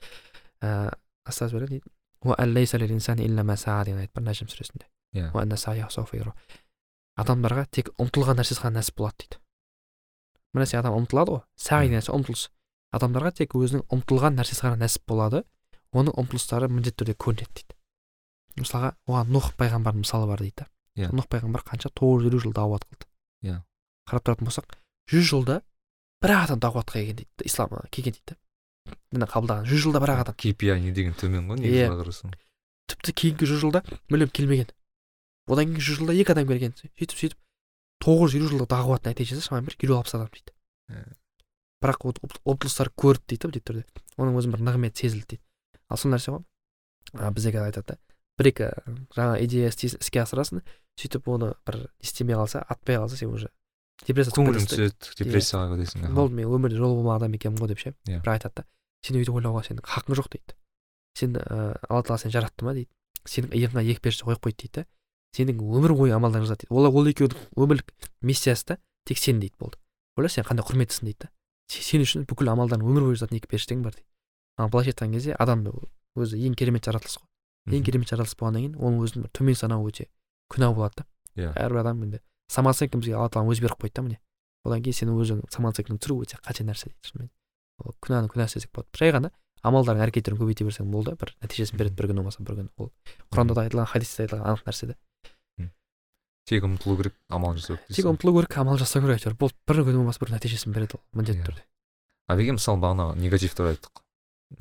Ыыы 0.65 0.95
астағфирулла 1.29 1.69
дейді 1.69 1.85
«Уа 2.27 2.35
ан 2.43 2.53
лейса 2.55 2.79
лил 2.79 2.91
инсани 2.91 3.25
илля 3.27 3.45
ма 3.47 3.57
саа» 3.57 3.85
деген 3.85 4.01
аят 4.03 4.13
бар 4.15 4.25
нәжім 4.27 4.51
сүресінде 4.51 4.87
Иә. 5.15 5.31
Адамдарға 7.17 7.65
тек 7.73 7.89
ұмтылған 8.03 8.37
нәрсесі 8.41 8.61
ғана 8.67 8.83
нәсіп 8.83 8.99
болады 9.01 9.23
дейді 9.25 9.39
бір 10.53 10.63
нәрсе 10.63 10.77
адам 10.81 10.97
ұмтылады 10.99 11.33
ғой 11.33 11.41
сағи 11.57 11.89
нәрсе 11.95 12.13
ұмтылыс 12.13 12.43
адамдарға 12.97 13.31
тек 13.39 13.55
өзінің 13.57 13.87
ұмтылған 13.97 14.37
нәрсесі 14.37 14.67
ғана 14.67 14.81
нәсіп 14.83 15.07
болады 15.09 15.41
оның 15.97 16.13
ұмтылыстары 16.21 16.69
міндетті 16.69 16.99
түрде 17.01 17.15
көрінеді 17.25 17.55
дейді 17.57 17.77
мысалға 18.61 18.91
оған 19.09 19.33
нұх 19.33 19.49
пайғамбардың 19.61 20.05
мысалы 20.05 20.29
бар 20.29 20.45
дейді 20.45 20.67
Иә. 20.97 21.09
нұх 21.13 21.29
пайғамбар 21.33 21.65
қанша 21.65 21.89
тоғыз 21.93 22.25
жүз 22.25 22.31
елу 22.33 22.41
жыл 22.45 22.53
дауат 22.57 22.85
қылды 22.89 23.09
Иә. 23.49 23.57
қарап 24.09 24.25
тұратын 24.29 24.49
болсақ 24.49 24.77
жүз 25.13 25.25
жылда 25.33 25.61
бір 26.25 26.33
ақ 26.37 26.45
адам 26.51 26.61
дағуатқа 26.65 27.01
келген 27.01 27.17
дейді 27.21 27.49
ислам 27.49 27.73
келген 27.93 28.17
дейді 28.17 28.37
дінді 29.13 29.29
қабылдаған 29.33 29.67
жүз 29.71 29.81
жылда 29.87 30.01
бір 30.05 30.13
ақ 30.15 30.21
адам 30.25 30.37
KPI 30.43 30.79
не 30.83 30.93
деген 30.97 31.15
төмен 31.19 31.47
ғой 31.51 31.59
Иә. 31.61 31.89
негізі 31.91 31.99
қарасаң 32.03 32.35
тіпті 32.93 33.13
кейінгі 33.21 33.49
жүз 33.51 33.61
жылда 33.65 33.83
мүлдем 34.13 34.31
келмеген 34.37 34.71
одан 35.51 35.67
кейінгі 35.67 35.85
жүз 35.87 36.01
жылда 36.01 36.17
екі 36.21 36.33
адам 36.37 36.47
келген 36.51 36.75
сөйтіп 36.79 37.17
сөйтіп 37.21 37.39
тоғыз 38.05 38.35
жүз 38.35 38.39
елу 38.41 38.51
жылдық 38.53 38.71
дағуат 38.73 39.07
нәтижесі 39.09 39.43
шамамен 39.47 39.67
бір 39.71 39.77
елу 39.89 39.99
алпыс 40.01 40.15
адам 40.19 40.29
дейді 40.33 40.53
Иә. 40.91 41.05
бірақ 41.83 42.07
ұмтылыстар 42.47 42.91
көрді 42.95 43.25
дейді 43.33 43.49
міндетті 43.51 43.67
түрде 43.71 43.85
оның 44.21 44.39
өзінің 44.41 44.55
бір 44.57 44.65
нығметі 44.71 45.03
сезілді 45.07 45.27
дейді 45.37 45.43
ал 45.91 45.99
сол 46.01 46.13
нәрсе 46.15 46.33
ғой 46.35 47.31
бізде 47.37 47.53
қазір 47.55 47.69
айтады 47.71 47.87
да 47.91 47.99
бір 48.39 48.51
екі 48.53 48.69
жаңа 49.17 49.37
идея 49.45 49.71
іске 49.73 50.23
асырасың 50.23 50.63
сөйтіп 51.01 51.29
оны 51.33 51.53
бір 51.67 51.79
не 51.87 51.89
істемей 52.07 52.37
қалса 52.39 52.63
атпай 52.69 52.97
қалса 53.01 53.17
сен 53.21 53.33
уже 53.35 53.51
депрессия 54.07 54.35
көңілің 54.37 54.67
түседі 54.69 55.15
депрессияға 55.25 55.77
кетесің 55.77 56.13
болды 56.17 56.35
мен 56.37 56.49
өмірде 56.53 56.77
жолы 56.81 56.99
болмаған 57.01 57.23
адам 57.23 57.37
екенмін 57.39 57.61
ғой 57.63 57.69
деп 57.73 57.81
ше 57.81 57.95
Иә. 58.09 58.21
бірақ 58.23 58.37
айтады 58.37 58.63
да 58.63 58.67
сен 59.07 59.17
өйтіп 59.21 59.39
ойлауға 59.39 59.63
сенің 59.67 59.87
хақың 59.87 60.19
жоқ 60.19 60.29
дейді. 60.35 60.57
Сен 61.17 61.37
ыыы 61.39 61.77
алла 61.89 62.03
тағала 62.03 62.19
сені 62.25 62.35
жаратты 62.35 62.67
ма 62.67 62.75
дейді. 62.77 62.91
Сенің 63.27 63.55
иығыңа 63.57 63.85
екі 63.87 64.03
періште 64.05 64.27
қойып 64.27 64.43
қойды 64.47 64.67
дейді. 64.67 64.85
Сенің 65.37 65.63
өмір 65.63 65.95
бойы 65.97 66.13
амалдарың 66.17 66.47
жазады 66.47 66.67
дейді. 66.67 66.75
Ол 66.75 66.91
ол 66.91 67.09
екеуінің 67.11 67.49
өмірлік 67.57 67.93
миссиясы 68.23 68.67
да 68.75 68.79
тек 69.07 69.19
сен 69.19 69.41
дейді 69.41 69.55
болды. 69.61 69.79
Ойла 70.17 70.29
сен 70.33 70.45
қандай 70.45 70.67
құрметтісің 70.67 71.09
дейді 71.11 71.27
да. 71.27 71.31
Се- 71.71 71.83
сен 71.83 72.01
үшін 72.05 72.27
бүкіл 72.27 72.51
амалдарың 72.53 72.87
өмір 72.87 73.07
бойы 73.09 73.17
жазатын 73.19 73.39
екі 73.41 73.51
періштең 73.53 73.83
бар 73.83 73.95
дейді. 73.97 74.07
Ал 74.57 74.71
былайша 74.71 74.93
айтқан 74.95 75.13
кезде 75.13 75.35
адам 75.39 75.65
өзі 76.17 76.39
ең 76.41 76.55
керемет 76.57 76.87
жаратылыс 76.87 77.19
қой. 77.21 77.29
Ең 77.77 77.85
керемет 77.85 78.09
жаратылыс 78.09 78.37
болғаннан 78.41 78.63
кейін 78.63 78.77
оның 78.81 79.03
өзін 79.05 79.27
бір 79.27 79.31
төмен 79.37 79.59
санау 79.59 79.85
өте 79.91 80.07
күнә 80.49 80.71
болады 80.73 81.03
да. 81.03 81.07
Иә. 81.37 81.51
әрбір 81.53 81.81
адам 81.83 82.03
енді 82.07 82.21
самооценка 82.49 82.97
бізге 82.97 83.17
алла 83.19 83.29
тағала 83.29 83.53
өзі 83.53 83.67
беріп 83.67 83.83
қойды 83.83 83.95
да 83.99 84.03
міне. 84.07 84.19
Одан 84.65 84.81
кейін 84.81 84.95
сен 84.97 85.11
өзің 85.13 85.43
самооценканы 85.53 85.99
түсіру 86.01 86.23
өте 86.25 86.39
қате 86.41 86.65
нәрсе 86.65 86.89
дейді 86.89 87.11
шынымен. 87.11 87.31
Ол 87.85 87.95
күнәні 88.05 88.31
күнәсі 88.33 88.61
десек 88.61 88.73
болады 88.73 88.89
жай 89.01 89.13
ғана 89.17 89.31
амалдарың 89.67 90.05
әрекеттерің 90.07 90.39
көбейте 90.41 90.65
берсең 90.69 90.91
болды. 90.93 91.17
Бір 91.19 91.35
нәтижесін 91.43 91.79
береді 91.81 91.97
бір 91.99 92.09
күн 92.13 92.21
болмаса 92.23 92.43
бір 92.47 92.61
күн. 92.61 92.69
Ол 92.79 92.93
құранда 93.35 93.57
да 93.57 93.65
айтылған 93.67 93.91
хадисте 93.91 94.27
айтылған 94.27 94.47
анық 94.53 94.67
нәрсе 94.69 94.93
да 94.93 94.97
тек 96.47 96.63
ұмтылу 96.63 96.95
керек 97.01 97.15
амал 97.29 97.57
жасау 97.59 97.75
керек 97.81 97.97
тек 97.97 98.07
ұмтылу 98.07 98.37
керек 98.39 98.57
амал 98.63 98.79
жасау 98.79 99.03
керек 99.03 99.19
әйтеуір. 99.19 99.35
Болды 99.41 99.57
бір 99.67 99.81
күн 99.83 99.97
болмаса 99.99 100.23
бір 100.23 100.31
нәтижесін 100.37 100.73
береді 100.77 100.95
ол 100.95 101.03
міндетті 101.19 101.41
Иә. 101.43 101.47
түрде. 101.49 101.65
А 102.29 102.37
беге 102.39 102.55
мысалы 102.55 102.79
бағана 102.79 103.17
негатив 103.19 103.55
туралы 103.59 103.75
айттық. 103.75 104.03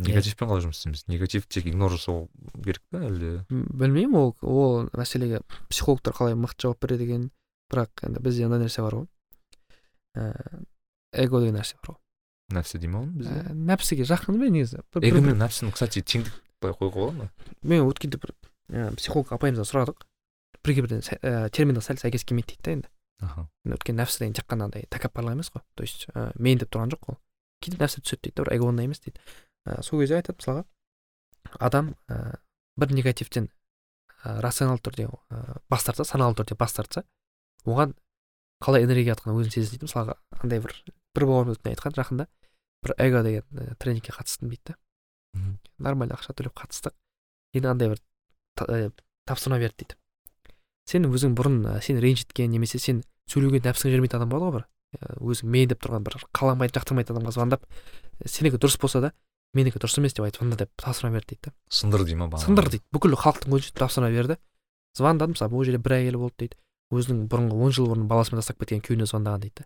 Негативпен 0.02 0.50
қалай 0.50 0.64
жұмыс 0.66 0.80
істейміз? 0.82 1.04
Негатив 1.14 1.46
тек 1.46 1.68
игнор 1.70 1.94
жасау 1.94 2.26
керек 2.64 2.82
пе 2.90 3.04
әлде? 3.06 3.30
Білмеймін 3.54 4.18
ол 4.18 4.34
ол 4.42 4.90
мәселеге 4.98 5.44
психологтар 5.70 6.18
қалай 6.18 6.34
мықты 6.34 6.66
жауап 6.66 6.82
береді 6.82 7.06
екен. 7.06 7.28
Бірақ 7.70 8.02
енді 8.08 8.24
бізде 8.26 8.48
андай 8.50 8.66
нәрсе 8.66 8.82
бар 8.82 8.98
ғой. 8.98 9.08
Ііі 10.18 10.66
эго 11.22 11.42
деген 11.44 11.60
нәрсе 11.62 11.78
бар 11.86 11.94
ғой. 11.94 12.02
Нәпсі 12.54 12.78
дей 12.80 12.90
ма 12.92 13.02
оны 13.06 13.16
бізде 13.18 13.36
Ә, 13.42 13.54
нәпсіге 13.54 14.06
жақын 14.06 14.38
ба 14.40 14.50
негізі? 14.54 14.82
Бір- 14.94 15.02
бір- 15.02 15.10
эго 15.10 15.22
бір- 15.22 15.26
мен 15.32 15.40
нәпсіні 15.42 15.72
кстати 15.74 16.02
теңдік 16.06 16.34
былай 16.62 16.76
қоюға 16.78 16.94
болады 16.94 17.18
ма? 17.18 17.30
Мен 17.64 17.86
өткенде 17.90 18.18
бір 18.22 18.36
ә, 18.70 18.96
психолог 18.96 19.32
апайымыздан 19.34 19.66
сұрадық. 19.66 20.06
Бірге 20.64 20.82
бірден 20.86 21.02
сә- 21.02 21.20
ә, 21.22 21.50
терминдер 21.50 21.82
сәл 21.86 21.98
сәйкес 21.98 22.24
келмейді 22.26 22.54
дейді 22.56 22.64
да 22.64 22.72
енді. 22.72 22.90
Аха. 23.22 23.48
Өткен 23.66 23.96
нәпсі 23.98 24.20
деген 24.20 24.34
тек 24.38 24.46
қана 24.46 24.66
андай 24.70 24.86
тәкаппарлық 24.90 25.32
емес 25.38 25.50
қой. 25.50 25.62
То 25.76 25.84
есть 25.84 26.06
ә, 26.14 26.32
мен 26.38 26.58
деп 26.58 26.70
тұрған 26.70 26.90
жоқ 26.94 27.10
ол 27.10 27.18
кейде 27.62 27.78
нәпсі 27.82 28.02
түседі 28.06 28.22
дейді 28.30 28.36
да 28.36 28.44
бір 28.44 28.54
эгоны 28.60 28.84
емес 28.86 29.00
дейді. 29.00 29.20
Ә, 29.66 29.82
сол 29.82 30.00
кезде 30.02 30.18
айтады 30.22 30.38
мысалға 30.38 30.66
адам 31.60 31.96
ә, 32.10 32.38
бір 32.78 32.92
негативтен 32.94 33.50
ә, 34.26 34.40
рационалды 34.42 34.82
түрде 34.90 35.08
ә, 35.10 35.58
бас 35.70 35.84
тартса 35.84 36.04
саналы 36.06 36.36
түрде 36.36 36.56
бас 36.58 36.74
тартса 36.74 37.04
оған 37.66 37.94
қалай 38.62 38.84
энергия 38.86 39.14
жатқанын 39.16 39.42
өзің 39.46 39.52
сезеді 39.54 39.78
дейді. 39.78 39.86
Мысалға 39.90 40.18
андай 40.44 40.60
бір 40.60 40.74
бір 41.16 41.26
бауырым 41.30 41.56
айтқан 41.72 41.96
жақында. 41.96 42.28
Бір 42.86 42.94
эго 43.02 43.24
деген 43.24 43.44
ә, 43.56 43.76
тренингке 43.82 44.12
қатыстым 44.14 44.50
дейді 44.52 44.74
да 44.74 44.76
нормально 45.80 46.16
ақша 46.16 46.36
төлеп 46.36 46.54
қатыстық. 46.56 46.94
Енді 47.54 47.68
андай 47.72 47.90
бір 47.90 48.00
та- 48.56 48.66
ә, 48.70 48.92
тапсырма 49.28 49.58
берді 49.60 49.84
дейді. 49.84 49.96
Сен 50.86 51.06
өзің 51.10 51.34
бұрын 51.36 51.66
ә, 51.66 51.82
сені 51.82 52.00
ренжіткен 52.04 52.52
немесе 52.52 52.80
сен 52.80 53.04
сөйлеуге 53.28 53.60
нәпсің 53.66 53.90
жібермейтін 53.92 54.22
адам 54.22 54.30
болады 54.30 54.46
ғой 54.46 54.60
бір. 54.60 54.66
Өзің 55.20 55.50
мен 55.52 55.68
деп 55.68 55.82
тұрған 55.84 56.04
бір 56.06 56.20
қаламайтын 56.32 56.80
жақтырмайтын 56.80 57.18
адамға 57.18 57.32
звондап 57.36 57.66
«Ә, 57.66 58.28
сенікі 58.30 58.60
дұрыс 58.62 58.78
болса 58.80 59.02
да 59.02 59.12
менікі 59.56 59.80
дұрыс 59.82 59.98
емес 60.00 60.14
деп 60.14 60.24
айтып 60.28 60.40
звонда 60.44 60.56
деп 60.62 60.72
тапсырма 60.80 61.18
берді 61.18 61.36
дейді 61.36 61.50
да 61.50 61.54
сындыр 61.68 62.06
дей 62.06 62.16
ма 62.16 62.30
сындыр 62.40 62.70
дейді. 62.70 62.84
Бүкіл 62.94 63.16
халықтың 63.20 63.52
көзінше 63.56 63.74
тапсырма 63.76 64.12
берді. 64.14 64.38
Звондадым 64.96 65.36
мысалы 65.36 65.52
ол 65.52 65.64
жерде 65.68 65.82
бір 65.84 65.98
әйел 66.00 66.18
болды 66.22 66.36
дейді. 66.46 66.56
Өзінің 66.96 67.26
бұрынғы 67.28 67.60
он 67.60 67.72
жыл 67.76 67.88
бұрын 67.92 68.08
баласымен 68.08 68.40
тастап 68.40 68.60
кеткен 68.62 68.80
күйеуіне 68.86 69.08
звондаған 69.10 69.42
дейді 69.44 69.66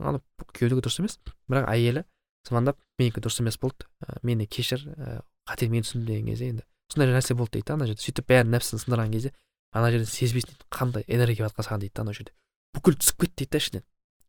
Ана 0.00 0.20
күйеуінікі 0.56 0.84
дұрыс 0.84 1.00
емес 1.02 1.18
бірақ 1.50 1.68
әйелі 1.70 2.04
звондап 2.48 2.78
менікі 2.98 3.20
дұрыс 3.20 3.40
емес 3.42 3.58
болды. 3.60 3.86
Ә, 4.00 4.18
мені 4.22 4.46
кешір 4.46 4.86
ә, 4.96 5.20
қате 5.48 5.68
мен 5.68 5.84
түсіндім 5.84 6.06
деген 6.08 6.30
кезде 6.32 6.50
енді 6.50 6.64
сондай 6.90 7.12
нәрсе 7.12 7.36
болды 7.36 7.58
дейді 7.58 7.68
да 7.68 7.74
ана 7.78 7.86
жерде. 7.86 8.02
Сөйтіп 8.02 8.28
бәрін 8.30 8.54
нәпсісін 8.54 8.82
сындырған 8.84 9.12
кезде 9.14 9.32
ана 9.72 9.90
жерден 9.92 10.10
сезбейсің 10.10 10.54
дейді 10.54 10.68
қандай 10.72 11.04
энергия 11.06 11.46
жатқан 11.46 11.66
саған 11.68 11.84
дейді 11.84 11.94
да 11.94 12.02
ана 12.06 12.14
жерде. 12.16 12.34
Бүкіл 12.74 12.96
түсіп 12.98 13.20
кетті 13.24 13.44
дейді 13.44 13.50
да 13.50 13.60
ішінен. 13.62 13.84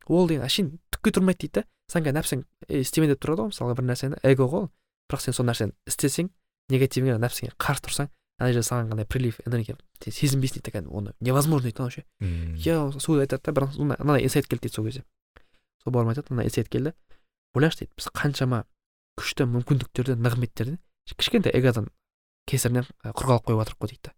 Ол 0.07 0.27
деген 0.27 0.45
әшейін 0.45 0.71
түкке 0.93 1.15
тұрмайды 1.17 1.45
дейді 1.45 1.61
да 1.61 1.65
сен 1.91 2.05
қазір 2.05 2.17
нәпсің 2.19 2.43
«Ей, 2.69 2.81
істеме 2.85 3.07
деп 3.09 3.21
тұрады 3.23 3.47
ғой 3.47 3.51
мысалға 3.51 3.77
бір 3.79 3.87
нәрсені 3.89 4.19
эго 4.27 4.47
ғой 4.51 4.67
бірақ 5.09 5.23
сен 5.25 5.35
сол 5.35 5.47
нәрсені 5.49 5.75
істесең 5.89 6.29
негативіңе 6.71 7.17
нәпсіңе 7.21 7.55
қарсы 7.59 7.85
тұрсаң 7.87 8.11
ана 8.41 8.51
жерде 8.53 8.67
саған 8.67 8.91
қандай 8.93 9.07
прилив 9.09 9.39
энергия 9.45 9.77
сен 10.01 10.15
сезінбейсің 10.15 10.61
дейді 10.61 10.73
кәдімгі 10.77 10.97
оны. 10.97 11.13
Невозможно 11.19 11.69
дейді 11.69 11.83
вообще. 11.83 12.05
Мм. 12.19 12.55
я 12.57 12.91
сол 12.99 13.19
айтады 13.19 13.43
да 13.45 13.51
бірақ 13.51 13.77
мынандай 13.77 14.23
инсайт 14.23 14.47
келді 14.47 14.67
дейді 14.67 14.75
сол 14.75 14.85
кезде. 14.85 15.03
Сол 15.81 15.93
бауырым 15.93 16.13
айтады 16.13 16.33
мына 16.33 16.45
инсайт 16.47 16.69
келді. 16.69 16.93
Ойлашы 17.57 17.83
дейді. 17.83 17.93
Біз 17.97 18.09
қаншама 18.15 18.63
күшті 19.19 19.47
мүмкіндіктерден 19.51 20.21
нығметтерден 20.23 20.79
кішкентай 21.17 21.53
эгодан 21.57 21.89
кесірінен 22.47 22.87
құр 23.03 23.27
қалып 23.27 23.49
қойып 23.49 23.63
жатырмық 23.63 23.81
қой 23.81 23.91
дейді 23.91 24.03
да. 24.07 24.13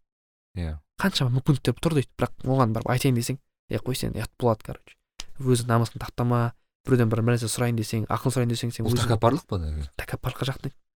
Иә. 0.53 0.73
Қаншама 1.01 1.33
мүмкіндіктер 1.39 1.79
тұр 1.79 1.97
дейді. 1.97 2.11
Бірақ 2.19 2.45
оған 2.45 2.75
барып 2.75 2.91
айтайын 2.93 3.17
десең 3.17 3.39
е 3.73 3.79
қой 3.81 3.97
сен 3.97 4.13
ұят 4.13 4.31
болады 4.37 4.67
короче. 4.67 4.97
Өз 5.41 5.65
намысыңды 5.65 6.03
таптама 6.03 6.53
біреуден 6.85 7.09
бір 7.09 7.23
нәрсе 7.25 7.49
сұрайын 7.49 7.79
десең 7.79 8.05
ақыл 8.11 8.33
сұрайын 8.35 8.51
десең 8.51 8.73
сен 8.75 8.85
ол 8.85 8.93
өзің 8.93 9.07
тәкаппарлық 9.07 9.45
па 9.47 9.59
тәкаппарлыққа 9.99 10.49
жақын 10.51 10.67
дейді 10.67 10.75
Аха. 10.75 10.92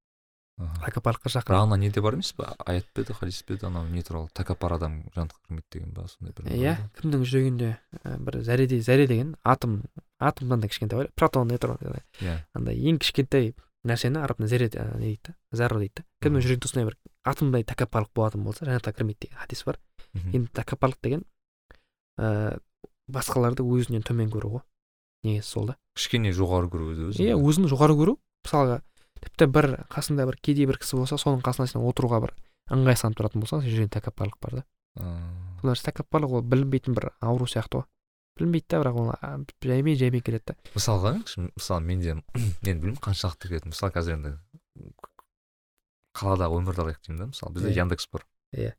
Тәкаппарлыққа 0.57 1.43
бірақ 1.45 1.63
ана 1.67 1.77
неде 1.77 2.01
бар 2.01 2.15
емес 2.17 2.31
па 2.33 2.55
аят 2.65 2.87
па 2.93 3.03
еді 3.03 3.13
хадис 3.13 3.43
па 3.45 3.53
еді 3.53 3.67
анау 3.67 3.85
не 3.85 4.01
туралы? 4.01 4.29
Тәкаппар 4.33 4.73
адам 4.77 5.03
жанатқа 5.13 5.37
кірмейді 5.45 5.67
деген 5.75 5.91
ба 5.93 6.07
сондай 6.09 6.33
бір 6.33 6.49
иә 6.57 6.73
кімнің 6.97 7.25
жүрегінде 7.29 7.69
ә, 8.01 8.17
бір 8.17 8.39
зәреде 8.41 8.79
зәре 8.81 9.05
деген 9.05 9.35
атом 9.43 9.83
атомнан 10.17 10.63
да 10.63 10.67
кішкентай 10.71 11.03
бар 11.03 11.11
протон 11.13 11.51
нейтрон 11.51 11.77
иә. 11.77 12.39
Андай 12.57 12.81
ең 12.89 12.97
кішкентай 12.97 13.53
нәрсені 13.85 14.23
араб 14.23 14.41
тілінде 14.41 14.49
зәре 14.49 14.97
не 14.97 15.13
дейді 15.13 15.29
да 15.29 15.35
зарра 15.51 15.77
дейді. 15.77 16.01
Да 16.01 16.25
кімнің 16.25 16.47
жүрегінде 16.47 16.71
сондай 16.73 16.89
бір 16.89 16.97
атомдай 17.21 17.67
тәкаппарлық 17.69 18.13
болатын 18.17 18.43
болса 18.47 18.65
жәннатқа 18.65 18.97
кірмейді 18.97 19.27
деген 19.27 19.37
хадис 19.37 19.61
бар. 19.67 19.77
Енді 20.33 20.49
тәкаппарлық 20.57 20.97
деген 21.05 21.23
ә, 22.17 22.57
басқаларды 23.05 23.61
өзінен 23.61 24.01
төмен 24.01 24.33
көру 24.33 24.57
ғой. 24.57 24.65
Негізі 25.21 25.47
сол 25.47 25.69
да. 25.69 25.77
Кішкене 25.97 26.33
жоғары 26.33 26.69
көру 26.71 26.91
өзі 26.93 27.11
өзін 27.11 27.29
иә 27.29 27.37
өзін 27.37 27.69
жоғары 27.69 27.93
көру 27.97 28.17
мысалға 28.45 28.81
тіпті 29.23 29.47
бір 29.51 29.67
қасында 29.93 30.25
бір 30.29 30.37
кедей 30.41 30.65
бір 30.69 30.77
кісі 30.81 30.97
болса 30.99 31.17
соның 31.21 31.41
қасына 31.45 31.67
сен 31.71 31.81
отыруға 31.87 32.21
бір 32.25 32.33
ыңғайсызданып 32.73 33.17
тұратын 33.19 33.43
болсаң 33.43 33.61
сен 33.63 33.71
жүрегіңде 33.73 33.93
тәкаппарлық 33.99 34.39
бар 34.43 34.57
да. 34.59 34.63
Сол 35.61 35.69
нәрсе 35.71 35.87
тәкаппарлық 35.91 36.37
ол 36.39 36.41
білінбейтін 36.43 36.95
бір 36.97 37.11
ауру 37.21 37.47
сияқты 37.47 37.81
ғой. 37.81 37.85
Білінбейді 38.37 38.67
да 38.69 38.81
бірақ 38.81 38.97
ол 39.01 39.45
жаймен 39.63 39.97
жаймен 39.97 40.21
келеді 40.21 40.51
да. 40.51 40.55
Мысалға 40.75 41.13
мысалы 41.55 41.81
менде 41.85 42.13
мен 42.65 42.81
білмеймін 42.81 42.99
қаншалықты 43.01 43.49
келеді. 43.49 43.71
Мысалы 43.73 43.93
қазір 43.95 44.17
енді 44.17 44.33
қаладағы 46.17 46.57
өмірді 46.61 46.83
алайық 46.83 47.01
деймін 47.05 47.19
да 47.21 47.27
мысалы 47.31 47.53
бізде 47.55 47.71
Иә. 47.71 47.77
яндекс 47.83 48.07
бар. 48.11 48.25
Иә. 48.53 48.71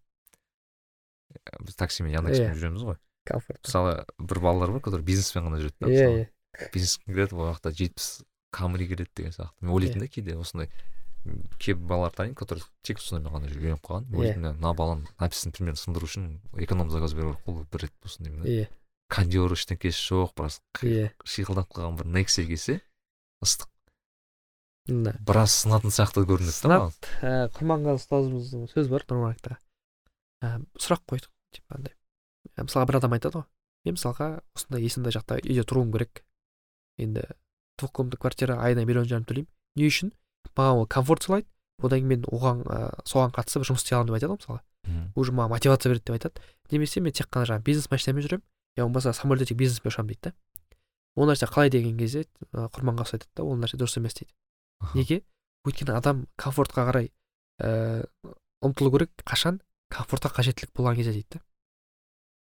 Ә, 1.34 1.62
біз 1.62 1.76
таксимен 1.78 2.12
яндекспен 2.14 2.51
Иә. 2.53 2.57
жүреміз 2.59 2.84
ғой. 2.89 2.99
Комфорт 3.28 3.61
мысалы 3.64 3.95
бір 4.18 4.41
балалар 4.43 4.72
бар 4.74 4.80
которые 4.82 5.05
бизнеспен 5.07 5.47
ғана 5.47 5.61
жүреді 5.62 5.76
да 5.80 5.86
иә 5.86 5.93
мысалы. 5.93 6.18
иә. 6.59 6.70
Бизнеске 6.74 7.05
келеді 7.12 7.36
ол 7.39 7.53
жақта 7.53 7.70
жетпіс 7.74 8.09
камри 8.51 8.88
келеді 8.88 9.11
деген 9.16 9.32
сияқты. 9.32 9.55
Мен 9.61 9.74
ойлайтынмын 9.74 10.07
да 10.07 10.09
кейде 10.09 10.36
осындай 10.36 10.70
кейбір 11.59 11.86
балалар 11.86 12.12
танимын 12.12 12.36
которые 12.38 12.64
тек 12.82 13.01
сонымен 13.01 13.32
ғана 13.32 13.49
үйреніп 13.51 13.82
қалған. 13.84 14.09
Иә. 14.09 14.18
ойлайтынмын 14.18 14.49
да 14.49 14.53
мына 14.59 14.74
баланың 14.78 15.07
написін 15.20 15.53
примерно 15.53 15.80
сындыру 15.80 16.09
үшін 16.09 16.28
эконом 16.57 16.90
заказ 16.90 17.14
беру 17.14 17.34
керек 17.34 17.44
қой 17.46 17.66
бір 17.72 17.82
рет 17.84 17.94
болсын 18.03 18.24
деймін 18.24 18.42
да. 18.42 18.49
Иә. 18.49 18.68
Кондер 19.09 19.53
ештеңкесі 19.57 20.05
жоқ 20.09 20.34
біраз 20.36 20.61
иә. 20.82 21.11
шиқылдап 21.24 21.72
қалған 21.72 21.99
бір 21.99 22.07
нексе 22.07 22.46
келсе 22.46 22.80
ыстық. 23.44 23.68
Да. 24.88 25.12
Біраз 25.20 25.53
сынатын 25.64 25.92
сияқты 25.92 26.24
көрінеді 26.24 26.62
да 26.64 26.78
маған. 26.78 26.94
ә, 27.20 27.32
құрманғазы 27.57 28.07
ұстазымыздың 28.07 28.68
сөзі 28.72 28.92
бар 28.94 29.05
нұрмаракта 29.11 29.59
ә, 30.40 30.62
сұрақ 30.80 31.05
қойдық 31.05 31.32
типа 31.53 31.76
андай. 31.76 31.94
Ә, 32.57 32.64
мысалға 32.64 32.86
бір 32.88 33.01
адам 33.01 33.16
айтады 33.16 33.42
ғой. 33.42 33.46
Мен 33.84 33.99
мысалға 33.99 34.28
осындай 34.57 34.86
есімді 34.86 35.12
жақта 35.12 35.38
үйде 35.42 35.64
тұруым 35.68 35.92
керек. 35.92 36.22
Енді 36.99 37.26
двухкомнатный 37.79 38.18
квартира 38.20 38.59
айына 38.62 38.85
миллион 38.85 39.09
жарым 39.09 39.24
төлеймін 39.29 39.49
не 39.76 39.89
үшін 39.89 40.12
маған 40.57 40.83
ол 40.83 40.87
комфорт 40.87 41.24
сыйлайды 41.24 41.49
одан 41.79 42.01
кейін 42.01 42.09
мен 42.09 42.24
оған 42.26 42.64
ә, 42.66 42.79
соған 43.07 43.33
қатысып 43.35 43.64
жұмыс 43.68 43.85
істей 43.85 43.97
аламын 43.97 44.11
деп 44.11 44.18
айтады 44.18 44.33
ғой 44.33 44.39
мысалға. 44.43 44.62
Мгм. 44.89 45.12
уже 45.14 45.33
маған 45.33 45.51
мотивация 45.53 45.91
береді 45.93 46.05
деп 46.07 46.16
айтады. 46.16 46.43
Немесе 46.70 47.01
мен 47.01 47.12
тек 47.12 47.29
қана 47.31 47.47
жаңағы 47.47 47.64
бизнес 47.64 47.91
машинамен 47.91 48.22
жүремін. 48.26 48.43
Я 48.76 48.85
болмаса 48.85 49.12
самолетте 49.12 49.55
тек 49.55 49.59
бизнеспен 49.59 49.93
ұшамын 49.93 50.09
дейді 50.09 50.20
да. 50.22 50.33
Ол 51.14 51.29
нәрсе 51.31 51.47
қалай 51.47 51.70
деген 51.70 51.97
кезде 51.99 52.26
ә, 52.53 52.68
құрманғазы 52.70 53.18
айтады 53.18 53.31
да 53.37 53.45
ол 53.45 53.57
нәрсе 53.59 53.79
дұрыс 53.79 53.99
емес 53.99 54.14
дейді. 54.14 54.33
Неге? 54.95 55.22
Өйткені 55.66 55.95
адам 55.95 56.26
комфортқа 56.37 56.87
қарай 56.89 57.12
ә, 57.61 58.07
ұмтылу 58.62 58.91
керек. 58.97 59.11
Қашан? 59.24 59.61
Комфортқа 59.91 60.35
қажеттілік 60.35 60.74
болған 60.74 60.97
кезде 60.99 61.12
дейді 61.12 61.39
да. 61.39 61.43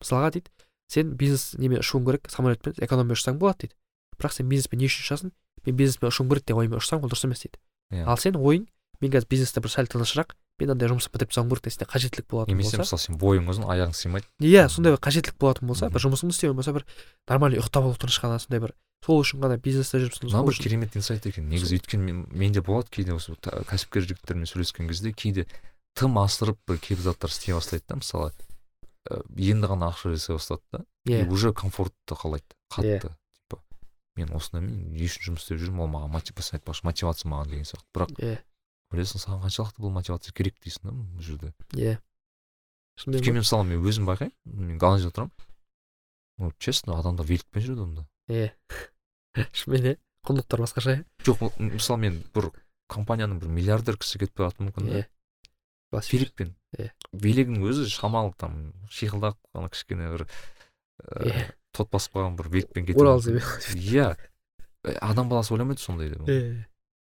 Мысалға 0.04 0.32
дейді 0.38 0.52
сен 0.92 1.16
бизнес 1.18 1.56
немен 1.58 1.82
ұшуың 1.82 2.06
керек 2.06 2.30
самолетпен 2.32 2.76
экономия 2.78 3.18
ұшсаң 3.18 3.40
болады 3.42 3.66
дейді. 3.66 3.76
Бірақ 4.20 4.36
сен 4.38 4.50
бизнеспен 4.50 4.80
не 4.82 4.90
үшін 4.90 5.06
ұшасың 5.06 5.34
мен 5.66 5.76
бизнеспен 5.76 6.12
ұшуым 6.12 6.32
керек 6.32 6.48
деп 6.48 6.58
оймен 6.62 6.80
ұшсаң 6.80 7.04
ол 7.04 7.12
дұрыс 7.12 7.26
емес 7.28 7.44
дейді. 7.46 7.60
Иә. 7.94 8.06
ал 8.06 8.18
сен 8.18 8.36
ойың 8.36 8.66
мен 9.02 9.12
қазір 9.12 9.30
бизнесте 9.30 9.62
бір 9.62 9.74
сәл 9.74 9.90
тынышырақ 9.92 10.36
мен 10.60 10.72
андай 10.72 10.90
жұмысты 10.90 11.12
бітіріп 11.12 11.34
тастауым 11.34 11.52
керек 11.52 11.74
сенде 11.74 11.88
қажеттілік 11.92 12.28
болатын 12.32 12.56
немесе 12.56 12.78
болса 12.80 12.96
мысалы 12.96 13.04
сен 13.04 13.20
бойың 13.20 13.50
ұзын 13.52 13.68
аяғың 13.68 13.96
сыймайды. 13.98 14.28
Иә 14.40 14.70
сондай 14.72 14.96
бір 14.96 15.02
қажеттілік 15.04 15.38
болатын 15.42 15.68
болса 15.68 15.90
бір 15.92 16.06
жұмысыңды 16.06 16.32
істеу 16.32 16.54
болмаса 16.54 16.74
бір 16.78 16.86
нормальный 17.28 17.60
ұйықтап 17.60 17.84
алу 17.84 18.00
тыныш 18.00 18.20
қана 18.24 18.40
сондай 18.40 18.64
бір. 18.64 18.74
Сол 19.06 19.20
үшін 19.20 19.44
ғана 19.44 19.60
бизнесте 19.60 20.00
жүріпсің 20.00 20.30
мына 20.30 20.40
сол 20.40 20.48
бір 20.48 20.62
керемет 20.64 20.96
инсайт 20.96 21.28
екен. 21.28 21.50
Негізі 21.52 21.76
өйткені 21.76 22.08
мен, 22.08 22.24
менде 22.32 22.64
болады 22.64 22.88
кейде 22.90 23.14
осы 23.14 23.36
кәсіпкер 23.44 24.08
жігіттермен 24.08 24.48
сөйлескен 24.48 24.88
кезде 24.88 25.12
кейде 25.12 25.46
тым 25.94 26.16
асырып 26.24 26.58
бір 26.66 26.80
кейбір 26.80 27.12
заттар 27.12 27.30
істей 27.36 27.54
бастайды 27.54 27.84
да 27.92 28.00
мысалы 28.00 28.32
енді 29.38 29.70
ғана 29.70 29.92
ақша 29.92 30.16
жасай 30.16 30.40
бастады 30.40 30.64
да. 30.72 30.86
И 31.06 31.20
иә 31.20 31.30
уже 31.30 31.54
комфортты 31.54 32.16
қалайды 32.16 32.56
қатты. 32.72 33.02
типа 33.02 33.18
мен 34.16 34.32
осындаймен 34.36 34.94
не 34.96 35.06
үшін 35.08 35.26
жұмыс 35.30 35.44
істеп 35.46 35.60
жүрмін 35.62 35.84
ол 35.86 35.90
маған 35.92 36.12
мотивация 36.14 36.58
айтпақшы 36.60 36.86
мотивация 36.88 37.30
маған 37.32 37.50
деген 37.52 37.66
сияқты. 37.68 37.88
Бірақ 37.96 38.14
иә. 38.20 38.38
ойлайсың 38.94 39.22
саған 39.24 39.42
қаншалықты 39.44 39.82
бұл 39.84 39.92
мотивация 39.96 40.34
керек 40.34 40.56
дейсің 40.64 40.88
да 40.88 40.94
бұл 40.96 41.22
жерде? 41.26 41.54
Иә. 41.76 41.98
Шынымен 42.96 43.20
өйткені 43.20 43.36
мен 43.36 43.44
мысалы 43.44 43.68
мен 43.68 43.84
өзім 43.84 44.06
байқаймын 44.08 44.68
мен 44.70 44.78
голландияда 44.80 45.16
тұрамын 45.18 45.32
ну 46.38 46.52
честно 46.60 47.00
адамдар 47.00 47.26
великпен 47.28 47.64
жүреді 47.66 47.84
онда. 47.84 48.06
Иә. 48.30 48.54
Шынымен 49.58 49.90
иә. 49.92 49.98
Құндылықтар 50.26 50.64
басқаша 50.64 50.96
иә. 50.96 51.04
Жоқ 51.28 51.44
ол- 51.44 51.54
мысалы 51.60 52.00
мен 52.06 52.22
бір 52.34 52.52
компанияның 52.88 53.40
бір 53.42 53.52
миллиардер 53.52 53.98
кісі 54.00 54.20
кетіп 54.24 54.40
қалуы 54.46 54.70
мүмкін 54.70 54.88
да. 54.94 55.04
Иә. 55.04 55.10
Великпен. 56.12 56.56
Иә. 56.78 56.90
велигінің 57.14 57.64
өзі 57.70 57.86
шамалы 57.92 58.34
там 58.38 58.74
шиқылдақ 58.92 59.38
ана 59.54 59.70
кішкене 59.70 60.10
бір 60.12 60.26
Иә. 61.06 61.52
Тот 61.76 61.92
басып 61.92 62.16
қалған 62.16 62.38
бір 62.40 62.50
великпен 62.54 62.88
кетуі 62.88 63.06
орал 63.06 63.22
иә. 63.22 64.16
Адам 65.02 65.30
баласы 65.30 65.54
ойламайды 65.54 65.82
сондай 65.82 66.10
деп. 66.14 66.26
Иә 66.30 66.66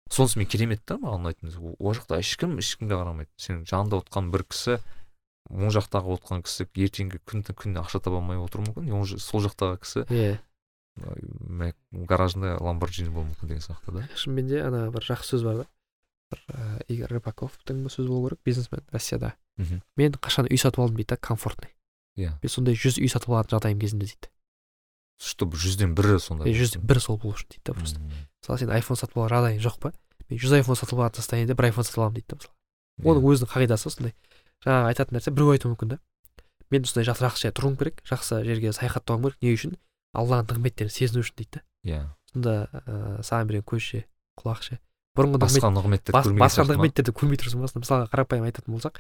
сонысы 0.10 0.40
мен 0.40 0.48
керемет 0.50 0.84
та 0.86 0.98
маған 0.98 1.24
ұнайтын 1.24 1.54
ол 1.78 1.94
жақта 1.94 2.20
ешкім 2.20 2.58
ешкімге 2.60 2.98
қарамайды. 2.98 3.30
Сен 3.38 3.64
жанында 3.70 4.02
отқан 4.02 4.32
бір 4.34 4.44
кісі 4.50 4.80
оң 5.50 5.70
жақтағы 5.74 6.16
отқан 6.18 6.44
кісі 6.46 6.66
ертеңгі 6.66 7.22
күн 7.30 7.44
күнде 7.46 7.82
ақша 7.82 8.02
таба 8.02 8.18
алмай 8.18 8.42
отыруы 8.42 8.72
мүмкін. 8.72 9.20
Сол 9.22 9.44
жақтағы 9.46 9.80
кісі 9.84 10.06
иә 10.10 10.40
гаражында 12.10 12.58
ламборджини 12.60 13.14
болуы 13.14 13.30
мүмкін 13.30 13.54
деген 13.54 13.64
сияқты 13.64 13.94
да. 13.96 14.08
Шынымен 14.16 14.50
де 14.50 14.64
ана 14.66 14.90
бір 14.92 15.06
жақсы 15.06 15.36
сөз 15.36 15.46
бар 15.46 15.62
да. 15.62 15.68
Бір 16.34 16.40
игорь 16.90 17.16
рыбаковтың 17.18 17.86
сөзі 17.90 18.10
болу 18.10 18.30
керек. 18.30 18.42
Бизнесмен 18.46 18.84
россияда. 18.92 19.36
Мен 19.96 20.18
қашан 20.18 20.50
үй 20.50 20.58
сатып 20.58 20.84
алдым? 20.84 20.98
дейді 20.98 21.14
да 21.14 21.18
комфортный 21.18 21.72
иә. 22.18 22.36
Мен 22.42 22.50
сондай 22.50 22.76
жүз 22.76 23.00
үй 23.00 23.10
сатып 23.10 23.30
алатын 23.30 23.58
жағдайым 23.58 23.80
кезінде 23.80 24.10
дейді. 24.10 24.32
Чтобы 25.20 25.60
жүзден 25.60 25.94
бірі 25.98 26.20
сондай 26.24 26.56
жүзден 26.56 26.84
бір 26.88 27.02
сол 27.04 27.20
болу 27.20 27.36
үшін 27.36 27.50
дейді 27.52 27.64
да 27.68 27.76
просто. 27.76 28.00
Мысалы 28.40 28.60
сен 28.62 28.72
айфон 28.72 29.00
сатып 29.00 29.20
алған 29.20 29.34
жағдайың 29.36 29.64
жоқ 29.66 29.80
па? 29.84 29.92
Мен 30.30 30.40
жүз 30.40 30.56
айфон 30.60 30.80
сатып 30.80 31.00
алатын 31.00 31.22
состояниеде 31.22 31.56
бір 31.60 31.70
айфон 31.70 31.84
сатып 31.84 32.00
аламын 32.00 32.20
дейді 32.20 32.30
да 32.32 32.40
мысалы. 32.40 32.56
Оның 33.04 33.24
Иә. 33.24 33.34
өзінің 33.34 33.52
қағидасы 33.52 33.92
сондай 33.92 34.14
жаңағы 34.64 34.92
айтатын 34.94 35.18
нәрсе 35.18 35.34
біреу 35.36 35.52
айтуы 35.56 35.74
мүмкін 35.74 35.94
да. 35.96 36.00
Мен 36.72 36.84
осындай 36.88 37.08
жақсы 37.08 37.26
жақсы 37.28 37.44
жерде 37.44 37.56
тұруым 37.60 37.78
керек 37.80 38.04
жақсы 38.08 38.44
жерге 38.48 38.74
саяхаттауым 38.76 39.24
керек. 39.28 39.38
Не 39.42 39.54
үшін? 39.56 39.76
Алланың 40.16 40.48
нығметтерін 40.52 40.92
сезіну 40.94 41.24
үшін 41.24 41.36
дейді 41.40 41.60
да. 41.60 41.64
Иә. 41.84 42.02
Сонда 42.32 42.56
ыыы 42.86 43.24
саған 43.24 43.50
берген 43.50 43.66
көз 43.68 43.84
ше 43.84 44.06
құлақ 44.40 44.64
ше 44.68 44.80
бұрынғы 45.18 45.40
басқа 45.42 45.72
нығметтер 45.74 46.16
бас, 46.16 46.28
көрмеген 46.28 46.44
басқа 46.44 46.66
нығметтерді 46.70 47.14
көрмей 47.18 47.40
тұрсың 47.42 47.64
ба? 47.64 47.72
Мысалға 47.74 48.10
қарапайым 48.14 48.46
айтатын 48.48 48.76
болсақ 48.76 49.00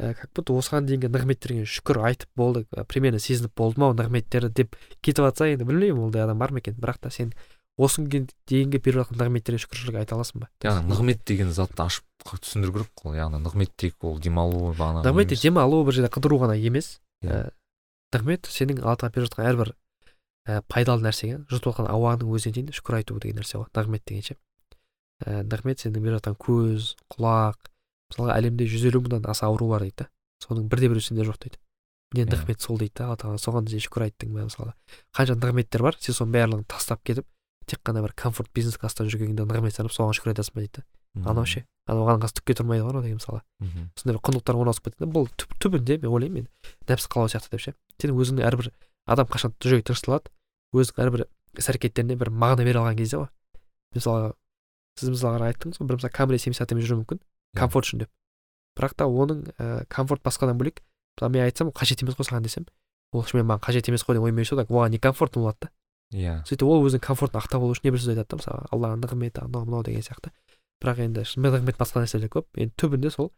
ә, 0.00 0.14
как 0.16 0.32
будто 0.34 0.56
осыған 0.56 0.88
дейінгі 0.88 1.10
нығметтерге 1.12 1.66
шүкір 1.68 2.00
айтып 2.08 2.30
болды 2.38 2.64
ә, 2.72 2.84
примерно 2.88 3.20
сезініп 3.20 3.52
болдым 3.60 3.86
ау 3.86 3.96
нығметтерді 3.98 4.50
деп 4.62 4.76
кетіп 5.04 5.26
жатса 5.28 5.50
енді 5.52 5.68
білмеймін 5.68 6.08
ондай 6.08 6.24
адам 6.24 6.40
бар 6.40 6.54
ма 6.54 6.62
екен. 6.62 6.78
Бірақ 6.80 7.02
та 7.04 7.12
сен 7.12 7.34
осы 7.76 8.00
күнге 8.00 8.30
дейінгі 8.48 8.80
беріп 8.80 9.04
жатқан 9.04 9.20
нығметтерге 9.20 9.62
шүкіршілік 9.66 10.00
айта 10.00 10.16
аласың 10.16 10.44
ба? 10.44 10.50
Яғни 10.64 10.88
нығмет 10.90 11.22
деген 11.28 11.52
затты 11.52 11.84
ашып 11.84 12.04
түсіндіру 12.30 12.78
керек 12.78 12.90
қой. 12.96 13.20
Яғни 13.20 13.42
нығмет 13.44 13.76
тек 13.76 13.96
ол 14.04 14.18
демалу 14.18 14.72
бағана 14.72 15.04
нығмет 15.04 15.34
те 15.34 15.40
демалу 15.40 15.84
бір 15.84 16.00
жерде 16.00 16.12
қыдыру 16.16 16.40
ғана 16.44 16.56
емес. 16.56 16.98
Ә, 17.24 17.50
нығмет 18.14 18.48
сенің 18.50 18.82
алдыңа 18.82 19.14
беріп 19.14 19.30
жатқан 19.30 19.50
әрбір 19.52 19.74
ә, 20.48 20.60
пайдалы 20.68 21.04
нәрсеге 21.04 21.42
жұтып 21.50 21.72
жатқан 21.72 21.90
ауаның 21.92 22.32
өзіне 22.34 22.56
дейін 22.56 22.72
шүкір 22.76 23.00
айту 23.00 23.18
деген 23.22 23.40
нәрсе 23.40 23.60
ғой 23.60 23.68
нығмет 23.76 24.06
деген 24.08 24.26
ше 24.26 24.36
ә, 25.24 25.42
нығмет 25.46 25.84
сенің 25.84 26.06
беріп 26.06 26.18
жатқан 26.18 26.38
көз 26.40 26.94
құлақ 27.14 27.69
мысалға 28.10 28.36
әлемде 28.36 28.66
жүз 28.66 28.86
елу 28.90 29.00
мыңнан 29.06 29.26
аса 29.30 29.46
ауру 29.46 29.68
бар 29.70 29.86
дейді. 29.86 30.06
Да 30.06 30.46
соның 30.46 30.68
бірде 30.68 30.90
біреуі 30.90 31.06
сенде 31.06 31.24
жоқ 31.24 31.38
дейді. 31.40 31.58
Міне 32.12 32.26
Иә. 32.26 32.34
нығмет 32.34 32.60
сол 32.60 32.78
дейді 32.78 32.94
да 32.98 33.06
алла 33.06 33.16
тағала 33.16 33.38
соған 33.38 33.68
сен 33.70 33.78
шүкір 33.78 34.08
айттың 34.08 34.32
ба 34.34 34.42
мысалы 34.48 34.72
қанша 35.14 35.36
нығметтер 35.38 35.82
бар 35.82 35.94
сен 36.00 36.14
соның 36.16 36.32
барлығын 36.34 36.64
тастап 36.66 37.04
кетіп 37.06 37.26
тек 37.70 37.84
қана 37.86 38.02
бір 38.02 38.14
комфорт 38.18 38.50
бизнес 38.52 38.74
класста 38.78 39.04
жүргеніңде 39.06 39.46
нығмет 39.46 39.76
санап 39.78 39.94
соған 39.94 40.16
шүкір 40.18 40.34
айтасың 40.34 40.58
ба 40.58 40.64
дейді. 40.64 40.82
Да 41.14 41.30
анау 41.30 41.46
ше 41.46 41.62
анау 41.86 42.02
оған 42.08 42.24
қазір 42.24 42.34
түкке 42.40 42.56
тұрмайды 42.58 42.82
ғой 42.82 42.90
анау 42.90 43.02
деген 43.06 43.18
мысалы 43.20 43.40
сондай 43.94 44.16
бір 44.16 44.20
құндылықтар 44.26 44.58
орналасып 44.58 44.90
кетті 44.90 45.04
да 45.04 45.10
бұл 45.10 45.30
түбінде 45.62 46.00
мен 46.02 46.10
ойлаймын 46.10 46.46
мен 46.46 46.50
нәпсі 46.90 47.10
қалау 47.10 47.30
сияқты 47.30 47.50
деп 47.54 47.62
ше. 47.62 47.74
Сен 48.02 48.10
өзіңнің 48.10 48.46
әрбір 48.46 48.70
адам 49.06 49.26
қашан 49.30 49.54
жүрегі 49.62 49.86
тынышталады 49.90 50.30
өзінің 50.74 51.02
әрбір 51.02 51.26
іс 51.58 51.70
әрекеттеріне 51.70 52.18
бір 52.18 52.30
мағына 52.30 52.66
бере 52.66 52.78
алған 52.78 52.98
кезде 52.98 53.18
ғой. 53.22 53.30
Мысалға 53.94 54.34
сіз 54.98 55.10
мысалға 55.14 55.50
айттыңыз 55.50 55.82
ғой 55.82 55.90
бір 55.90 55.98
мысалы 55.98 56.14
камри 56.14 56.38
семьдесят 56.38 56.68
атамен 56.68 56.86
жүруі 56.86 57.02
мүмкін. 57.02 57.22
Комфорт 57.56 57.86
үшін 57.88 58.04
деп. 58.04 58.10
Бірақ 58.78 58.94
та 58.96 59.08
оның 59.10 59.44
ә, 59.58 59.84
комфорт 59.88 60.22
басқадан 60.22 60.58
бөлек. 60.58 60.82
Мысалы 61.16 61.32
мен 61.34 61.44
айтсам 61.44 61.70
қажет 61.74 62.02
емес 62.02 62.16
қой 62.16 62.28
саған 62.28 62.46
десем. 62.46 62.66
Ол 63.12 63.24
шынымен 63.26 63.48
маған 63.50 63.64
қажет 63.66 63.88
емес 63.90 64.04
қой 64.06 64.16
деп 64.16 64.24
оймен 64.24 64.44
жүрсе 64.44 64.66
оған 64.66 64.90
не 64.94 64.98
комфортно 64.98 65.42
болады 65.42 65.66
да. 65.66 65.70
Иә 66.14 66.36
сөйтіп 66.46 66.66
ол 66.66 66.86
өзінің 66.86 67.02
комфортын 67.04 67.40
ақтап 67.40 67.62
алу 67.62 67.74
үшін 67.74 67.90
небір 67.90 68.00
сөз 68.02 68.14
айтады 68.14 68.30
да 68.30 68.38
мысалы 68.40 68.66
алланың 68.74 69.02
нығметі 69.04 69.44
анау 69.44 69.66
мынау 69.66 69.82
деген 69.86 70.02
сияқты. 70.02 70.32
Бірақ 70.82 71.02
енді 71.04 71.24
шын 71.26 71.44
нығмет 71.44 71.78
басқа 71.78 72.02
нәрселер 72.02 72.30
көп. 72.30 72.46
Енді 72.54 72.74
түбінде 72.78 73.10
сол 73.14 73.30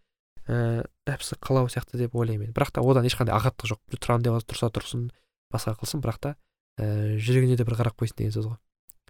ііі 0.48 0.84
нәпсі 1.08 1.36
қалау 1.42 1.68
сияқты 1.72 2.00
деп 2.00 2.14
ойлаймын 2.16 2.48
мен. 2.48 2.54
Бірақ 2.56 2.72
та 2.72 2.84
одан 2.84 3.04
ешқандай 3.08 3.34
ағаттық 3.36 3.72
жоқ. 3.72 3.80
Тұрамын 3.96 4.24
деп 4.24 4.46
тұрса 4.48 4.70
тұрсын 4.72 5.10
басқа 5.52 5.74
қылсын. 5.80 6.00
Бірақ 6.04 6.18
та 6.22 6.34
ііі 6.80 7.18
жүрегіне 7.20 7.56
де 7.60 7.66
бір 7.68 7.76
қарап 7.80 7.98
қойсын 8.00 8.16
деген 8.22 8.32
сөз 8.32 8.48
ғой. 8.52 8.58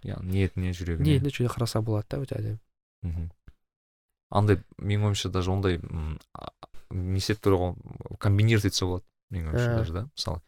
Иә 0.03 0.19
ниетіне 0.27 0.73
жүрегіне. 0.75 1.07
Ниетіне 1.07 1.31
жүре 1.31 1.53
қараса 1.53 1.81
болады 1.81 2.09
да 2.11 2.19
өте 2.25 2.35
әдемі. 2.39 2.59
Мхм. 3.07 3.29
Андай 4.33 4.59
менің 4.77 5.11
ойымша 5.11 5.29
даже 5.29 5.51
ондай 5.53 5.79
не 6.89 7.17
істеп 7.21 7.45
ғой 7.45 7.75
комбинировать 8.19 8.65
етсе 8.71 8.85
болады 8.85 9.05
менің 9.33 9.53
ойымша 9.53 9.69
Ә. 9.69 9.77
даже 9.77 9.93
да 9.93 10.03
мысалы 10.11 10.41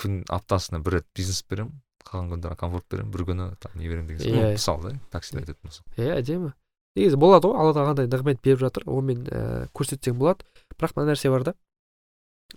күн 0.00 0.22
аптасына 0.28 0.80
бір 0.82 1.00
рет 1.00 1.06
бизнес 1.14 1.42
беремін 1.48 1.80
қалған 2.06 2.30
күндері 2.34 2.56
комфорт 2.58 2.86
беремін 2.90 3.12
бір 3.12 3.24
күні 3.30 3.48
там 3.60 3.72
не 3.74 3.88
беремін 3.88 4.06
деген 4.08 4.22
сияқты. 4.22 4.38
Иә. 4.38 4.46
Ну, 4.46 4.52
мысалы 4.52 4.82
да 4.82 5.00
таксиде 5.10 5.42
айтатын 5.42 5.68
болсақ. 5.68 5.86
Иә 5.98 6.18
әдемі. 6.20 6.52
Негізі 6.96 7.18
болады 7.20 7.50
ғой 7.50 7.58
алла 7.60 7.74
тағала 7.74 7.92
қандай 7.92 8.10
нығмет 8.12 8.42
беріп 8.44 8.62
жатыр 8.62 8.86
онымен 8.86 9.24
ііі 9.26 9.70
көрсетсең 9.76 10.16
болады. 10.20 10.46
Бірақ 10.78 10.94
мына 10.96 11.12
нәрсе 11.12 11.32
бар 11.32 11.44
да 11.44 11.54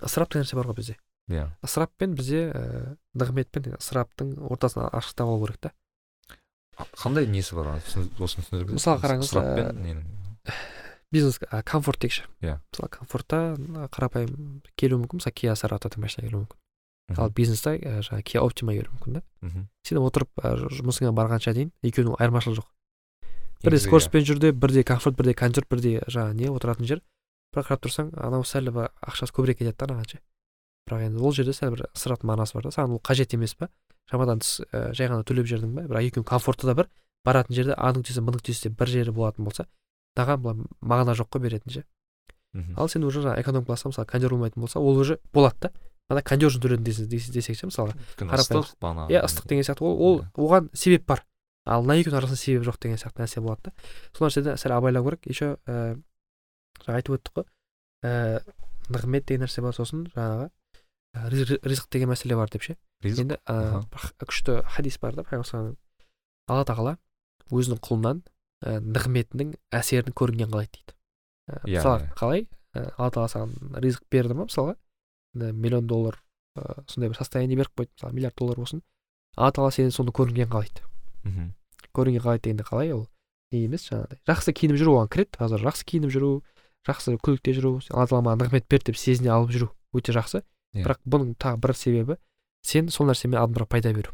ысырап 0.05 0.29
деген 0.29 0.45
нәрсе 0.45 0.59
бар 0.59 0.69
ғой 0.69 0.77
бізде. 0.77 0.97
Иә. 1.29 1.47
Ысыраппен 1.65 2.15
бізде 2.15 2.43
ііі 2.53 2.95
нығмет 3.19 3.49
пен 3.51 3.73
ысыраптың 3.79 4.35
ортасына 4.53 4.89
ашықтық 4.93 5.25
алу 5.25 5.45
керек 5.47 5.57
та. 5.65 5.73
Қандай 6.99 7.27
несі 7.27 7.55
бар 7.57 7.73
осыны 7.79 8.07
түсіндіріп 8.17 8.73
Мысалы 8.77 9.01
қараңыз, 9.03 9.33
бизнес 11.11 11.39
комфорт 11.65 11.99
дейікші 12.03 12.23
Иә. 12.45 12.59
мысалы 12.71 12.89
комфортта 12.93 13.37
қарапайым 13.93 14.61
келуі 14.77 15.01
мүмкін. 15.03 15.19
Мысалы 15.19 15.33
киа 15.33 15.55
саратовтың 15.57 16.03
машина 16.05 16.27
келуі 16.27 16.43
мүмкін. 16.45 17.17
Ал 17.17 17.31
бизнесте 17.33 17.73
ә, 17.81 17.99
жаңағы 18.05 18.23
киа 18.29 18.43
оптима 18.45 18.75
келуі 18.77 18.93
мүмкін 18.93 19.17
да. 19.17 19.23
Сен 19.83 19.97
отырып 19.97 20.29
жұмысыңа 20.77 21.11
барғанша 21.17 21.53
дейін 21.57 21.71
екеуінің 21.81 22.19
айырмашылығы 22.21 22.61
жоқ. 22.61 22.67
Бірде 23.63 23.75
Негізі, 23.75 23.85
иә. 23.85 23.89
скоростьпен 23.89 24.27
жүрді 24.29 24.51
бірде 24.53 24.83
комфорт 24.85 25.17
бірде 25.17 25.33
кондер 25.33 25.65
бірде 25.69 26.03
жаңағы 26.07 26.33
не 26.37 26.49
отыратын 26.53 26.85
жер. 26.85 27.01
Бірақ 27.51 27.71
қарап 27.71 27.81
тұрсаң 27.83 28.13
анау 28.21 28.45
сәл 28.45 28.69
ақшасы 28.69 29.33
көбірек 29.33 29.57
кетеді 29.59 29.75
да 29.81 29.89
анаған 29.89 30.05
ше. 30.13 30.19
Бірақ 30.89 31.05
енді 31.07 31.21
ол 31.23 31.31
жерде 31.37 31.53
сәл 31.53 31.71
бір 31.75 31.85
ысырап 31.93 32.23
мағынасы 32.25 32.53
бар 32.57 32.63
да. 32.67 32.73
Саған 32.75 32.97
ол 32.97 33.01
қажет 33.05 33.33
емес 33.37 33.53
па 33.55 33.69
шамадан 34.09 34.39
тыс 34.41 34.61
ә, 34.73 34.91
жай 34.97 35.07
ғана 35.07 35.23
төлеп 35.23 35.45
жібердің 35.45 35.75
ба 35.77 35.85
бірақ 35.87 36.09
екеуінің 36.09 36.27
комфорты 36.27 36.65
да 36.67 36.73
бір 36.75 36.89
баратын 37.25 37.55
жерде 37.55 37.75
аның 37.77 38.03
түйсе 38.07 38.23
мының 38.25 38.41
түйсе 38.41 38.69
бір 38.73 38.87
жері 38.89 39.11
болатын 39.13 39.45
болса 39.45 39.67
маған 40.17 40.41
былай 40.41 40.65
мағына 40.81 41.13
жоқ 41.15 41.29
қой 41.35 41.41
беретін 41.45 41.71
ше 41.77 41.83
ал 42.77 42.89
сен 42.89 43.03
уже 43.05 43.21
жаңағы 43.21 43.43
эконом 43.43 43.65
класста 43.65 43.89
мысалы 43.93 44.07
кондер 44.09 44.29
болмайтын 44.33 44.61
болса 44.61 44.79
ол 44.79 44.97
уже 44.97 45.19
болады 45.31 45.55
да. 45.61 45.71
Ана 46.09 46.23
кондер 46.25 46.49
үшін 46.49 46.63
төледім 46.63 46.83
десе- 46.83 47.05
десе- 47.05 47.31
десек 47.31 47.55
ше 47.55 47.67
мысалы 47.69 47.93
ыстық 48.41 48.71
бағанағы 48.81 49.13
иә 49.13 49.21
ыстық 49.23 49.45
деген 49.47 49.63
сияқты. 49.63 49.83
Ол 49.85 50.01
ол 50.01 50.19
Иә. 50.19 50.31
оған 50.33 50.69
себеп 50.73 51.05
бар. 51.05 51.21
Ал 51.69 51.83
мына 51.83 51.99
екеуінің 52.01 52.17
арасында 52.17 52.37
себеп 52.41 52.63
жоқ 52.65 52.79
деген 52.81 52.97
сияқты 52.97 53.21
нәрсе 53.21 53.41
болады 53.45 53.61
да. 53.69 53.71
Сол 54.17 54.25
нәрседе 54.27 54.55
сәл 54.57 54.73
абайлау 54.73 55.03
керек. 55.05 55.21
Еще 55.29 55.57
ііі 55.67 56.01
жаңа 56.81 56.97
айтып 56.97 57.13
өттік 57.19 57.33
қой. 57.37 57.45
Ііі 58.01 58.41
нығмет 58.89 59.25
деген 59.29 59.45
нәрсе 59.45 59.61
бар 59.61 59.73
сосын 59.77 60.07
жаңағы 60.15 60.49
ризық 61.15 61.89
деген 61.91 62.09
мәселе 62.11 62.35
бар 62.37 62.49
деп 62.53 62.63
ше? 62.63 62.75
Енді 63.03 63.37
ә, 63.47 63.81
күшті 64.21 64.59
хадис 64.75 64.99
бар 65.01 65.15
да 65.17 65.23
пайғамбар 65.23 65.75
алла 66.49 66.65
тағала 66.67 66.93
өзінің 67.49 67.79
құлынан 67.85 68.21
ә, 68.65 68.77
нығметінің 68.83 69.53
әсерін 69.73 70.13
көрінген 70.13 70.51
қалайды 70.51 70.77
дейді. 70.77 70.95
Ә, 71.49 71.59
Иә, 71.65 71.79
мысалы 71.79 72.03
иә. 72.05 72.13
қалай? 72.19 72.47
Ә, 72.75 72.83
алла 72.97 73.09
тағала 73.15 73.31
саған 73.33 73.79
ризық 73.81 74.05
берді 74.11 74.35
ма? 74.37 74.45
мысалға. 74.49 74.75
Миллион 75.33 75.87
доллар 75.87 76.19
ә, 76.57 76.83
сондай 76.87 77.09
бір 77.09 77.17
состояние 77.17 77.57
беріп 77.57 77.73
қойды. 77.77 77.91
Мысалы 77.97 78.13
миллиард 78.13 78.35
доллар 78.37 78.57
болсын. 78.61 78.83
Алла 79.37 79.51
тағала 79.51 79.71
сені 79.73 79.91
соны 79.95 80.11
көрінген 80.11 80.49
қалайды 80.51 80.83
мхм. 81.23 81.53
көрінген 81.95 82.21
қалайды 82.25 82.43
дегенде 82.49 82.63
қалай? 82.63 82.93
Ол 82.93 83.07
не 83.51 83.65
емес 83.65 83.87
жаңағыдай. 83.89 84.19
Жақсы 84.29 84.53
киініп 84.53 84.77
жүру 84.77 84.97
оған 84.99 85.09
кіреді. 85.09 85.37
Қазір 85.39 85.63
жақсы 85.65 85.85
киініп 85.89 86.11
жүру 86.13 86.31
жақсы 86.87 87.15
көлікте 87.21 87.53
жүру 87.57 87.71
алла 87.93 88.05
тағала 88.05 88.25
маған 88.27 88.43
нығмет 88.45 88.67
берді 88.69 88.91
деп 88.91 88.97
сезіне 88.97 89.29
алып 89.33 89.51
жүру 89.53 89.69
өте 89.93 90.13
жақсы 90.15 90.43
Иә. 90.75 90.83
бірақ 90.85 90.99
бұның 91.09 91.35
тағы 91.37 91.57
бір 91.59 91.73
себебі 91.75 92.17
сен 92.61 92.89
сол 92.89 93.07
нәрсемен 93.09 93.39
адамдарға 93.41 93.65
пайда 93.67 93.93
беру. 93.93 94.11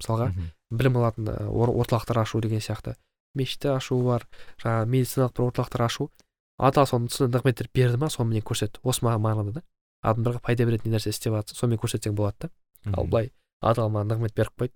Мысалға 0.00 0.30
Мхм. 0.32 0.50
білім 0.70 0.96
алатын 0.96 1.28
ор- 1.50 1.74
орталықтар 1.82 2.18
ашу 2.22 2.40
деген 2.40 2.58
сияқты. 2.60 2.94
мешітті 3.34 3.68
ашу 3.76 4.00
бар 4.02 4.26
жаңағы 4.58 4.86
медициналық 4.90 5.32
бір 5.36 5.44
орталықтар 5.50 5.82
ашу. 5.84 6.10
Алла 6.58 6.84
соны 6.86 7.08
сондай 7.10 7.40
нығметтер 7.40 7.68
берді 7.74 7.96
ма 7.96 8.08
соныменен 8.10 8.42
көрсет. 8.42 8.80
Осы 8.82 9.04
маған 9.06 9.20
мағынада 9.22 9.52
да. 9.52 9.62
Адамдарға 10.02 10.40
пайда 10.42 10.64
беретін 10.66 10.92
нәрсе 10.92 11.10
істеп 11.10 11.32
жатсың 11.34 11.54
сонымен 11.60 11.78
көрсетсең 11.78 12.12
болады 12.16 12.36
да. 12.48 12.50
Ал 12.96 13.06
былай 13.06 13.30
тағала 13.62 13.88
маған 13.92 14.08
нығмет 14.10 14.34
беріп 14.34 14.56
қойды. 14.58 14.74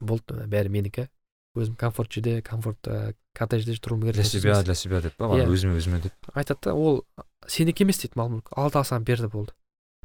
Болды 0.00 0.34
ы, 0.34 0.46
бәрі 0.46 0.68
менікі. 0.70 1.08
Өзім 1.56 1.76
комфорт 1.76 2.10
жерде 2.12 2.40
комфорт 2.42 2.78
ы, 2.88 3.14
коттеджде 3.34 3.74
тұруым 3.76 4.00
керек 4.02 4.14
для 4.14 4.24
себя 4.24 4.62
для 4.62 4.74
себя 4.74 5.00
деп 5.00 5.14
па? 5.16 5.24
Иә. 5.26 5.46
өзіме 5.48 5.76
өзіме 5.76 6.00
деп. 6.02 6.12
Айтады 6.34 6.60
да 6.62 6.74
ол 6.74 7.04
сенікі 7.46 7.82
емес 7.84 7.98
дейді 7.98 8.14
мал 8.16 8.28
мүлік 8.30 8.48
алла 8.56 8.70
тағала 8.70 8.84
саған 8.96 9.04
берді 9.04 9.28
болды. 9.28 9.52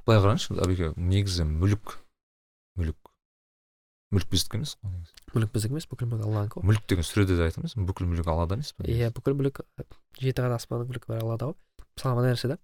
Былай 0.08 0.20
қараңызшы 0.24 0.58
әбеке 0.64 0.92
негізі 1.00 1.46
мүлік 1.48 1.98
мүлік 2.80 3.12
мүлік 4.14 4.30
біздікі 4.30 4.60
емес 4.60 4.76
қой 4.82 4.92
негізі. 4.94 5.14
Мүлік 5.34 5.54
біздікі 5.56 5.74
емес 5.74 5.88
бүкіл 5.90 6.10
мүлік 6.12 6.28
алланікі 6.28 6.60
ғой. 6.60 6.66
мүлік 6.70 6.84
деген 6.90 7.08
сүреде 7.08 7.38
де 7.40 7.48
айтамыз 7.48 7.74
бүкіл 7.78 8.10
мүлік 8.12 8.28
аллада 8.30 8.58
емес 8.60 8.74
па 8.78 8.86
иә 8.86 9.10
бүкіл 9.16 9.38
мүлік 9.40 9.64
жеті 10.20 10.44
қат 10.44 10.54
аспанның 10.60 10.92
мүлікі 10.92 11.10
бар 11.10 11.24
аллада 11.24 11.50
ғой. 11.50 11.58
Мысалға 11.98 12.16
мына 12.20 12.34
нәрсе 12.34 12.52
да 12.54 12.58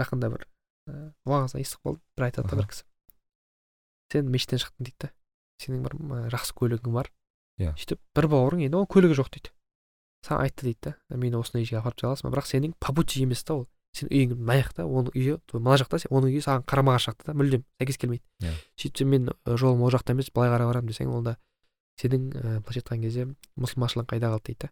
жақында 0.00 0.30
бір 0.34 0.46
ііі 0.88 1.04
уағызда 1.30 1.62
естіп 1.62 1.84
қалдым 1.86 2.02
бір 2.16 2.26
айтады 2.26 2.48
да 2.50 2.58
бір 2.58 2.68
кісі. 2.72 2.84
Сен 4.12 4.30
мешіттен 4.34 4.62
шықтың 4.62 4.86
дейді 4.88 4.98
да. 5.06 5.10
Сенің 5.62 5.84
бір 5.86 5.96
жақсы 6.34 6.56
көлігің 6.58 6.96
бар 6.96 7.10
Иә. 7.60 7.74
сөйтіп 7.78 8.00
бір 8.16 8.26
бауырың 8.32 8.64
енді 8.66 8.80
оның 8.80 8.90
көлігі 8.90 9.18
жоқ 9.20 9.30
дейді. 9.36 9.52
Саған 10.26 10.46
айтты 10.48 10.66
дейді 10.66 10.80
да. 10.88 10.92
Мені 11.14 11.38
осындай 11.38 11.64
жерге 11.68 11.78
апарып 11.82 12.00
тастай 12.00 12.10
аласың 12.10 12.26
ба 12.30 12.34
бірақ 12.34 12.48
сенің 12.50 12.74
по 12.80 12.94
пути 12.96 13.22
емес 13.22 13.44
та 13.44 13.54
ол 13.60 13.66
сенің 13.92 14.10
үйің 14.12 14.36
мына 14.40 14.56
жақта 14.62 14.84
оның 14.88 15.12
үйі 15.12 15.34
мына 15.60 15.76
жақта 15.82 15.98
сен- 16.00 16.12
оның 16.16 16.32
үйі 16.32 16.42
саған 16.46 16.64
қарама 16.64 16.94
қарсы 16.96 17.10
жақта 17.12 17.26
да 17.28 17.32
мүлдем 17.36 17.64
сәйкес 17.80 17.98
келмейді. 18.00 18.24
Иә. 18.42 18.52
сөйтсем 18.80 19.08
мен 19.12 19.28
жолым 19.46 19.82
ол 19.84 19.90
жақта 19.92 20.12
емес 20.16 20.30
былай 20.32 20.48
қарай 20.50 20.66
барамын 20.70 20.88
десең 20.88 21.12
онда 21.12 21.36
сенің 22.00 22.30
ііі 22.32 22.62
былайша 22.64 22.80
айтқан 22.80 23.02
кезде 23.04 23.26
мұсылманшылығың 23.60 24.08
қайда 24.08 24.30
қалды 24.32 24.44
дейді 24.48 24.58
да. 24.64 24.70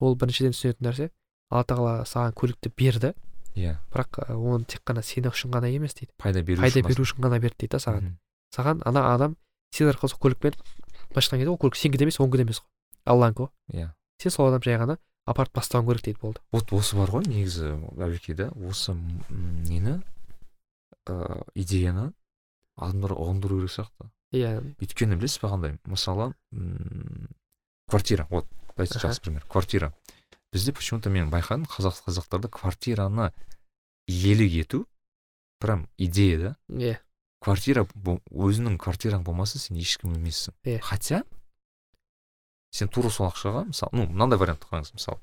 Ол 0.00 0.16
біріншіден 0.18 0.52
түсінетін 0.56 0.82
нәрсе 0.90 1.10
алла 1.50 1.64
тағала 1.64 1.92
саған 2.10 2.34
көлікті 2.34 2.72
берді. 2.76 3.12
Иә. 3.56 3.78
Бірақ 3.94 4.18
ы, 4.28 4.34
оны 4.34 4.66
тек 4.66 4.82
қана 4.84 5.00
сен 5.02 5.24
үшін 5.30 5.54
ғана 5.54 5.70
емес 5.72 5.94
дейді. 5.94 6.10
Пайда 6.18 6.42
беру 6.42 6.60
пайда 6.60 6.82
беру 6.82 7.06
үшін 7.06 7.22
ғана 7.22 7.38
берді 7.40 7.56
дейді 7.64 7.70
да 7.70 7.78
саған. 7.78 8.02
Мгм. 8.02 8.18
саған 8.56 8.82
ана 8.84 9.14
адам 9.14 9.36
сен 9.72 9.88
арқылы 9.88 10.10
сол 10.10 10.18
көлікпен 10.20 10.52
былайша 11.14 11.30
айтқан 11.30 11.38
кезде 11.40 11.50
ол 11.54 11.56
көлік 11.56 11.76
сенікі 11.78 11.98
де 11.98 12.04
емес 12.04 12.18
оныкі 12.20 12.36
да 12.36 12.42
емес 12.42 12.60
қой. 12.60 12.68
Алланікі 13.06 13.46
ғой. 13.46 13.50
Иә. 13.72 13.88
Сен 14.20 14.30
сол 14.34 14.48
адам 14.50 14.60
жай 14.62 14.76
ғана 14.76 14.98
апарып 15.26 15.52
тастауың 15.58 15.88
керек 15.90 16.04
дейді 16.06 16.20
болды. 16.22 16.40
Вот 16.54 16.72
осы 16.72 16.96
бар 16.96 17.10
ғой 17.10 17.26
негізі 17.26 17.74
әбеке 17.98 18.34
да 18.38 18.50
осы 18.68 18.94
нені? 18.96 20.00
Ыыы 21.06 21.42
идеяны 21.54 22.12
адамдарға 22.76 23.18
ұғындыру 23.24 23.60
керек 23.60 23.74
сияқты. 23.74 24.10
Иә. 24.34 24.58
Өйткені 24.82 25.18
білесіз 25.18 25.40
ба 25.42 25.52
қандай? 25.54 25.76
Мысалы 25.86 26.32
м, 26.52 27.28
квартира. 27.88 28.26
Вот 28.30 28.46
давайте 28.76 28.98
жақсы 28.98 29.22
пример. 29.22 29.44
Квартира. 29.48 29.92
Бізде 30.52 30.72
почему 30.72 31.00
то 31.00 31.10
мен 31.10 31.30
байқадым 31.30 31.66
қазақ 31.66 32.06
қазақтарда 32.06 32.48
квартираны 32.48 33.32
иелік 34.06 34.52
ету 34.64 34.86
прям 35.58 35.88
идея 35.98 36.38
да. 36.38 36.56
Иә. 36.68 36.98
Квартира 37.40 37.84
өзіңнің 38.30 38.78
квартираң 38.78 39.24
болмаса 39.24 39.58
сен 39.58 39.76
ешкім 39.76 40.14
емессің. 40.16 40.54
Иә. 40.64 40.80
хотя 40.80 41.24
сен 42.70 42.88
тура 42.88 43.10
сол 43.10 43.28
ақшаға 43.28 43.66
мысалы 43.70 43.90
ну 43.92 44.06
мынандай 44.10 44.38
вариантты 44.38 44.68
қараңыз 44.70 44.94
мысалы 44.94 45.18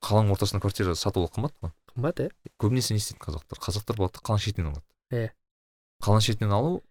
қаланың 0.00 0.34
ортасында 0.34 0.62
квартира 0.62 0.94
сату 0.94 1.20
алу 1.20 1.30
қымбат 1.34 1.54
қой. 1.60 1.72
қымбат 1.92 2.22
иә 2.24 2.30
көбінесе 2.60 2.94
не 2.94 3.02
істейді 3.02 3.20
қазақтар? 3.24 3.60
Қазақтар 3.60 3.96
болады 3.96 4.16
да 4.16 4.24
қаланың 4.24 4.44
шетінен 4.44 4.70
алады. 4.70 4.84
Иә. 5.12 5.30
қаланың 6.02 6.24
шетінен 6.24 6.54
алу 6.56 6.82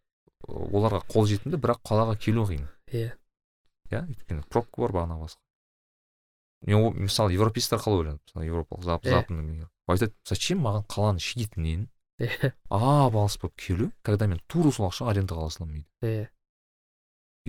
оларға 0.48 1.02
қолжетімді 1.10 1.58
бірақ 1.58 1.82
қалаға 1.90 2.18
келу 2.22 2.46
қиын. 2.50 2.68
Иә 2.92 3.16
иә 3.90 4.04
өйткені 4.06 4.46
пробка 4.50 4.82
бар 4.86 4.94
бағана 4.94 5.18
басқа. 5.24 5.42
Мен 6.68 6.94
мысалы 7.06 7.34
европеецтер 7.34 7.82
қалай 7.82 8.04
ойлайды 8.04 8.22
мысалы 8.28 8.50
европалық 8.52 8.84
зап 8.84 9.06
западный 9.06 9.66
айтады 9.90 10.14
зачем 10.28 10.62
маған 10.66 10.86
қаланың 10.92 11.24
шетінен 11.24 11.88
иә 12.22 12.52
ап 12.70 13.16
алыс 13.16 13.38
болып 13.42 13.56
келу 13.58 13.92
когда 14.04 14.28
мен 14.28 14.42
тура 14.48 14.72
сол 14.76 14.90
ақшаға 14.90 15.14
арендаға 15.16 15.46
ала 15.46 15.56
саламын 15.56 15.86
дейді 16.02 16.12
иә 16.12 16.28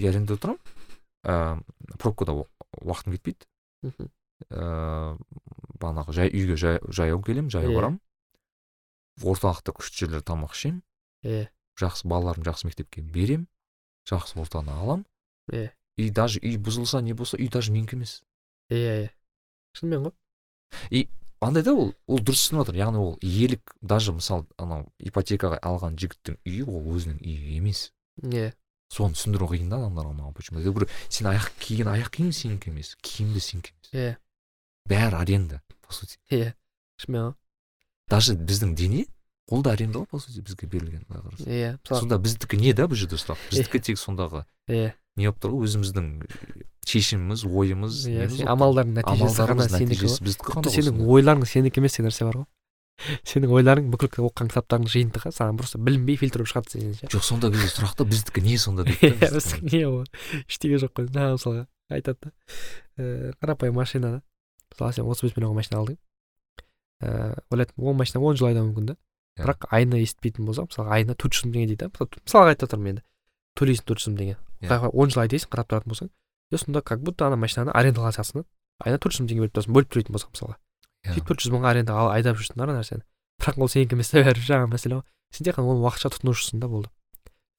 я 0.05 0.13
арендада 0.13 0.41
тұрамын 0.45 0.80
ыыы 1.25 1.97
пробкада 1.99 2.33
уа- 2.33 2.49
уақытым 2.81 3.17
кетпейді. 3.17 3.47
Мхм. 3.83 4.11
ыыы 4.51 5.19
бағанағы 5.81 6.13
жай 6.17 6.29
үйге 6.33 6.57
жай- 6.57 6.81
жаяу 6.89 7.21
келемін 7.23 7.51
жаяу 7.51 7.75
барамын. 7.77 8.01
Орталықта 9.21 9.73
күшті 9.77 10.05
жерлерде 10.07 10.25
тамақ 10.31 10.55
ішемін. 10.57 10.83
Иә 11.25 11.49
жақсы 11.81 12.07
балаларымды 12.09 12.49
жақсы 12.51 12.67
мектепке 12.69 13.03
беремін. 13.03 13.49
Жақсы 14.09 14.41
ортаны 14.41 14.73
аламын. 14.73 15.07
Иә. 15.53 15.71
и 15.97 16.09
даже 16.11 16.39
үй 16.41 16.57
бұзылса 16.57 17.03
не 17.03 17.13
болса 17.13 17.37
үй 17.37 17.49
даже 17.51 17.73
менікі 17.73 17.97
емес. 17.97 18.23
Иә 18.71 19.05
иә 19.05 19.11
шынымен 19.77 20.07
ғой. 20.09 21.09
Андай 21.41 21.63
да 21.63 21.73
ол 21.75 21.95
ол 22.07 22.19
дұрыс 22.21 22.41
түсініп 22.49 22.65
жатыр. 22.67 22.77
Яғни 22.77 22.99
ол 23.01 23.19
иелік 23.21 23.75
даже 23.81 24.13
мысалы 24.13 24.47
анау 24.57 24.91
ипотекаға 25.01 25.59
алған 25.65 25.97
жігіттің 25.97 26.37
үйі 26.45 26.65
ол 26.69 26.85
өзінің 26.97 27.21
үйі 27.25 27.57
емес. 27.57 27.93
Иә 28.23 28.53
соны 28.91 29.15
түсіндіру 29.15 29.49
қиын 29.53 29.71
да 29.71 29.79
адамдарға 29.79 30.15
маған 30.19 30.35
почему 30.35 30.61
я 30.61 30.71
говорю 30.71 30.89
сен 31.09 31.31
аяқ 31.31 31.51
киген 31.63 31.91
аяқ 31.93 32.11
киім 32.17 32.33
сенікі 32.35 32.73
емес 32.73 32.97
киім 33.01 33.33
де 33.35 33.41
сенікі 33.41 33.71
емес. 33.71 33.91
Иә 33.95 34.17
бәрі 34.91 35.21
аренда 35.21 35.61
по 35.87 35.95
сути. 35.95 36.19
Иә 36.31 36.55
шынымен 36.99 37.31
ғой. 37.31 37.35
Даже 38.11 38.35
біздің 38.35 38.75
дене 38.75 39.07
ол 39.49 39.63
да 39.63 39.77
аренда 39.77 40.03
ғой 40.03 40.11
по 40.11 40.19
сути 40.19 40.43
бізге 40.43 40.67
берілген 40.67 41.07
былай 41.09 41.23
қарасаң. 41.23 41.47
Иә 41.47 41.77
сонда 41.87 42.19
біздікі 42.19 42.59
не 42.59 42.75
да 42.75 42.89
бұл 42.91 42.99
жерде 42.99 43.21
сұрақ? 43.21 43.39
Біздікі 43.55 43.83
тек 43.91 44.01
сондағы 44.03 44.45
иә 44.67 44.93
не 45.17 45.31
болып 45.31 45.41
тұр 45.43 45.55
ғой 45.55 45.71
өзіміздің 45.71 46.11
шешіміміз 46.91 47.45
ойымыз 47.47 48.05
иә 48.11 48.27
амалдардың 48.51 48.99
нәтижесі 48.99 49.47
ғана 49.51 49.67
сенікі 49.71 50.11
ғой. 50.11 50.71
сенің 50.75 51.03
ойларың 51.07 51.47
сенікі 51.47 51.83
емес 51.83 51.99
деген 51.99 52.11
нәрсе 52.11 52.27
бар 52.27 52.43
ғой. 52.43 52.47
сенің 53.31 53.53
ойларың 53.57 53.91
бүкіл 53.93 54.27
оқыған 54.29 54.51
кітаптардың 54.53 54.91
жиынтығы 54.93 55.33
саған 55.35 55.59
просто 55.61 55.81
білінбей 55.81 56.19
фильтр 56.21 56.43
болып 56.43 56.53
шығады 56.53 56.75
сенен 56.75 56.95
ше. 56.99 57.09
Жоқ 57.13 57.25
сонда 57.27 57.51
бізде 57.53 57.69
сұрақ 57.73 57.97
та 57.99 58.07
біздікі 58.09 58.45
не 58.45 58.57
сонда 58.61 58.87
дейді 58.89 59.11
иә 59.11 59.19
да 59.21 59.31
біздікі 59.37 59.71
не 59.73 59.83
ол? 59.89 60.05
Ештеңе 60.47 60.81
жоқ 60.83 60.95
қой. 60.97 61.09
Жаңағы 61.11 61.39
мысалға 61.39 61.67
айтады 61.91 62.19
да. 62.23 62.33
Ііі 63.01 63.35
қарапайым 63.41 63.79
машинаны 63.81 64.23
мысалы 64.73 64.93
сен 64.97 65.11
отыз 65.11 65.27
бес 65.29 65.37
миллионға 65.37 65.61
машина 65.61 65.81
алдың. 65.81 66.01
Ііі 67.01 67.45
ойлайтын 67.51 67.89
ол 67.91 67.99
машина 67.99 68.25
он 68.25 68.37
жыл 68.37 68.51
айдауы 68.51 68.71
мүмкін 68.71 68.93
да. 68.93 68.99
Иә. 69.39 69.47
бірақ 69.47 69.69
айына 69.71 70.01
есітпейтін 70.03 70.45
болса 70.45 70.67
мысалы 70.67 70.91
айына 70.91 71.15
төрт 71.15 71.39
жүз 71.39 71.47
мың 71.49 71.55
теңге 71.57 71.75
дейді 71.75 71.89
да. 71.89 72.09
Мысалға 72.21 72.55
айтып 72.55 72.69
отырмын 72.69 72.91
енді. 72.93 73.05
Төлейсің 73.57 73.87
төрт 73.89 74.03
жүз 74.03 74.11
мың 74.11 74.19
теңге. 74.21 74.37
Иә. 74.61 74.91
он 74.91 75.11
жыл 75.15 75.23
айдайсың 75.23 75.53
қарап 75.55 75.71
тұратын 75.71 75.95
болсаң 75.95 76.11
и 76.51 76.57
сонда 76.57 76.83
как 76.83 77.01
будто 77.01 77.27
ана 77.27 77.37
машинаны 77.37 77.71
арендаға 77.71 78.11
алсаң 78.11 78.45
айына 78.81 78.99
төрт 78.99 79.15
жүз 79.15 79.23
мың 79.23 79.31
теңге 79.31 79.45
беріп 79.45 79.55
тұрасың 79.55 79.75
бөліп 79.77 79.91
төлейтін 79.95 80.17
болсаң 80.17 80.33
мысалға. 80.35 80.57
Сөйтіп 81.07 81.29
төрт 81.31 81.45
жүз 81.45 81.55
мыңға 81.55 81.71
арендаға 81.75 82.09
айдап 82.15 82.41
жүрсің 82.41 82.65
ана 82.65 82.77
нәрсені 82.79 83.05
бірақ 83.41 83.61
ол 83.61 83.71
сенікі 83.73 83.97
емес 83.97 84.11
та 84.13 84.21
бәрібір 84.21 84.49
жаңағы 84.49 84.73
мәселе 84.75 84.99
ғой 84.99 85.05
сен 85.37 85.47
тек 85.47 85.57
қана 85.57 85.73
оны 85.73 85.85
уақытша 85.87 86.11
тұтынушысың 86.17 86.61
да 86.61 86.69
болды 86.69 86.91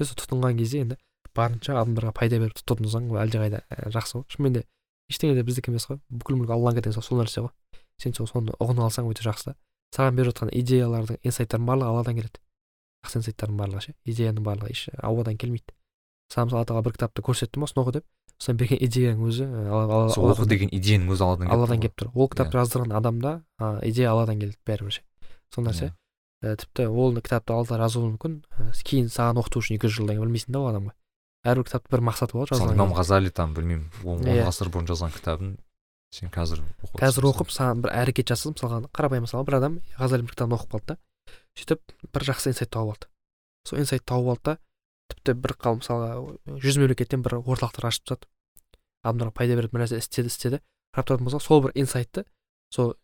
сол 0.01 0.17
тұтынған 0.21 0.59
кезде 0.59 0.83
енді 0.85 0.97
барынша 1.35 1.77
адамдарға 1.79 2.13
пайда 2.17 2.39
беріп 2.41 2.61
тұтынсаң 2.61 3.09
ол 3.11 3.21
әлдеқайда 3.23 3.63
жақсы 3.95 4.19
ғой 4.19 4.25
шынымен 4.33 4.57
де 4.59 4.63
ештеңе 5.09 5.35
де 5.37 5.43
біздікі 5.47 5.71
емес 5.71 5.87
қой 5.89 5.99
бүкіл 6.09 6.39
мүлік 6.41 6.53
алланікі 6.55 6.85
деген 6.89 7.05
сол 7.05 7.21
нәрсе 7.21 7.45
ғой 7.45 7.51
сен 8.01 8.15
сол 8.17 8.29
соны 8.29 8.55
ұғынып 8.59 8.87
алсаң 8.87 9.09
өте 9.11 9.25
жақсы 9.25 9.51
да 9.51 9.55
саған 9.95 10.17
беріп 10.17 10.33
жатқан 10.33 10.51
идеялардың 10.61 11.21
инсайттардың 11.23 11.67
барлығы 11.69 11.91
алладан 11.91 12.17
келеді 12.19 12.41
жақсы 13.05 13.21
инсайттардың 13.21 13.61
барлығы 13.61 13.85
ше 13.85 13.95
идеяның 14.05 14.45
барлығы 14.45 14.73
еш 14.75 14.83
ауадан 15.01 15.37
келмейді 15.41 15.75
саған 16.31 16.49
мысалы 16.49 16.61
алла 16.61 16.69
тағала 16.69 16.85
бір 16.87 16.95
кітапты 16.97 17.25
көрсеттім 17.27 17.65
осыны 17.67 17.83
оқы 17.83 17.95
деп 17.99 18.05
сосын 18.41 18.57
берген 18.57 18.79
идеяң 18.81 19.19
өзі 19.21 19.45
алла- 19.69 20.09
сол 20.15 20.31
оқы 20.33 20.47
деген 20.49 20.69
идеяның 20.73 21.11
өзі 21.13 21.21
алладан 21.27 21.51
алладан 21.53 21.79
келіп 21.83 21.95
тұр. 22.01 22.09
Ол 22.15 22.27
кітапты 22.27 22.57
Иә. 22.57 22.63
жаздырған 22.65 22.95
адамда 22.97 23.33
идея 23.85 24.11
алладан 24.11 24.39
келеді 24.41 24.57
бәрібір 24.65 24.91
ше 24.97 25.01
сол 25.53 25.63
нәрсе. 25.65 25.91
Иә. 25.91 25.93
ә, 26.49 26.55
тіпті 26.57 26.87
ол 26.89 27.13
кітапты 27.21 27.53
алла 27.53 27.77
жазуы 27.85 28.09
мүмкін. 28.17 28.41
Ә, 28.57 28.71
кейін 28.83 29.11
саған 29.13 29.37
оқыту 29.43 29.61
үшін 29.61 29.77
екі 29.77 29.85
жүз 29.87 29.99
жылдан 30.01 30.17
кейін 30.17 30.25
білмейсің 30.25 30.51
да 30.55 30.59
ол 30.59 30.69
адамға. 30.73 30.93
Әрбір 31.45 31.65
кітаптың 31.69 31.91
бір 31.93 32.01
мақсаты 32.09 32.33
болады 32.33 32.49
жазылған 32.55 32.73
имам 32.73 32.93
ғазали 32.97 33.29
там 33.29 33.53
білмеймін 33.53 33.85
он 34.05 34.19
Иә. 34.25 34.45
ғасыр 34.49 34.69
бұрын 34.73 34.89
жазған 34.89 35.13
кітабын 35.13 35.55
сен 36.13 36.29
қазір 36.33 36.61
қазір 36.97 37.23
оқып 37.29 37.49
саған 37.53 37.81
бір 37.85 37.93
әрекет 37.93 38.29
жасасың 38.33 38.57
мысалға 38.57 38.81
қарапайым 38.93 39.25
мысалы 39.25 39.45
бір 39.45 39.55
адам 39.57 39.79
ғазалидің 39.97 40.25
бір 40.29 40.33
кітабын 40.35 40.57
оқып 40.57 40.69
қалды 40.75 40.85
да. 40.85 40.97
Сөйтіп 41.57 41.79
бір 42.13 42.21
жақсы 42.29 42.49
инсайт 42.53 42.69
тауып 42.73 42.93
алды. 42.93 43.07
Сол 43.65 43.79
инсайт 43.79 44.05
тауып 44.05 44.29
алды 44.33 44.41
да 44.45 44.57
тіпті 45.11 45.35
бір 45.43 45.55
қал 45.59 45.79
мысалға 45.79 46.09
жүз 46.63 46.79
мемлекеттен 46.81 47.23
бір 47.25 47.39
орталықтар 47.41 47.87
ашып 47.91 48.07
тастады. 48.07 48.29
Адамдарға 49.03 49.35
пайда 49.37 49.57
беретін 49.59 49.77
бір 49.77 49.85
нәрсе 49.85 49.99
істеді 50.01 50.31
істеді. 50.31 50.61
Қарап 50.95 51.07
тұратын 51.09 51.27
болсақ 51.27 51.43
сол 51.45 51.61
бір 51.65 51.75
инсайтты 51.79 52.25
сол 52.73 52.95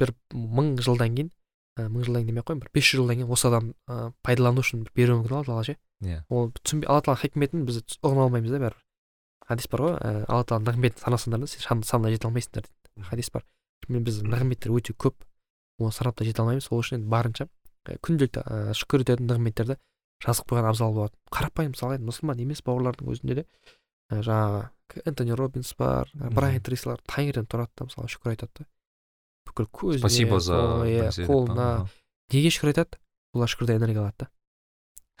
бір 0.00 0.14
мың 0.34 0.76
жылдан 0.82 1.16
кейін 1.16 1.30
ә, 1.78 1.88
мың 1.88 2.06
жылдан 2.06 2.22
кейін 2.22 2.32
демей 2.32 2.42
ақ 2.42 2.50
қояйын 2.50 2.62
бір 2.62 2.70
бес 2.74 2.86
жүз 2.88 3.00
жылдан 3.00 3.18
кейін 3.20 3.32
осы 3.34 3.48
адам 3.48 3.72
ә, 3.88 4.12
пайдалану 4.22 4.62
үшін 4.62 4.86
беруі 4.96 5.18
мүмкін 5.20 5.36
алла 5.38 5.46
тағала 5.48 5.66
ше 5.66 5.76
иә. 6.02 6.22
Ол 6.28 6.52
түсінбей 6.62 6.88
алла 6.88 7.02
тағала 7.02 7.22
хикметін 7.22 7.66
біз 7.68 7.82
ұғына 8.00 8.26
алмаймыз 8.26 8.54
да 8.54 8.60
бәрібір. 8.62 8.78
Хадис 9.48 9.68
бар 9.72 9.84
ғой 9.84 9.94
ә, 9.98 10.12
алла 10.28 10.46
тағаланың 10.48 10.68
нығметін 10.70 11.02
санасаңдар 11.04 11.44
да 11.44 11.50
сен 11.50 11.84
санына 11.86 12.12
жете 12.14 12.28
алмайсыңдар 12.28 12.66
дейді. 12.66 13.06
Хадис 13.10 13.30
бар. 13.34 13.46
Біз 13.88 14.22
нығметтер 14.22 14.74
өте 14.74 14.94
көп 14.94 15.26
оны 15.82 15.94
санап 15.94 16.16
та 16.18 16.26
жете 16.26 16.42
алмаймыз. 16.42 16.68
Сол 16.68 16.82
үшін 16.82 17.00
енді 17.00 17.10
барынша 17.10 17.48
күнделікті 17.86 18.42
ә, 18.46 18.74
шүкір 18.78 19.02
ететін 19.06 19.30
нығметтерді 19.30 19.78
жазып 20.22 20.52
қойған 20.52 20.70
абзал 20.70 20.94
болады 20.96 21.16
қарапайым 21.34 21.74
мысалы 21.74 21.98
енді 21.98 22.08
мұсылман 22.10 22.42
емес 22.42 22.62
бауырлардың 22.66 23.10
өзінде 23.12 23.38
де? 23.40 23.46
Ә, 24.12 24.20
жаңағы 24.22 25.06
энтони 25.08 25.36
робинс 25.38 25.72
бар 25.78 26.10
брайан 26.14 26.62
трейслар 26.62 27.02
таңертең 27.08 27.48
тұрады 27.50 27.72
да 27.78 27.88
мысалы 27.88 28.12
шүкір 28.12 28.34
айтады 28.34 28.62
да. 28.62 28.68
Бүкіл 29.48 29.68
көзіне 29.72 30.04
спасибо 30.04 30.38
за 30.40 30.60
иә, 30.86 31.08
қолына. 31.26 31.88
неге 32.32 32.52
шүкір 32.54 32.72
айтады? 32.72 33.00
Олар 33.34 33.50
шүкірден 33.50 33.80
энергия 33.80 34.04
алады 34.04 34.26
да. 34.26 34.30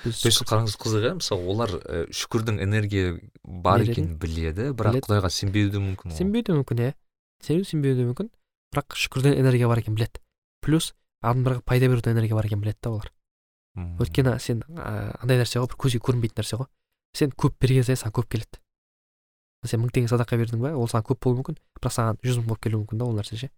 То 0.02 0.28
есть 0.28 0.42
қараңыз 0.42 0.76
қызық 0.82 1.06
иә 1.06 1.14
мысалы 1.18 1.46
олар 1.46 1.72
ә, 1.78 2.04
шүкірдің 2.10 2.58
энергия 2.62 3.16
бар 3.42 3.84
екенін 3.84 4.16
біледі 4.18 4.72
бірақ 4.74 4.98
құдайға 5.06 5.30
сенбеуі 5.30 5.70
де 5.70 5.82
мүмкін 5.82 6.16
сенбеуі 6.16 6.46
де 6.48 6.56
мүмкін 6.58 6.82
иә. 6.82 6.94
Сену 7.42 7.66
сенбеуі 7.68 7.98
де 8.00 8.06
мүмкін 8.08 8.30
бірақ 8.74 8.96
шүкірден 8.98 9.38
энергия 9.38 9.70
бар 9.70 9.78
екенін 9.78 10.00
біледі. 10.00 10.22
Плюс 10.64 10.92
адамдарға 11.22 11.62
пайда 11.62 11.90
беруден 11.92 12.16
энергия 12.16 12.34
бар 12.34 12.50
екенін 12.50 12.64
біледі 12.64 12.82
да 12.82 12.90
олар. 12.96 13.12
Өйткені 13.72 14.34
сен 14.42 14.60
ә, 14.76 15.16
андай 15.22 15.38
нәрсе 15.40 15.60
ғой 15.62 15.70
бір 15.72 15.78
көзге 15.80 16.00
көрінбейтін 16.04 16.42
нәрсе 16.42 16.58
ғой. 16.60 16.68
Сен 17.16 17.32
көп 17.32 17.56
берген 17.60 17.86
сайын 17.86 18.00
саған 18.02 18.16
көп 18.18 18.28
келеді. 18.34 18.60
Сен 19.64 19.80
мың 19.80 19.92
теңге 19.94 20.10
садақа 20.12 20.36
бердің 20.36 20.60
ба 20.60 20.74
ол 20.76 20.90
саған 20.90 21.06
көп 21.08 21.22
болуы 21.24 21.40
мүмкін 21.40 21.56
бірақ 21.78 21.94
саған 21.96 22.20
жүз 22.20 22.40
мың 22.40 22.48
болып 22.50 22.62
келуі 22.66 22.82
мүмкін 22.82 23.00
да 23.00 23.06
ол 23.06 23.16
нәрсе 23.16 23.38
ше. 23.38 23.48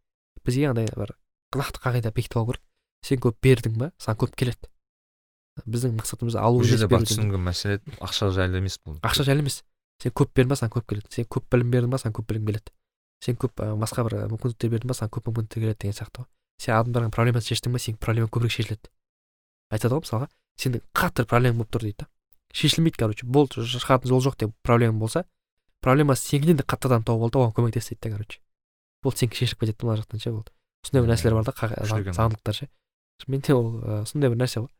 Бізге 0.44 0.68
андай 0.70 0.86
бір 0.94 1.14
нақты 1.56 1.82
қағида 1.82 2.12
бекітіп 2.14 2.38
алу 2.38 2.52
керек. 2.52 2.62
Сен 3.02 3.22
көп 3.24 3.38
бердің 3.42 3.78
ба 3.80 3.90
саған 3.98 4.20
көп 4.22 4.36
келеді. 4.38 4.70
Біздің 5.64 5.94
мақсатымыз 5.98 6.36
алу 6.38 6.60
бұл 6.62 6.68
жерде 6.68 6.88
бар 6.90 7.06
түсінген 7.06 7.42
мәселе 7.46 7.80
ақша 8.02 8.30
жайлы 8.34 8.58
емес 8.58 8.78
бұл. 8.84 8.98
Ақша 9.06 9.26
жайлы 9.26 9.44
емес. 9.44 9.62
Сен 10.02 10.12
көп 10.12 10.34
бердің 10.34 10.50
ба 10.50 10.58
саған 10.58 10.74
көп 10.74 10.88
келеді. 10.90 11.10
Сен 11.14 11.28
көп 11.30 11.46
білім 11.50 11.70
бердің 11.70 11.94
ба 11.94 12.00
саған 12.02 12.16
көп 12.18 12.26
білім 12.32 12.48
келеді. 12.50 12.74
Сен 13.22 13.38
көп 13.38 13.62
ә, 13.62 13.70
басқа 13.78 14.04
бір 14.08 14.16
мүмкіндіктер 14.34 14.72
бердің 14.74 14.90
ба 14.90 14.96
саған 14.98 15.12
көп 15.14 15.30
мүмкіндіктер 15.30 15.62
келеді 15.62 15.78
деген 15.84 15.96
сияқты 15.96 16.24
ғой. 16.24 16.28
Сен 16.58 16.74
адамдардың 16.74 17.14
проблемасын 17.14 17.54
шештің 17.54 17.76
ба 17.76 17.80
сенің 17.80 18.00
проблемаң 18.02 18.32
көбірек 18.34 18.56
шешіледі. 18.56 18.90
Айтады 19.70 19.94
ғой 19.96 20.04
мысалға 20.04 20.28
сенің 20.60 20.82
қатты 20.94 21.24
проблемаң 21.28 21.58
болып 21.62 21.70
тұр 21.74 21.86
дейді 21.88 22.04
да. 22.04 22.08
Шешілмейді 22.54 22.98
короче 23.00 23.26
болды 23.26 23.64
шығатын 23.66 24.08
жол 24.12 24.20
жоқ 24.22 24.36
деп 24.44 24.52
проблемаң 24.62 24.98
болса 25.00 25.24
проблема 25.80 26.14
сенікінен 26.16 26.56
де 26.60 26.64
қатты 26.64 26.86
адам 26.90 27.02
тауып 27.04 27.22
ал 27.26 27.30
да 27.30 27.38
оған 27.44 27.54
көмектес 27.58 27.88
дейді 27.90 28.00
да 28.08 28.10
короче. 28.16 28.40
Болды 29.02 29.18
сенікі 29.24 29.40
шешіліп 29.42 29.60
кетеді 29.64 29.86
мына 29.86 29.98
жақтан 30.00 30.22
ше 30.22 30.30
болды. 30.32 30.52
Сондай 30.84 31.02
бір 31.02 31.14
нәрселер 31.14 31.34
бар 31.34 31.44
да 31.44 31.52
заңдылықтар 32.14 32.54
ше. 32.54 32.68
Шынымен 33.22 33.42
де 33.46 33.54
ол 33.54 34.04
сондай 34.06 34.30
бір 34.30 34.38
нәрсе 34.44 34.62
ғой. 34.62 34.70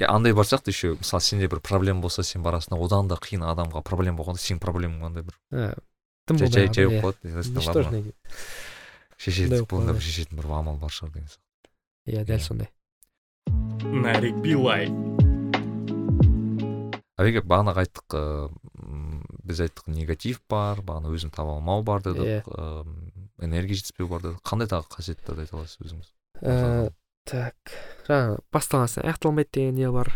Иә 0.00 0.08
андай 0.08 0.32
бар 0.32 0.46
сияқты 0.48 0.72
еще 0.72 0.94
мысалы 0.96 1.20
сенде 1.20 1.46
бір 1.52 1.60
проблема 1.60 2.00
болса 2.00 2.22
сен 2.24 2.42
барасың 2.42 2.74
да 2.74 2.80
одан 2.82 3.08
да 3.08 3.16
қиын 3.20 3.44
адамға 3.44 3.82
проблема 3.84 4.18
болғанда 4.22 4.40
сенің 4.40 4.58
проблемаң 4.64 5.04
андай 5.06 5.22
бір 5.28 5.36
Ә, 5.52 5.74
тым 6.26 6.38
жай 6.38 6.66
болып 6.66 6.74
қалады, 6.74 7.28
иә. 7.28 7.52
қалады. 7.52 8.14
шешетін 10.00 10.40
бір 10.40 10.46
амал 10.50 10.76
бар 10.80 10.90
шығар 10.90 11.12
деген 11.12 11.28
сияқты. 11.28 11.70
Иә 12.08 12.24
дәл 12.24 12.38
Иә. 12.38 12.42
сондай. 12.42 12.68
Нарик 13.82 14.36
билай 14.44 14.86
әуеге 17.20 17.42
бағанағы 17.46 17.82
айттық 17.84 18.16
ыыы 18.18 18.48
м, 18.82 19.20
біз 19.46 19.60
айттық 19.66 19.90
негатив 19.94 20.40
бар 20.50 20.80
бағана 20.86 21.12
өзін 21.14 21.32
таба 21.34 21.56
алмау 21.58 21.82
бар 21.86 22.02
дедік 22.06 22.22
Иә. 22.22 22.42
ыыы, 22.46 22.84
энергия 23.46 23.78
жетіспеу 23.78 24.08
бар 24.10 24.22
дедік 24.24 24.42
қандай 24.46 24.70
тағы 24.70 24.88
қасиеттерді 24.96 25.44
айта 25.46 25.56
аласыз 25.58 25.78
өзіңіз 25.86 26.10
Ә, 26.42 26.90
так 27.28 27.54
жаңағы 28.08 28.38
басталған 28.54 28.88
істен 28.90 29.04
аяқталмайды 29.06 29.50
деген 29.54 29.76
не 29.78 29.90
бар? 29.94 30.08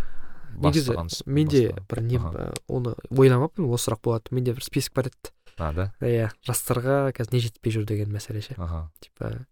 Негізі 0.57 0.97
менде 1.27 1.61
бір 1.87 2.01
не 2.03 2.19
оны 2.19 2.95
ойламаппын 3.15 3.69
осы 3.71 3.91
сұрақ 3.93 4.01
болады. 4.03 4.33
Менде 4.35 4.55
бір 4.57 4.65
список 4.65 4.95
бар 4.97 5.11
еді. 5.13 5.31
А 5.59 5.71
да? 5.77 5.85
Иә 6.03 6.33
жастарға 6.49 7.13
қазір 7.15 7.37
не 7.37 7.43
жетпей 7.45 7.77
жүр 7.77 7.85
деген 7.87 8.11
мәселе 8.11 8.43
ше. 8.43 8.57
Аха. 8.59 8.89
Типа 8.99 9.47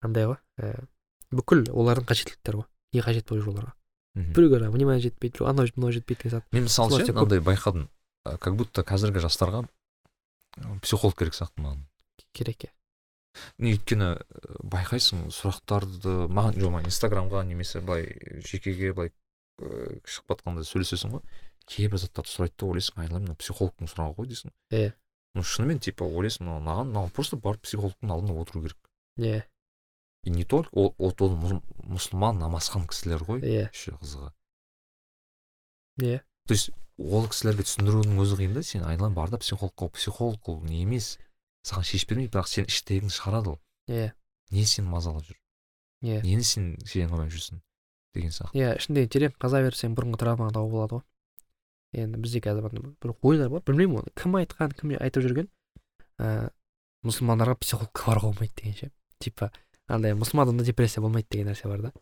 андай 0.00 0.30
ғой 0.30 0.38
ә, 0.56 0.86
бүкіл 1.34 1.66
олардың 1.74 2.08
қажеттіліктері 2.08 2.62
ғой. 2.62 2.68
Не 2.94 3.02
қажет 3.02 3.28
болып 3.28 3.44
жүр 3.44 3.54
оларға. 3.54 3.74
Мхм. 4.14 4.32
біреуге 4.32 4.68
внимание 4.70 5.02
жетпейді 5.02 5.38
біреу 5.38 5.48
анау 5.50 5.66
мынау 5.74 5.90
жетпейді 5.92 6.22
деген 6.22 6.38
сияқты. 6.38 6.54
Мен 6.54 6.64
мысалы 6.68 7.04
ше 7.04 7.12
мынандай 7.12 7.40
байқадым. 7.42 7.88
Ә, 8.24 8.38
как 8.38 8.54
будто 8.54 8.82
қазіргі 8.86 9.18
жастарға 9.18 9.64
психолог 10.82 11.18
керек 11.18 11.34
сияқты 11.34 11.60
маған. 11.64 11.82
Керек 12.32 12.68
иә. 12.68 12.70
Не 13.58 13.74
өйткені 13.74 14.12
ә, 14.14 14.58
байқайсың 14.62 15.26
сұрақтарды 15.34 16.28
маған 16.30 16.60
жоқ 16.62 16.70
маған 16.76 16.86
инстаграмға 16.92 17.42
немесе 17.48 17.82
былай 17.82 18.14
жекеге 18.46 18.92
былай 18.94 19.10
ыыы 19.58 19.98
шығып 20.06 20.36
жатқанда 20.36 20.62
сөйлесесің 20.62 21.16
ғой. 21.16 21.24
Кейбір 21.66 21.98
заттарды 21.98 22.30
сұрайды 22.30 22.54
да 22.60 22.70
ойлайсың 22.70 23.02
айналайын 23.02 23.26
мына 23.26 23.40
психологтың 23.40 23.90
сұрағы 23.90 24.14
ғой 24.20 24.30
дейсің. 24.30 24.54
Иә. 24.70 24.92
ну 25.34 25.42
шынымен 25.42 25.80
типа 25.82 26.06
ойлайсың 26.06 26.46
мынау 26.46 26.62
маған 26.62 26.92
мынаған 26.92 27.14
просто 27.18 27.36
барып 27.36 27.66
психологтың 27.66 28.14
алдында 28.14 28.38
отыру 28.38 28.62
керек. 28.62 28.78
Иә. 29.18 29.42
И 30.24 30.30
не 30.30 30.44
только 30.44 30.70
ол 30.72 30.94
ол 30.98 31.14
ол 31.18 31.34
мұс- 31.36 31.62
мұсылман 31.84 32.38
намазхан 32.40 32.86
кісілер 32.88 33.24
ғой 33.24 33.40
иә. 33.40 33.68
еще 33.72 33.92
қызығы. 34.00 34.32
Иә. 36.00 36.20
То 36.46 36.54
есть 36.54 36.70
ол 36.98 37.26
кісілерге 37.28 37.64
түсіндірудің 37.66 38.20
өзі 38.22 38.38
қиын 38.40 38.54
да 38.54 38.62
сен 38.62 38.84
айналайын 38.84 39.14
бар 39.14 39.30
да 39.30 39.38
психологқа 39.38 39.88
психолог 39.94 40.48
ол 40.48 40.60
не 40.62 40.82
емес 40.82 41.18
саған 41.66 41.84
шешіп 41.84 42.10
бермейді 42.10 42.32
бірақ 42.34 42.48
сен 42.48 42.66
іштегіңді 42.68 43.14
шығарады 43.14 43.54
ол. 43.54 43.60
Иә. 43.88 44.12
Не 44.50 44.64
сені 44.64 44.88
мазалап 44.88 45.24
жүр? 45.24 45.38
Иә. 46.02 46.22
Нені 46.22 46.42
сен 46.44 46.74
сен 46.84 47.08
қоймай 47.10 47.30
жүрсің 47.32 47.60
деген 48.14 48.30
сияқты. 48.30 48.58
Иә 48.58 48.74
ішінде 48.78 49.06
терең 49.08 49.36
қаза 49.40 49.62
берсең 49.64 49.94
бұрынғы 49.96 50.20
травмаңды 50.20 50.54
тауып 50.58 50.72
болады 50.74 50.98
ғой. 50.98 51.04
Енді 51.94 52.18
бізде 52.18 52.40
қазір 52.42 52.68
бір 53.00 53.14
ойлар 53.22 53.50
бар 53.50 53.62
білмеймін 53.66 54.02
оны. 54.02 54.12
Кім 54.18 54.36
айтқан 54.40 54.74
кім 54.74 54.96
айтып 54.98 55.24
жүрген? 55.24 55.48
Ыыы 56.18 56.50
мұсылмандарға 57.04 57.56
психологқа 57.60 58.08
баруға 58.10 58.32
болмайды 58.32 58.54
деген 58.60 58.74
ше. 58.78 58.90
Типа 59.20 59.50
андай 59.88 60.14
мұсылман 60.16 60.48
адамда 60.48 60.64
депрессия 60.64 61.02
болмайды 61.04 61.28
деген 61.30 61.50
нәрсе 61.50 61.68
бар 61.68 61.82
да 61.82 61.92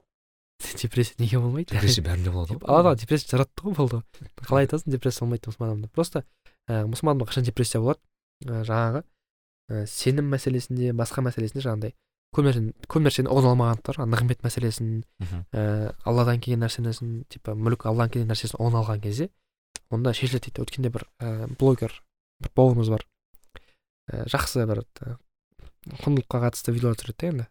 депрессия 0.81 1.15
неге 1.19 1.39
болмайды 1.41 1.75
депрессия 1.75 2.03
бәрінде 2.03 2.31
болады 2.31 2.55
Типа, 2.55 2.69
алла 2.69 2.93
тағала 2.93 3.01
депрессия 3.01 3.37
жаратты 3.37 3.67
ғой 3.67 3.75
болды 3.75 4.03
қалай 4.47 4.67
айтасың 4.67 4.93
депрессия 4.93 5.25
болмайды 5.25 5.51
мұсылман 5.51 5.73
адамда 5.73 5.89
просто 5.89 6.25
ә, 6.69 6.85
мұсылман 6.87 7.17
адамда 7.17 7.31
қашан 7.31 7.49
депрессия 7.49 7.81
болады 7.81 8.01
ә, 8.47 8.63
жаңағы 8.69 9.03
ә, 9.03 9.87
сенім 9.91 10.31
мәселесінде 10.31 10.93
басқа 10.95 11.25
мәселесінде 11.27 11.65
жаңағыдай 11.67 11.95
көп 12.33 12.47
нәрсені 12.47 12.73
көп 12.89 13.05
нәрсені 13.05 13.33
ұғына 13.33 13.51
алмағандықтар 13.53 13.99
нығмет 14.07 14.47
мәселесін 14.47 15.03
ә, 15.53 15.93
алладан 16.07 16.41
келген 16.41 16.63
нәрсесін 16.65 17.25
типа 17.29 17.57
мүлік 17.59 17.85
алладан 17.91 18.15
келген 18.15 18.31
нәрсесін 18.33 18.63
ұғына 18.63 18.81
алған 18.85 19.03
кезде 19.03 19.29
онда 19.93 20.15
шешіледі 20.17 20.49
дейді 20.49 20.65
өткенде 20.65 20.93
бір 20.95 21.05
ә, 21.21 21.51
блогер 21.61 21.99
бір 22.41 22.55
бауырымыз 22.57 22.89
бар 22.95 23.05
ә, 24.09 24.25
жақсы 24.33 24.65
бір 24.71 24.85
құндылыққа 26.01 26.41
қатысты 26.47 26.73
видеолар 26.73 26.97
түсіреді 26.97 27.19
да 27.21 27.29
енді 27.33 27.47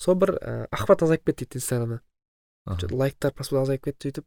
сол 0.00 0.16
бір 0.16 0.36
ә, 0.38 0.52
ақпарат 0.72 1.04
азайып 1.06 1.26
кетті 1.28 1.44
дейді 1.46 1.60
инстаграмда 1.60 2.00
лайктар 2.66 3.32
просмотр 3.32 3.64
азайып 3.64 3.84
кетті 3.84 4.10
сөйтіп. 4.10 4.26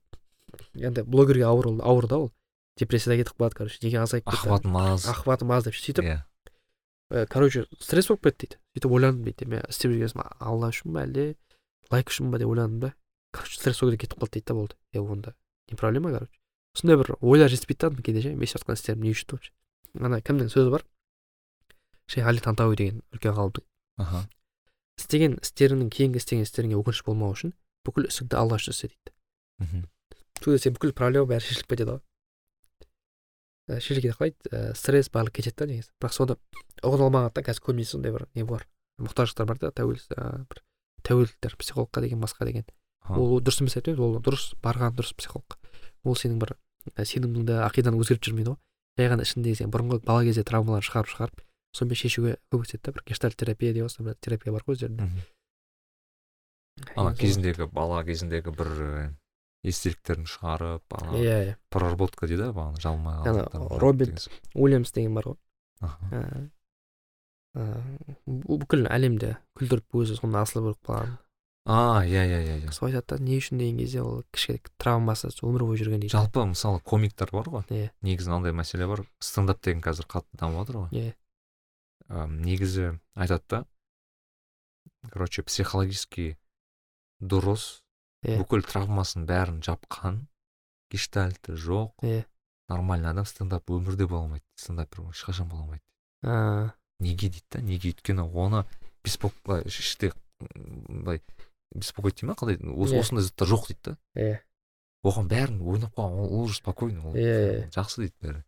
Енді 0.76 1.04
блогерге 1.04 1.46
ауыр 1.48 1.68
ол 1.68 1.82
ауыр 1.82 2.08
да 2.08 2.18
ол. 2.18 2.32
Депрессияда 2.78 3.22
кетіп 3.22 3.38
қалады 3.38 3.56
короче 3.56 3.80
неге 3.84 4.02
азайып 4.02 4.26
кетті? 4.26 4.38
Ахватым 4.48 4.78
аз 4.78 5.08
ақпаратым 5.10 5.54
аз 5.54 5.64
деп 5.66 5.78
сөйтіп. 5.78 6.04
Иә. 6.04 6.20
Ә, 7.14 7.26
короче 7.28 7.66
стресс 7.80 8.10
болып 8.10 8.24
кетті 8.28 8.48
дейді. 8.48 8.60
Сөйтіп 8.76 8.92
ойландым 8.98 9.24
дейді. 9.30 9.50
Мен 9.50 9.66
істеп 9.70 9.94
жүрген 9.94 10.10
ісім 10.12 10.24
алла 10.40 10.70
үшін 10.74 10.94
ба 10.94 11.06
әлде? 11.06 11.36
Лайк 11.92 12.10
үшін 12.10 12.32
ба? 12.34 12.42
деп 12.42 12.50
ойландым 12.50 12.80
да. 12.80 12.94
Короче 13.34 13.60
стресс 13.60 13.78
сол 13.78 13.92
кезде 13.92 14.08
кетіп 14.08 14.22
қалды 14.22 14.40
дейді 14.40 14.48
да 14.50 14.54
болды. 14.54 14.76
Е 14.94 15.00
онда 15.00 15.36
не 15.70 15.78
проблема 15.78 16.12
короче? 16.12 16.34
Сондай 16.74 16.98
бір 16.98 17.16
ойлар 17.22 17.50
жетіспейді 17.50 17.96
да 17.96 18.02
кейде 18.02 18.22
ше 18.22 18.34
мен 18.34 18.44
істеп 18.44 18.66
жатқан 18.66 18.74
істерім 18.74 19.04
не 19.06 19.14
үшін 19.14 19.38
вообще? 19.38 19.54
Ана 20.02 20.22
кімнің 20.22 20.50
сөзі 20.50 20.74
бар? 20.74 20.86
Шейх 22.10 22.26
али 22.26 22.42
тантауи 22.42 22.76
деген 22.76 23.04
үлкен 23.14 23.38
ғалымдың. 23.38 23.66
Аха. 24.02 24.26
Істеген 25.00 25.38
істеріңнің 25.42 25.90
кейінгі 25.94 26.22
істеген 26.22 26.46
істеріңе 26.46 26.78
өкініш 26.80 27.04
болмау 27.08 27.34
үшін 27.36 27.54
бүкіл 27.88 28.08
ісіңді 28.10 28.38
алла 28.40 28.60
үшін 28.60 28.76
істе 28.76 28.90
дейді. 28.92 29.14
Мхм. 29.64 29.86
сол 30.44 30.54
кезде 30.54 30.70
сен 30.70 30.76
бүкіл 30.78 30.94
проблема 30.94 31.30
бәрі 31.34 31.46
шешіліп 31.48 31.70
кетеді 31.74 31.96
ғой. 31.96 32.02
Ә, 33.70 33.80
шешіліп 33.80 34.04
кетеді 34.04 34.18
қалай? 34.18 34.34
Ә, 34.52 34.76
стресс 34.78 35.10
барлығы 35.14 35.40
кетеді 35.40 35.58
да 35.60 35.68
негізі. 35.72 35.92
Бірақ 36.02 36.16
соны 36.16 36.38
ұғына 36.84 37.08
алмағандықтан 37.08 37.48
қазір 37.48 37.66
көбінесе 37.68 37.96
сондай 37.96 38.14
бір 38.16 38.28
не 38.36 38.44
бар 38.44 38.68
мұқтаждықтар 39.02 39.48
бар 39.50 39.62
да 39.62 39.72
тәуел 39.72 40.00
ә, 40.18 40.46
бір 40.50 40.64
тәуелділіктер 41.04 41.56
психологқа 41.60 42.04
деген 42.04 42.22
басқа 42.24 42.48
деген. 42.48 42.68
Ол 43.10 43.40
дұрыс 43.44 43.62
емес 43.62 43.78
айтпаймыз 43.80 44.00
ол 44.00 44.20
дұрыс 44.24 44.54
барған 44.64 44.96
дұрыс 44.96 45.16
психологқа. 45.16 45.60
Ол 46.04 46.16
сенің 46.16 46.40
бір 46.44 46.56
сеніміңді 46.96 47.60
ақиданы 47.64 48.00
өзгертіп 48.00 48.30
жүрмейді 48.30 48.54
ғой. 48.54 48.60
Жай 49.00 49.10
ғана 49.12 49.26
ішіндегі 49.28 49.60
сен 49.60 49.72
бұрынғы 49.74 50.04
бала 50.08 50.24
кезде 50.24 50.44
травмаларды 50.48 50.88
шығарып 50.88 51.12
шығарып 51.12 51.42
сонымен 51.74 52.00
шешуге 52.00 52.38
көмектеседі 52.54 52.84
да 52.86 52.96
бір 52.98 53.06
гештальт 53.10 53.38
терапия 53.38 53.74
деп 53.74 53.90
отырса 53.90 54.04
бір 54.08 54.18
терапия 54.22 54.54
бар 54.54 54.66
ғой 54.68 54.78
өздерінде 54.78 55.10
ана 56.96 57.14
кезіндегі 57.18 57.70
бала 57.74 58.04
кезіндегі 58.06 58.54
бір 58.58 58.72
і, 58.84 59.06
естеліктерін 59.70 60.28
шығарып 60.30 60.98
ана 61.00 61.18
иә 61.20 61.38
иә. 61.48 61.56
проработка 61.74 62.28
дейді 62.28 62.50
ғой 62.50 62.56
бағана 62.58 63.80
Роберт 63.80 64.14
деген 64.14 64.22
сияқты. 64.26 64.54
уильямс 64.54 64.92
деген 64.92 65.14
бар 65.14 65.32
ғой. 65.32 65.38
Аха. 65.82 66.06
ә, 66.12 66.50
ә, 67.56 67.66
бүкіл 68.26 68.88
әлемді 68.88 69.36
күлдіріп 69.58 70.00
өзі 70.02 70.20
соны 70.20 70.42
асылы 70.42 70.70
болып 70.70 70.82
қалған. 70.88 71.18
А 71.66 72.04
иә 72.04 72.26
иә 72.28 72.40
иә 72.44 72.56
иә. 72.66 72.72
Сол 72.76 72.90
айтады 72.90 73.18
да 73.18 73.24
не 73.24 73.38
үшін 73.40 73.58
деген 73.62 73.78
кезде 73.80 74.02
ол 74.04 74.24
кішкене 74.36 74.60
травмасы 74.78 75.30
өмір 75.32 75.64
бойы 75.64 75.80
жүрген 75.80 76.02
дейді. 76.04 76.12
Жалпы 76.12 76.44
мысалы 76.50 76.82
комиктер 76.84 77.32
бар 77.32 77.48
ғой. 77.48 77.64
Иә. 77.70 77.92
Негізі 78.04 78.34
мынандай 78.34 78.52
мәселе 78.52 78.88
бар. 78.88 79.06
Стендап 79.24 79.62
деген 79.64 79.80
қазір 79.82 80.10
қатты 80.12 80.36
дамып 80.42 80.60
жатыр 80.60 80.82
ғой. 80.82 80.90
Иә. 80.92 81.14
Ам, 82.14 82.38
негізі 82.46 83.00
айтады 83.18 83.44
да. 83.50 83.60
Короче 85.10 85.42
психологически 85.44 86.38
дұрыс 87.20 87.82
Иә. 88.24 88.38
бүкіл 88.40 88.62
травмасын 88.64 89.26
бәрін 89.28 89.60
жапқан 89.66 90.28
гештальты 90.94 91.58
жоқ. 91.60 91.98
Иә. 92.06 92.24
нормальный 92.70 93.10
адам 93.10 93.26
стендап 93.26 93.68
өмірде 93.70 94.08
бола 94.08 94.24
алмайды 94.28 94.46
стендапер 94.56 95.02
ешқашан 95.10 95.50
бола 95.50 95.64
алмайды. 95.64 95.84
Ә, 96.24 96.72
неге 97.00 97.28
дейді 97.30 97.44
да 97.52 97.62
неге? 97.62 97.92
Өйткені 97.92 98.24
оны 98.32 98.64
беспок 99.04 99.34
былай 99.44 99.66
іште 99.68 100.14
былай 100.40 101.22
беспокоить 101.76 102.22
дей 102.22 102.28
ма 102.28 102.36
қалай? 102.40 102.56
Осы 102.62 103.00
осындай 103.02 103.26
заттар 103.26 103.48
жоқ 103.52 103.68
дейді 103.68 103.82
да. 103.84 103.98
Иә 104.16 104.40
оған 105.04 105.28
бәрін 105.28 105.60
ойнап 105.68 105.98
қойған 105.98 106.22
ол 106.24 106.44
уже 106.46 106.56
спокойно 106.62 107.10
ол 107.10 107.16
иә. 107.20 107.68
жақсы 107.76 108.06
дейді 108.06 108.16
бәрі. 108.24 108.44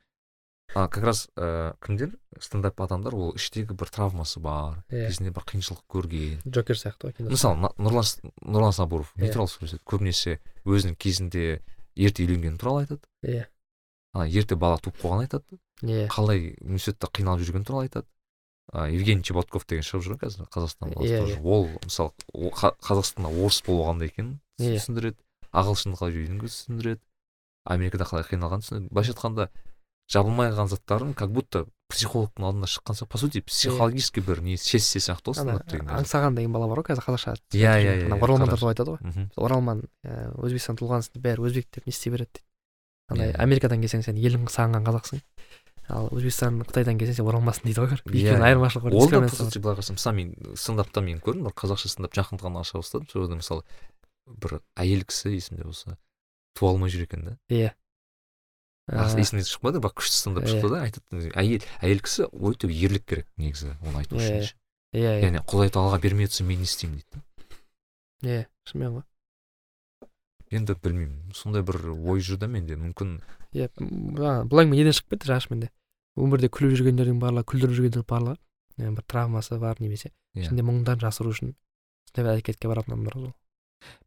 А 0.73 0.87
как 0.87 1.03
раз 1.03 1.27
ә, 1.37 1.75
кімдер 1.85 2.15
стендап 2.41 2.79
адамдар 2.81 3.13
ол 3.15 3.35
іштегі 3.35 3.75
бір 3.77 3.87
травмасы 3.93 4.39
бар 4.39 4.83
Иә. 4.89 5.07
кезінде 5.07 5.31
бір 5.31 5.43
қиыншылық 5.45 5.83
көрген. 5.87 6.41
Джокер 6.47 6.75
сияқты 6.75 7.11
ғой 7.13 7.29
мысалы 7.29 7.69
нұрлан 7.77 8.31
нұрлан 8.41 8.73
сабуров 8.73 9.11
не 9.15 9.27
Иә. 9.29 9.33
туралы 9.33 9.47
сөйлеседі 9.53 9.83
көбінесе 9.85 10.39
өзінің 10.65 10.95
кезінде 10.97 11.61
ерте 11.95 12.25
үйленгені 12.25 12.57
туралы 12.57 12.83
айтады. 12.85 13.01
Иә. 13.23 13.45
Ана 14.13 14.27
ерте 14.27 14.55
бала 14.55 14.77
туып 14.79 14.97
қойғанын 14.99 15.27
айтады. 15.29 15.59
Иә. 15.83 16.07
Қалай 16.09 16.55
университетте 16.61 17.07
қиналып 17.07 17.45
жүргені 17.45 17.65
туралы 17.65 17.87
айтады. 17.87 18.07
А, 18.73 18.89
евгений 18.89 19.23
чеботков 19.23 19.65
деген 19.67 19.83
шығып 19.85 20.03
жүр 20.03 20.15
ғой 20.17 20.23
қазір 20.25 20.47
қазақстанда 20.49 20.95
Иә, 21.05 21.19
тоже. 21.21 21.35
иә. 21.37 21.43
ол 21.45 21.67
мысалы 21.85 22.11
қазақстанда 22.81 23.29
орыс 23.29 23.61
болу 23.67 23.83
қандай 23.85 24.07
екенін 24.09 24.39
Иә. 24.59 24.75
түсіндіреді. 24.79 25.17
Ағылшынды 25.53 25.99
қалай 25.99 26.15
үйренгенін 26.17 26.49
түсіндіреді. 26.49 27.01
Америкада 27.65 28.03
қалай 28.09 28.25
қиналғанын 28.25 28.65
түсіндіреді. 28.65 28.89
Былайша 28.91 29.13
айтқанда 29.13 29.49
жабылмай 30.11 30.51
қалған 30.51 30.69
заттарын 30.69 31.13
как 31.17 31.31
будто 31.31 31.65
психологтың 31.89 32.45
алдына 32.45 32.67
шыққан 32.69 32.97
сияқты. 32.97 33.07
По 33.11 33.17
сути 33.17 33.41
психологический 33.41 34.21
бір 34.21 34.41
не 34.41 34.57
сессия 34.57 34.99
сияқты 34.99 35.31
ғой 35.33 35.35
стендап 35.39 35.67
деген 35.69 35.89
аңсаған 35.89 36.35
деген 36.35 36.51
бала 36.53 36.67
бар 36.67 36.81
ғой 36.81 36.87
қазір 36.91 37.05
қазақша. 37.05 37.35
Иә 37.53 37.73
иә 37.77 37.93
иә 37.93 38.07
иә, 38.09 38.19
оралмандар 38.21 38.55
қарашы. 38.55 38.59
туралы 38.59 38.73
айтады 38.73 38.95
ғой. 38.95 39.29
Оралман 39.37 39.83
ә, 40.03 40.31
өзбекстан 40.41 40.77
туылғансың 40.81 41.21
бәрі 41.21 41.45
өзбек 41.45 41.67
деп 41.73 41.85
не 41.85 41.93
істей 41.93 42.11
береді 42.13 42.31
дейді. 42.33 42.45
Андай 43.09 43.31
Иә. 43.31 43.37
америкадан 43.37 43.81
келсең 43.85 44.01
сен 44.03 44.17
елің 44.17 44.47
сағынған 44.49 44.85
қазақсың. 44.89 45.21
Ал 45.93 46.09
өзбекстан 46.09 46.61
қытайдан 46.65 46.97
келсең 46.97 47.19
сен 47.21 47.27
оралмансың 47.29 47.69
дейді 47.69 47.81
ғой 47.85 47.93
Иә, 47.93 48.01
екеуінің 48.01 48.41
иә. 48.41 48.49
айырмашылығы 48.49 48.93
ол 48.97 49.09
да 49.09 49.21
по 49.21 49.29
сути 49.35 49.59
былай 49.61 49.77
қарасаң 49.77 49.99
мысалы 49.99 50.15
мен 50.17 50.33
стендапта 50.57 51.01
мен 51.05 51.19
көрдім 51.21 51.45
бір 51.45 51.53
қазақша 51.53 51.87
стендап 51.93 52.17
жақында 52.17 52.41
ғана 52.49 52.59
аша 52.65 52.81
бастадым. 52.81 53.05
Сол 53.13 53.21
жерде 53.27 53.37
мысалы 53.37 53.61
бір 54.25 54.57
әйел 54.75 55.05
кісі 55.05 55.35
есімде 55.37 55.63
болса 55.69 55.97
туа 56.57 56.71
алмай 56.73 56.89
жүр 56.89 57.05
екен 57.05 57.25
да. 57.29 57.37
Иә. 57.53 57.75
Ә, 58.85 59.07
есімде 59.17 59.41
шықпады 59.49 59.79
бірақ 59.81 59.95
күшті 59.97 60.13
стендап 60.19 60.45
Иә. 60.45 60.51
шықты 60.53 60.69
да 60.69 60.81
айтады 60.85 61.29
әйел 61.33 61.63
әйел 61.81 62.01
кісі 62.05 62.27
өте 62.29 62.69
ерлік 62.69 63.05
керек 63.09 63.27
негізі 63.41 63.71
оны 63.81 64.03
айту 64.03 64.19
үшін 64.19 64.43
иә. 64.43 64.51
иә 64.93 65.13
яғни 65.23 65.41
құдай 65.41 65.71
тағала 65.73 65.97
бермей 65.97 66.29
тұрса 66.29 66.45
мен 66.45 66.61
не 66.61 66.69
істеймін 66.69 66.99
дейді 67.01 67.17
да. 67.17 68.29
иә 68.29 68.43
шынымен 68.69 68.99
ғой. 68.99 69.05
Енді 70.53 70.75
білмеймін. 70.77 71.33
Сондай 71.33 71.63
бір 71.65 71.81
ой 71.89 72.21
жүр 72.21 72.37
да 72.37 72.47
менде. 72.47 72.77
Мүмкін 72.77 73.15
иә 73.57 73.71
бұл 73.73 74.61
әңгіме 74.61 74.77
неден 74.77 74.93
шығып 74.93 75.15
кетті 75.15 75.31
жаңағы 75.31 75.53
менде? 75.55 75.71
Өмірде 76.15 76.49
күліп 76.53 76.77
жүргендердің 76.77 77.17
барлығы 77.23 77.49
күлдіріп 77.49 77.73
жүргендердің 77.79 78.05
барлығы 78.13 78.37
бір 78.77 79.07
травмасы 79.09 79.57
бар 79.59 79.81
немесе. 79.81 80.11
Иә. 80.35 80.45
ішінде 80.45 80.61
мұңдарын 80.61 81.01
жасыру 81.01 81.33
үшін 81.33 81.55
сондай 82.05 82.21
бір 82.21 82.35
әрекетке 82.37 82.69
баратын 82.69 82.93
адамдар 82.93 83.17
ғой 83.17 83.31
ол. 83.31 83.35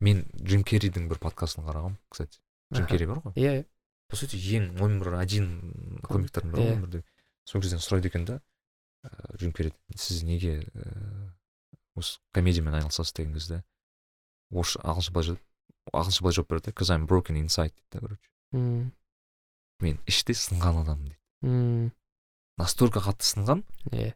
Мен 0.01 0.23
джим 0.39 0.63
керридің 0.63 1.09
бір 1.11 1.19
подкастын 1.19 1.67
қарағанмын 1.67 1.99
кстати. 2.09 2.39
Джим 2.73 2.87
керри 2.87 3.07
бар 3.11 3.21
ғой. 3.27 3.35
Иә 3.35 3.59
иә 3.59 3.67
по 4.09 4.17
сути 4.17 4.41
ең 4.57 4.73
номер 4.79 5.15
один 5.21 6.01
комиктердің 6.09 6.53
бірі 6.55 6.65
ғой 6.65 6.77
өмірде 6.79 7.03
сол 7.45 7.63
кезден 7.63 7.83
сұрайды 7.83 8.09
екен 8.09 8.25
да 8.29 8.41
ә, 9.05 9.37
джим 9.37 9.53
керри 9.53 9.73
сіз 9.95 10.23
неге 10.25 10.63
ііі 10.65 11.35
осы 11.99 12.19
комедиямен 12.33 12.79
айналысасыз 12.79 13.13
деген 13.17 13.35
кезде? 13.35 13.65
Орысша 14.51 14.81
ағылшынша 14.81 15.13
былай 15.13 15.27
жауап 15.29 15.43
ағылшынша 15.93 16.23
былай 16.25 16.37
жауап 16.39 16.51
береді 16.53 16.73
cause 16.73 16.95
I'm 16.95 17.07
broken 17.11 17.37
inside 17.37 17.75
дейді 17.75 17.91
да 17.93 18.01
короче. 18.01 18.93
Мен 19.81 19.99
іште 20.07 20.33
сынған 20.35 20.83
адаммын 20.85 21.13
дейді. 21.13 21.93
Настолько 22.59 23.03
қатты 23.05 23.27
сынған 23.27 23.65
иә 23.93 24.15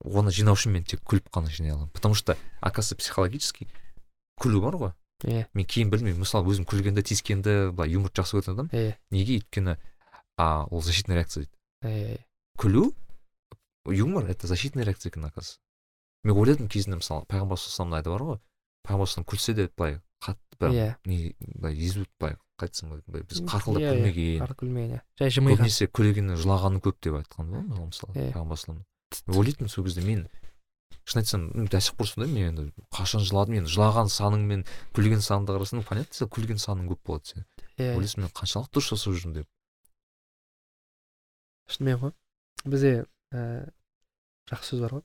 оны 0.00 0.32
жинау 0.32 0.56
үшін 0.56 0.74
мен 0.74 0.84
тек 0.84 1.04
күліп 1.04 1.30
қана 1.30 1.52
жинай 1.52 1.72
аламын. 1.72 1.92
Потому 1.92 2.14
что 2.14 2.36
оказывается 2.60 2.96
психологически 2.96 3.68
күлу 4.40 4.60
бар 4.64 4.74
ғой. 4.80 4.92
Иә 5.28 5.46
мен 5.54 5.66
кейін 5.66 5.90
білмеймін. 5.92 6.20
Мысалы 6.24 6.50
өзім 6.52 6.66
күлгенді 6.68 7.04
тиіскенді 7.06 7.54
былай 7.74 7.92
юморды 7.92 8.20
жақсы 8.20 8.38
көретін 8.38 8.54
адаммын. 8.54 8.74
Иә 8.74 8.96
неге? 9.10 9.40
Өйткені 9.40 9.76
а 10.36 10.66
ол 10.70 10.82
защитный 10.82 11.16
реакция 11.16 11.44
дейді. 11.44 11.54
Иә 11.84 12.18
күлу 12.60 12.92
юмор 13.86 14.26
это 14.30 14.46
защитная 14.46 14.84
реакция 14.84 15.10
екен 15.10 15.24
оказывается. 15.24 15.58
Мен 16.24 16.36
ойладым 16.36 16.68
кезінде 16.68 17.00
мысалы 17.00 17.24
пайғамбар 17.26 17.58
саллаллаху 17.58 18.00
айтып 18.00 18.12
бар 18.12 18.26
ғой. 18.28 18.40
Пайғамбар 18.86 19.26
күлсе 19.28 19.54
де 19.54 19.70
былай 19.76 20.00
қатты 20.20 20.58
прям 20.58 20.72
иә 20.72 20.94
не 21.04 21.34
былай 21.40 21.74
езу 21.76 22.04
былай 22.20 22.36
қалай 22.60 22.68
айтсам 22.68 22.90
болады 22.92 23.24
біз 23.24 23.40
қарқылдап 23.48 23.86
күлмеген. 23.88 24.54
Күлмеген 24.60 24.98
иә 24.98 25.02
жай 25.18 25.32
жымиған. 25.32 25.62
Көбінесе 25.64 25.88
күлгені 25.88 26.36
жылағаны 26.36 26.82
көп 26.84 27.00
деп 27.00 27.16
айтқан 27.22 27.48
ғой 27.48 27.64
мысалы 27.64 27.88
мысалы 27.88 28.12
Иә. 28.14 28.32
пайғамбар 28.34 28.84
ойлайтынмын 29.26 29.72
сол 29.72 29.84
кезде 29.84 30.04
мен 30.04 30.28
шын 31.04 31.20
айтсам 31.20 31.46
до 31.66 31.80
сих 31.80 31.96
пор 31.96 32.08
сондаймын 32.08 32.36
мен 32.36 32.48
енді 32.50 32.86
қашан 32.94 33.24
жыладым 33.26 33.58
енді 33.60 33.72
жылаған 33.72 34.10
саның 34.12 34.46
мен 34.46 34.64
күлген 34.96 35.22
саныңды 35.24 35.56
қарасаң 35.56 35.84
понятно 35.88 36.14
сен 36.14 36.30
күлген 36.30 36.60
саның 36.62 36.90
көп 36.92 37.02
болады 37.06 37.32
сен. 37.32 37.46
Иә 37.78 37.96
ойлайсың 37.96 38.24
мен 38.24 38.32
қаншалықты 38.36 38.76
дұрыс 38.76 38.90
жасап 38.94 39.16
жүрмін 39.16 39.40
деп. 39.40 39.48
Шынымен 41.70 42.00
ғой 42.02 42.14
бізде 42.64 42.92
ііі 43.32 43.70
жақсы 44.50 44.74
сөз 44.74 44.84
бар 44.84 44.96
ғой. 44.98 45.04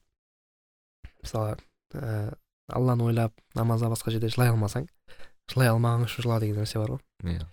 Мысалы 1.24 1.56
ііі 1.94 2.36
алланы 2.76 3.06
ойлап 3.10 3.34
намазда 3.56 3.92
басқа 3.94 4.14
жерде 4.14 4.30
жылай 4.34 4.50
алмасаң 4.54 4.90
жылай 5.52 5.70
алмағың 5.70 6.08
үшін 6.08 6.26
жыла 6.26 6.40
деген 6.42 6.62
нәрсе 6.62 6.82
бар 6.82 6.96
ғой. 6.96 7.02
Иә. 7.24 7.46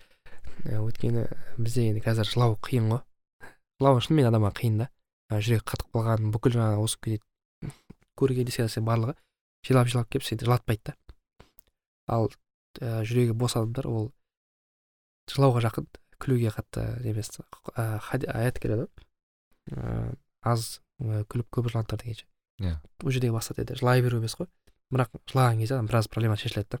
Иә, 0.63 0.79
өйткені 0.81 1.27
бізде 1.57 1.89
енді 1.91 2.01
қазір 2.05 2.29
жылау 2.29 2.57
қиын 2.65 2.89
ғой. 2.89 3.03
Жылау 3.79 4.01
шынымен 4.01 4.29
адамға 4.31 4.53
қиын 4.57 4.81
да. 4.83 4.89
Жүрек 5.33 5.63
қатып 5.69 5.93
қалған 5.93 6.33
бүкіл 6.33 6.57
жаңағы 6.57 6.83
осы 6.83 6.99
күнде 7.01 7.21
көрген 8.19 8.45
дескен 8.47 8.67
нәрсе 8.67 8.83
барлығы 8.85 9.15
жылап 9.67 9.87
жылап 9.91 10.09
келіп 10.11 10.25
сені 10.27 10.45
жылатпайды 10.45 10.91
да. 10.91 10.95
Ал 12.07 12.29
ә, 12.81 13.03
жүрегі 13.07 13.33
бос 13.37 13.55
адамдар 13.55 13.87
ол 13.87 14.11
жылауға 15.31 15.61
жақын 15.67 15.87
күлуге 16.23 16.51
қатты 16.55 16.83
емес 17.07 17.31
хади- 18.09 18.29
аят 18.31 18.59
келеді 18.59 18.85
ғой. 18.85 18.91
Ә, 19.71 20.15
аз 20.43 20.81
ә, 21.01 21.23
күліп 21.31 21.47
көп 21.51 21.69
жылаңдар 21.71 22.01
дегенше 22.03 22.25
Иә. 22.61 22.77
ол 23.03 23.11
жердегі 23.11 23.33
мақсат 23.33 23.59
енді 23.63 23.75
жылай 23.79 24.01
беру 24.03 24.19
емес 24.19 24.35
қой. 24.37 24.47
Бірақ 24.93 25.09
жылаған 25.31 25.59
кезде 25.63 25.75
адам 25.75 25.87
біраз 25.87 26.07
проблема 26.07 26.35
шешіледі 26.37 26.75
да. 26.77 26.79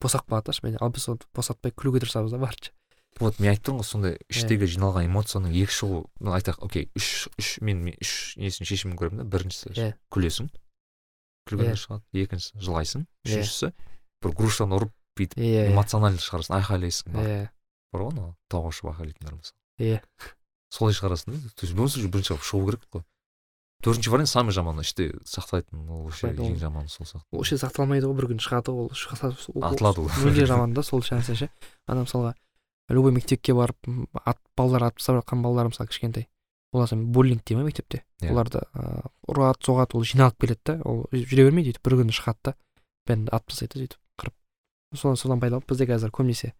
Босап 0.00 0.26
қалады 0.28 0.50
да 0.50 0.52
шынымен 0.52 0.78
ал 0.82 0.90
біз 0.90 1.08
оны 1.08 1.24
босатпай 1.34 1.72
күлуге 1.72 2.02
тырысамыз 2.02 2.30
да 2.34 2.38
барынша. 2.42 2.72
Вот 3.20 3.38
мен 3.40 3.52
айттым 3.52 3.78
ғой 3.80 3.84
сондай 3.86 4.16
іштегі 4.32 4.66
жиналған 4.70 5.06
эмоцияның 5.10 5.52
екі 5.60 5.74
шығу 5.76 5.98
ну 6.20 6.32
айтайық 6.36 6.62
окей 6.64 6.88
үш 6.96 7.28
үш 7.38 7.50
мен, 7.60 7.82
мен 7.84 7.94
үш 8.00 8.34
несін 8.40 8.66
шешімін 8.66 8.96
көремін 8.96 9.22
да. 9.22 9.28
Біріншісі 9.28 9.72
Иә. 9.76 9.92
күлесің 10.10 10.48
күлгеннен 11.50 11.78
шығады. 11.80 12.02
Екіншісі 12.24 12.60
жылайсың 12.64 13.06
үшіншісі 13.26 13.70
бір 14.24 14.34
грушаны 14.38 14.78
ұрып 14.80 14.92
бүйтіп 15.18 15.38
иә 15.40 15.68
эмоционально 15.72 16.20
шығарасың 16.22 16.56
айқайлайсың 16.60 17.14
иә 17.20 17.38
бар 17.92 18.04
ғой 18.06 18.12
анау 18.14 18.34
тауға 18.52 18.72
шығып 18.76 18.92
айқайлайтындар 18.94 19.36
мысалы 19.36 19.56
Иә. 19.80 20.00
солай 20.70 20.94
шығарасың 20.94 21.32
да. 21.34 21.48
То 21.56 21.66
есть 21.66 21.72
любом 21.74 21.88
случае 21.88 22.10
бірінші 22.12 22.36
шығу 22.40 22.66
керек 22.70 22.84
қой. 22.92 23.04
Төртінші 23.80 24.10
вариант 24.12 24.28
самый 24.28 24.52
жаманы 24.52 24.82
іште 24.84 25.06
сақтайтын 25.24 25.88
ол 25.88 26.02
вообще 26.04 26.28
ең 26.36 26.58
жаманы 26.60 26.88
сол 26.92 27.06
сияқты. 27.08 27.24
Ол 27.32 27.44
ше 27.48 27.56
сақталмайды 27.56 28.04
ғой 28.10 28.16
бір 28.18 28.26
күн 28.28 28.42
шығады 28.44 28.74
ол- 28.76 28.92
атылады 29.64 30.04
ол. 30.04 30.10
мүлде 30.20 30.44
жаман 30.46 30.74
да 30.76 30.82
сол 30.84 31.00
нәрсе 31.00 31.34
ше. 31.34 31.48
Ана 31.88 32.04
мысалға 32.04 32.34
любой 32.94 33.12
мектепке 33.12 33.54
барып 33.54 33.76
ат 34.24 34.38
балалар 34.56 34.88
атып 34.88 34.98
тастап 34.98 35.20
жатқан 35.20 35.42
балалар 35.42 35.70
мысалы 35.70 35.88
кішкентай. 35.90 36.28
Олар 36.72 36.88
буллинг 36.94 37.44
дей 37.44 37.56
ма 37.56 37.64
мектепте. 37.64 38.04
Иә. 38.20 38.32
оларды 38.32 38.62
ыыы 38.74 39.02
ұрады 39.28 39.64
соғады 39.66 39.96
ол 39.98 40.04
жиналып 40.04 40.38
келеді 40.40 40.60
да. 40.64 40.74
Ол 40.84 41.04
жүре 41.12 41.48
бермейді 41.48 41.74
өйтіп 41.74 41.84
бір 41.86 41.96
күні 42.02 42.14
шығады 42.14 42.38
да. 42.44 42.54
Бәрін 43.08 43.28
атып 43.30 43.50
тастайды 43.50 43.74
да 43.74 43.80
сөйтіп 43.80 44.00
қырып. 44.22 44.34
Содан 44.94 45.16
содан 45.16 45.40
пайда 45.40 45.58
болды 45.58 45.72
бізде 45.72 45.86
қазір 45.90 46.14
көбінесе 46.14 46.52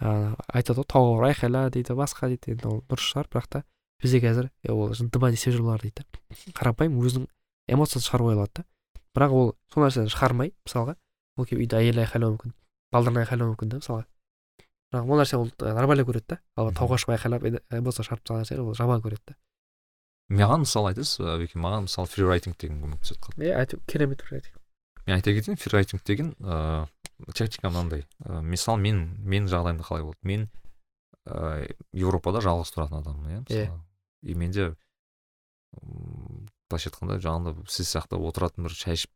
ыыы 0.00 0.32
айтады 0.48 0.80
ғой 0.80 0.88
тауға 0.88 1.18
барып 1.18 1.36
айқайла 1.36 1.70
дейді 1.70 1.96
басқа 1.98 2.28
дейді. 2.32 2.56
Енді 2.56 2.68
ол 2.68 2.80
дұрыс 2.88 3.10
шығар 3.12 3.28
бірақ 3.28 3.48
та 3.52 3.64
бізде 4.00 4.20
қазір 4.24 4.48
ол 4.72 4.94
жынтыма 4.96 5.30
десе 5.30 5.52
жүр 5.52 5.66
бұлар 5.66 5.84
дейді. 5.84 6.04
Да 6.08 6.56
қарапайым 6.56 6.96
өзінің 7.04 7.28
эмоциясын 7.68 8.08
шығаруға 8.08 8.36
алады 8.38 8.62
да. 8.62 8.64
Бірақ 9.12 9.32
ол 9.36 9.52
сол 9.72 9.84
нәрсені 9.84 10.08
шығармай 10.08 10.54
мысалға 10.64 10.96
ол 11.36 11.44
келіп 11.44 11.66
үйде 11.66 11.80
әйелі 11.82 12.04
айқайлауы 12.06 12.36
мүмкін 12.36 12.54
балдарына 12.94 13.24
айқайлауы 13.26 13.52
мүмкін 13.52 13.74
да 13.74 13.80
мысалға. 13.82 14.06
Бірақ 14.90 15.10
ол 15.10 15.20
нәрсе 15.22 15.36
ол 15.38 15.48
ы, 15.50 15.72
нормально 15.74 16.04
көреді 16.08 16.34
да 16.34 16.40
ал 16.56 16.70
тауға 16.74 16.98
шығып 17.00 17.14
айқайлап 17.16 17.46
эмоция 17.78 18.04
шығарып 18.06 18.24
тастаған 18.24 18.44
нәрсе 18.44 18.60
ол 18.60 18.74
жаман 18.74 19.02
көреді 19.04 19.32
да 19.32 19.36
маған 20.30 20.64
мысалы 20.64 20.92
айтасыз 20.92 21.24
әбеке 21.36 21.58
маған 21.58 21.86
мысалы 21.88 22.10
фрирайтинг 22.10 22.58
деген 22.58 22.82
көмектеседі 22.84 23.20
қатты 23.26 23.52
айтып 23.54 23.86
керемет 23.90 24.22
бір 24.30 24.42
мен 25.06 25.16
айта 25.16 25.32
кетейін 25.34 25.58
фрирайтинг 25.58 26.04
деген 26.04 26.34
ыыы 26.40 26.86
тактика 27.34 27.68
мынандай. 27.70 28.06
Ыыы 28.24 28.42
мысалы 28.42 28.78
мен 28.80 29.00
менің 29.20 29.48
жағдайымда 29.50 29.84
қалай 29.84 30.04
болды? 30.06 30.18
Мен 30.22 30.48
ыыы 31.26 31.74
еуропада 31.92 32.40
жалғыз 32.44 32.70
тұратын 32.74 33.00
адаммын 33.02 33.30
иә 33.30 33.40
Иә. 33.40 33.66
мысалы. 33.66 33.80
И 34.22 34.34
менде 34.34 34.74
былайша 36.70 36.90
айтқанда 36.90 37.18
жаңағыда 37.20 37.68
сіз 37.70 37.90
сияқты 37.94 38.18
отыратын 38.20 38.64
бір 38.66 38.74
шай 38.76 38.94
ішіп 38.98 39.10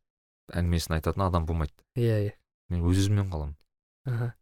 әңгімесін 0.53 0.97
айтатын 0.99 1.25
адам 1.27 1.45
болмайды. 1.45 1.73
Иә 1.95 2.17
иә. 2.27 2.33
Мен 2.69 2.83
өз 2.85 3.05
өзіммен 3.05 3.29
қаламын. 3.31 3.55
Аха. 4.05 4.33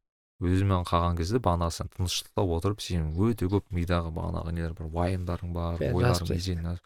Өз 0.44 0.58
өзіммен 0.58 0.86
қалған 0.88 1.18
кезде 1.18 1.40
бағанағы 1.44 1.78
сен 1.78 1.90
тыныштықта 1.96 2.44
отырып 2.44 2.82
сен 2.84 3.12
өте 3.16 3.48
көп 3.52 3.70
мидағы 3.74 4.12
бағанағы 4.16 4.54
нелер 4.54 4.74
бар 4.78 4.90
уайымдарың 4.92 5.54
бар 5.56 5.84
ойларың 5.90 6.78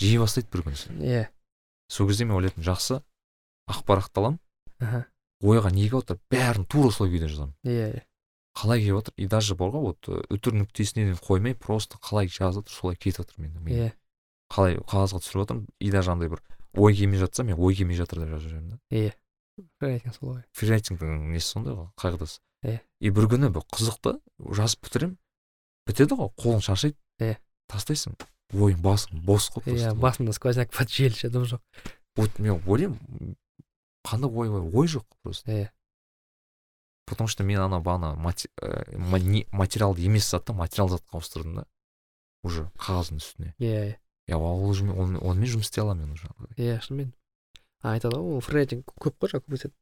жей 0.00 0.18
бастайды 0.18 0.50
бір 0.52 0.64
күні 0.66 0.78
сен 0.78 1.02
иә. 1.04 1.26
Сол 1.88 2.08
кезде 2.08 2.24
мен 2.24 2.38
ойлайтынмын 2.38 2.66
жақсы 2.66 3.00
ақпаратты 3.70 4.22
аламын. 4.22 5.04
Ойға 5.44 5.70
не 5.74 5.86
келіп 5.86 6.00
жатыр 6.00 6.20
бәрін 6.32 6.66
тура 6.70 6.90
сол 6.94 7.10
күйде 7.12 7.28
жазамын. 7.28 7.54
Иә 7.66 7.90
иә. 7.92 8.02
Қалай 8.54 8.80
келіп 8.80 9.00
жатыр 9.00 9.14
и 9.16 9.26
даже 9.28 9.56
бар 9.58 9.74
ғой 9.74 9.90
вот 9.90 10.08
үтір 10.32 10.56
нүктесіне 10.60 11.08
дейін 11.10 11.20
қоймай 11.20 11.54
просто 11.58 11.98
қалай 11.98 12.30
жазып 12.30 12.64
жатыр 12.64 12.74
солай 12.74 12.96
кетіп 12.96 13.24
жатыр 13.24 13.42
менде 13.42 13.74
иә. 13.74 13.90
қалай 14.48 14.78
қағазға 14.78 15.20
түсіріп 15.20 15.42
жатырмын 15.44 15.68
и 15.80 15.90
даже 15.90 16.12
андай 16.12 16.30
бір 16.30 16.42
ой 16.74 16.94
келмей 16.94 17.18
жатса 17.18 17.44
мен 17.44 17.58
ой 17.58 17.74
келмей 17.74 17.98
жатыр 17.98 18.22
деп 18.22 18.34
жазып 18.34 18.48
жіберемін 18.48 18.70
да. 18.70 18.78
Иә. 18.94 19.12
Айтқан 19.82 20.14
сол 20.14 20.30
ғой 20.30 20.42
фрирайтингтің 20.54 21.28
несі 21.34 21.50
сондай 21.50 21.74
ғой 21.74 21.90
қағидасы? 21.98 22.40
Иә. 22.64 22.80
и 23.00 23.10
бір 23.10 23.26
күні 23.28 23.50
бір 23.52 23.62
қызықты 23.70 24.16
жазып 24.56 24.84
бітіремін 24.86 25.18
бітеді 25.86 26.14
ғой 26.16 26.30
қолың 26.40 26.62
шаршайды. 26.64 26.96
Иә. 27.20 27.36
тастайсың. 27.68 28.16
Ойың 28.54 28.80
басың 28.82 29.20
бос 29.24 29.50
қой 29.52 29.74
иә 29.76 29.94
басында 29.94 30.32
сквозняк 30.32 30.72
бар 30.72 30.88
жел 30.88 31.12
ше 31.12 31.28
дым 31.28 31.44
жоқ. 31.44 31.60
Вот 32.16 32.38
мен 32.38 32.62
ойлаймын 32.66 33.36
қандай 34.04 34.30
ой 34.30 34.48
ой 34.48 34.70
ой 34.72 34.86
жоқ 34.86 35.04
просто. 35.22 35.50
Иә 35.50 35.70
потому 37.06 37.28
что 37.28 37.44
мен 37.44 37.60
ана 37.60 37.80
бағана 37.80 38.14
мати- 38.16 38.48
ә, 38.62 38.96
не- 39.20 39.46
материалды 39.52 40.00
емес 40.02 40.30
затты 40.30 40.52
материал 40.54 40.88
затқа 40.88 41.18
ауыстырдым 41.18 41.54
да. 41.56 41.66
Уже 42.42 42.70
қағаздың 42.78 43.16
үстіне. 43.20 43.54
Иә 43.58 43.84
иә 43.92 43.96
иә 44.28 44.36
ол 44.36 44.64
уже 44.68 44.84
мен- 44.84 45.18
онымен 45.20 45.44
жұмыс 45.48 45.68
істей 45.68 45.82
аламын 45.82 46.04
мен 46.06 46.12
уже. 46.12 46.28
Иә 46.56 46.80
шынымен. 46.80 47.12
Айтады 47.82 48.16
ғой 48.16 48.36
ол 48.36 48.40
фрирайтинг 48.40 48.84
көп 48.96 49.18
қой 49.20 49.28
жаңағы 49.34 49.44
көмектеседі 49.48 49.74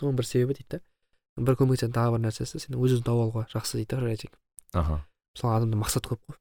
оның 0.00 0.16
бір 0.16 0.24
себебі 0.26 0.54
дейді 0.54 0.68
да. 0.70 0.80
Бір 1.36 1.56
көмектесетін 1.60 1.94
тағы 1.96 2.16
бір 2.16 2.22
нәрсесі 2.26 2.60
сен 2.60 2.76
өз 2.76 2.96
өзіңді 2.96 3.06
тауып 3.06 3.22
алуға 3.26 3.46
жақсы 3.52 3.80
дейді 3.80 3.96
да 4.72 4.80
аха. 4.80 5.04
Мысалы 5.34 5.56
адамда 5.56 5.76
мақсат 5.80 6.06
көп 6.08 6.20
қой. 6.28 6.36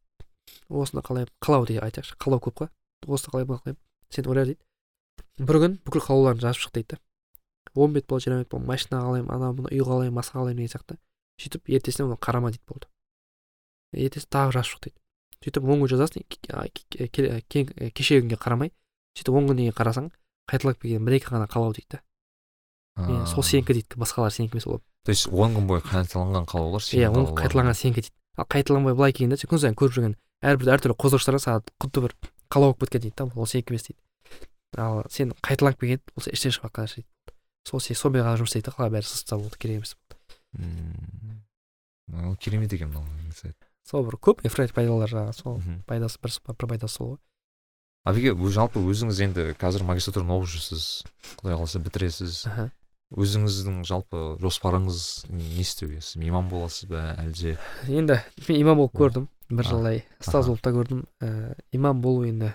Осыны 0.70 1.02
қалай 1.04 1.28
қалау 1.44 1.66
дейді 1.68 1.84
айтайықшы 1.84 2.16
қалау 2.20 2.40
көп 2.44 2.56
қой. 2.64 2.70
Осыны 3.08 3.32
қалай 3.32 3.46
қалаймын 3.48 3.78
сен 4.10 4.28
ойла 4.28 4.46
дейді. 4.46 4.60
Бір 5.40 5.60
күн 5.64 5.78
бүкіл 5.86 6.04
қалауларыңды 6.08 6.44
жазып 6.44 6.64
шық 6.64 6.74
дейді 6.76 6.96
да. 6.96 7.02
Он 7.76 7.94
бет 7.94 8.08
болды 8.08 8.26
жиырма 8.26 8.44
бет 8.44 8.50
болды 8.52 8.68
машина 8.68 9.02
қалаймын 9.04 9.32
ана 9.32 9.52
мына 9.56 9.72
үй 9.72 9.84
қалаймын 9.84 10.16
басқа 10.16 10.40
қалаймын 10.40 10.64
деген 10.64 10.72
сияқты. 10.76 10.98
Сөйтіп 11.40 11.72
ертесіне 11.72 12.08
оны 12.08 12.18
қарама 12.20 12.52
дейді 12.52 12.64
болды. 12.68 12.88
Ертесі 13.92 14.28
тағы 14.28 14.56
жазып 14.56 14.76
шық 14.76 14.84
дейді. 14.88 14.98
Сөйтіп 15.44 15.64
он 15.68 15.82
күн 15.82 15.92
жазасың 15.92 16.22
кешегі 17.96 18.22
күнге 18.22 18.38
қарамай 18.40 18.72
сөйтіп 19.18 19.36
он 19.36 19.48
күннен 19.50 19.66
кейін 19.66 19.76
қарасаң 19.76 20.12
қайталап 20.52 20.80
келген 20.82 21.06
бір 21.08 21.18
екі 21.18 21.32
ғана 21.34 21.48
қалау 21.50 21.74
дейді 21.76 21.98
да. 21.98 22.04
Е, 22.98 23.26
сол 23.26 23.44
сенікі 23.44 23.74
дейді 23.74 23.96
басқалар 23.98 24.32
сенікі 24.36 24.58
емес 24.60 24.68
ол. 24.68 24.82
То 25.06 25.12
есть 25.12 25.28
он 25.32 25.56
күн 25.56 25.66
бойы 25.68 25.82
қайталанған 25.82 26.46
қалаулар 26.46 26.82
иә 26.84 27.08
қалауларың. 27.10 27.38
қайталанған 27.40 27.74
сенікі 27.80 28.02
дейді. 28.02 28.14
Ал 28.38 28.46
қайталанбай 28.46 28.94
былай 28.96 29.14
келгенде 29.14 29.38
сен 29.38 29.50
күн 29.50 29.60
сайын 29.64 29.76
көріп 29.80 29.96
жүрген 29.96 30.16
әрбір 30.44 30.72
әртүрлі 30.76 30.98
қозғағыштар 31.00 31.40
саған 31.40 31.64
құдды 31.82 32.02
бір 32.06 32.14
қалау 32.52 32.74
болып 32.76 32.84
кеткен 32.92 33.02
дейді 33.08 33.16
да 33.18 33.30
ол 33.36 33.46
сенікі 33.48 33.74
емес 33.74 33.88
дейді. 33.88 34.00
Ал 34.78 35.04
сен 35.10 35.34
қайталанып 35.42 35.80
келген 35.80 36.02
ол 36.20 36.24
іштен 36.32 36.52
шығып 36.52 36.68
жатқан 36.70 36.86
нәрсе 36.86 36.96
дейді. 37.02 37.10
Сол 37.66 37.80
сен 37.80 37.96
сонымен 37.96 38.26
ғана 38.28 38.38
жұмыс 38.42 38.52
істейді 38.54 38.68
да 38.70 38.76
қалай 38.78 38.92
бәрі 38.94 39.08
сызса 39.08 39.38
болды 39.38 39.58
керек 39.58 39.82
емес 39.82 39.96
ол 42.28 42.36
керемет 42.36 42.74
екен 42.74 42.90
мынау 42.92 43.06
сол 43.88 44.04
бір 44.06 44.18
көп 44.20 44.44
эфрайт 44.46 44.74
пайдалар 44.76 45.10
жаңағы 45.10 45.34
сол 45.38 45.60
пайдасы 45.88 46.20
бір 46.22 46.32
бір 46.60 46.68
пайдасы 46.76 46.96
сол 46.98 47.08
ғой. 47.16 47.20
Әбеке 48.06 48.34
өз- 48.34 48.56
жалпы 48.58 48.82
өзіңіз 48.82 49.22
енді 49.28 49.46
қазір 49.62 49.86
магистратураны 49.88 50.34
оқып 50.36 50.50
жүрсіз 50.56 50.86
құдай 51.40 51.56
қаласа 51.56 51.80
бітіресіз. 51.80 52.46
Өзіңіздің 53.12 53.82
жалпы 53.88 54.22
жоспарыңыз 54.42 55.28
не 55.30 55.62
істеуге? 55.64 56.02
Сіз 56.02 56.22
имам 56.22 56.50
боласыз 56.52 56.90
ба 56.90 57.16
әлде? 57.20 57.58
Енді 57.88 58.22
мен 58.48 58.62
имам 58.62 58.82
болып 58.82 58.96
көрдім. 59.00 59.28
Бір 59.52 59.68
жылдай 59.68 60.04
ұстаз 60.22 60.48
болып 60.48 60.64
та 60.64 60.72
көрдім. 60.76 61.04
Ііі 61.20 61.80
имам 61.80 62.02
болу 62.02 62.24
енді 62.28 62.54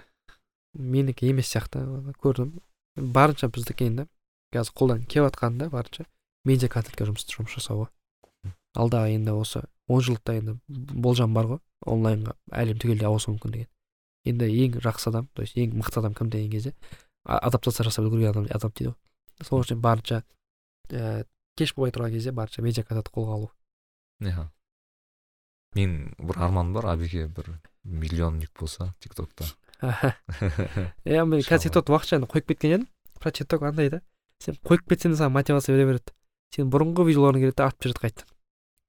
менікі 0.72 1.28
емес 1.32 1.52
сияқты 1.52 1.84
көрдім. 2.22 2.54
Барынша 2.96 3.50
біздікі 3.52 3.90
енді. 3.90 4.08
Қазір 4.54 4.72
қолдан 4.78 5.04
келіп 5.04 5.28
жатқаны 5.28 5.60
да 5.64 5.70
барынша. 5.72 6.08
Медиа 6.46 6.72
контентке 6.72 7.04
жұмыс 7.04 7.28
жұмыс 7.28 7.58
жасау 7.58 7.84
ғой 7.84 7.92
алдағы 8.76 9.16
енді 9.16 9.34
осы 9.36 9.62
он 9.88 10.02
жылдықта 10.04 10.36
енді 10.36 10.56
болжам 10.68 11.34
бар 11.34 11.48
ғой. 11.50 11.60
Онлайнға 11.86 12.34
әлем 12.52 12.78
түгелдей 12.80 13.08
ауысуы 13.08 13.34
мүмкін 13.34 13.52
деген. 13.54 13.68
Енді 14.26 14.48
ең 14.64 14.78
жақсы 14.84 15.10
адам 15.10 15.28
то 15.34 15.44
есть 15.44 15.56
ең 15.56 15.76
мықты 15.78 16.00
адам 16.00 16.14
кім 16.14 16.30
деген 16.30 16.50
кезде 16.50 16.74
адаптация 17.24 17.86
жасап 17.86 18.08
үлгерген 18.08 18.30
адам 18.30 18.48
адам 18.50 18.72
дейді 18.74 18.92
ғой. 18.92 18.96
Сол 19.46 19.62
үшін 19.62 19.80
барынша 19.80 20.22
ііі 20.90 21.24
кеш 21.56 21.74
болмай 21.76 21.94
тұрған 21.94 22.12
кезде 22.16 22.32
барынша 22.36 22.62
медиа 22.62 22.84
контентті 22.84 23.14
қолға 23.14 23.38
алу 23.38 23.50
Аха. 24.24 24.50
мен 25.74 26.14
бір 26.18 26.38
арманым 26.38 26.74
бар 26.74 26.92
абиге 26.94 27.26
бір 27.26 27.58
миллионник 27.84 28.52
болса 28.58 28.94
тик 29.00 29.14
токта 29.14 29.48
иә 29.82 31.24
мен 31.30 31.40
қазір 31.40 31.68
тиктокты 31.68 31.92
уақытша 31.92 32.20
енді 32.20 32.30
қойып 32.32 32.52
кеткен 32.52 32.72
едім 32.76 32.86
бірақ 33.20 33.32
тикток 33.40 33.62
андай 33.62 33.90
да. 33.90 34.00
Сен 34.42 34.56
қойып 34.64 34.86
кетсең 34.90 35.14
де 35.14 35.20
саған 35.20 35.32
мотивация 35.32 35.74
бере 35.74 35.86
береді 35.88 36.14
сен 36.54 36.70
бұрынғы 36.70 37.06
видеоларың 37.08 37.42
келеді 37.42 37.56
да 37.56 37.68
артып 37.70 37.88
жібереді 37.88 38.02
қайтадан. 38.04 38.32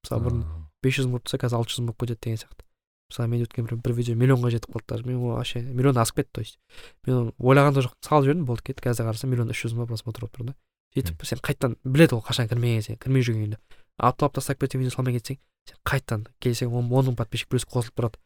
Мысалы 0.04 0.24
бұрын 0.26 0.42
бес 0.84 0.96
жүз 0.98 1.08
мың 1.08 1.14
болып 1.16 1.28
тұрса 1.28 1.40
қазір 1.42 1.58
алты 1.58 1.72
жүз 1.72 1.80
мың 1.82 1.88
болып 1.88 2.00
кетеді 2.04 2.20
деген 2.24 2.40
сияқты. 2.42 2.64
Мысалы 3.08 3.28
мен 3.32 3.44
өткен 3.46 3.68
бір, 3.68 3.92
видео 3.96 4.16
миллионға 4.20 4.52
жетіп 4.52 4.76
қалды 4.76 4.88
даже. 4.92 5.06
Мен 5.08 5.20
вообще 5.22 5.62
миллионнан 5.62 6.02
асып 6.02 6.20
кетті 6.20 6.32
то 6.32 6.40
есть. 6.44 6.58
Мен 7.06 7.16
оны 7.16 7.32
ойлаған 7.40 7.74
да 7.74 7.84
жоқпын. 7.86 8.04
Салып 8.04 8.28
жібердім 8.28 8.44
болды 8.44 8.66
кетті. 8.68 8.84
Қазір 8.84 9.08
қарасам 9.08 9.32
миллион 9.32 9.52
үш 9.54 9.64
жүз 9.64 9.76
мың 9.78 9.88
просмотр 9.88 10.26
болып 10.26 10.36
тұр 10.36 10.50
да. 10.50 10.54
Сөйтіп 10.98 11.26
сен 11.26 11.42
қайтадан 11.44 11.76
біледі 11.84 12.18
ол 12.18 12.24
қашан 12.26 12.48
кірмегенін 12.50 12.84
сен 12.84 12.98
кірмей 12.98 13.22
жүргеніңді. 13.26 13.58
Апталап 13.98 14.34
тастап 14.38 14.60
кетсең 14.62 14.82
видео 14.82 14.94
салмай 14.94 15.16
кетсең 15.18 15.38
сен 15.68 15.78
қайтадан 15.86 16.26
келсең 16.42 16.74
он 16.74 16.90
мың 16.90 17.16
подписчик 17.18 17.48
плюс 17.48 17.66
қосылып 17.66 17.96
тұрады. 17.98 18.20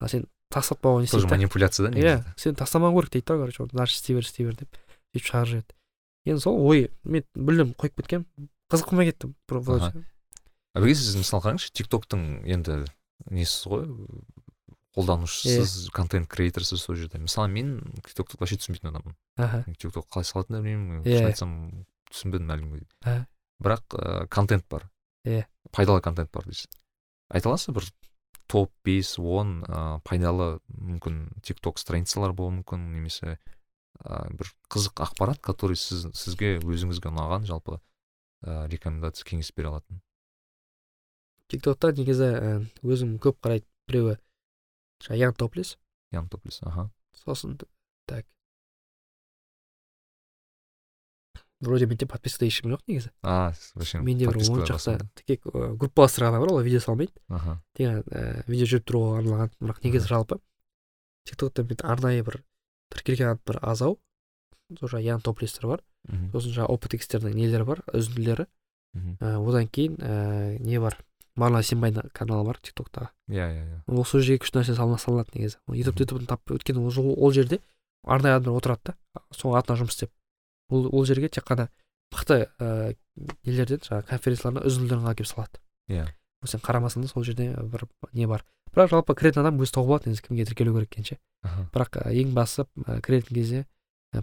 А 0.00 0.08
сен 0.08 0.26
тастатпауға 0.52 1.02
не 1.02 1.08
тоже 1.08 1.24
істейді 1.24 1.36
манипуляция 1.36 1.88
да 1.88 1.98
иә 1.98 2.16
сен 2.36 2.56
тастамау 2.58 2.94
керек 2.98 3.12
дейді 3.12 3.26
да 3.26 3.38
короче 3.40 3.66
дальше 3.72 3.96
істей 3.96 4.16
бер 4.16 4.26
істей 4.26 4.46
бер 4.46 4.56
деп 4.58 4.80
сөйтіп 5.14 5.28
шығарып 5.28 5.48
жібереді 5.48 5.76
енді 6.26 6.42
сол 6.42 6.58
ой 6.66 6.90
мен 7.04 7.24
мүлдем 7.34 7.72
қойып 7.78 8.02
кеткенмін 8.02 8.50
қызық 8.72 8.90
болмай 8.90 9.12
кетті 9.12 9.32
әбеке 10.72 10.96
сіз 10.96 11.16
мысалы 11.20 11.44
қараңызшы 11.44 11.72
тик 11.76 11.88
токтың 11.92 12.42
енді 12.48 12.82
несіз 13.30 13.66
ғой 13.68 13.86
қолданушысыз 14.96 15.90
контент 15.92 16.28
креаторсыз 16.28 16.82
сол 16.84 16.96
жерде. 16.96 17.18
Мысалы 17.18 17.48
мен 17.48 17.80
тик 18.04 18.14
токты 18.16 18.36
вообще 18.40 18.58
түсінбейтін 18.60 18.90
адаммын. 18.90 19.16
Аха. 19.36 19.64
Тик 19.78 19.92
ток 19.92 20.08
қалай 20.08 20.28
салатынын 20.28 20.58
да 20.58 20.64
білмеймін 20.64 21.04
шын 21.04 21.28
айтсам 21.30 21.52
түсінбедім 22.12 22.52
әлі 22.54 22.68
күнге. 22.68 22.86
Дейін 23.04 23.24
Ә. 23.24 23.26
бірақ 23.62 23.96
ыыы 23.98 24.28
контент 24.28 24.68
бар. 24.68 24.88
Иә. 25.24 25.46
пайдалы 25.72 26.00
контент 26.02 26.30
бар 26.32 26.44
дейсіз 26.44 26.68
айта 27.30 27.48
аласыз 27.48 27.74
бір 27.74 27.86
топ 28.50 28.72
бес 28.84 29.18
он 29.18 29.62
ыыы 29.64 30.00
пайдалы 30.04 30.60
мүмкін 30.68 31.28
тик 31.42 31.60
ток 31.60 31.78
страницалар 31.78 32.32
болуы 32.36 32.58
мүмкін 32.60 32.90
немесе 32.92 33.38
ыыы 34.04 34.34
бір 34.36 34.50
қызық 34.68 35.04
ақпарат 35.06 35.40
который 35.40 35.76
сіз 35.76 36.08
сізге 36.12 36.58
өзіңізге 36.58 37.12
ұнаған 37.12 37.46
жалпы 37.48 37.78
ыыы 38.42 38.68
рекомендация 38.68 39.24
кеңес 39.24 39.52
бере 39.54 39.70
алатын. 39.70 40.02
Тик 41.48 41.62
токта 41.62 41.92
негізі 41.92 42.66
өзім 42.82 43.18
көп 43.22 43.38
қарайды 43.44 43.68
біреуі 43.86 44.18
жаңағы 45.04 45.20
ян 45.22 45.34
топлес 45.38 45.76
ян 46.10 46.28
топлес 46.28 46.58
аха. 46.62 46.90
Сосын 47.14 47.56
так. 48.06 48.26
Вроде 51.62 51.86
менде 51.86 52.06
подпискада 52.06 52.48
ешкім 52.50 52.74
жоқ 52.74 52.82
негізі 52.88 53.10
а 53.22 53.52
вообще 53.74 54.00
менде 54.02 54.26
бір 54.26 54.34
подпискалар 54.34 54.72
он 54.72 54.78
шақты 54.78 55.24
тек 55.26 55.44
группаластар 55.46 56.28
ғана 56.28 56.40
бар 56.42 56.52
олар 56.52 56.64
видео 56.66 56.80
салмайды 56.80 57.12
аха 57.28 57.60
тек 57.78 58.02
видео 58.50 58.66
жүріп 58.66 58.88
тұруға 58.90 59.20
арналған 59.22 59.52
бірақ 59.60 59.82
негізі 59.86 60.10
жалпы 60.10 60.40
тик 61.24 61.38
токта 61.38 61.62
мен 61.62 61.78
арнайы 61.82 62.24
бір 62.26 62.42
тіркелген 62.90 63.38
бір 63.46 63.60
аз 63.62 63.82
ау 63.82 63.98
сол 64.78 64.88
жаңағы 64.88 65.06
ян 65.06 65.22
топлестер 65.22 65.68
бар 65.70 65.84
сосын 66.32 66.56
жаңағы 66.56 66.74
опыт 66.74 66.98
икстердің 66.98 67.36
нелері 67.38 67.64
бар 67.68 67.82
үзінділері 67.92 68.46
мхм. 68.94 69.16
одан 69.22 69.68
кейін 69.68 69.96
ііі 70.02 70.66
не 70.66 70.80
бар 70.80 70.98
марла 71.36 71.62
сенбайдың 71.62 72.10
каналы 72.12 72.44
бар 72.48 72.58
тик 72.60 72.74
токтағы 72.76 73.12
иә 73.30 73.46
иә 73.46 73.62
иә 73.62 73.78
ол 73.86 74.04
сол 74.04 74.20
жерге 74.20 74.42
күшті 74.44 74.60
нәрсе 74.60 74.74
салына 74.76 74.98
салынады 75.00 75.38
негізі 75.38 75.60
ютуб 75.78 76.00
ютубын 76.02 76.26
тап 76.26 76.50
өйткені 76.50 76.82
ол 76.88 77.32
жерде 77.32 77.60
арнайы 78.02 78.36
адамдар 78.36 78.58
отырады 78.58 78.92
да? 78.92 79.22
Соның 79.30 79.60
атынан 79.60 79.82
жұмыс 79.82 79.96
істеп 79.96 80.12
ол 80.72 80.88
ол 80.90 81.04
жерге 81.08 81.28
тек 81.28 81.44
қана 81.48 81.68
мықты 82.12 82.38
ііі 82.58 82.96
нелерден 83.46 83.84
жаңағы 83.84 84.08
конференциялардан 84.08 84.66
үзінділерін 84.68 85.06
алып 85.06 85.20
келіп 85.20 85.30
салады. 85.30 85.60
Иә. 85.92 86.06
ол 86.42 86.48
сен 86.48 86.64
қарамасаң 86.64 87.04
да 87.04 87.12
сол 87.12 87.24
жерде 87.24 87.52
бір 87.54 87.86
не 88.12 88.26
бар. 88.26 88.44
Бірақ 88.72 88.90
жалпы 88.94 89.14
кіретін 89.14 89.44
адам 89.44 89.60
өзі 89.60 89.76
тауып 89.76 89.90
алады 89.92 90.10
негізі 90.10 90.26
кімге 90.26 90.46
тіркелу 90.48 90.74
керек 90.74 90.92
екенше 90.92 91.18
аха. 91.42 91.68
Бірақ 91.74 92.00
і, 92.08 92.24
ең 92.24 92.32
бастысы 92.32 92.66
і, 92.76 93.00
кіретін 93.04 93.36
кезде 93.36 93.64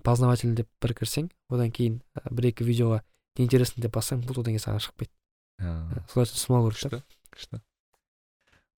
познавательный 0.03 0.57
деп 0.57 0.69
бір 0.81 0.95
кірсең 0.97 1.29
одан 1.49 1.71
кейін 1.71 2.01
бір 2.31 2.51
екі 2.51 2.65
видеоға 2.65 3.03
неинтересно 3.37 3.81
деп 3.85 3.93
бассаң 3.93 4.25
бұл 4.25 4.41
одан 4.41 4.57
кейін 4.57 4.65
саған 4.65 4.83
шықпайды. 4.85 5.13
Ә, 5.61 6.03
солай 6.09 6.29
тұсынбау 6.29 6.71
керек 6.71 6.97
та. 6.97 7.03
күшті. 7.33 7.59
Күшті 7.59 7.61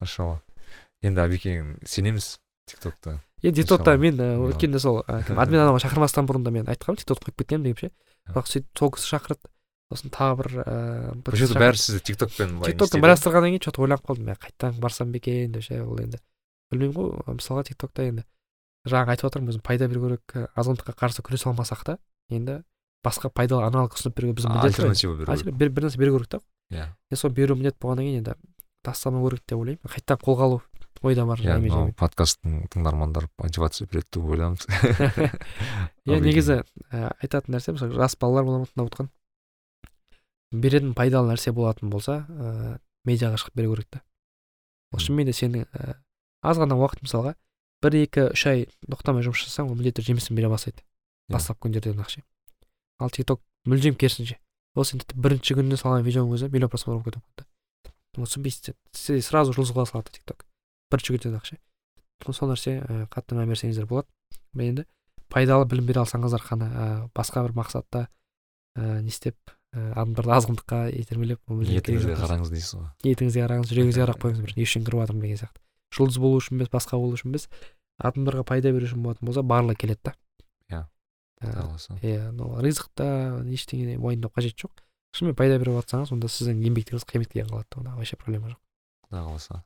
машалла. 0.01 0.41
Енді 1.05 1.21
әбеке 1.23 1.53
сенеміз 1.87 2.35
тик 2.69 2.81
токта 2.81 3.19
енді 3.41 3.61
Иншалла. 3.61 3.97
мен 3.97 4.19
өткенде 4.49 4.79
сол. 4.79 5.01
Админ 5.07 5.61
адамға 5.61 5.81
шақырмастан 5.85 6.27
бұрын 6.29 6.43
да 6.45 6.51
мен 6.51 6.69
айтқанмын 6.69 7.01
тиктокты 7.01 7.31
қойып 7.31 7.41
кетемін 7.43 7.63
деп 7.69 7.79
ше. 7.79 7.91
Бірақ 8.29 8.49
сөйтіп 8.51 8.77
сол 8.77 8.91
кісі 8.95 9.11
шақырды. 9.15 9.49
Сосын 9.91 10.13
тағы 10.13 10.37
бір 10.39 10.49
ііі 10.61 11.21
бұл 11.25 11.35
жерде 11.35 11.59
бәрі 11.59 11.79
сізді 11.81 12.03
тик 12.07 12.17
токпен 12.21 12.59
былай 12.61 12.71
істейді. 12.71 13.01
біраз 13.01 13.23
кейін 13.25 13.59
че 13.59 13.71
то 13.71 13.81
ойланып 13.81 14.05
қалдым. 14.07 14.23
Мен 14.29 14.37
қайтадан 14.39 14.79
барсам 14.79 15.11
ба 15.11 15.17
екен 15.17 15.51
деп 15.51 15.63
ше 15.63 15.81
ол 15.83 15.99
енді. 15.99 16.21
Білмеймін 16.71 16.95
ғой 16.95 17.35
мысалға 17.35 17.65
тиктокта 17.67 18.05
енді. 18.07 18.23
Жаңағы 18.87 19.11
айтып 19.11 19.27
жатырмын 19.27 19.51
өзім 19.51 19.61
пайда 19.65 19.89
беру 19.91 20.07
керек 20.07 20.53
азғындыққа 20.55 20.95
қарсы 20.95 21.21
күресе 21.25 21.51
алмасақ 21.51 21.83
та 21.83 21.97
енді 22.31 22.61
басқа 23.03 23.29
пайдалы 23.29 23.65
аналог 23.67 23.97
ұсынып 23.97 24.15
беруге 24.15 24.39
біздің 24.39 24.55
міндет 24.55 24.71
альтернатива 24.71 25.17
беру 25.17 25.35
керек. 25.35 25.57
Бір, 25.57 25.71
нәрсе 25.85 25.99
беру 25.99 26.17
керек 26.17 26.29
та. 26.29 26.39
Иә. 26.71 26.87
Соны 27.13 27.35
беру 27.35 27.55
міндет 27.59 27.77
болғаннан 27.81 28.07
кейін 28.07 28.21
енді 28.21 28.35
тастамау 28.85 29.27
керек 29.27 29.43
деп 29.45 29.59
ойлаймын. 29.59 29.91
Қайтадан 29.91 30.21
қолға 30.23 30.47
алу. 30.47 30.61
Ойда 31.01 31.25
бар 31.25 31.41
иә 31.41 31.57
мынау 31.61 31.91
подкасттың 31.97 32.67
тыңдармандары 32.73 33.29
мотивация 33.41 33.87
береді 33.89 34.07
деп 34.17 34.29
ойлаймыз 34.29 34.67
иә 36.05 36.19
негізі 36.27 36.59
і, 36.61 37.01
айтатын 37.23 37.55
нәрсе 37.55 37.73
мысалы 37.75 37.97
жас 37.97 38.15
балалар 38.21 38.45
бола 38.45 38.61
ма 38.61 38.69
тыңдап 38.69 38.91
отқан. 38.91 39.09
Беретін 40.51 40.93
пайдалы 40.93 41.33
нәрсе 41.33 41.53
болатын 41.55 41.89
болса 41.89 42.25
ыыы 42.29 42.77
медиаға 43.09 43.39
шығып 43.41 43.57
беру 43.57 43.73
керек 43.75 43.89
та. 43.97 44.03
Ол 44.93 45.01
шынымен 45.01 45.31
де 45.31 45.33
сенің 45.33 45.65
і, 45.65 45.95
аз 46.45 46.61
ғана 46.61 46.77
уақыт 46.77 47.01
мысалға 47.01 47.33
бір 47.81 47.97
екі 48.03 48.27
үш 48.35 48.45
ай 48.51 48.67
тоқтамай 48.85 49.25
жұмыс 49.25 49.41
жасасаң 49.41 49.71
ол 49.71 49.79
міндетті 49.79 50.01
түрде 50.01 50.13
жемісін 50.13 50.37
бере 50.37 50.51
бастайды. 50.53 50.85
Иә. 51.31 51.37
бастапқы 51.37 51.65
күндерден 51.65 52.01
ақша 52.03 52.21
ал 52.99 53.09
тик 53.09 53.25
ток 53.25 53.41
мүлдем 53.65 53.95
керісінше. 53.95 54.37
Ол 54.75 54.85
сен 54.85 55.01
тіпті 55.01 55.17
бірінші 55.17 55.57
күнде 55.57 55.79
салған 55.79 56.05
видеоның 56.05 56.37
өзі 56.37 56.51
миллион 56.51 56.69
просмотр 56.69 57.01
болып 57.01 57.09
кетуі 57.09 57.23
мүмкін 57.23 57.41
да. 57.41 57.91
Түсінбейсіз 58.21 58.75
сен 58.93 59.21
сразу 59.25 59.55
жұлдызға 59.55 59.87
салады 59.89 60.13
тик 60.13 60.45
бірінші 60.91 61.15
күнден 61.17 61.37
ақша. 61.39 61.57
Сол 62.21 62.51
нәрсе 62.51 62.75
і, 62.77 62.97
қатты 63.09 63.37
мән 63.37 63.49
берсеңіздер 63.49 63.87
болады 63.89 64.07
енді 64.61 64.85
пайдалы 65.31 65.65
білім 65.65 65.87
бере 65.87 66.03
алсаңыздар 66.03 66.43
ғана 66.45 66.67
ә, 66.69 66.85
басқа 67.15 67.41
бір 67.47 67.55
мақсатта 67.57 68.05
ә, 68.77 68.99
не 69.01 69.09
істеп 69.09 69.37
ә, 69.73 69.93
адамдарды 69.95 70.33
азғындыққа 70.35 70.81
итермелеп 71.01 71.39
ниетіңізге 71.47 72.13
жоқ. 72.13 72.21
қараңыз 72.25 72.51
дейсіз 72.51 72.75
ғой. 72.77 72.89
Ниетіңізге 73.07 73.45
қараңыз 73.45 73.71
жүрегіңізге 73.71 74.03
қарап 74.03 74.21
қойыңыз 74.21 74.43
бір 74.45 74.53
не 74.59 74.67
үшін 74.67 74.85
кіріп 74.85 75.01
жатырмын 75.01 75.25
деген 75.25 75.39
сияқты. 75.41 75.63
Жұлдыз 75.95 76.19
болу 76.21 76.41
үшін 76.41 76.59
емес 76.59 76.69
басқа 76.71 76.99
болу 76.99 77.15
үшін 77.17 77.31
емес 77.31 77.47
адамдарға 78.01 78.43
пайда 78.51 78.71
беру 78.75 78.85
үшін 78.91 79.01
болатын 79.07 79.27
болса 79.31 79.41
барлығы 79.41 79.79
келеді 79.81 80.11
да. 80.11 80.13
Иә. 80.69 80.83
Ә, 81.41 81.47
Құдай 81.47 81.63
қаласа. 81.63 81.97
иә 82.03 82.31
ну 82.35 82.51
ризықта 82.61 83.07
ештеңе 83.47 83.97
уайымдау 83.97 84.31
қажет 84.35 84.59
жоқ. 84.59 84.83
Шынымен 85.15 85.35
пайда 85.35 85.57
беріп 85.59 85.79
жатсаңыз 85.81 86.11
онда 86.15 86.29
сіздің 86.31 86.61
еңбектеріңіз 86.69 87.07
қиямет 87.07 87.31
келген 87.33 87.49
қалады 87.51 87.79
онда 87.81 87.95
вообще 87.97 88.15
проблема 88.19 88.53
жоқ. 88.53 88.59
Құдай 89.09 89.25
қаласа 89.27 89.63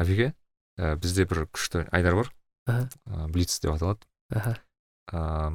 әбеке 0.00 0.32
ә, 0.78 0.94
бізде 1.00 1.26
бір 1.28 1.46
күшті 1.52 1.86
айдар 1.94 2.18
бар. 2.20 2.30
Ә, 2.68 2.86
блиц 3.32 3.58
деп 3.60 3.74
аталады. 3.76 4.06
Аха 4.34 4.56
ә, 5.12 5.52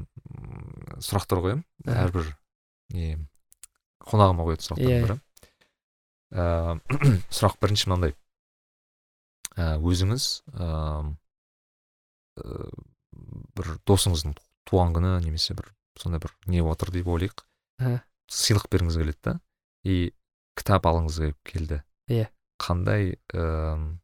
сұрақтар 1.02 1.42
қоямын. 1.44 1.64
Әрбір 1.90 2.30
не 2.94 3.16
қонағыма 4.06 4.46
қоятын 4.48 4.68
сұрақтардың 4.68 4.94
Иә, 4.94 5.02
бірі. 5.06 5.18
Ә, 6.30 6.46
сұрақ 7.36 7.58
бірінші 7.62 7.90
мынандай. 7.90 8.16
Ә, 9.58 9.78
өзіңіз 9.82 10.28
ә, 10.54 10.70
бір 12.40 13.74
досыңыздың 13.90 14.38
туған 14.70 14.94
күні 14.96 15.16
немесе 15.26 15.58
бір 15.58 15.74
сондай 16.00 16.22
бір 16.24 16.36
не 16.48 16.62
отыр 16.64 16.94
деп 16.96 17.10
ойлайық. 17.12 17.44
Сыйлық 18.30 18.70
бергіңіз 18.72 19.00
келеді 19.02 19.20
да. 19.26 19.40
И 19.84 20.14
кітап 20.60 20.86
алғыңыз 20.86 21.34
келді. 21.48 21.82
Иә. 22.10 22.30
қандай 22.60 23.16
ыыы 23.34 23.98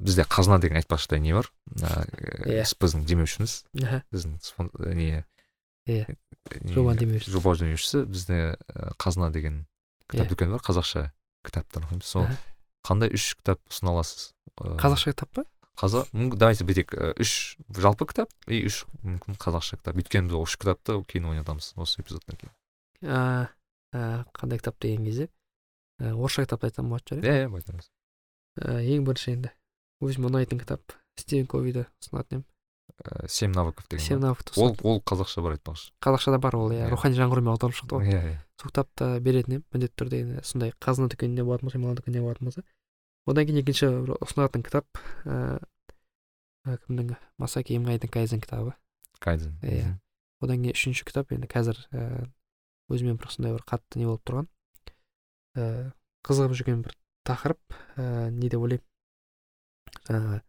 бізде 0.00 0.22
қазына 0.22 0.60
деген 0.62 0.78
айтпақшыдай 0.80 1.20
не 1.20 1.32
бар? 1.34 1.50
Мына 1.74 2.06
Иә. 2.46 2.62
біздің 2.78 3.04
демеушіміз 3.08 3.64
біздің 3.74 4.38
не 4.94 5.24
Иә. 5.86 6.06
не- 6.62 6.72
Жоба 6.74 6.94
демеушісі. 6.94 7.30
жоба 7.30 7.56
демеушісі. 7.56 8.04
Бізде 8.06 8.56
қазына 8.98 9.30
деген 9.32 9.66
кітап 10.08 10.26
Иә. 10.26 10.30
дүкені 10.30 10.50
бар. 10.56 10.60
Қазақша 10.62 11.10
кітаптар 11.44 11.82
оқимыз 11.84 12.02
сол 12.04 12.26
қандай 12.84 13.10
үш 13.12 13.34
кітап 13.36 13.60
ұсына 13.68 13.90
аласыз? 13.96 14.32
Қазақша 14.56 15.12
кітап 15.12 15.30
па? 15.34 15.44
қазақ 15.74 16.06
мүмкін 16.14 16.38
давайте 16.38 16.62
бүйтейік 16.64 16.92
ә, 16.94 17.18
үш 17.18 17.56
жалпы 17.74 18.06
кітап 18.06 18.30
и 18.46 18.62
үш 18.68 18.84
мүмкін 19.02 19.34
қазақша 19.42 19.76
кітап. 19.82 19.96
Өйткені 19.98 20.28
біз 20.30 20.38
үш 20.38 20.54
кітапты 20.56 21.00
кейін 21.10 21.26
ойнатамыз 21.34 21.72
осы 21.76 21.98
эпизодтан 22.00 22.38
кейін. 22.38 22.52
Қандай 23.92 24.58
кітап 24.58 24.78
деген 24.80 25.04
кезде? 25.04 25.28
Орысша 26.00 26.44
кітапты 26.46 26.68
айтсам 26.70 26.88
болатын 26.90 27.18
шығар 27.18 27.26
иә? 27.26 27.34
Иә 27.34 28.78
иә 28.78 28.98
ең 28.98 29.04
бірінші 29.06 29.32
енді. 29.34 29.50
Өзіме 30.08 30.28
ұнайтын 30.30 30.60
кітап 30.60 30.96
стивен 31.18 31.46
ковиді 31.46 31.86
ұсынатын 32.02 32.40
едім 32.42 32.44
Ә, 33.04 33.26
семь 33.26 33.50
навыков 33.50 33.88
деген 33.90 34.04
семь 34.04 34.20
навыкты 34.22 34.52
ол 34.60 34.76
ол 34.86 35.00
қазақша 35.02 35.42
бар 35.42 35.56
айтпақшы 35.56 35.88
қазақшада 36.04 36.38
бар 36.38 36.54
ол 36.54 36.70
иә 36.70 36.84
Иә. 36.84 36.90
рухани 36.92 37.16
жаңғырумен 37.16 37.50
аударылып 37.50 37.78
шықты 37.80 37.96
ғой 37.96 38.06
иә 38.12 38.20
иә 38.28 38.34
сол 38.60 38.70
кітапты 38.70 39.08
беретін 39.24 39.54
едім 39.56 39.64
міндетті 39.72 39.96
түрде 39.98 40.20
енді 40.20 40.44
сондай 40.46 40.70
қазына 40.84 41.08
дүкенінде 41.10 41.42
болатын 41.48 41.66
болса 41.66 41.78
иман 41.80 41.96
дүкенінде 41.98 42.22
болатын 42.22 42.44
болса. 42.50 42.62
Одан 43.26 43.48
кейін 43.48 43.60
екінші 43.64 43.88
бір 44.04 44.14
ұсынатын 44.20 44.62
кітап 44.68 44.86
ііі 45.24 46.78
кімнің 46.86 47.16
масаки 47.40 47.74
имгайдың 47.80 48.12
кайзен 48.14 48.40
кітабы. 48.44 48.76
Кайдзен 49.18 49.58
Иә. 49.64 49.96
Одан 50.44 50.62
кейін 50.62 50.76
үшінші 50.76 51.08
кітап 51.08 51.32
енді 51.34 51.48
қазір 51.50 51.80
ііі 51.90 52.30
өзіме 52.94 53.16
бір 53.18 53.32
сондай 53.32 53.56
бір 53.56 53.64
қатты 53.66 53.98
не 53.98 54.06
болып 54.06 54.22
тұрған. 54.28 54.48
Ііі 55.56 55.92
қызығып 56.28 56.56
жүрген 56.60 56.84
бір 56.84 56.94
тақырып 57.26 57.78
ііі 57.96 58.30
не 58.38 58.48
деп 58.52 58.60
ойлаймын. 58.60 58.86
Жаңағы 60.08 60.40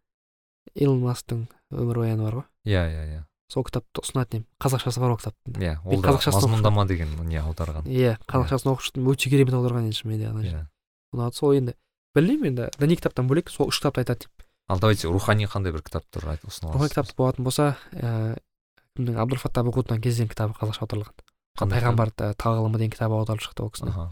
илон 0.76 1.02
масктың 1.06 1.46
өмірбаяны 1.72 2.24
бар 2.24 2.36
ғой. 2.40 2.46
Иә 2.66 2.84
иә 2.92 3.04
иә. 3.16 3.24
Сол 3.52 3.64
кітапты 3.64 4.02
ұсынатын 4.02 4.42
едім 4.42 4.48
қазақшасы 4.60 5.00
бар 5.00 5.12
ол 5.14 5.20
кітаптың 5.22 5.60
иә 5.62 5.76
ол 5.86 6.02
да 6.02 6.16
мазмұндама 6.18 6.88
деген 6.90 7.12
не 7.30 7.38
аударған. 7.42 7.86
Иә 7.86 8.18
қазақшасын 8.26 8.72
оқып 8.74 8.88
шықтым. 8.88 9.06
Өте 9.12 9.30
керемет 9.30 9.54
аударған 9.54 9.86
енді 9.90 10.00
шынымен 10.00 10.20
де 10.42 10.50
иә. 10.50 10.64
ұнады 11.14 11.36
сол 11.38 11.54
енді. 11.54 11.76
Білмеймін 12.16 12.56
енді. 12.56 12.70
Діни 12.80 12.96
кітаптан 12.98 13.28
бөлек 13.30 13.50
сол 13.54 13.70
үш 13.70 13.80
кітапты 13.80 14.02
айтады 14.02 14.26
деп. 14.26 14.46
Ал 14.68 14.80
давайте 14.80 15.08
рухани 15.08 15.46
қандай 15.46 15.72
бір 15.76 15.84
кітаптар 15.86 16.26
ұсына 16.42 16.74
рухани 16.74 16.90
кітап 16.90 17.14
болатын 17.16 17.44
болса 17.46 17.76
ііі 17.94 18.36
кімнің? 18.98 19.20
Абдулфаттах 19.22 19.66
бухутан 19.68 20.02
кезден 20.02 20.28
кітабы 20.32 20.56
қазақша 20.58 20.88
аударылған. 20.88 21.14
Қандай 21.60 21.78
пайғамбар 21.80 22.12
та- 22.16 22.34
тағылымы 22.34 22.80
деген 22.80 22.92
кітабы 22.96 23.14
аударылып 23.20 23.46
шықты 23.46 23.62
ол 23.62 23.70
кісінің. 23.70 24.10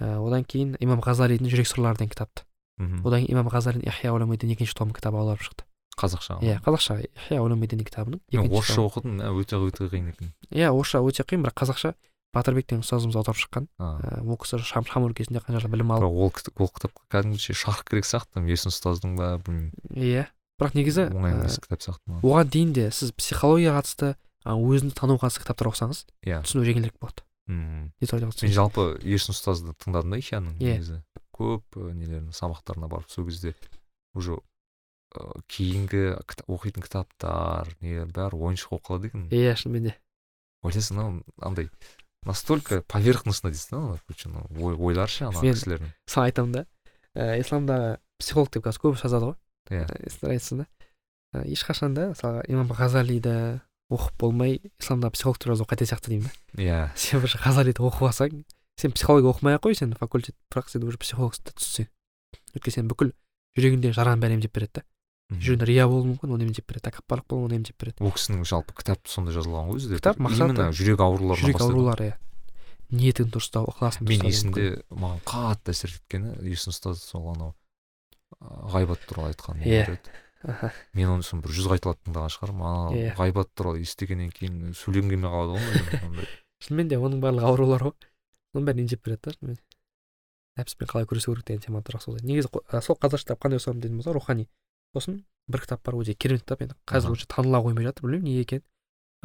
Одан 0.00 0.44
кейін 0.44 0.74
имам 0.80 1.00
ғазалидің 1.04 1.46
жүрек 1.52 1.68
сырлары 1.70 1.96
деген 2.00 2.10
кітапты. 2.10 2.42
Мхм. 2.78 3.02
одан 3.06 3.24
кейін 3.24 3.32
имам 3.36 3.48
ғазалидің 3.52 3.86
ихя 3.88 4.12
улумидин 4.14 4.50
екінші 4.54 4.74
томы 4.74 4.94
кітабы 4.94 5.18
аударылып 5.20 5.44
шықты. 5.46 5.64
Қазақша 5.94 6.40
иә 6.42 6.58
қазақша 6.64 6.96
ихя 7.06 7.42
улумидин 7.42 7.84
кітабының 7.86 8.20
орысша 8.34 8.82
оқыдым 8.82 9.20
ә, 9.22 9.30
өте 9.30 9.56
өте 9.62 9.86
қиын 9.88 10.10
екен. 10.10 10.32
Иә 10.50 10.72
орысша 10.74 10.98
өте 11.04 11.22
қиын 11.22 11.44
бірақ 11.46 11.54
қазақша 11.62 11.94
батырбек 12.34 12.66
деген 12.66 12.82
ұстазымыз 12.82 13.14
аударып 13.14 13.38
шыққан. 13.38 13.68
Ііі 13.78 14.26
ол 14.26 14.38
кісі 14.42 14.58
шам 14.66 14.84
шам 14.90 15.06
өлкесінде 15.06 15.38
қанша 15.38 15.62
жыл 15.62 15.70
білім 15.70 15.92
алып. 15.94 16.10
Ол 16.10 16.26
ол 16.26 16.72
кітапқа 16.74 17.06
кәдімгіше 17.14 17.54
шарх 17.54 17.84
керек 17.86 18.08
сияқты 18.10 18.42
есін 18.42 18.74
ұстаздың 18.74 19.14
ба 19.14 19.38
білмеймін. 19.38 19.70
Иә 19.94 20.26
бірақ 20.58 20.74
негізі 20.74 21.06
оңай 21.14 21.30
ііі, 21.30 21.44
емес 21.46 21.60
кітап 21.62 21.82
сияқты 21.86 22.18
оған 22.26 22.50
дейін 22.50 22.72
де 22.74 22.90
сіз 22.90 23.14
психологияға 23.14 23.82
қатысты 23.84 24.10
өзіңді 24.50 24.94
тануға 24.98 25.28
қатысты 25.30 25.42
кітаптар 25.46 25.70
оқысаңыз 25.70 26.02
иә. 26.26 26.42
түсіну 26.42 26.66
жеңілірек 26.66 26.98
болады. 26.98 27.22
Мм. 27.46 27.92
мен 28.00 28.52
жалпы 28.54 28.84
ерсін 29.04 29.34
ұстазды 29.34 29.74
тыңдадым 29.82 30.14
да 30.14 30.18
ихяның 30.18 30.54
Иә. 30.58 30.78
негізі. 30.78 31.02
Көп 31.34 31.78
ә, 31.80 31.90
нелерін 31.92 32.30
сабақтарына 32.36 32.88
барып 32.88 33.10
сол 33.10 33.26
кезде 33.28 33.54
уже 34.14 34.38
ә, 35.14 35.40
кейінгі 35.50 36.04
оқитын 36.46 36.84
кітаптар 36.86 37.70
не 37.82 38.04
бәрі 38.06 38.38
ойыншық 38.38 38.70
болып 38.76 38.86
қалады 38.88 39.10
екен. 39.10 39.28
Иә 39.34 39.54
шынымен 39.58 39.90
де. 39.90 39.94
Ойлайсың 40.64 40.96
мынау 40.96 41.22
андай 41.44 41.68
настолько 42.24 42.80
поверхностно 42.88 43.50
дейсің 43.52 43.70
да 43.74 43.82
ана 43.82 43.98
короче 44.06 44.30
ой 44.56 44.74
ойлары 44.78 45.10
ше 45.12 45.26
ана 45.28 45.42
Мен- 45.42 45.54
кісілердің. 45.54 45.92
мысалы 46.06 46.30
айтамын 46.30 46.52
да. 46.52 46.64
Ііі 47.14 47.42
исламдағы 47.44 47.90
психолог 48.18 48.50
деп 48.50 48.64
қазір 48.64 48.80
көп 48.86 48.96
жазады 49.02 49.28
ғой. 49.28 49.36
Иә. 49.70 49.84
Айтсың 50.30 50.64
да. 50.64 50.66
Ә, 51.34 51.44
ешқашан 51.50 51.94
да 51.94 52.08
мысалға 52.14 52.42
имам 52.48 52.72
ғазалиді 52.72 53.60
оқып 53.92 54.16
болмай 54.18 54.56
исламдағы 54.80 55.12
психологтар 55.18 55.52
жазу 55.52 55.66
қате 55.68 55.84
сияқты 55.86 56.10
деймін 56.14 56.30
да. 56.30 56.62
Иә. 56.62 56.80
Сен 56.96 57.20
бір 57.20 57.36
ғазалиді 57.44 57.84
оқып 57.84 58.08
алсаң 58.08 58.44
сен 58.80 58.92
психология 58.92 59.30
оқымай 59.30 59.54
ақ 59.58 59.62
қой 59.68 59.74
сен 59.78 59.94
факультет 59.94 60.34
бірақ 60.52 60.68
сен 60.72 60.84
уже 60.84 60.98
психологты 60.98 61.52
түсінсең 61.54 61.88
өйткені 62.56 62.74
сен 62.74 62.88
бүкіл 62.90 63.12
жүрегіңде 63.58 63.92
жараның 63.94 64.20
бәрін 64.24 64.38
емдеп 64.40 64.54
береді 64.56 64.80
да. 64.80 64.84
Жүрегіңде 65.34 65.66
рия 65.70 65.86
болуы 65.88 66.08
мүмкін 66.12 66.34
оны 66.36 66.44
емдеп 66.48 66.66
береді 66.68 66.88
тәкаппарлық 66.90 67.26
болуы 67.30 67.46
оны 67.48 67.58
емдеп 67.60 67.78
береді. 67.80 68.02
Ол 68.04 68.12
кісінің 68.14 68.42
жалпы 68.50 68.74
кітап 68.76 69.06
сондай 69.08 69.34
жазылған 69.34 69.70
ғой 69.70 69.78
өзі 69.80 69.96
Кітап 69.98 70.18
мақсаты- 70.20 70.68
жүрек 70.74 71.00
ауруларынан 71.00 71.44
жүрек 71.44 71.62
аурулары 71.64 72.08
иә. 72.10 72.16
Ниетіңді 72.94 73.32
дұрыстау 73.34 73.70
ықыласыңды 73.72 74.10
мен 74.10 74.26
есімде 74.28 74.66
маған 74.92 75.22
қатты 75.24 75.72
әсер 75.72 75.94
еткені 75.96 76.34
есін 76.50 76.74
ұстаз 76.74 77.00
сол 77.00 77.30
анау 77.32 77.54
ғайбат 78.74 79.00
туралы 79.08 79.32
айтқан 79.32 79.62
Иә. 79.64 79.96
мен 80.92 81.08
оны 81.08 81.22
соны 81.24 81.40
бір 81.42 81.54
жүз 81.56 81.70
қайталап 81.72 81.98
тыңдаған 82.04 82.32
шығармын. 82.34 82.64
Ана 82.68 82.92
Иә. 82.92 83.14
ғайбат 83.16 83.48
туралы 83.56 83.80
естігеннен 83.80 84.28
кейін 84.30 84.74
сөйлегім 84.76 85.08
келмей 85.14 85.30
қалады 85.32 85.56
ғой. 85.56 86.26
Шынымен 86.64 86.88
де 86.92 86.98
оның 87.00 87.22
барлығы 87.24 87.48
аурулар 87.48 87.82
ғой. 87.88 87.94
Соның 88.54 88.68
бәрін 88.70 88.84
емдеп 88.86 89.02
береді 89.04 89.26
да 89.26 89.34
шынымен 89.34 89.58
нәпіспен 90.58 90.90
қалай 90.90 91.08
күресу 91.10 91.34
керек 91.34 91.46
деген 91.48 91.62
тема 91.64 91.82
тұрақ 91.82 92.04
сол 92.04 92.18
негізі 92.22 92.50
ә, 92.70 92.80
сол 92.80 92.96
қазақша 93.00 93.26
кітап 93.26 93.42
қандай 93.42 93.58
ұсынамын 93.58 93.82
дейтін 93.82 93.98
болса 93.98 94.14
рухани. 94.14 94.46
Сосын 94.94 95.24
бір 95.50 95.64
кітап 95.64 95.82
бар 95.82 95.98
өте 95.98 96.14
керемет 96.14 96.44
кітап 96.44 96.62
енді 96.62 96.76
қазір 96.86 97.16
уже 97.16 97.26
таныла 97.26 97.58
қоймай 97.64 97.88
жатыр 97.88 98.06
білмеймін 98.06 98.30
неге 98.30 98.44
екенін. 98.46 98.64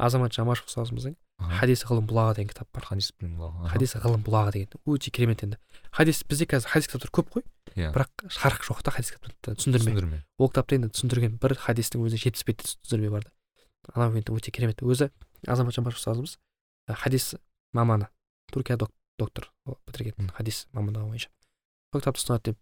Азамат 0.00 0.34
жамашев 0.34 0.66
ұстазымыздың 0.66 1.14
хадис 1.60 1.84
ғылым 1.86 2.08
бұлағы 2.10 2.40
деген 2.40 2.50
кітап 2.50 2.68
бар. 2.74 2.84
Хадис 2.88 3.12
білім. 3.20 3.38
Аха. 3.46 3.68
хадис 3.74 3.94
ғылым 4.00 4.24
бұлағы 4.26 4.52
деген 4.56 4.80
өте 4.90 5.10
керемет 5.14 5.44
енді. 5.44 5.58
Хадис 5.92 6.24
бізде 6.26 6.48
қазір 6.50 6.72
хадис 6.72 6.88
кітаптар 6.88 7.12
көп 7.14 7.30
қой 7.36 7.44
иә. 7.76 7.92
бірақ 7.94 8.26
шарх 8.28 8.64
жоқ 8.64 8.82
та 8.82 8.90
хадис 8.96 9.12
кітаптарда 9.12 9.60
түсіндірме 9.60 9.92
түсіндірме 9.92 10.22
ол 10.38 10.48
кітапта 10.48 10.76
енді 10.80 10.90
түсіндірген 10.90 11.36
бір 11.40 11.54
хадистің 11.60 12.04
өзіне 12.04 12.24
жетпіс 12.24 12.44
бетте 12.48 12.64
түсіндірме 12.80 13.12
бар 13.12 13.28
да 13.28 13.32
анау 13.94 14.16
енді 14.16 14.32
өте 14.32 14.50
керемет. 14.50 14.80
Өзі 14.80 15.10
азамат 15.46 15.76
жамашев 15.76 16.00
ұстазымыз 16.00 16.38
хадис 16.88 17.34
маманы 17.72 18.08
түркия 18.52 18.80
доктор 19.20 19.50
бітірген 19.86 20.30
хадис 20.34 20.64
мамандығы 20.72 21.10
бойынша. 21.10 21.30
Сол 21.92 22.00
кітапты 22.02 22.22
ұсынады 22.22 22.52
деп. 22.52 22.58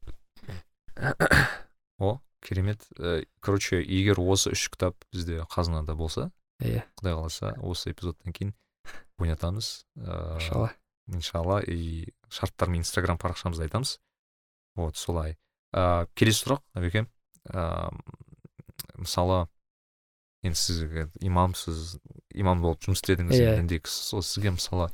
О 1.98 2.18
керемет. 2.42 2.84
Ә, 2.98 3.24
короче 3.40 3.80
егер 3.82 4.20
осы 4.20 4.52
үш 4.54 4.68
кітап 4.72 4.98
бізде 5.12 5.42
қазынада 5.50 5.94
болса 5.98 6.30
иә 6.62 6.82
құдай 6.98 7.14
қаласа 7.14 7.52
осы 7.62 7.92
эпизодтан 7.92 8.34
кейін 8.34 8.54
ойнатамыз. 9.22 9.84
Ыыы 9.96 10.38
иншалла. 10.38 10.72
иншалла. 11.06 11.60
И 11.62 12.12
шарттармен 12.28 12.82
инстаграм 12.82 13.18
парақшамызда 13.18 13.68
айтамыз. 13.68 13.98
Вот 14.76 14.96
солай. 14.96 15.36
Ә, 15.74 16.06
келесі 16.14 16.44
сұрақ 16.46 16.62
әбеке 16.78 17.06
ә, 17.50 17.90
мысалы 18.96 19.46
енді 20.46 20.56
сіз 20.58 20.82
имамсыз 21.20 21.98
имам 22.38 22.62
болып 22.62 22.80
жұмыс 22.86 23.02
істедіңіз 23.02 23.34
Иә. 23.36 23.50
енді 23.58 23.64
ендігі 23.66 23.90
сол 23.90 24.22
сізге 24.22 24.54
мысалы 24.54 24.86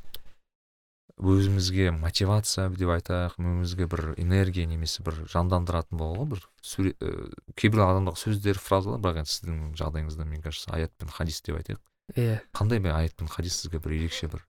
өзімізге 1.15 1.93
мотивация 1.95 2.67
деп 2.75 2.91
айтайық 2.91 3.37
өзімізге 3.39 3.87
бір 3.87 4.01
энергия 4.19 4.67
немесе 4.67 5.03
бір 5.05 5.21
жандандыратын 5.31 5.99
болады 5.99 6.19
ғой 6.19 6.27
бір 6.33 6.41
сурет 6.61 6.99
ә, 6.99 7.29
кейбір 7.55 7.85
адамдағы 7.85 8.19
сөздер 8.19 8.59
фразалар 8.59 8.99
бірақ 8.99 9.21
енді 9.23 9.31
сіздің 9.31 9.61
жағдайыңызда 9.79 10.27
мне 10.27 10.41
кажется 10.43 10.73
аят 10.75 10.91
пен 10.99 11.07
хадис 11.07 11.39
деп 11.41 11.55
айтайық. 11.61 11.79
Иә. 12.19 12.41
Қандай 12.51 12.83
бір 12.83 12.97
аят 12.97 13.15
пен 13.15 13.31
хадис 13.31 13.61
сізге 13.61 13.79
бір 13.79 13.95
ерекше 13.95 14.27
бір 14.27 14.43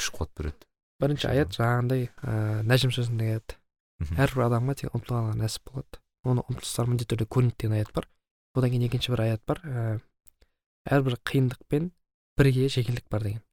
күш 0.00 0.08
қуат 0.16 0.32
береді? 0.40 0.64
Бірінші 1.04 1.28
аят 1.28 1.52
жаңағындай 1.52 2.08
ыыы 2.24 2.64
нәжім 2.64 2.96
сөзінде 2.96 3.30
аят. 3.36 3.58
Әрбір 4.16 4.48
адамға 4.48 4.80
тек 4.80 4.96
ұмтылғанға 4.96 5.36
нәсіп 5.36 5.68
болады 5.68 6.00
оның 6.26 6.48
ұмтылыстары 6.50 6.90
міндетті 6.90 7.12
түрде 7.12 7.28
көрінеді 7.30 7.60
деген 7.60 7.76
аят 7.76 7.92
бар. 7.94 8.08
Одан 8.56 8.72
кейін 8.72 8.88
екінші 8.88 9.12
бір 9.12 9.22
аят 9.26 9.42
бар 9.46 9.60
ііі 9.62 10.00
әрбір 10.96 11.18
қиындықпен 11.28 11.90
бірге 12.40 12.68
жеңілдік 12.72 13.06
бар 13.12 13.26
деген. 13.28 13.45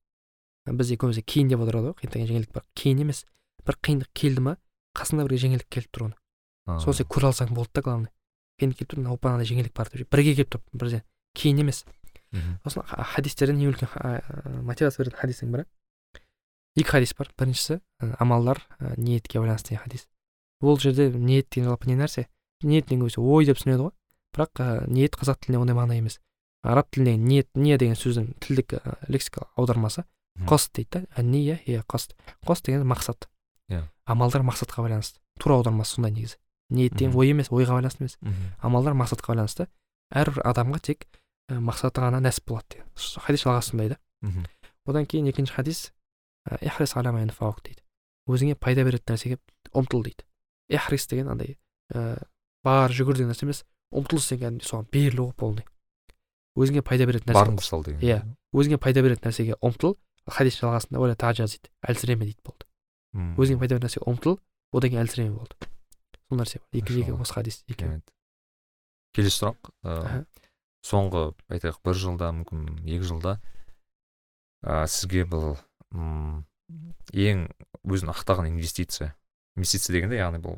Бізде 0.68 0.95
көбінесе 0.98 1.23
кейін 1.27 1.49
деп 1.52 1.60
аударады 1.64 1.91
ғой. 1.91 1.95
Қиындық 1.99 2.27
жеңілдік 2.30 2.53
бар. 2.53 2.64
Кейін 2.77 3.02
емес 3.03 3.26
бір 3.68 3.77
қиындық 3.84 4.10
келді 4.15 4.41
ма 4.48 4.57
қасында 4.98 5.26
бірге 5.27 5.41
жеңілдік 5.44 5.69
келіп 5.69 5.91
тұр 5.91 6.06
оны. 6.07 6.15
Соны 6.80 6.94
сен 6.95 7.07
көре 7.11 7.27
алсаң 7.31 7.53
болды 7.53 7.72
да 7.76 7.81
главное 7.81 8.11
қиындық 8.61 8.77
келіп 8.80 8.94
тұр 8.94 9.11
опа 9.11 9.34
мынандай 9.34 9.49
жеңілдік 9.52 9.73
бар 9.76 9.90
деп 9.91 10.10
бірге 10.14 10.35
келіп 10.38 10.53
тұр 10.56 10.61
бірден. 10.73 11.03
Кейін 11.35 11.60
емес. 11.65 11.84
Сосын 12.64 12.84
ха- 12.88 13.03
хадистерден 13.14 13.60
ең 13.61 13.73
үлкен 13.73 13.90
мотивация 14.64 15.03
беретін 15.03 15.19
хадистің 15.19 15.52
бірі. 15.53 15.65
Екі 16.77 16.90
хадис 16.90 17.14
бар. 17.18 17.30
Біріншісі 17.38 17.80
амалдар 18.19 18.61
ниетке 18.98 19.40
байланысты 19.40 19.73
деген 19.76 19.84
хадис. 19.84 20.07
Ол 20.61 20.80
жерде 20.80 21.10
ниет 21.11 21.49
деген 21.52 21.69
жалпы 21.69 21.88
не 21.91 21.95
нәрсе? 21.99 22.27
Ниет 22.64 22.88
деген 22.88 23.03
көбісі 23.06 23.19
ой 23.22 23.45
деп 23.45 23.57
түсінеді 23.60 23.90
ғой. 23.90 23.91
Бірақ 24.34 24.61
ә, 24.64 24.88
ниет 24.90 25.14
қазақ 25.14 25.44
тілінде 25.44 25.60
ондай 25.61 25.76
мағына 25.77 25.98
емес. 25.99 26.19
Араб 26.64 26.90
тілінде 26.90 27.18
ниет 27.18 27.49
ния 27.53 27.77
деген 27.77 27.94
сөздің 27.99 28.31
тілдік 28.41 28.73
ә, 28.80 28.95
лексика 29.10 29.45
аудармасы 29.57 30.06
Қост 30.49 30.73
дейді 30.73 31.05
да 31.15 31.23
ния 31.23 31.60
иә? 31.65 31.84
Қост 31.85 32.15
қост 32.45 32.65
деген 32.65 32.88
мақсат. 32.88 33.27
Иә. 33.69 33.84
амалдар 34.05 34.41
мақсатқа 34.41 34.81
байланысты. 34.81 35.19
Тура 35.39 35.55
аудармасы 35.55 35.95
сондай 35.95 36.11
негізі. 36.11 36.38
Ниет 36.69 36.93
деген 36.97 37.15
ой 37.15 37.30
емес 37.30 37.49
ойға 37.49 37.77
байланысты 37.77 38.03
емес. 38.03 38.18
Амалдар 38.61 38.93
мақсатқа 38.93 39.34
байланысты. 39.35 39.68
Әрбір 40.14 40.41
адамға 40.43 40.80
тек 40.81 41.05
ә, 41.49 41.60
мақсаты 41.60 42.01
ғана 42.01 42.19
нәсіп 42.22 42.47
болады 42.49 42.65
деген. 42.69 42.88
Хадис 42.95 43.43
жалғасы 43.45 43.69
сондай 43.72 43.89
да. 43.93 43.97
Одан 44.85 45.05
кейін 45.05 45.30
екінші 45.30 45.53
хадис 45.53 45.93
ихрис 46.61 46.93
дейді. 47.64 47.81
Өзіңе 48.27 48.55
пайда 48.55 48.84
беретін 48.84 49.15
нәрсеге 49.15 49.38
ұмтыл 49.73 50.03
дейді. 50.03 50.26
Ихрис 50.69 51.07
деген 51.07 51.30
андай 51.30 51.57
ә, 51.93 52.23
бар 52.64 52.89
жүгір 52.91 53.18
деген 53.18 53.31
нәрсе 53.31 53.45
емес. 53.45 53.64
Ұмтылыс 53.93 54.30
деген 54.34 54.57
кәдімгідей 54.57 54.65
соған 54.65 54.88
берілу 54.91 55.27
ғой 55.30 55.35
полный 55.38 55.65
өзіңе 56.57 56.81
пайда 56.85 57.05
беретін 57.10 57.30
нәрсе 57.31 57.39
барыңды 57.39 57.65
сал 57.65 57.84
деген 57.85 58.01
Иә. 58.01 58.18
өзіңе 58.53 58.77
пайда 58.81 59.01
беретін 59.05 59.30
нәрсеге 59.30 59.57
ұмтыл. 59.61 59.95
Хадис 60.29 60.59
жалғасында 60.61 60.99
оля 61.03 61.15
тажаз 61.19 61.57
дейді 61.57 61.71
әлсіреме 61.89 62.25
дейді 62.29 62.41
болды. 62.45 62.65
Өзіңе 63.37 63.59
пайда 63.59 63.75
беретін 63.75 63.87
нәрсеге 63.89 64.07
ұмтыл 64.09 64.37
одан 64.73 64.89
кейін 64.93 65.03
әлсіреме 65.03 65.35
болды. 65.37 65.55
Сол 66.29 66.39
нәрсе 66.39 66.59
бар. 66.59 66.79
Екі 66.79 67.01
екі 67.03 67.15
осы 67.17 67.33
хадис 67.35 67.63
екеуі. 67.67 68.01
Келесі 69.13 69.43
сұрақ 69.43 69.69
ыыы 69.83 70.23
соңғы 70.83 71.25
айтайық 71.53 71.77
бір 71.85 71.95
жылда 71.95 72.31
мүмкін 72.35 72.63
екі 72.83 73.05
жылда 73.07 73.37
ә, 74.63 74.83
сізге 74.91 75.23
бұл 75.29 75.53
м, 75.95 76.41
ең 77.13 77.45
өзін 77.87 78.11
ақтаған 78.11 78.49
инвестиция 78.49 79.13
инвестиция 79.55 79.93
дегенде 79.95 80.17
яғни 80.19 80.41
бұл 80.43 80.57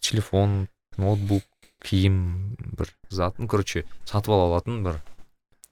телефон 0.00 0.68
ноутбук 0.96 1.44
киім 1.84 2.56
бір 2.78 2.88
зат 3.10 3.38
ну 3.38 3.48
короче 3.48 3.84
сатып 4.08 4.32
ала 4.32 4.48
алатын 4.48 4.80
бір 4.86 5.00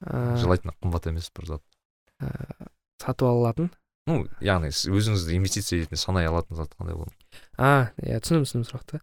ә, 0.04 0.36
жылайтын 0.42 0.74
қымбат 0.82 1.08
емес 1.08 1.30
бір 1.32 1.54
зат. 1.54 1.62
Ә, 2.22 2.68
сатып 3.02 3.28
ала 3.28 3.46
алатын. 3.46 3.70
Ну 4.10 4.24
яғни 4.42 4.72
сіз 4.74 4.90
өзіңізді 4.90 5.36
инвестиция 5.38 5.82
ретінде 5.82 6.00
санай 6.00 6.26
алатын 6.26 6.58
зат 6.58 6.72
қандай 6.78 6.96
болады 6.98 7.14
а 7.58 7.92
иә 8.02 8.18
түсіндім 8.22 8.46
түсіндім 8.46 8.66
сұрақты. 8.68 9.00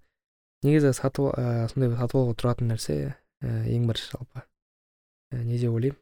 Негізі 0.66 0.92
сатып 0.98 1.32
ә, 1.40 1.68
сондай 1.72 1.94
сатып 1.96 2.20
алуға 2.20 2.36
тұратын 2.42 2.72
нәрсе 2.74 2.96
ә, 3.40 3.64
ең 3.72 3.88
бірінші 3.88 4.12
жалпы 4.12 4.44
ә, 4.44 5.44
не 5.44 5.60
деп 5.62 5.72
ойлаймын? 5.72 6.00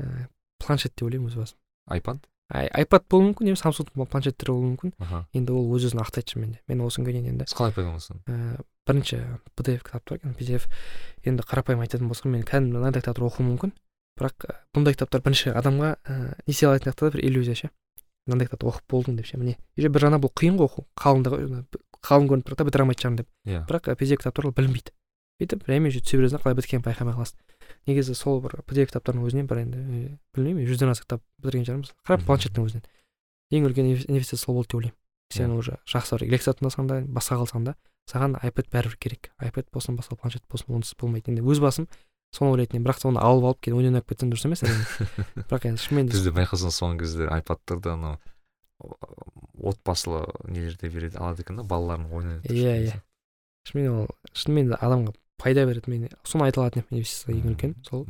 Ә, 0.00 0.28
планшет 0.62 0.94
деп 0.96 1.08
ойлаймын 1.08 1.28
өз 1.28 1.36
басым. 1.36 1.58
айпад 1.90 2.24
ай 2.50 2.70
айпад 2.80 3.04
болуы 3.10 3.30
мүмкін 3.30 3.50
немесе 3.50 3.66
самсунг 3.66 3.92
планшеттер 3.92 4.50
болуы 4.54 4.72
мүмкін. 4.72 4.94
Аха. 4.98 5.26
Енді 5.36 5.52
ол 5.52 5.68
өз 5.76 5.90
өзін 5.90 6.00
ақтайды 6.02 6.32
шынымен 6.32 6.56
де 6.56 6.62
мен 6.66 6.80
осы 6.86 7.02
күнге 7.02 7.12
дейін 7.18 7.28
енді. 7.34 7.46
Сіз 7.46 7.58
қалай 7.58 7.74
пайдаланасыз 7.76 8.24
ә, 8.24 8.64
бірінші 8.88 9.20
pdf 9.54 9.84
кітаптар 9.86 10.18
екен 10.18 10.34
pdf. 10.38 10.66
Енді 11.28 11.46
қарапайым 11.46 11.84
айтатын 11.84 12.10
болсақ 12.10 12.32
мен 12.32 12.42
кәдімгі 12.42 12.80
мынандай 12.80 13.04
кітаптар 13.04 13.28
оқуым 13.28 13.52
мүмкін. 13.52 13.74
Бірақ 14.18 14.46
ә, 14.48 14.54
бұндай 14.74 14.94
кітаптар 14.96 15.22
бірінші 15.24 15.52
адамға 15.54 15.90
ә, 16.04 16.16
несие 16.46 16.68
алатын 16.70 16.90
сияқты 16.90 17.10
да 17.10 17.10
бір 17.16 17.24
иллюзия 17.28 17.54
ше. 17.54 17.70
Мынандай 18.26 18.48
кітапты 18.48 18.66
оқып 18.70 18.84
болдың 18.90 19.16
деп 19.16 19.26
ше. 19.26 19.38
Міне 19.40 19.56
уже 19.78 19.88
бір 19.88 20.06
жағынан 20.06 20.20
бұл 20.24 20.32
қиын 20.36 20.58
ғой 20.60 20.68
оқу 20.68 20.84
қалыңдығы 21.00 21.64
қалың 22.00 22.28
көрініп 22.30 22.46
тұрады 22.48 22.60
да 22.60 22.64
бітіре 22.68 22.84
алмайтын 22.84 23.02
шығармын 23.02 23.20
деп. 23.20 23.28
Иә. 23.48 23.62
Бірақ 23.68 23.88
pdf 23.96 24.20
кітаптар 24.20 24.46
ол 24.48 24.54
білінбейді. 24.56 24.92
Бүйтіп 25.40 25.64
реально 25.68 25.90
же 25.90 26.00
түсе 26.04 26.20
бересің 26.20 26.36
да 26.36 26.42
қалай 26.44 26.56
біткенін 26.60 26.84
байқамай 26.84 27.16
қаласың. 27.16 27.40
Негізі 27.88 28.14
сол 28.16 28.40
бір 28.44 28.60
pdf 28.68 28.90
кітаптардың 28.92 29.24
өзінен 29.24 29.46
бір 29.48 29.60
енді 29.64 29.80
білмеймін 30.36 30.68
жүзден 30.68 30.92
аса 30.92 31.04
кітап 31.04 31.22
бітірген 31.40 31.64
шығармыз 31.68 31.92
қарап 32.04 32.24
планшеттің 32.28 32.66
өзінен. 32.68 32.84
Ең 33.56 33.68
үлкен 33.68 33.88
инвес- 33.88 34.08
инвестиция 34.08 34.38
сол 34.40 34.54
болды 34.60 34.68
деп 34.68 34.76
ойлаймын. 34.80 34.96
Сен 35.32 35.50
Иә. 35.50 35.58
уже 35.58 35.76
жақсы 35.88 36.18
бір 36.18 36.28
лекция 36.34 36.54
тыңдасаң 36.60 36.86
да 36.88 37.00
басқа 37.08 37.40
қалсаң 37.40 37.64
да 37.64 37.74
саған 38.10 38.36
iPad 38.44 38.68
бәрібір 38.72 38.96
керек. 39.00 39.30
iPad 39.40 39.70
болсын 39.72 39.96
басқа 39.96 40.16
планшет 40.20 40.42
болсын 40.50 40.74
онсыз 40.76 40.94
болмайды 41.00 41.30
енді 41.32 41.42
өз 41.42 41.60
басым 41.60 41.86
соны 42.36 42.50
ойлайтын 42.54 42.78
едім. 42.78 42.84
бірақ 42.86 43.00
соны 43.02 43.20
алып 43.20 43.44
алып 43.50 43.60
кейін 43.64 43.78
ойнап 43.80 44.06
кетсем 44.08 44.30
дұрыс 44.30 44.46
емес 44.46 44.62
әрине. 44.62 44.84
бірақ 45.50 45.66
енді 45.70 45.82
шынымен 45.84 46.06
де 46.10 46.14
бізде 46.16 46.32
байқасаң 46.36 46.74
соңғы 46.76 47.00
кезде 47.04 47.28
айпадтарды 47.28 47.90
анау 47.90 48.18
отбасылы 49.60 50.22
нелерде 50.48 50.88
береді 50.88 51.18
алады 51.20 51.42
екен 51.44 51.56
да 51.60 51.64
балаларын 51.68 52.06
ойнайды 52.12 52.48
Иә, 52.54 52.76
иә. 52.86 53.00
шынымен 53.68 53.96
ол 54.04 54.08
шынымен 54.32 54.70
де 54.72 54.78
адамға 54.80 55.12
пайда 55.42 55.66
береді 55.68 55.90
мен 55.92 56.08
соны 56.24 56.46
айта 56.48 56.62
алатын 56.62 56.84
едім 56.86 56.96
инвестиция 57.00 57.34
ең 57.36 57.50
үлкен 57.52 57.74
сол. 57.86 58.06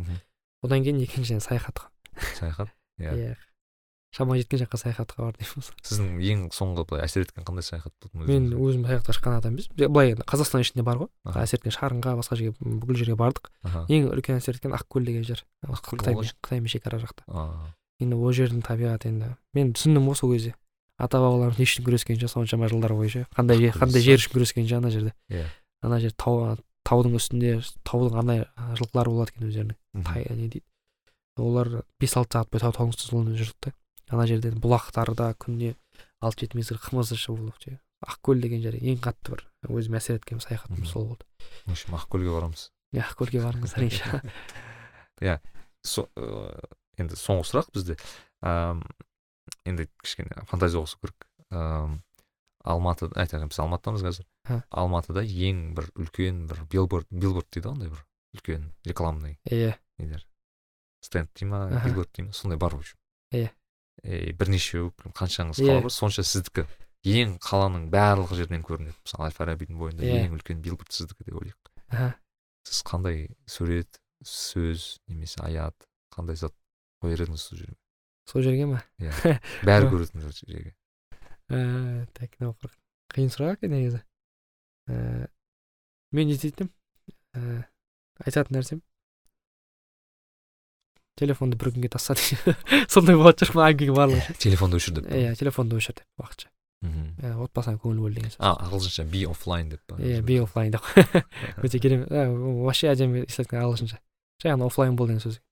Одан 0.63 0.85
кейін 0.85 1.01
екіншіден 1.03 1.41
саяхатқа. 1.41 1.89
Саяхат? 2.39 2.69
Иә. 3.01 3.35
Шамаң 4.15 4.41
жеткен 4.41 4.61
жаққа 4.65 4.79
саяхатқа 4.81 5.23
бар 5.23 5.37
деймін 5.39 5.67
сіздің 5.87 6.09
ең 6.33 6.41
соңғы 6.55 6.85
былай 6.91 7.05
әсер 7.07 7.23
еткен 7.23 7.47
қандай 7.47 7.63
саяхат 7.63 7.95
болды 8.03 8.27
мен 8.27 8.49
өзім 8.57 8.87
саяхатқа 8.89 9.15
шыққан 9.15 9.37
адам 9.39 9.55
емеспін. 9.55 9.87
Былай 9.87 10.15
енді 10.15 10.27
қазақстан 10.27 10.65
ішінде 10.65 10.83
бар 10.83 10.99
ғой. 11.05 11.11
Аха. 11.23 11.45
әсер 11.45 11.61
еткен 11.61 11.75
шарынға 11.77 12.17
басқа 12.19 12.39
жерге 12.41 12.57
бүкіл 12.59 12.99
жерге 12.99 13.15
бардық. 13.21 13.53
Аха. 13.63 13.85
Ең 13.87 14.09
үлкен 14.11 14.41
әсер 14.41 14.59
еткен 14.59 14.75
ақкөл 14.75 15.07
деген 15.07 15.23
жер. 15.23 15.45
Қытаймен 15.63 16.67
шекара 16.67 16.99
жақта. 16.99 17.23
Енді 18.03 18.19
ол 18.19 18.35
жердің 18.35 18.65
табиғаты 18.67 19.13
енді. 19.13 19.37
Мен 19.55 19.71
түсіндім 19.79 20.11
ғой 20.11 20.19
сол 20.19 20.35
кезде. 20.35 20.57
Ата 20.99 21.21
бабаларымыз 21.23 21.61
не 21.61 21.69
үшін 21.69 21.87
күрескен 21.87 22.19
ше 22.19 22.29
соншама 22.29 22.69
жылдар 22.69 22.93
бойы 22.97 23.13
ше. 23.13 23.27
Қандай 23.37 23.61
жер 23.61 23.77
қандай 23.77 24.03
жер 24.05 24.19
үшін 24.19 24.35
күрескен 24.35 24.67
ше 24.69 24.81
ана 24.81 24.91
жерде. 24.91 25.15
Иә. 25.31 25.47
ана 25.81 26.01
жер 26.01 26.13
тау 26.13 26.59
таудың 26.85 27.17
үстінде 27.17 27.55
таудың 27.89 28.19
қандай 28.19 28.43
а, 28.57 28.75
жылқылары 28.77 29.13
болады 29.13 29.33
екен 29.33 29.49
өздерінің. 29.49 29.77
Не 29.95 30.49
дейді? 30.49 30.65
Олар 31.41 31.85
бес 32.01 32.17
алты 32.17 32.37
сағат 32.37 32.53
бойы 32.53 32.65
тау 32.65 32.75
таудың 32.77 32.97
үстінде 32.97 33.39
жүрдік 33.41 33.57
та 33.65 33.73
ана 34.11 34.27
жерден 34.27 34.59
бұлақтарда 34.63 35.33
күніне 35.41 35.77
алты 36.21 36.47
жеті 36.47 36.61
мезгіл 36.61 36.83
қымыз 36.83 37.15
ішіп 37.17 37.63
ше 37.63 37.79
ақкөл 38.07 38.41
деген 38.41 38.63
жер 38.65 38.77
ең 38.79 39.01
қатты 39.05 39.35
бір. 39.35 39.45
Өзіме 39.69 40.01
әсер 40.01 40.19
еткен 40.19 40.41
саяхатым 40.41 40.87
сол 40.89 41.07
болды. 41.11 41.27
В 41.67 41.73
общем 41.75 41.97
ақкөлге 41.99 42.33
барамыз. 42.33 42.71
Иә 42.95 43.05
ақкөлге 43.05 43.43
барыңыздар 43.45 43.85
э, 46.17 46.31
енді 47.01 47.19
соңғы 47.21 47.49
сұрақ 47.51 47.69
бізде. 47.77 47.99
Ам, 48.41 48.83
енді 49.69 49.89
кішкене 50.01 50.47
фантазия 50.49 50.81
қосу 50.81 51.01
керек. 51.03 51.29
Алматы 52.61 53.09
айтайық 53.17 53.53
біз 53.53 53.61
алматыдамыз 53.63 54.05
қазір. 54.05 54.27
Алматыда 54.69 55.25
ең 55.25 55.71
бір 55.77 55.93
үлкен 55.97 56.47
бір 56.49 56.65
билборд 56.73 57.09
билборд 57.11 57.49
дейді 57.53 57.73
ғой 57.73 57.93
бір 57.93 58.05
үлкен 58.37 58.69
рекламный 58.89 59.39
иә 59.49 59.77
нелер. 60.01 60.27
Стенд 61.05 61.33
дей 61.37 61.49
ма 61.49 61.69
билборд 61.85 62.13
дей 62.17 62.27
ма 62.27 62.33
сондай 62.33 62.59
бар 62.59 62.77
в 62.77 62.81
общем. 62.81 62.99
Иә. 63.33 63.53
И 64.05 64.33
бірнешеу 64.33 64.93
қаншаңыз 65.17 65.61
Иә. 65.61 65.67
қала 65.69 65.83
бар 65.87 65.91
сонша 65.95 66.23
сіздікі. 66.25 66.67
Ең 67.05 67.39
қаланың 67.41 67.89
барлық 67.93 68.35
жерінен 68.37 68.63
көрінеді. 68.65 68.95
Мысалы 69.05 69.29
әл 69.31 69.37
фарабидің 69.37 69.79
бойында 69.81 70.05
Иә. 70.05 70.25
ең 70.29 70.35
үлкен 70.39 70.61
билборд 70.65 70.93
сіздікі 70.93 71.25
деп 71.29 71.37
ойлайық. 71.41 71.71
Аха. 71.91 72.15
сіз 72.69 72.83
қандай 72.85 73.29
сурет 73.49 73.99
сөз 74.25 74.99
немесе 75.09 75.41
аят 75.43 75.75
қандай 76.13 76.37
зат 76.37 76.53
қояр 77.03 77.25
едіңіз 77.25 77.41
сол 77.41 77.59
жерге? 77.59 77.77
Сол 78.29 78.43
жерге 78.45 78.67
ма 78.69 78.83
бәрі 79.65 79.89
Жоқ. 79.89 79.95
көретін 79.95 80.29
жерге. 80.29 80.75
Ііі 81.51 82.07
так 82.15 82.37
мынау 82.39 82.55
қиын 83.11 83.33
сұрақ 83.33 83.57
екен 83.59 83.73
негізі. 83.75 84.03
Ііі 84.89 85.27
мен 86.13 86.29
не 86.29 86.35
істейтін 86.37 86.69
едім 86.69 86.71
ііі 87.35 87.65
айтатын 88.27 88.57
нәрсем? 88.61 88.83
Телефонды 91.19 91.59
бір 91.61 91.73
күнге 91.75 91.91
таста 91.91 92.17
сондай 92.95 93.19
болатын 93.19 93.51
шығар 93.51 93.61
ма 93.61 93.69
әңгімеге 93.73 93.97
барлығы. 93.97 94.39
Телефонды 94.39 94.81
өшір 94.81 95.01
деп 95.01 95.11
иә 95.11 95.35
телефонды 95.39 95.79
өшір 95.81 95.99
деп 96.01 96.25
уақытша. 96.25 96.51
Мхм. 96.81 97.43
отбасыңа 97.45 97.77
көңіл 97.83 98.01
бөл 98.01 98.15
деген 98.17 98.31
сөз. 98.33 98.39
А 98.41 98.55
ағылшынша 98.65 99.05
be 99.05 99.27
offline 99.29 99.69
деп 99.69 99.83
па? 99.87 99.99
Иә 100.01 100.23
би 100.25 100.39
офлайн 100.41 100.73
деп. 100.73 100.87
Өте 101.65 101.79
керемет. 101.79 102.09
Вообще 102.09 102.89
әдемі 102.89 103.27
естілетін 103.27 103.61
ағылшынша. 103.61 103.99
Жай 104.41 104.55
ғана 104.55 104.71
офлайн 104.71 104.97
бол 104.97 105.11
деген 105.11 105.21
сөз. 105.21 105.43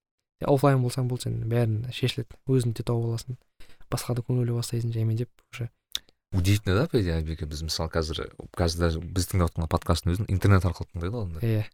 Офлайн 0.40 0.80
болсаң 0.80 1.10
болды 1.10 1.28
сен 1.28 1.43
бәрін 1.51 1.82
шешіледі. 1.93 2.32
Өзің 2.48 2.72
де 2.78 2.86
тауып 2.86 3.10
аласың. 3.10 3.36
Басқада 3.93 4.24
көңіл 4.24 4.47
бөле 4.47 4.56
бастайсың 4.56 4.94
жаймен 4.94 5.20
деп 5.20 5.28
уже. 5.52 5.68
Удивительно 6.32 6.76
да 6.80 6.86
по 6.89 6.97
идее 6.97 7.20
біз 7.20 7.62
мысалы 7.62 7.93
қазір 7.93 8.32
қазір 8.56 8.78
даже 8.86 9.01
біз 9.01 9.28
тыңдап 9.28 9.52
отырған 9.52 9.68
подкасттың 9.68 10.12
өзін 10.14 10.32
интернет 10.32 10.64
арқылы 10.64 10.89
тыңдайды 10.93 11.12
ғой 11.12 11.24
адамдар. 11.24 11.44
Иә 11.44 11.64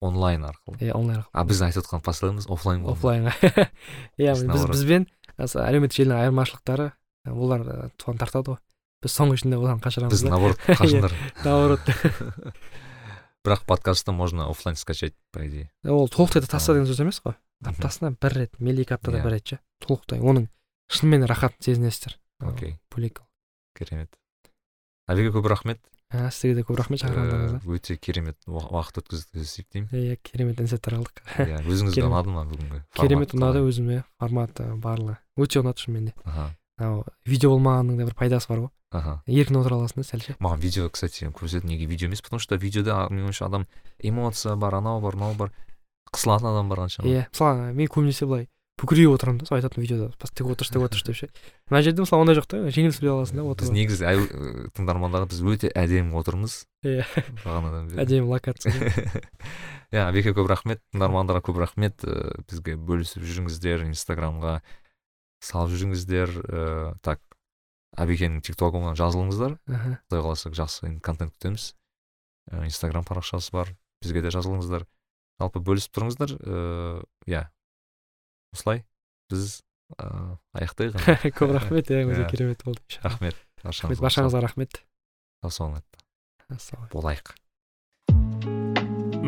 онлайн 0.00 0.44
арқылы. 0.44 0.78
Иә 0.80 0.92
онлайн 0.94 1.20
арқылы. 1.20 1.32
А 1.32 1.44
біз 1.44 1.62
айтып 1.62 1.84
отқан 1.84 2.02
посланымыз 2.04 2.46
офлайн 2.50 2.82
ғой 2.84 2.94
офлайнға 2.96 3.32
иә 4.18 4.34
Біз 4.34 4.66
бізбен 4.72 5.06
әлеуметтік 5.38 5.98
желінің 6.00 6.20
айырмашылықтары 6.24 6.90
олар 7.30 7.64
соған 8.02 8.18
тартады 8.20 8.54
ғой. 8.54 8.60
Біз 9.04 9.12
соның 9.16 9.38
ішінде 9.38 9.58
одан 9.60 9.80
қашырамыз 9.84 10.12
біз 10.14 10.24
наоборот 10.28 10.58
қашындар 10.80 11.12
наоборот. 11.44 11.80
Бірақ 13.44 13.66
подкастты 13.68 14.12
можно 14.12 14.48
офлайн 14.48 14.76
скачать 14.76 15.12
по 15.30 15.46
идее. 15.46 15.70
Ол 15.84 16.08
толықтай 16.08 16.40
да 16.40 16.48
таста 16.48 16.72
деген 16.72 16.88
сөз 16.88 17.02
емес 17.04 17.20
қой. 17.20 17.34
Аптасына 17.64 18.14
бір 18.16 18.32
рет 18.40 18.58
мейлі 18.58 18.84
екі 18.86 18.94
аптада 18.96 19.18
Иә. 19.20 19.24
бір 19.26 19.34
рет 19.36 19.46
ше. 19.52 19.58
Толықтай. 19.84 20.18
Оның 20.20 20.48
шынымен 20.88 21.26
рахатын 21.28 21.60
сезінесіздер. 21.60 22.16
Окей. 22.40 22.78
Бөлек 22.88 23.20
керемет. 23.76 24.08
Әбеке 25.08 25.28
көп 25.36 25.48
рахмет. 25.52 25.80
Ә, 26.14 26.30
сізге 26.30 26.54
де 26.60 26.62
көп 26.64 26.78
рахмет 26.78 27.02
шақырғандарыңызға 27.02 27.58
Э, 27.64 27.74
өте 27.76 27.96
керемет 27.98 28.36
уа- 28.46 28.64
уақыт 28.70 29.00
өткіздік 29.02 29.34
деп 29.34 29.42
есептеймін 29.42 29.88
иә 29.90 30.16
керемет 30.22 30.60
инсайттар 30.62 30.94
алдық. 31.00 31.22
Иә 31.42 31.58
өзіңізге 31.66 32.04
ұнады 32.06 32.30
ма 32.30 32.44
бүгінгі 32.46 32.82
керемет 32.94 33.34
ұнады 33.34 33.64
өзіме 33.66 34.04
форматы 34.20 34.68
барлығы. 34.78 35.16
Өте 35.36 35.60
ұнады 35.64 35.82
шынымен 35.84 36.06
де. 36.10 36.14
Аха. 36.24 36.46
Мынау 36.78 37.04
видео 37.26 37.50
болмағанның 37.54 37.98
да 37.98 38.06
бір 38.08 38.14
пайдасы 38.18 38.48
бар 38.48 38.58
ғой. 38.64 38.70
Аха. 38.94 39.12
Еркін 39.26 39.58
отыра 39.60 39.76
аласың 39.80 40.02
да 40.02 40.06
сәл 40.08 40.22
ше. 40.22 40.36
Маған 40.40 40.60
видео 40.62 40.88
кстати 40.90 41.26
көрсетеді 41.34 41.66
неге 41.66 41.86
видео 41.86 42.06
емес 42.06 42.22
потому 42.22 42.38
что 42.40 42.54
видеода 42.56 43.04
а, 43.04 43.08
менің 43.10 43.30
ойымша 43.30 43.46
адам 43.46 43.66
эмоция 43.98 44.54
бар 44.56 44.74
анау 44.74 45.00
бар 45.00 45.14
мынау 45.16 45.34
бар. 45.34 45.52
Қысылатын 46.14 46.50
адам 46.50 46.68
бар 46.68 46.78
қаншама 46.86 47.08
иә 47.10 47.26
мысалы 47.32 47.72
мен 47.74 47.88
көбінесе 47.90 48.26
былай 48.26 48.48
бүкірейіп 48.80 49.12
отырамын 49.14 49.38
да 49.40 49.46
сол 49.48 49.56
айтатын 49.58 49.84
видеода. 49.84 50.08
Бас 50.20 50.32
тік 50.34 50.48
отыршы 50.50 50.74
тік 50.74 50.82
отыршы 50.84 51.06
деп 51.06 51.16
ше. 51.16 51.28
Мына 51.70 51.82
жерде 51.86 52.02
мысалы 52.02 52.24
ондай 52.24 52.36
жоқ 52.38 52.46
та 52.50 52.58
жеңіл 52.74 52.92
сөйлей 52.96 53.12
аласың 53.14 53.38
да 53.38 53.44
біз 53.44 53.52
отырып 53.54 53.76
негізі 53.78 54.06
әу- 54.10 54.26
ә, 54.26 54.70
тыңдармандарға 54.74 55.28
біз 55.30 55.42
өте 55.54 55.70
әдемі 55.78 56.16
отырмыз. 56.18 56.56
Иә. 56.84 57.06
Бағанадан 57.44 57.86
бері. 57.92 58.00
Әдемі 58.02 58.26
локация. 58.32 58.72
Иә 59.94 60.02
әбеке 60.08 60.34
көп 60.34 60.50
рахмет. 60.50 60.82
Тыңдармандарға 60.92 61.44
көп 61.46 61.60
рахмет. 61.62 62.02
Бізге 62.50 62.74
бөлісіп 62.76 63.22
жүріңіздер 63.22 63.86
инстаграмға 63.86 64.58
салып 65.44 65.76
жүріңіздер. 65.78 66.34
Ә, 66.42 66.66
так 67.06 67.22
әбекенің 67.94 68.42
тиктогына 68.42 68.96
жазылыңыздар. 68.98 69.54
Аха. 69.70 69.96
құдай 70.10 70.24
қаласа 70.26 70.50
жақсы 70.50 70.90
контент 71.00 71.30
күтеміз. 71.38 71.70
Инстаграм 72.66 73.06
парақшасы 73.06 73.54
бар 73.54 73.70
бізге 74.02 74.20
де 74.20 74.34
жазылыңыздар. 74.34 74.82
Жалпы 75.40 75.62
бөлісіп 75.62 75.94
тұрыңыздар. 75.94 76.34
Ыыы 76.42 77.04
иә 77.30 77.46
осылай 78.54 78.84
біз 79.30 79.60
ыыы 79.98 80.38
аяқтайық 80.56 81.34
көп 81.38 81.52
рахмет 81.58 81.90
иә 81.90 82.04
өте 82.06 82.22
Иә. 82.24 82.30
керемет 82.30 82.64
болды. 82.64 82.80
Рахмет 83.02 83.36
рахмет 83.62 84.00
баршаңызға 84.00 84.40
рахмет. 84.46 84.80
Сау 85.42 85.50
саламат 85.50 85.84
ассалаумағалейкум 86.48 86.94
болайық. 86.94 87.34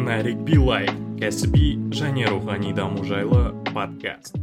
Нарик 0.06 0.38
билай 0.46 0.86
кәсіби 1.20 1.76
және 1.96 2.28
рухани 2.30 2.72
даму 2.76 3.04
жайлы 3.04 3.50
подкаст. 3.72 4.36